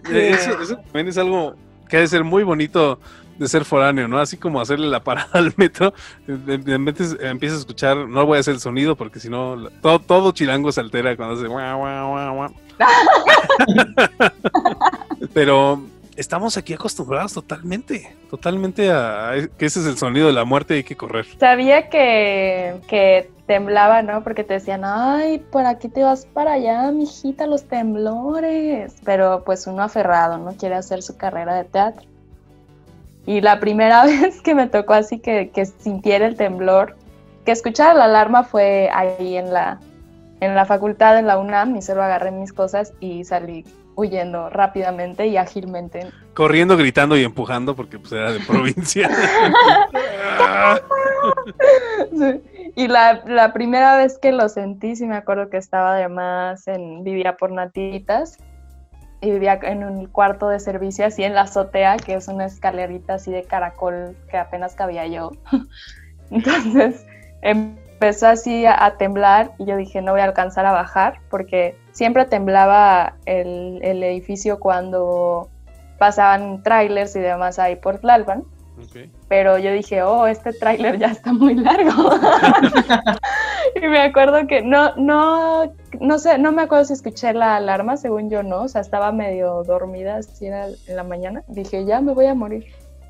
Eh, 0.09 0.37
eso, 0.39 0.63
eso 0.63 0.77
también 0.77 1.09
es 1.09 1.19
algo 1.19 1.57
que 1.89 1.97
ha 1.97 2.01
de 2.01 2.07
ser 2.07 2.23
muy 2.23 2.45
bonito 2.45 3.01
de 3.39 3.49
ser 3.49 3.65
foráneo, 3.65 4.09
¿no? 4.09 4.19
Así 4.19 4.37
como 4.37 4.61
hacerle 4.61 4.89
la 4.89 5.03
parada 5.03 5.29
al 5.33 5.53
metro, 5.57 5.93
repente 6.27 7.05
empiezas 7.29 7.57
a 7.57 7.61
escuchar, 7.61 8.09
no 8.09 8.25
voy 8.25 8.37
a 8.37 8.41
hacer 8.41 8.55
el 8.55 8.61
sonido 8.61 8.97
porque 8.97 9.21
si 9.21 9.29
no, 9.29 9.69
todo, 9.83 9.99
todo 9.99 10.33
chilango 10.33 10.73
se 10.73 10.81
altera 10.81 11.17
cuando 11.17 11.35
hace. 11.35 11.47
Pero 15.35 15.83
estamos 16.17 16.57
aquí 16.57 16.75
acostumbrados 16.75 17.35
totalmente, 17.35 18.17
totalmente 18.31 18.91
a, 18.91 19.33
que 19.57 19.67
ese 19.67 19.81
es 19.81 19.87
el 19.87 19.97
sonido 19.97 20.27
de 20.27 20.33
la 20.33 20.45
muerte 20.45 20.75
y 20.75 20.77
hay 20.79 20.85
que 20.85 20.97
correr. 20.97 21.27
Sabía 21.39 21.89
que, 21.89 22.81
que 22.89 23.31
temblaba, 23.47 24.03
¿no? 24.03 24.23
Porque 24.23 24.45
te 24.45 24.55
decían, 24.55 24.83
ay, 24.85 25.39
por 25.39 25.67
aquí 25.67 25.89
te 25.89 26.03
vas 26.03 26.27
para 26.27 26.53
allá, 26.53 26.91
mijita, 26.91 27.47
los 27.47 27.65
temblores. 27.65 28.97
Pero 29.05 29.45
pues 29.45 29.67
uno 29.67 29.83
aferrado, 29.83 30.39
¿no? 30.39 30.57
Quiere 30.57 30.75
hacer 30.75 31.03
su 31.03 31.17
carrera 31.17 31.55
de 31.55 31.65
teatro. 31.65 32.07
Y 33.27 33.41
la 33.41 33.61
primera 33.61 34.05
vez 34.07 34.41
que 34.41 34.55
me 34.55 34.67
tocó 34.67 34.95
así 34.95 35.19
que, 35.19 35.51
que 35.51 35.67
sintiera 35.67 36.27
el 36.27 36.37
temblor, 36.37 36.97
que 37.45 37.53
escuchara 37.53 37.95
la 37.95 38.05
alarma 38.05 38.43
fue 38.43 38.91
ahí 38.93 39.37
en 39.37 39.53
la, 39.53 39.79
en 40.41 40.55
la 40.55 40.65
facultad, 40.65 41.19
en 41.19 41.27
la 41.27 41.39
UNAM, 41.39 41.77
y 41.77 41.83
solo 41.83 42.03
agarré 42.03 42.31
mis 42.31 42.53
cosas 42.53 42.93
y 43.01 43.25
salí 43.25 43.65
huyendo 43.97 44.49
rápidamente 44.51 45.27
y 45.27 45.37
ágilmente. 45.37 46.07
Corriendo, 46.35 46.77
gritando 46.77 47.17
y 47.17 47.25
empujando 47.25 47.75
porque 47.75 47.99
pues 47.99 48.13
era 48.13 48.33
de 48.33 48.41
provincia. 48.41 49.11
Sí. 52.17 52.73
Y 52.77 52.89
la, 52.89 53.23
la 53.27 53.53
primera 53.53 53.97
vez 53.97 54.19
que 54.19 54.33
lo 54.33 54.49
sentí, 54.49 54.97
sí 54.97 55.07
me 55.07 55.17
acuerdo 55.17 55.49
que 55.49 55.57
estaba 55.57 55.95
además 55.95 56.69
en, 56.69 57.05
vivía 57.05 57.37
por 57.37 57.51
nativitas 57.51 58.39
y 59.21 59.31
vivía 59.31 59.59
en 59.63 59.83
un 59.83 60.07
cuarto 60.07 60.49
de 60.49 60.61
servicio 60.61 61.07
así 61.07 61.25
en 61.25 61.35
la 61.35 61.43
azotea, 61.43 61.97
que 61.97 62.15
es 62.15 62.29
una 62.29 62.45
escalerita 62.47 63.15
así 63.15 63.33
de 63.33 63.45
caracol 63.45 64.17
que 64.31 64.37
apenas 64.37 64.75
cabía 64.75 65.07
yo. 65.07 65.33
Entonces 66.31 67.07
empezó 67.97 68.29
así 68.29 68.67
a, 68.67 68.85
a 68.85 68.99
temblar 68.99 69.53
y 69.59 69.65
yo 69.65 69.77
dije 69.77 70.03
no 70.03 70.13
voy 70.13 70.21
a 70.21 70.25
alcanzar 70.25 70.67
a 70.67 70.73
bajar 70.73 71.21
porque 71.31 71.79
siempre 71.93 72.27
temblaba 72.27 73.15
el, 73.25 73.81
el 73.83 74.03
edificio 74.03 74.61
cuando 74.61 75.49
pasaban 75.99 76.63
trailers 76.63 77.17
y 77.17 77.21
demás 77.21 77.59
ahí 77.59 77.77
por 77.77 77.99
Tlalpan 77.99 78.45
Ok. 78.79 79.09
pero 79.27 79.57
yo 79.57 79.73
dije, 79.73 80.03
oh, 80.03 80.27
este 80.27 80.53
tráiler 80.53 80.99
ya 80.99 81.07
está 81.07 81.33
muy 81.33 81.55
largo. 81.55 81.91
y 83.75 83.81
me 83.81 84.01
acuerdo 84.01 84.47
que 84.47 84.61
no, 84.61 84.95
no, 84.97 85.73
no 85.99 86.19
sé, 86.19 86.37
no 86.37 86.53
me 86.53 86.61
acuerdo 86.61 86.85
si 86.85 86.93
escuché 86.93 87.33
la 87.33 87.57
alarma, 87.57 87.97
según 87.97 88.29
yo 88.29 88.43
no, 88.43 88.65
o 88.65 88.69
sea, 88.69 88.83
estaba 88.83 89.13
medio 89.13 89.63
dormida, 89.65 90.17
así 90.17 90.47
era 90.47 90.67
en 90.67 90.97
la 90.97 91.05
mañana. 91.05 91.43
Dije, 91.49 91.87
ya 91.87 92.03
me 92.03 92.13
voy 92.13 92.27
a 92.27 92.35
morir, 92.35 92.67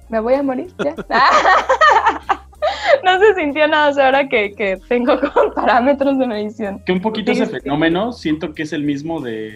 me 0.08 0.20
voy 0.20 0.34
a 0.34 0.42
morir, 0.44 0.72
ya. 0.78 0.94
no 3.05 3.18
se 3.18 3.35
sintió 3.35 3.66
nada, 3.68 3.90
o 3.90 3.93
sea, 3.93 4.06
ahora 4.06 4.28
que, 4.28 4.55
que 4.55 4.78
tengo 4.89 5.18
como 5.32 5.52
parámetros 5.52 6.18
de 6.18 6.27
medición. 6.27 6.82
Que 6.85 6.93
un 6.93 7.01
poquito 7.01 7.35
Sí, 7.35 7.43
ese 7.43 7.52
sí. 7.55 7.60
fenómeno 7.60 8.12
siento 8.12 8.52
que 8.55 8.62
es 8.64 8.73
el 8.73 8.82
mismo 8.82 9.20
de, 9.20 9.52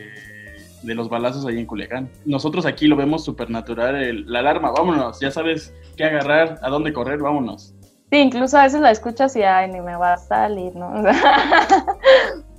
de 0.82 0.94
los 0.94 1.08
balazos 1.08 1.44
ahí 1.46 1.58
en 1.58 1.66
Culiacán. 1.66 2.08
Nosotros 2.24 2.66
aquí 2.66 2.86
lo 2.86 2.96
vemos 2.96 3.24
supernatural, 3.24 3.96
el- 3.96 4.30
la 4.30 4.38
alarma, 4.40 4.70
vámonos, 4.70 5.20
ya 5.20 5.30
sabes 5.30 5.74
qué 5.96 6.04
agarrar, 6.04 6.58
a 6.62 6.68
dónde 6.70 6.92
correr, 6.92 7.18
vámonos. 7.20 7.74
Sí, 8.12 8.18
incluso 8.18 8.58
a 8.58 8.64
veces 8.64 8.80
la 8.80 8.90
escuchas 8.90 9.36
y, 9.36 9.42
ay, 9.42 9.70
ni 9.70 9.80
me 9.80 9.94
va 9.96 10.14
a 10.14 10.18
salir, 10.18 10.74
¿no? 10.74 10.92
O 10.98 11.02
sea, 11.02 11.14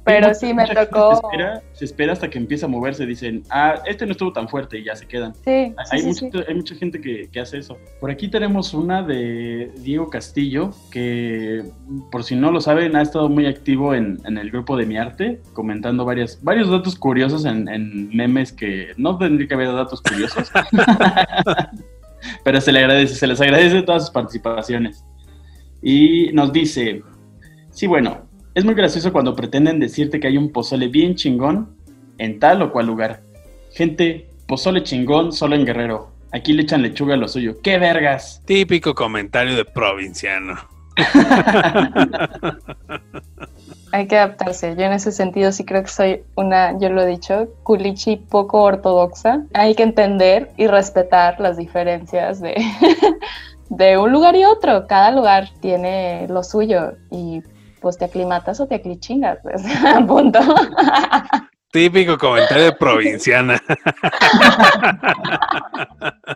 pero 0.03 0.27
Mucha- 0.29 0.33
sí 0.39 0.53
me 0.53 0.65
tocó. 0.67 1.11
Se 1.15 1.21
espera, 1.27 1.61
se 1.73 1.85
espera 1.85 2.13
hasta 2.13 2.29
que 2.29 2.37
empieza 2.37 2.65
a 2.65 2.69
moverse, 2.69 3.05
dicen, 3.05 3.43
ah, 3.49 3.75
este 3.85 4.05
no 4.05 4.13
estuvo 4.13 4.33
tan 4.33 4.47
fuerte 4.49 4.79
y 4.79 4.83
ya 4.85 4.95
se 4.95 5.07
quedan. 5.07 5.33
Sí, 5.35 5.73
Hay, 5.91 5.99
sí, 6.01 6.13
sí. 6.13 6.29
hay 6.47 6.55
mucha 6.55 6.75
gente 6.75 6.99
que, 6.99 7.29
que 7.31 7.39
hace 7.39 7.57
eso. 7.59 7.77
Por 7.99 8.09
aquí 8.11 8.27
tenemos 8.29 8.73
una 8.73 9.03
de 9.03 9.71
Diego 9.77 10.09
Castillo, 10.09 10.71
que 10.91 11.63
por 12.11 12.23
si 12.23 12.35
no 12.35 12.51
lo 12.51 12.61
saben, 12.61 12.95
ha 12.95 13.01
estado 13.01 13.29
muy 13.29 13.45
activo 13.45 13.93
en, 13.93 14.19
en 14.25 14.37
el 14.37 14.49
grupo 14.51 14.75
de 14.77 14.85
Mi 14.85 14.97
Arte, 14.97 15.41
comentando 15.53 16.03
varias, 16.05 16.39
varios 16.43 16.69
datos 16.69 16.95
curiosos 16.95 17.45
en, 17.45 17.67
en 17.69 18.09
memes 18.15 18.51
que 18.51 18.93
no 18.97 19.17
tendría 19.17 19.47
que 19.47 19.53
haber 19.53 19.71
datos 19.73 20.01
curiosos. 20.01 20.51
Pero 22.43 22.61
se 22.61 22.71
le 22.71 22.79
agradece, 22.79 23.15
se 23.15 23.27
les 23.27 23.41
agradece 23.41 23.81
todas 23.83 24.03
sus 24.03 24.11
participaciones. 24.11 25.03
Y 25.81 26.31
nos 26.33 26.53
dice, 26.53 27.01
sí, 27.71 27.87
bueno, 27.87 28.27
es 28.53 28.65
muy 28.65 28.73
gracioso 28.73 29.13
cuando 29.13 29.35
pretenden 29.35 29.79
decirte 29.79 30.19
que 30.19 30.27
hay 30.27 30.37
un 30.37 30.51
pozole 30.51 30.87
bien 30.87 31.15
chingón 31.15 31.75
en 32.17 32.39
tal 32.39 32.61
o 32.61 32.71
cual 32.71 32.87
lugar. 32.87 33.21
Gente, 33.73 34.29
pozole 34.47 34.83
chingón 34.83 35.31
solo 35.31 35.55
en 35.55 35.65
Guerrero. 35.65 36.11
Aquí 36.33 36.53
le 36.53 36.63
echan 36.63 36.81
lechuga 36.81 37.15
a 37.15 37.17
lo 37.17 37.27
suyo. 37.27 37.57
¡Qué 37.61 37.77
vergas! 37.77 38.41
Típico 38.45 38.95
comentario 38.95 39.55
de 39.55 39.65
provinciano. 39.65 40.55
hay 43.91 44.07
que 44.07 44.17
adaptarse. 44.17 44.75
Yo 44.75 44.83
en 44.83 44.93
ese 44.93 45.11
sentido 45.11 45.51
sí 45.51 45.65
creo 45.65 45.83
que 45.83 45.89
soy 45.89 46.23
una, 46.35 46.77
yo 46.79 46.89
lo 46.89 47.01
he 47.01 47.07
dicho, 47.07 47.47
culichi 47.63 48.17
poco 48.17 48.63
ortodoxa. 48.63 49.43
Hay 49.53 49.75
que 49.75 49.83
entender 49.83 50.51
y 50.57 50.67
respetar 50.67 51.39
las 51.39 51.57
diferencias 51.57 52.41
de, 52.41 52.55
de 53.69 53.97
un 53.97 54.11
lugar 54.11 54.35
y 54.35 54.45
otro. 54.45 54.87
Cada 54.87 55.11
lugar 55.11 55.49
tiene 55.61 56.27
lo 56.29 56.43
suyo 56.43 56.93
y 57.09 57.41
pues 57.81 57.97
te 57.97 58.05
aclimatas 58.05 58.59
o 58.61 58.67
te 58.67 58.75
aclichingas, 58.75 59.39
pues, 59.43 59.63
punto. 60.07 60.39
Típico 61.71 62.17
comentario 62.17 62.65
de 62.65 62.71
provinciana. 62.73 63.61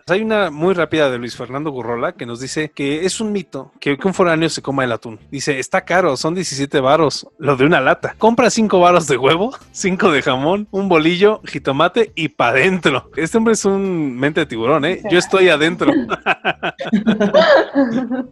Hay 0.08 0.22
una 0.22 0.50
muy 0.50 0.72
rápida 0.72 1.10
de 1.10 1.18
Luis 1.18 1.36
Fernando 1.36 1.70
Gurrola 1.70 2.12
que 2.12 2.24
nos 2.24 2.40
dice 2.40 2.70
que 2.70 3.04
es 3.04 3.20
un 3.20 3.32
mito 3.32 3.72
que, 3.78 3.98
un 4.02 4.14
foráneo 4.14 4.48
se 4.48 4.62
coma 4.62 4.84
el 4.84 4.92
atún. 4.92 5.18
Dice, 5.30 5.58
está 5.58 5.82
caro, 5.82 6.16
son 6.16 6.34
17 6.34 6.80
varos, 6.80 7.28
lo 7.38 7.56
de 7.56 7.66
una 7.66 7.80
lata. 7.80 8.14
Compra 8.16 8.48
5 8.48 8.80
varos 8.80 9.06
de 9.08 9.18
huevo, 9.18 9.54
5 9.72 10.10
de 10.10 10.22
jamón, 10.22 10.68
un 10.70 10.88
bolillo, 10.88 11.42
jitomate 11.44 12.12
y 12.14 12.28
pa' 12.28 12.52
dentro. 12.52 13.10
Este 13.16 13.36
hombre 13.36 13.52
es 13.54 13.64
un 13.66 14.16
mente 14.16 14.40
de 14.40 14.46
tiburón, 14.46 14.84
¿eh? 14.86 15.02
Yo 15.10 15.18
estoy 15.18 15.48
adentro. 15.50 15.92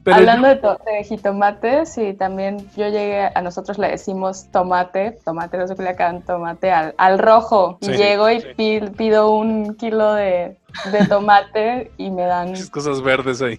Pero 0.04 0.16
Hablando 0.16 0.48
de, 0.48 0.56
to- 0.56 0.78
de 0.86 1.04
jitomate, 1.04 1.86
sí, 1.86 2.14
también 2.14 2.58
yo 2.76 2.88
llegué, 2.88 3.30
a 3.34 3.42
nosotros 3.42 3.78
le 3.78 3.88
decimos 3.88 4.50
tomate, 4.50 5.18
tomate 5.24 5.58
no 5.58 5.66
sé 5.66 5.74
Culiacán, 5.76 6.22
tomate 6.22 6.70
al, 6.70 6.93
al 6.98 7.18
rojo. 7.18 7.78
Y 7.80 7.86
Sí, 7.86 7.92
llego 7.92 8.30
y 8.30 8.40
sí. 8.40 8.80
pido 8.96 9.30
un 9.30 9.74
kilo 9.76 10.14
de, 10.14 10.56
de 10.92 11.06
tomate 11.08 11.90
y 11.96 12.10
me 12.10 12.22
dan 12.22 12.48
Muchas 12.50 12.70
cosas 12.70 13.02
verdes 13.02 13.40
ahí. 13.42 13.58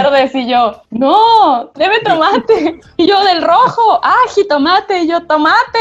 verdes 0.00 0.34
y 0.34 0.46
yo, 0.48 0.82
no, 0.90 1.70
debe 1.74 2.00
tomate. 2.00 2.80
Y 2.96 3.06
yo 3.06 3.22
del 3.24 3.42
rojo, 3.42 4.00
ah, 4.02 4.16
jitomate, 4.34 5.02
y 5.04 5.08
yo 5.08 5.24
tomate. 5.26 5.78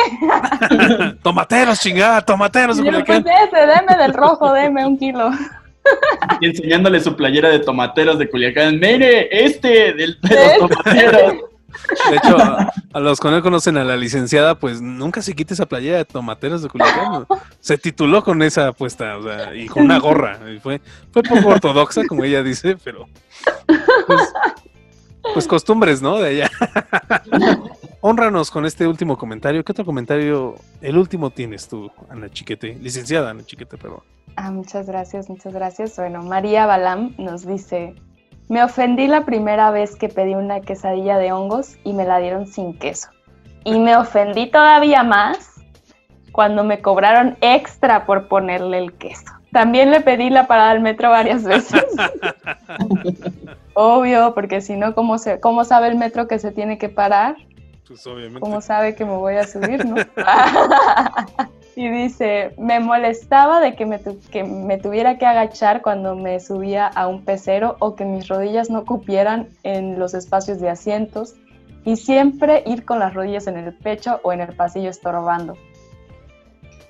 Tomateros, 1.24 1.80
chingada, 1.80 2.22
tomateros. 2.22 2.80
Y 2.80 2.84
de 2.84 2.92
yo, 2.92 3.06
pues 3.06 3.20
ese, 3.20 3.58
deme 3.66 3.98
del 4.02 4.14
rojo, 4.14 4.54
deme 4.54 4.86
un 4.86 4.98
kilo. 4.98 5.30
Y 6.42 6.48
enseñándole 6.48 7.00
su 7.00 7.16
playera 7.16 7.50
de 7.50 7.60
tomateros 7.60 8.20
de 8.20 8.30
Culiacán. 8.30 8.80
Mire, 8.80 9.30
este 9.46 9.94
del, 9.94 10.20
de 10.22 10.30
los 10.30 10.30
¿Ves? 10.30 10.60
tomateros. 10.60 11.34
De 12.10 12.18
hecho, 12.18 12.38
a, 12.94 13.00
los 13.00 13.20
que 13.20 13.30
no 13.30 13.42
conocen 13.42 13.78
a 13.78 13.84
la 13.84 13.96
licenciada, 13.96 14.56
pues 14.56 14.82
nunca 14.82 15.22
se 15.22 15.36
quite 15.36 15.54
esa 15.54 15.66
playera 15.66 15.98
de 15.98 16.06
tomateros 16.06 16.62
de 16.64 16.70
Culiacán. 16.70 17.26
Se 17.60 17.78
tituló 17.78 18.24
con 18.24 18.42
esa 18.42 18.70
apuesta, 18.70 19.18
o 19.18 19.24
sea, 19.24 19.56
y 19.56 19.68
con 19.68 19.84
una 19.84 20.00
gorra. 20.00 20.40
Fue 20.62 20.80
poco 21.12 21.48
ortodoxa, 21.48 22.06
como 22.08 22.24
ella 22.24 22.44
dice, 22.44 22.78
pero 22.84 23.08
pues, 24.08 24.34
pues 25.34 25.48
costumbres, 25.48 26.02
¿no? 26.02 26.18
De 26.18 26.30
allá. 26.30 26.52
Honranos 28.02 28.52
con 28.52 28.66
este 28.66 28.88
último 28.88 29.18
comentario. 29.18 29.64
¿Qué 29.64 29.72
otro 29.72 29.86
comentario, 29.86 30.56
el 30.82 30.98
último 30.98 31.32
tienes 31.32 31.68
tú, 31.68 31.92
Ana 32.10 32.30
Chiquete? 32.30 32.76
Licenciada 32.76 33.32
Ana 33.32 33.46
Chiquete, 33.46 33.78
perdón. 33.78 34.02
Ah, 34.36 34.52
muchas 34.52 34.86
gracias, 34.86 35.30
muchas 35.30 35.54
gracias. 35.54 35.96
Bueno, 35.98 36.22
María 36.22 36.66
Balam 36.68 37.16
nos 37.18 37.46
dice, 37.46 37.96
me 38.50 38.64
ofendí 38.64 39.08
la 39.08 39.26
primera 39.26 39.72
vez 39.72 39.96
que 39.96 40.10
pedí 40.10 40.36
una 40.36 40.62
quesadilla 40.62 41.18
de 41.18 41.32
hongos 41.32 41.78
y 41.84 41.94
me 41.94 42.06
la 42.06 42.20
dieron 42.20 42.48
sin 42.48 42.78
queso. 42.78 43.10
Y 43.64 43.80
me 43.80 43.96
ofendí 43.98 44.48
todavía 44.48 45.04
más 45.04 45.56
cuando 46.32 46.64
me 46.64 46.82
cobraron 46.82 47.38
extra 47.42 48.06
por 48.06 48.28
ponerle 48.28 48.78
el 48.78 48.94
queso. 48.94 49.34
También 49.52 49.92
le 49.92 50.02
pedí 50.02 50.30
la 50.30 50.48
parada 50.48 50.72
al 50.72 50.82
metro 50.82 51.10
varias 51.10 51.44
veces. 51.44 51.84
Obvio, 53.74 54.34
porque 54.34 54.62
si 54.62 54.76
no, 54.76 54.94
¿cómo, 54.96 55.18
se, 55.18 55.40
¿cómo 55.40 55.66
sabe 55.66 55.88
el 55.88 55.96
metro 55.96 56.28
que 56.28 56.40
se 56.40 56.52
tiene 56.52 56.78
que 56.78 56.90
parar? 56.90 57.36
Pues 57.88 58.06
obviamente. 58.08 58.40
¿Cómo 58.40 58.62
sabe 58.62 58.96
que 58.96 59.06
me 59.06 59.16
voy 59.16 59.36
a 59.36 59.48
subir, 59.48 59.86
no? 59.86 59.96
y 61.78 61.90
dice, 61.90 62.56
me 62.58 62.80
molestaba 62.80 63.60
de 63.62 63.76
que 63.76 63.86
me, 63.86 64.00
tu- 64.00 64.20
que 64.32 64.44
me 64.44 64.80
tuviera 64.80 65.20
que 65.20 65.28
agachar 65.28 65.84
cuando 65.84 66.16
me 66.16 66.40
subía 66.40 66.88
a 66.88 67.08
un 67.08 67.24
pecero 67.24 67.76
o 67.80 67.96
que 67.96 68.04
mis 68.04 68.28
rodillas 68.28 68.72
no 68.72 68.84
cupieran 68.84 69.50
en 69.62 70.00
los 70.00 70.16
espacios 70.16 70.60
de 70.60 70.70
asientos 70.72 71.36
y 71.86 71.96
siempre 71.98 72.64
ir 72.66 72.84
con 72.84 72.98
las 72.98 73.14
rodillas 73.14 73.46
en 73.46 73.58
el 73.58 73.74
pecho 73.76 74.20
o 74.24 74.34
en 74.34 74.42
el 74.42 74.56
pasillo 74.56 74.90
estorbando. 74.90 75.54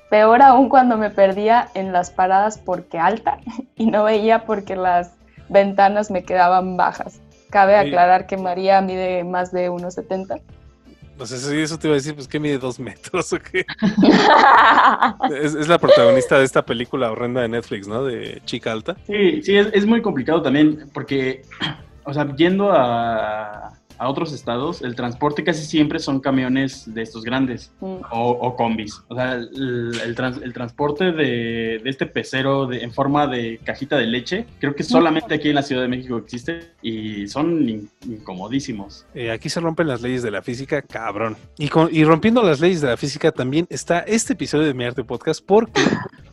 Peor 0.10 0.42
aún 0.42 0.70
cuando 0.70 0.96
me 0.96 1.10
perdía 1.10 1.68
en 1.74 1.92
las 1.92 2.10
paradas 2.10 2.58
porque 2.58 2.98
alta 2.98 3.40
y 3.76 3.88
no 3.88 4.06
veía 4.06 4.46
porque 4.46 4.78
las 4.78 5.12
ventanas 5.50 6.10
me 6.12 6.24
quedaban 6.24 6.78
bajas. 6.78 7.20
Cabe 7.50 7.76
aclarar 7.76 8.26
que 8.26 8.38
María 8.38 8.80
mide 8.82 9.26
más 9.26 9.52
de 9.52 9.70
1,70. 9.70 10.42
No 11.18 11.26
sé 11.26 11.38
si 11.40 11.60
eso 11.60 11.80
te 11.80 11.88
iba 11.88 11.96
a 11.96 11.98
decir, 11.98 12.14
pues 12.14 12.28
que 12.28 12.40
mide 12.40 12.58
dos 12.60 12.80
metros 12.80 13.34
o 13.34 13.40
qué. 13.40 13.66
Es, 15.32 15.56
es 15.56 15.68
la 15.68 15.78
protagonista 15.78 16.38
de 16.38 16.46
esta 16.46 16.66
película 16.66 17.12
horrenda 17.12 17.42
de 17.42 17.50
Netflix, 17.50 17.88
¿no? 17.88 18.04
De 18.04 18.42
Chica 18.46 18.72
Alta. 18.72 18.96
Sí, 19.08 19.42
sí, 19.42 19.56
es, 19.58 19.68
es 19.74 19.86
muy 19.86 20.02
complicado 20.02 20.42
también 20.42 20.90
porque, 20.94 21.44
o 22.04 22.14
sea, 22.14 22.34
yendo 22.36 22.72
a, 22.72 23.74
a 23.98 24.10
otros 24.10 24.34
estados, 24.34 24.82
el 24.82 24.96
transporte 24.96 25.44
casi 25.44 25.66
siempre 25.66 26.00
son 26.00 26.20
camiones 26.20 26.94
de 26.94 27.02
estos 27.02 27.24
grandes 27.24 27.72
Mm. 27.80 27.86
o, 28.12 28.30
o 28.32 28.56
combis. 28.56 29.02
O 29.08 29.16
sea, 29.16 29.34
el, 29.34 30.00
el 30.04 30.16
trans- 30.16 30.42
el 30.42 30.54
transporte 30.54 31.12
de, 31.12 31.80
de 31.84 31.90
este 31.90 32.06
pecero 32.06 32.66
de- 32.68 32.84
en 32.84 32.92
forma 32.94 33.28
de 33.28 33.60
cajita 33.64 33.98
de 33.98 34.08
leche, 34.08 34.46
creo 34.60 34.76
que 34.76 34.84
solamente 34.84 35.34
aquí 35.36 35.50
en 35.50 35.56
la 35.56 35.64
Ciudad 35.64 35.82
de 35.82 35.88
México 35.88 36.18
existe 36.18 36.72
y 36.82 37.28
son 37.28 37.68
in- 37.68 37.90
incomodísimos. 38.06 39.06
Eh, 39.14 39.32
aquí 39.32 39.50
se 39.50 39.60
rompen 39.60 39.88
las 39.88 40.02
leyes 40.02 40.22
de 40.24 40.32
la 40.32 40.42
física, 40.42 40.82
cabrón. 40.82 41.36
Y, 41.58 41.70
con- 41.70 41.90
y 41.92 42.04
rompiendo 42.04 42.44
las 42.44 42.60
leyes 42.60 42.82
de 42.82 42.88
la 42.90 42.98
física 42.98 43.32
también 43.32 43.68
está 43.70 44.00
este 44.00 44.34
episodio 44.34 44.66
de 44.68 44.74
Mi 44.74 44.84
Arte 44.86 45.04
Podcast, 45.04 45.44
porque 45.46 45.82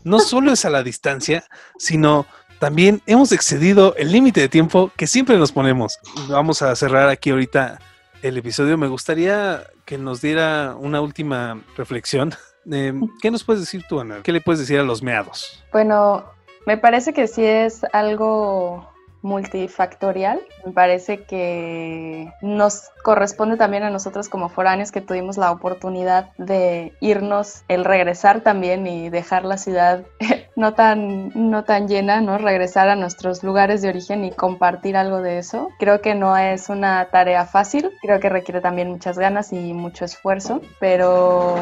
no 0.04 0.18
solo 0.18 0.52
es 0.52 0.64
a 0.64 0.70
la 0.70 0.82
distancia, 0.82 1.44
sino 1.78 2.26
también 2.64 3.02
hemos 3.04 3.30
excedido 3.30 3.94
el 3.96 4.10
límite 4.10 4.40
de 4.40 4.48
tiempo 4.48 4.90
que 4.96 5.06
siempre 5.06 5.36
nos 5.36 5.52
ponemos. 5.52 5.98
Vamos 6.30 6.62
a 6.62 6.74
cerrar 6.74 7.10
aquí 7.10 7.28
ahorita 7.28 7.78
el 8.22 8.38
episodio. 8.38 8.78
Me 8.78 8.88
gustaría 8.88 9.64
que 9.84 9.98
nos 9.98 10.22
diera 10.22 10.74
una 10.74 11.02
última 11.02 11.60
reflexión. 11.76 12.32
Eh, 12.72 12.94
¿Qué 13.20 13.30
nos 13.30 13.44
puedes 13.44 13.60
decir 13.60 13.84
tú, 13.86 14.00
Ana? 14.00 14.22
¿Qué 14.22 14.32
le 14.32 14.40
puedes 14.40 14.60
decir 14.60 14.78
a 14.78 14.82
los 14.82 15.02
meados? 15.02 15.62
Bueno, 15.72 16.24
me 16.64 16.78
parece 16.78 17.12
que 17.12 17.26
sí 17.26 17.44
es 17.44 17.84
algo 17.92 18.90
multifactorial. 19.24 20.40
Me 20.64 20.72
parece 20.72 21.24
que 21.24 22.30
nos 22.42 22.90
corresponde 23.02 23.56
también 23.56 23.82
a 23.82 23.90
nosotros 23.90 24.28
como 24.28 24.48
foráneos 24.48 24.92
que 24.92 25.00
tuvimos 25.00 25.38
la 25.38 25.50
oportunidad 25.50 26.30
de 26.36 26.92
irnos, 27.00 27.64
el 27.68 27.84
regresar 27.84 28.42
también 28.42 28.86
y 28.86 29.08
dejar 29.08 29.44
la 29.44 29.56
ciudad 29.56 30.04
no 30.56 30.74
tan, 30.74 31.32
no 31.34 31.64
tan 31.64 31.88
llena, 31.88 32.20
¿no? 32.20 32.38
Regresar 32.38 32.88
a 32.88 32.96
nuestros 32.96 33.42
lugares 33.42 33.82
de 33.82 33.88
origen 33.88 34.24
y 34.24 34.30
compartir 34.30 34.96
algo 34.96 35.22
de 35.22 35.38
eso. 35.38 35.70
Creo 35.78 36.00
que 36.02 36.14
no 36.14 36.36
es 36.36 36.68
una 36.68 37.06
tarea 37.06 37.46
fácil, 37.46 37.90
creo 38.02 38.20
que 38.20 38.28
requiere 38.28 38.60
también 38.60 38.90
muchas 38.90 39.18
ganas 39.18 39.52
y 39.52 39.72
mucho 39.72 40.04
esfuerzo, 40.04 40.60
pero 40.78 41.56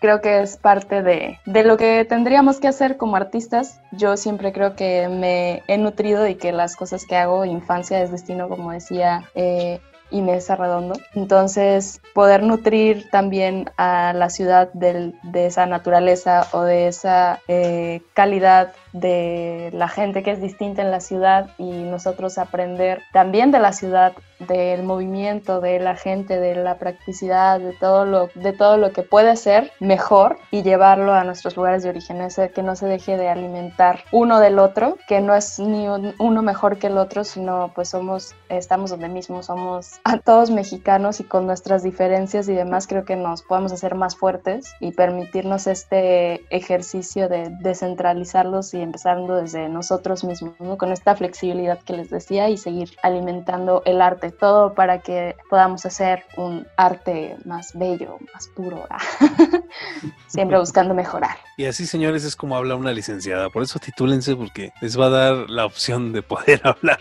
creo 0.00 0.20
que 0.20 0.40
es 0.42 0.56
parte 0.56 1.02
de, 1.02 1.38
de 1.46 1.64
lo 1.64 1.76
que 1.76 2.04
tendríamos 2.04 2.60
que 2.60 2.68
hacer 2.68 2.96
como 2.96 3.16
artistas. 3.16 3.80
Yo 3.92 4.16
siempre 4.16 4.52
creo 4.52 4.76
que 4.76 5.08
me 5.08 5.62
he 5.68 5.78
nutrido 5.78 6.26
y 6.28 6.36
que 6.36 6.52
las 6.52 6.76
cosas 6.76 7.04
que 7.06 7.16
hago, 7.16 7.44
infancia 7.44 8.02
es 8.02 8.10
destino, 8.10 8.48
como 8.48 8.72
decía 8.72 9.24
eh, 9.34 9.80
Inés 10.10 10.48
Arredondo. 10.50 10.94
Entonces, 11.14 12.00
poder 12.14 12.42
nutrir 12.42 13.10
también 13.10 13.70
a 13.76 14.12
la 14.14 14.30
ciudad 14.30 14.72
del- 14.72 15.14
de 15.22 15.46
esa 15.46 15.66
naturaleza 15.66 16.46
o 16.52 16.62
de 16.62 16.88
esa 16.88 17.40
eh, 17.46 18.00
calidad 18.14 18.72
de 18.92 19.70
la 19.72 19.88
gente 19.88 20.22
que 20.22 20.30
es 20.32 20.40
distinta 20.40 20.82
en 20.82 20.90
la 20.90 21.00
ciudad 21.00 21.50
y 21.58 21.70
nosotros 21.70 22.38
aprender 22.38 23.02
también 23.12 23.50
de 23.50 23.58
la 23.58 23.72
ciudad, 23.72 24.12
del 24.38 24.84
movimiento, 24.84 25.60
de 25.60 25.80
la 25.80 25.96
gente, 25.96 26.38
de 26.38 26.54
la 26.54 26.76
practicidad, 26.78 27.58
de 27.58 27.72
todo 27.72 28.04
lo, 28.04 28.28
de 28.34 28.52
todo 28.52 28.76
lo 28.76 28.92
que 28.92 29.02
puede 29.02 29.34
ser 29.36 29.72
mejor 29.80 30.38
y 30.52 30.62
llevarlo 30.62 31.12
a 31.12 31.24
nuestros 31.24 31.56
lugares 31.56 31.82
de 31.82 31.88
origen, 31.88 32.20
ese 32.20 32.50
que 32.50 32.62
no 32.62 32.76
se 32.76 32.86
deje 32.86 33.16
de 33.16 33.28
alimentar 33.28 34.04
uno 34.12 34.38
del 34.38 34.60
otro, 34.60 34.96
que 35.08 35.20
no 35.20 35.34
es 35.34 35.58
ni 35.58 35.88
un- 35.88 36.14
uno 36.20 36.42
mejor 36.42 36.78
que 36.78 36.86
el 36.86 36.98
otro, 36.98 37.24
sino 37.24 37.72
pues 37.74 37.88
somos, 37.88 38.34
estamos 38.48 38.90
donde 38.90 39.08
mismo, 39.08 39.42
somos 39.42 40.00
a 40.04 40.18
todos 40.18 40.50
mexicanos 40.50 41.18
y 41.18 41.24
con 41.24 41.46
nuestras 41.46 41.82
diferencias 41.82 42.48
y 42.48 42.54
demás 42.54 42.86
creo 42.86 43.04
que 43.04 43.16
nos 43.16 43.42
podemos 43.42 43.72
hacer 43.72 43.96
más 43.96 44.16
fuertes 44.16 44.72
y 44.78 44.92
permitirnos 44.92 45.66
este 45.66 46.44
ejercicio 46.56 47.28
de 47.28 47.48
descentralizarlos 47.60 48.72
empezando 48.80 49.36
desde 49.36 49.68
nosotros 49.68 50.24
mismos, 50.24 50.54
¿no? 50.60 50.76
con 50.76 50.92
esta 50.92 51.14
flexibilidad 51.16 51.80
que 51.80 51.94
les 51.94 52.10
decía 52.10 52.48
y 52.48 52.56
seguir 52.56 52.96
alimentando 53.02 53.82
el 53.84 54.00
arte, 54.00 54.30
todo 54.30 54.74
para 54.74 55.00
que 55.00 55.36
podamos 55.50 55.84
hacer 55.86 56.24
un 56.36 56.66
arte 56.76 57.36
más 57.44 57.76
bello, 57.76 58.18
más 58.32 58.48
puro, 58.48 58.86
siempre 60.26 60.58
buscando 60.58 60.94
mejorar. 60.94 61.36
Y 61.56 61.64
así, 61.64 61.86
señores, 61.86 62.24
es 62.24 62.36
como 62.36 62.56
habla 62.56 62.76
una 62.76 62.92
licenciada. 62.92 63.50
Por 63.50 63.62
eso 63.62 63.78
titúlense, 63.78 64.36
porque 64.36 64.72
les 64.80 64.98
va 64.98 65.06
a 65.06 65.10
dar 65.10 65.50
la 65.50 65.66
opción 65.66 66.12
de 66.12 66.22
poder 66.22 66.60
hablar 66.64 67.00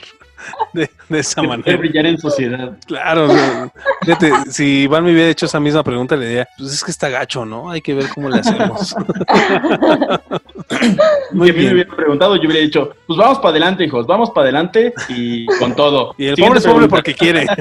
de, 0.74 0.90
de 1.10 1.20
esa 1.20 1.42
De 1.42 1.48
manera. 1.48 1.78
brillar 1.78 2.06
en 2.06 2.18
sociedad. 2.18 2.78
Claro, 2.86 3.26
o 3.26 3.30
sea, 3.30 3.70
Fíjate, 4.04 4.32
si 4.52 4.84
Iván 4.84 5.04
me 5.04 5.12
hubiera 5.12 5.30
hecho 5.30 5.46
esa 5.48 5.60
misma 5.60 5.84
pregunta, 5.84 6.16
le 6.16 6.28
diría, 6.28 6.48
pues 6.58 6.72
es 6.74 6.84
que 6.84 6.92
está 6.92 7.10
gacho, 7.10 7.46
¿no? 7.46 7.70
Hay 7.72 7.82
que 7.82 7.94
ver 7.94 8.08
cómo 8.14 8.30
le 8.30 8.40
hacemos. 8.40 8.96
Muy 11.32 11.48
Si 11.48 11.52
a 11.52 11.54
mí 11.54 11.60
me 11.60 11.60
bien. 11.60 11.74
hubiera 11.74 11.96
preguntado, 11.96 12.36
yo 12.36 12.44
hubiera 12.50 12.62
dicho, 12.62 12.92
pues 13.08 13.18
vamos 13.18 13.38
para 13.40 13.50
adelante, 13.52 13.84
hijos, 13.86 14.06
vamos 14.08 14.32
para 14.32 14.44
adelante 14.46 14.94
y 15.10 15.46
con 15.60 15.76
todo. 15.76 16.14
Y 16.18 16.28
el 16.28 16.36
Siguiente 16.36 16.60
pobre 16.60 16.60
es 16.60 16.66
pobre 16.66 16.88
pregunta. 16.88 16.96
porque 16.96 17.14
quiere. 17.16 17.46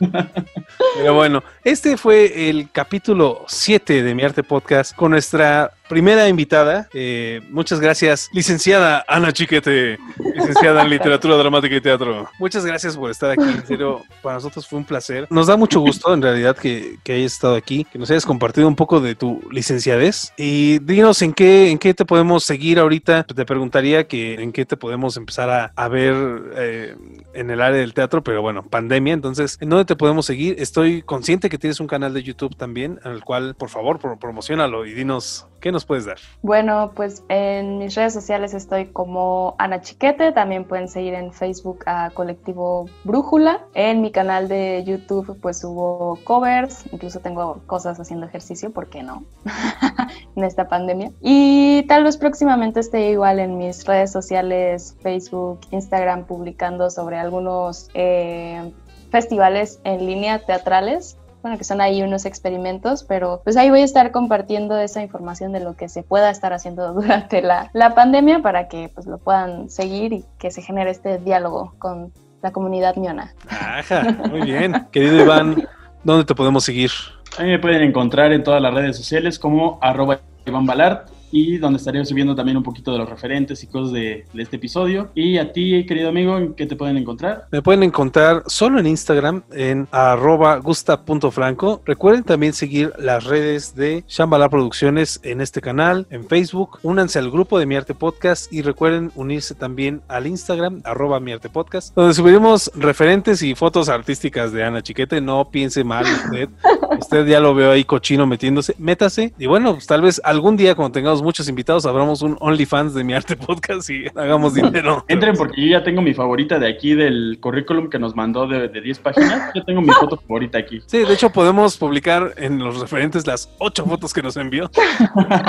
Pero 0.96 1.14
bueno, 1.14 1.42
este 1.64 1.96
fue 1.96 2.50
el 2.50 2.70
capítulo 2.70 3.44
7 3.48 4.02
de 4.02 4.14
Mi 4.14 4.22
Arte 4.22 4.42
Podcast 4.42 4.94
con 4.94 5.12
nuestra 5.12 5.72
primera 5.92 6.26
invitada. 6.26 6.88
Eh, 6.94 7.42
muchas 7.50 7.78
gracias, 7.78 8.30
licenciada 8.32 9.04
Ana 9.06 9.30
Chiquete, 9.30 9.98
licenciada 10.34 10.82
en 10.82 10.88
Literatura 10.88 11.36
Dramática 11.36 11.76
y 11.76 11.82
Teatro. 11.82 12.30
Muchas 12.38 12.64
gracias 12.64 12.96
por 12.96 13.10
estar 13.10 13.30
aquí. 13.30 13.42
En 13.42 13.66
serio, 13.66 14.02
para 14.22 14.36
nosotros 14.36 14.66
fue 14.66 14.78
un 14.78 14.86
placer. 14.86 15.26
Nos 15.28 15.48
da 15.48 15.56
mucho 15.58 15.80
gusto, 15.80 16.14
en 16.14 16.22
realidad, 16.22 16.56
que, 16.56 16.96
hayas 17.06 17.34
estado 17.34 17.56
aquí, 17.56 17.84
que 17.84 17.98
nos 17.98 18.10
hayas 18.10 18.24
compartido 18.24 18.68
un 18.68 18.74
poco 18.74 19.00
de 19.00 19.14
tu 19.14 19.42
licenciadez. 19.50 20.32
Y 20.38 20.78
dinos 20.78 21.20
en 21.20 21.34
qué, 21.34 21.70
en 21.70 21.78
qué 21.78 21.92
te 21.92 22.06
podemos 22.06 22.42
seguir 22.44 22.78
ahorita. 22.78 23.24
Te 23.24 23.44
preguntaría 23.44 24.08
que 24.08 24.34
en 24.34 24.52
qué 24.52 24.64
te 24.64 24.78
podemos 24.78 25.18
empezar 25.18 25.50
a, 25.50 25.72
a 25.76 25.88
ver 25.88 26.14
eh, 26.56 26.96
en 27.34 27.50
el 27.50 27.60
área 27.60 27.80
del 27.80 27.92
teatro, 27.92 28.24
pero 28.24 28.40
bueno, 28.40 28.62
pandemia. 28.62 29.12
Entonces, 29.12 29.58
¿en 29.60 29.68
dónde 29.68 29.84
te 29.84 29.96
podemos 29.96 30.24
seguir? 30.24 30.56
Estoy 30.62 31.02
consciente 31.02 31.48
que 31.50 31.58
tienes 31.58 31.80
un 31.80 31.88
canal 31.88 32.14
de 32.14 32.22
YouTube 32.22 32.56
también, 32.56 33.00
el 33.04 33.24
cual, 33.24 33.56
por 33.56 33.68
favor, 33.68 33.98
pro- 33.98 34.16
promocionalo 34.16 34.86
y 34.86 34.92
dinos 34.94 35.48
qué 35.58 35.72
nos 35.72 35.84
puedes 35.84 36.04
dar. 36.04 36.18
Bueno, 36.40 36.92
pues 36.94 37.24
en 37.28 37.78
mis 37.78 37.96
redes 37.96 38.12
sociales 38.14 38.54
estoy 38.54 38.86
como 38.86 39.56
Ana 39.58 39.80
Chiquete, 39.80 40.30
también 40.30 40.62
pueden 40.64 40.86
seguir 40.86 41.14
en 41.14 41.32
Facebook 41.32 41.80
a 41.86 42.10
Colectivo 42.10 42.88
Brújula. 43.02 43.64
En 43.74 44.02
mi 44.02 44.12
canal 44.12 44.46
de 44.46 44.84
YouTube 44.86 45.36
pues 45.42 45.58
subo 45.58 46.20
covers, 46.22 46.84
incluso 46.92 47.18
tengo 47.18 47.60
cosas 47.66 47.98
haciendo 47.98 48.26
ejercicio, 48.26 48.72
¿por 48.72 48.88
qué 48.88 49.02
no? 49.02 49.24
en 50.36 50.44
esta 50.44 50.68
pandemia. 50.68 51.10
Y 51.20 51.82
tal 51.88 52.04
vez 52.04 52.16
próximamente 52.16 52.78
esté 52.78 53.10
igual 53.10 53.40
en 53.40 53.58
mis 53.58 53.84
redes 53.84 54.12
sociales, 54.12 54.96
Facebook, 55.02 55.58
Instagram, 55.72 56.24
publicando 56.24 56.88
sobre 56.88 57.18
algunos 57.18 57.88
eh, 57.94 58.72
festivales 59.12 59.80
en 59.84 60.06
línea 60.06 60.40
teatrales 60.40 61.16
bueno, 61.42 61.58
que 61.58 61.64
son 61.64 61.80
ahí 61.80 62.02
unos 62.02 62.24
experimentos, 62.24 63.04
pero 63.04 63.40
pues 63.42 63.56
ahí 63.56 63.68
voy 63.68 63.80
a 63.80 63.84
estar 63.84 64.12
compartiendo 64.12 64.78
esa 64.78 65.02
información 65.02 65.52
de 65.52 65.60
lo 65.60 65.74
que 65.74 65.88
se 65.88 66.04
pueda 66.04 66.30
estar 66.30 66.52
haciendo 66.52 66.92
durante 66.94 67.42
la, 67.42 67.70
la 67.72 67.94
pandemia 67.94 68.40
para 68.40 68.68
que 68.68 68.90
pues 68.94 69.06
lo 69.06 69.18
puedan 69.18 69.68
seguir 69.68 70.12
y 70.12 70.24
que 70.38 70.50
se 70.50 70.62
genere 70.62 70.90
este 70.90 71.18
diálogo 71.18 71.74
con 71.78 72.12
la 72.42 72.52
comunidad 72.52 72.96
miona. 72.96 73.34
Ajá, 73.48 74.16
muy 74.30 74.42
bien. 74.42 74.86
Querido 74.90 75.20
Iván, 75.20 75.68
¿dónde 76.04 76.24
te 76.24 76.34
podemos 76.34 76.64
seguir? 76.64 76.90
A 77.38 77.42
mí 77.42 77.50
me 77.50 77.58
pueden 77.58 77.82
encontrar 77.82 78.32
en 78.32 78.42
todas 78.44 78.62
las 78.62 78.72
redes 78.72 78.96
sociales 78.96 79.38
como 79.38 79.78
arroba 79.80 80.20
Iván 80.46 80.66
Balart 80.66 81.08
y 81.32 81.56
donde 81.56 81.78
estaré 81.78 82.04
subiendo 82.04 82.34
también 82.34 82.56
un 82.58 82.62
poquito 82.62 82.92
de 82.92 82.98
los 82.98 83.08
referentes 83.08 83.64
y 83.64 83.66
cosas 83.66 83.92
de, 83.92 84.26
de 84.32 84.42
este 84.42 84.56
episodio. 84.56 85.10
Y 85.14 85.38
a 85.38 85.52
ti, 85.52 85.84
querido 85.86 86.10
amigo, 86.10 86.36
¿en 86.36 86.54
qué 86.54 86.66
te 86.66 86.76
pueden 86.76 86.98
encontrar? 86.98 87.46
Me 87.50 87.62
pueden 87.62 87.82
encontrar 87.82 88.44
solo 88.46 88.78
en 88.78 88.86
Instagram 88.86 89.42
en 89.52 89.88
arroba 89.90 90.56
gusta.franco. 90.58 91.82
Recuerden 91.84 92.22
también 92.22 92.52
seguir 92.52 92.92
las 92.98 93.24
redes 93.24 93.74
de 93.74 94.04
Shambhala 94.06 94.50
Producciones 94.50 95.20
en 95.22 95.40
este 95.40 95.60
canal, 95.60 96.06
en 96.10 96.26
Facebook. 96.28 96.78
Únanse 96.82 97.18
al 97.18 97.30
grupo 97.30 97.58
de 97.58 97.66
Mi 97.66 97.76
Arte 97.76 97.94
Podcast 97.94 98.52
y 98.52 98.62
recuerden 98.62 99.10
unirse 99.14 99.54
también 99.54 100.02
al 100.08 100.26
Instagram 100.26 100.82
arroba 100.84 101.18
Mi 101.18 101.32
Arte 101.32 101.48
Podcast, 101.48 101.94
donde 101.94 102.14
subiremos 102.14 102.70
referentes 102.74 103.42
y 103.42 103.54
fotos 103.54 103.88
artísticas 103.88 104.52
de 104.52 104.64
Ana 104.64 104.82
Chiquete. 104.82 105.20
No 105.20 105.48
piense 105.50 105.82
mal 105.82 106.04
usted. 106.04 106.48
Usted 106.98 107.26
ya 107.26 107.40
lo 107.40 107.54
veo 107.54 107.72
ahí 107.72 107.84
cochino 107.84 108.26
metiéndose. 108.26 108.74
Métase. 108.78 109.32
Y 109.38 109.46
bueno, 109.46 109.72
pues 109.72 109.86
tal 109.86 110.02
vez 110.02 110.20
algún 110.24 110.56
día 110.56 110.74
cuando 110.74 110.92
tengamos 110.92 111.21
muchos 111.22 111.48
invitados 111.48 111.86
abramos 111.86 112.22
un 112.22 112.36
OnlyFans 112.40 112.94
de 112.94 113.04
Mi 113.04 113.14
Arte 113.14 113.36
Podcast 113.36 113.88
y 113.90 114.06
hagamos 114.14 114.54
dinero. 114.54 115.04
Entren 115.08 115.36
porque 115.36 115.62
yo 115.62 115.78
ya 115.78 115.84
tengo 115.84 116.02
mi 116.02 116.14
favorita 116.14 116.58
de 116.58 116.68
aquí 116.68 116.94
del 116.94 117.38
currículum 117.40 117.88
que 117.88 117.98
nos 117.98 118.14
mandó 118.14 118.46
de, 118.46 118.68
de 118.68 118.80
10 118.80 118.98
páginas. 118.98 119.52
Yo 119.54 119.64
tengo 119.64 119.80
mi 119.80 119.90
foto 119.90 120.16
favorita 120.16 120.58
aquí. 120.58 120.80
Sí, 120.86 120.98
de 120.98 121.12
hecho 121.12 121.30
podemos 121.30 121.76
publicar 121.76 122.34
en 122.36 122.58
los 122.58 122.80
referentes 122.80 123.26
las 123.26 123.50
ocho 123.58 123.84
fotos 123.84 124.12
que 124.12 124.22
nos 124.22 124.36
envió. 124.36 124.70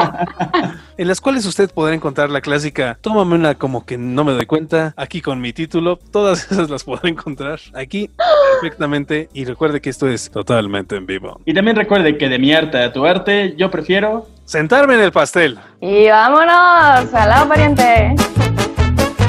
en 0.98 1.08
las 1.08 1.20
cuales 1.20 1.46
usted 1.46 1.72
podrá 1.72 1.94
encontrar 1.96 2.30
la 2.30 2.42
clásica 2.42 2.98
Tómame 3.02 3.36
una 3.36 3.56
como 3.56 3.86
que 3.86 3.98
no 3.98 4.24
me 4.24 4.32
doy 4.32 4.46
cuenta, 4.46 4.94
aquí 4.98 5.22
con 5.22 5.42
mi 5.42 5.54
título. 5.54 5.98
Todas 6.12 6.52
esas 6.52 6.70
las 6.70 6.84
podrá 6.84 7.10
encontrar 7.10 7.60
aquí 7.74 8.10
perfectamente. 8.54 9.30
Y 9.34 9.46
recuerde 9.46 9.82
que 9.82 9.90
esto 9.90 10.08
es 10.08 10.30
totalmente 10.30 10.96
en 10.96 11.06
vivo. 11.06 11.42
Y 11.46 11.54
también 11.54 11.76
recuerde 11.76 12.18
que 12.18 12.30
de 12.30 12.40
mi 12.40 12.54
arte 12.54 12.78
a 12.78 12.94
tu 12.94 13.06
arte, 13.06 13.56
yo 13.58 13.72
prefiero 13.72 14.28
Sentarme 14.46 14.96
en 14.96 15.00
el 15.00 15.12
pastel. 15.12 15.58
Y 15.80 16.10
vámonos, 16.10 17.14
al 17.14 17.30
lado 17.30 17.48
pariente. 17.48 18.16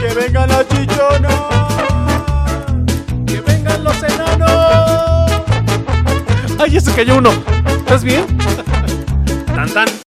¡Que 0.01 0.15
vengan 0.15 0.49
los 0.49 0.69
chichonos! 0.69 1.35
¡Que 3.27 3.41
vengan 3.41 3.85
los 3.85 4.03
enanos! 4.03 5.31
¡Ay, 6.59 6.71
ya 6.73 6.81
se 6.81 6.93
cayó 6.95 7.19
uno! 7.19 7.31
¿Estás 7.67 8.03
bien? 8.03 8.27
tan 9.55 9.69
tan. 9.73 9.87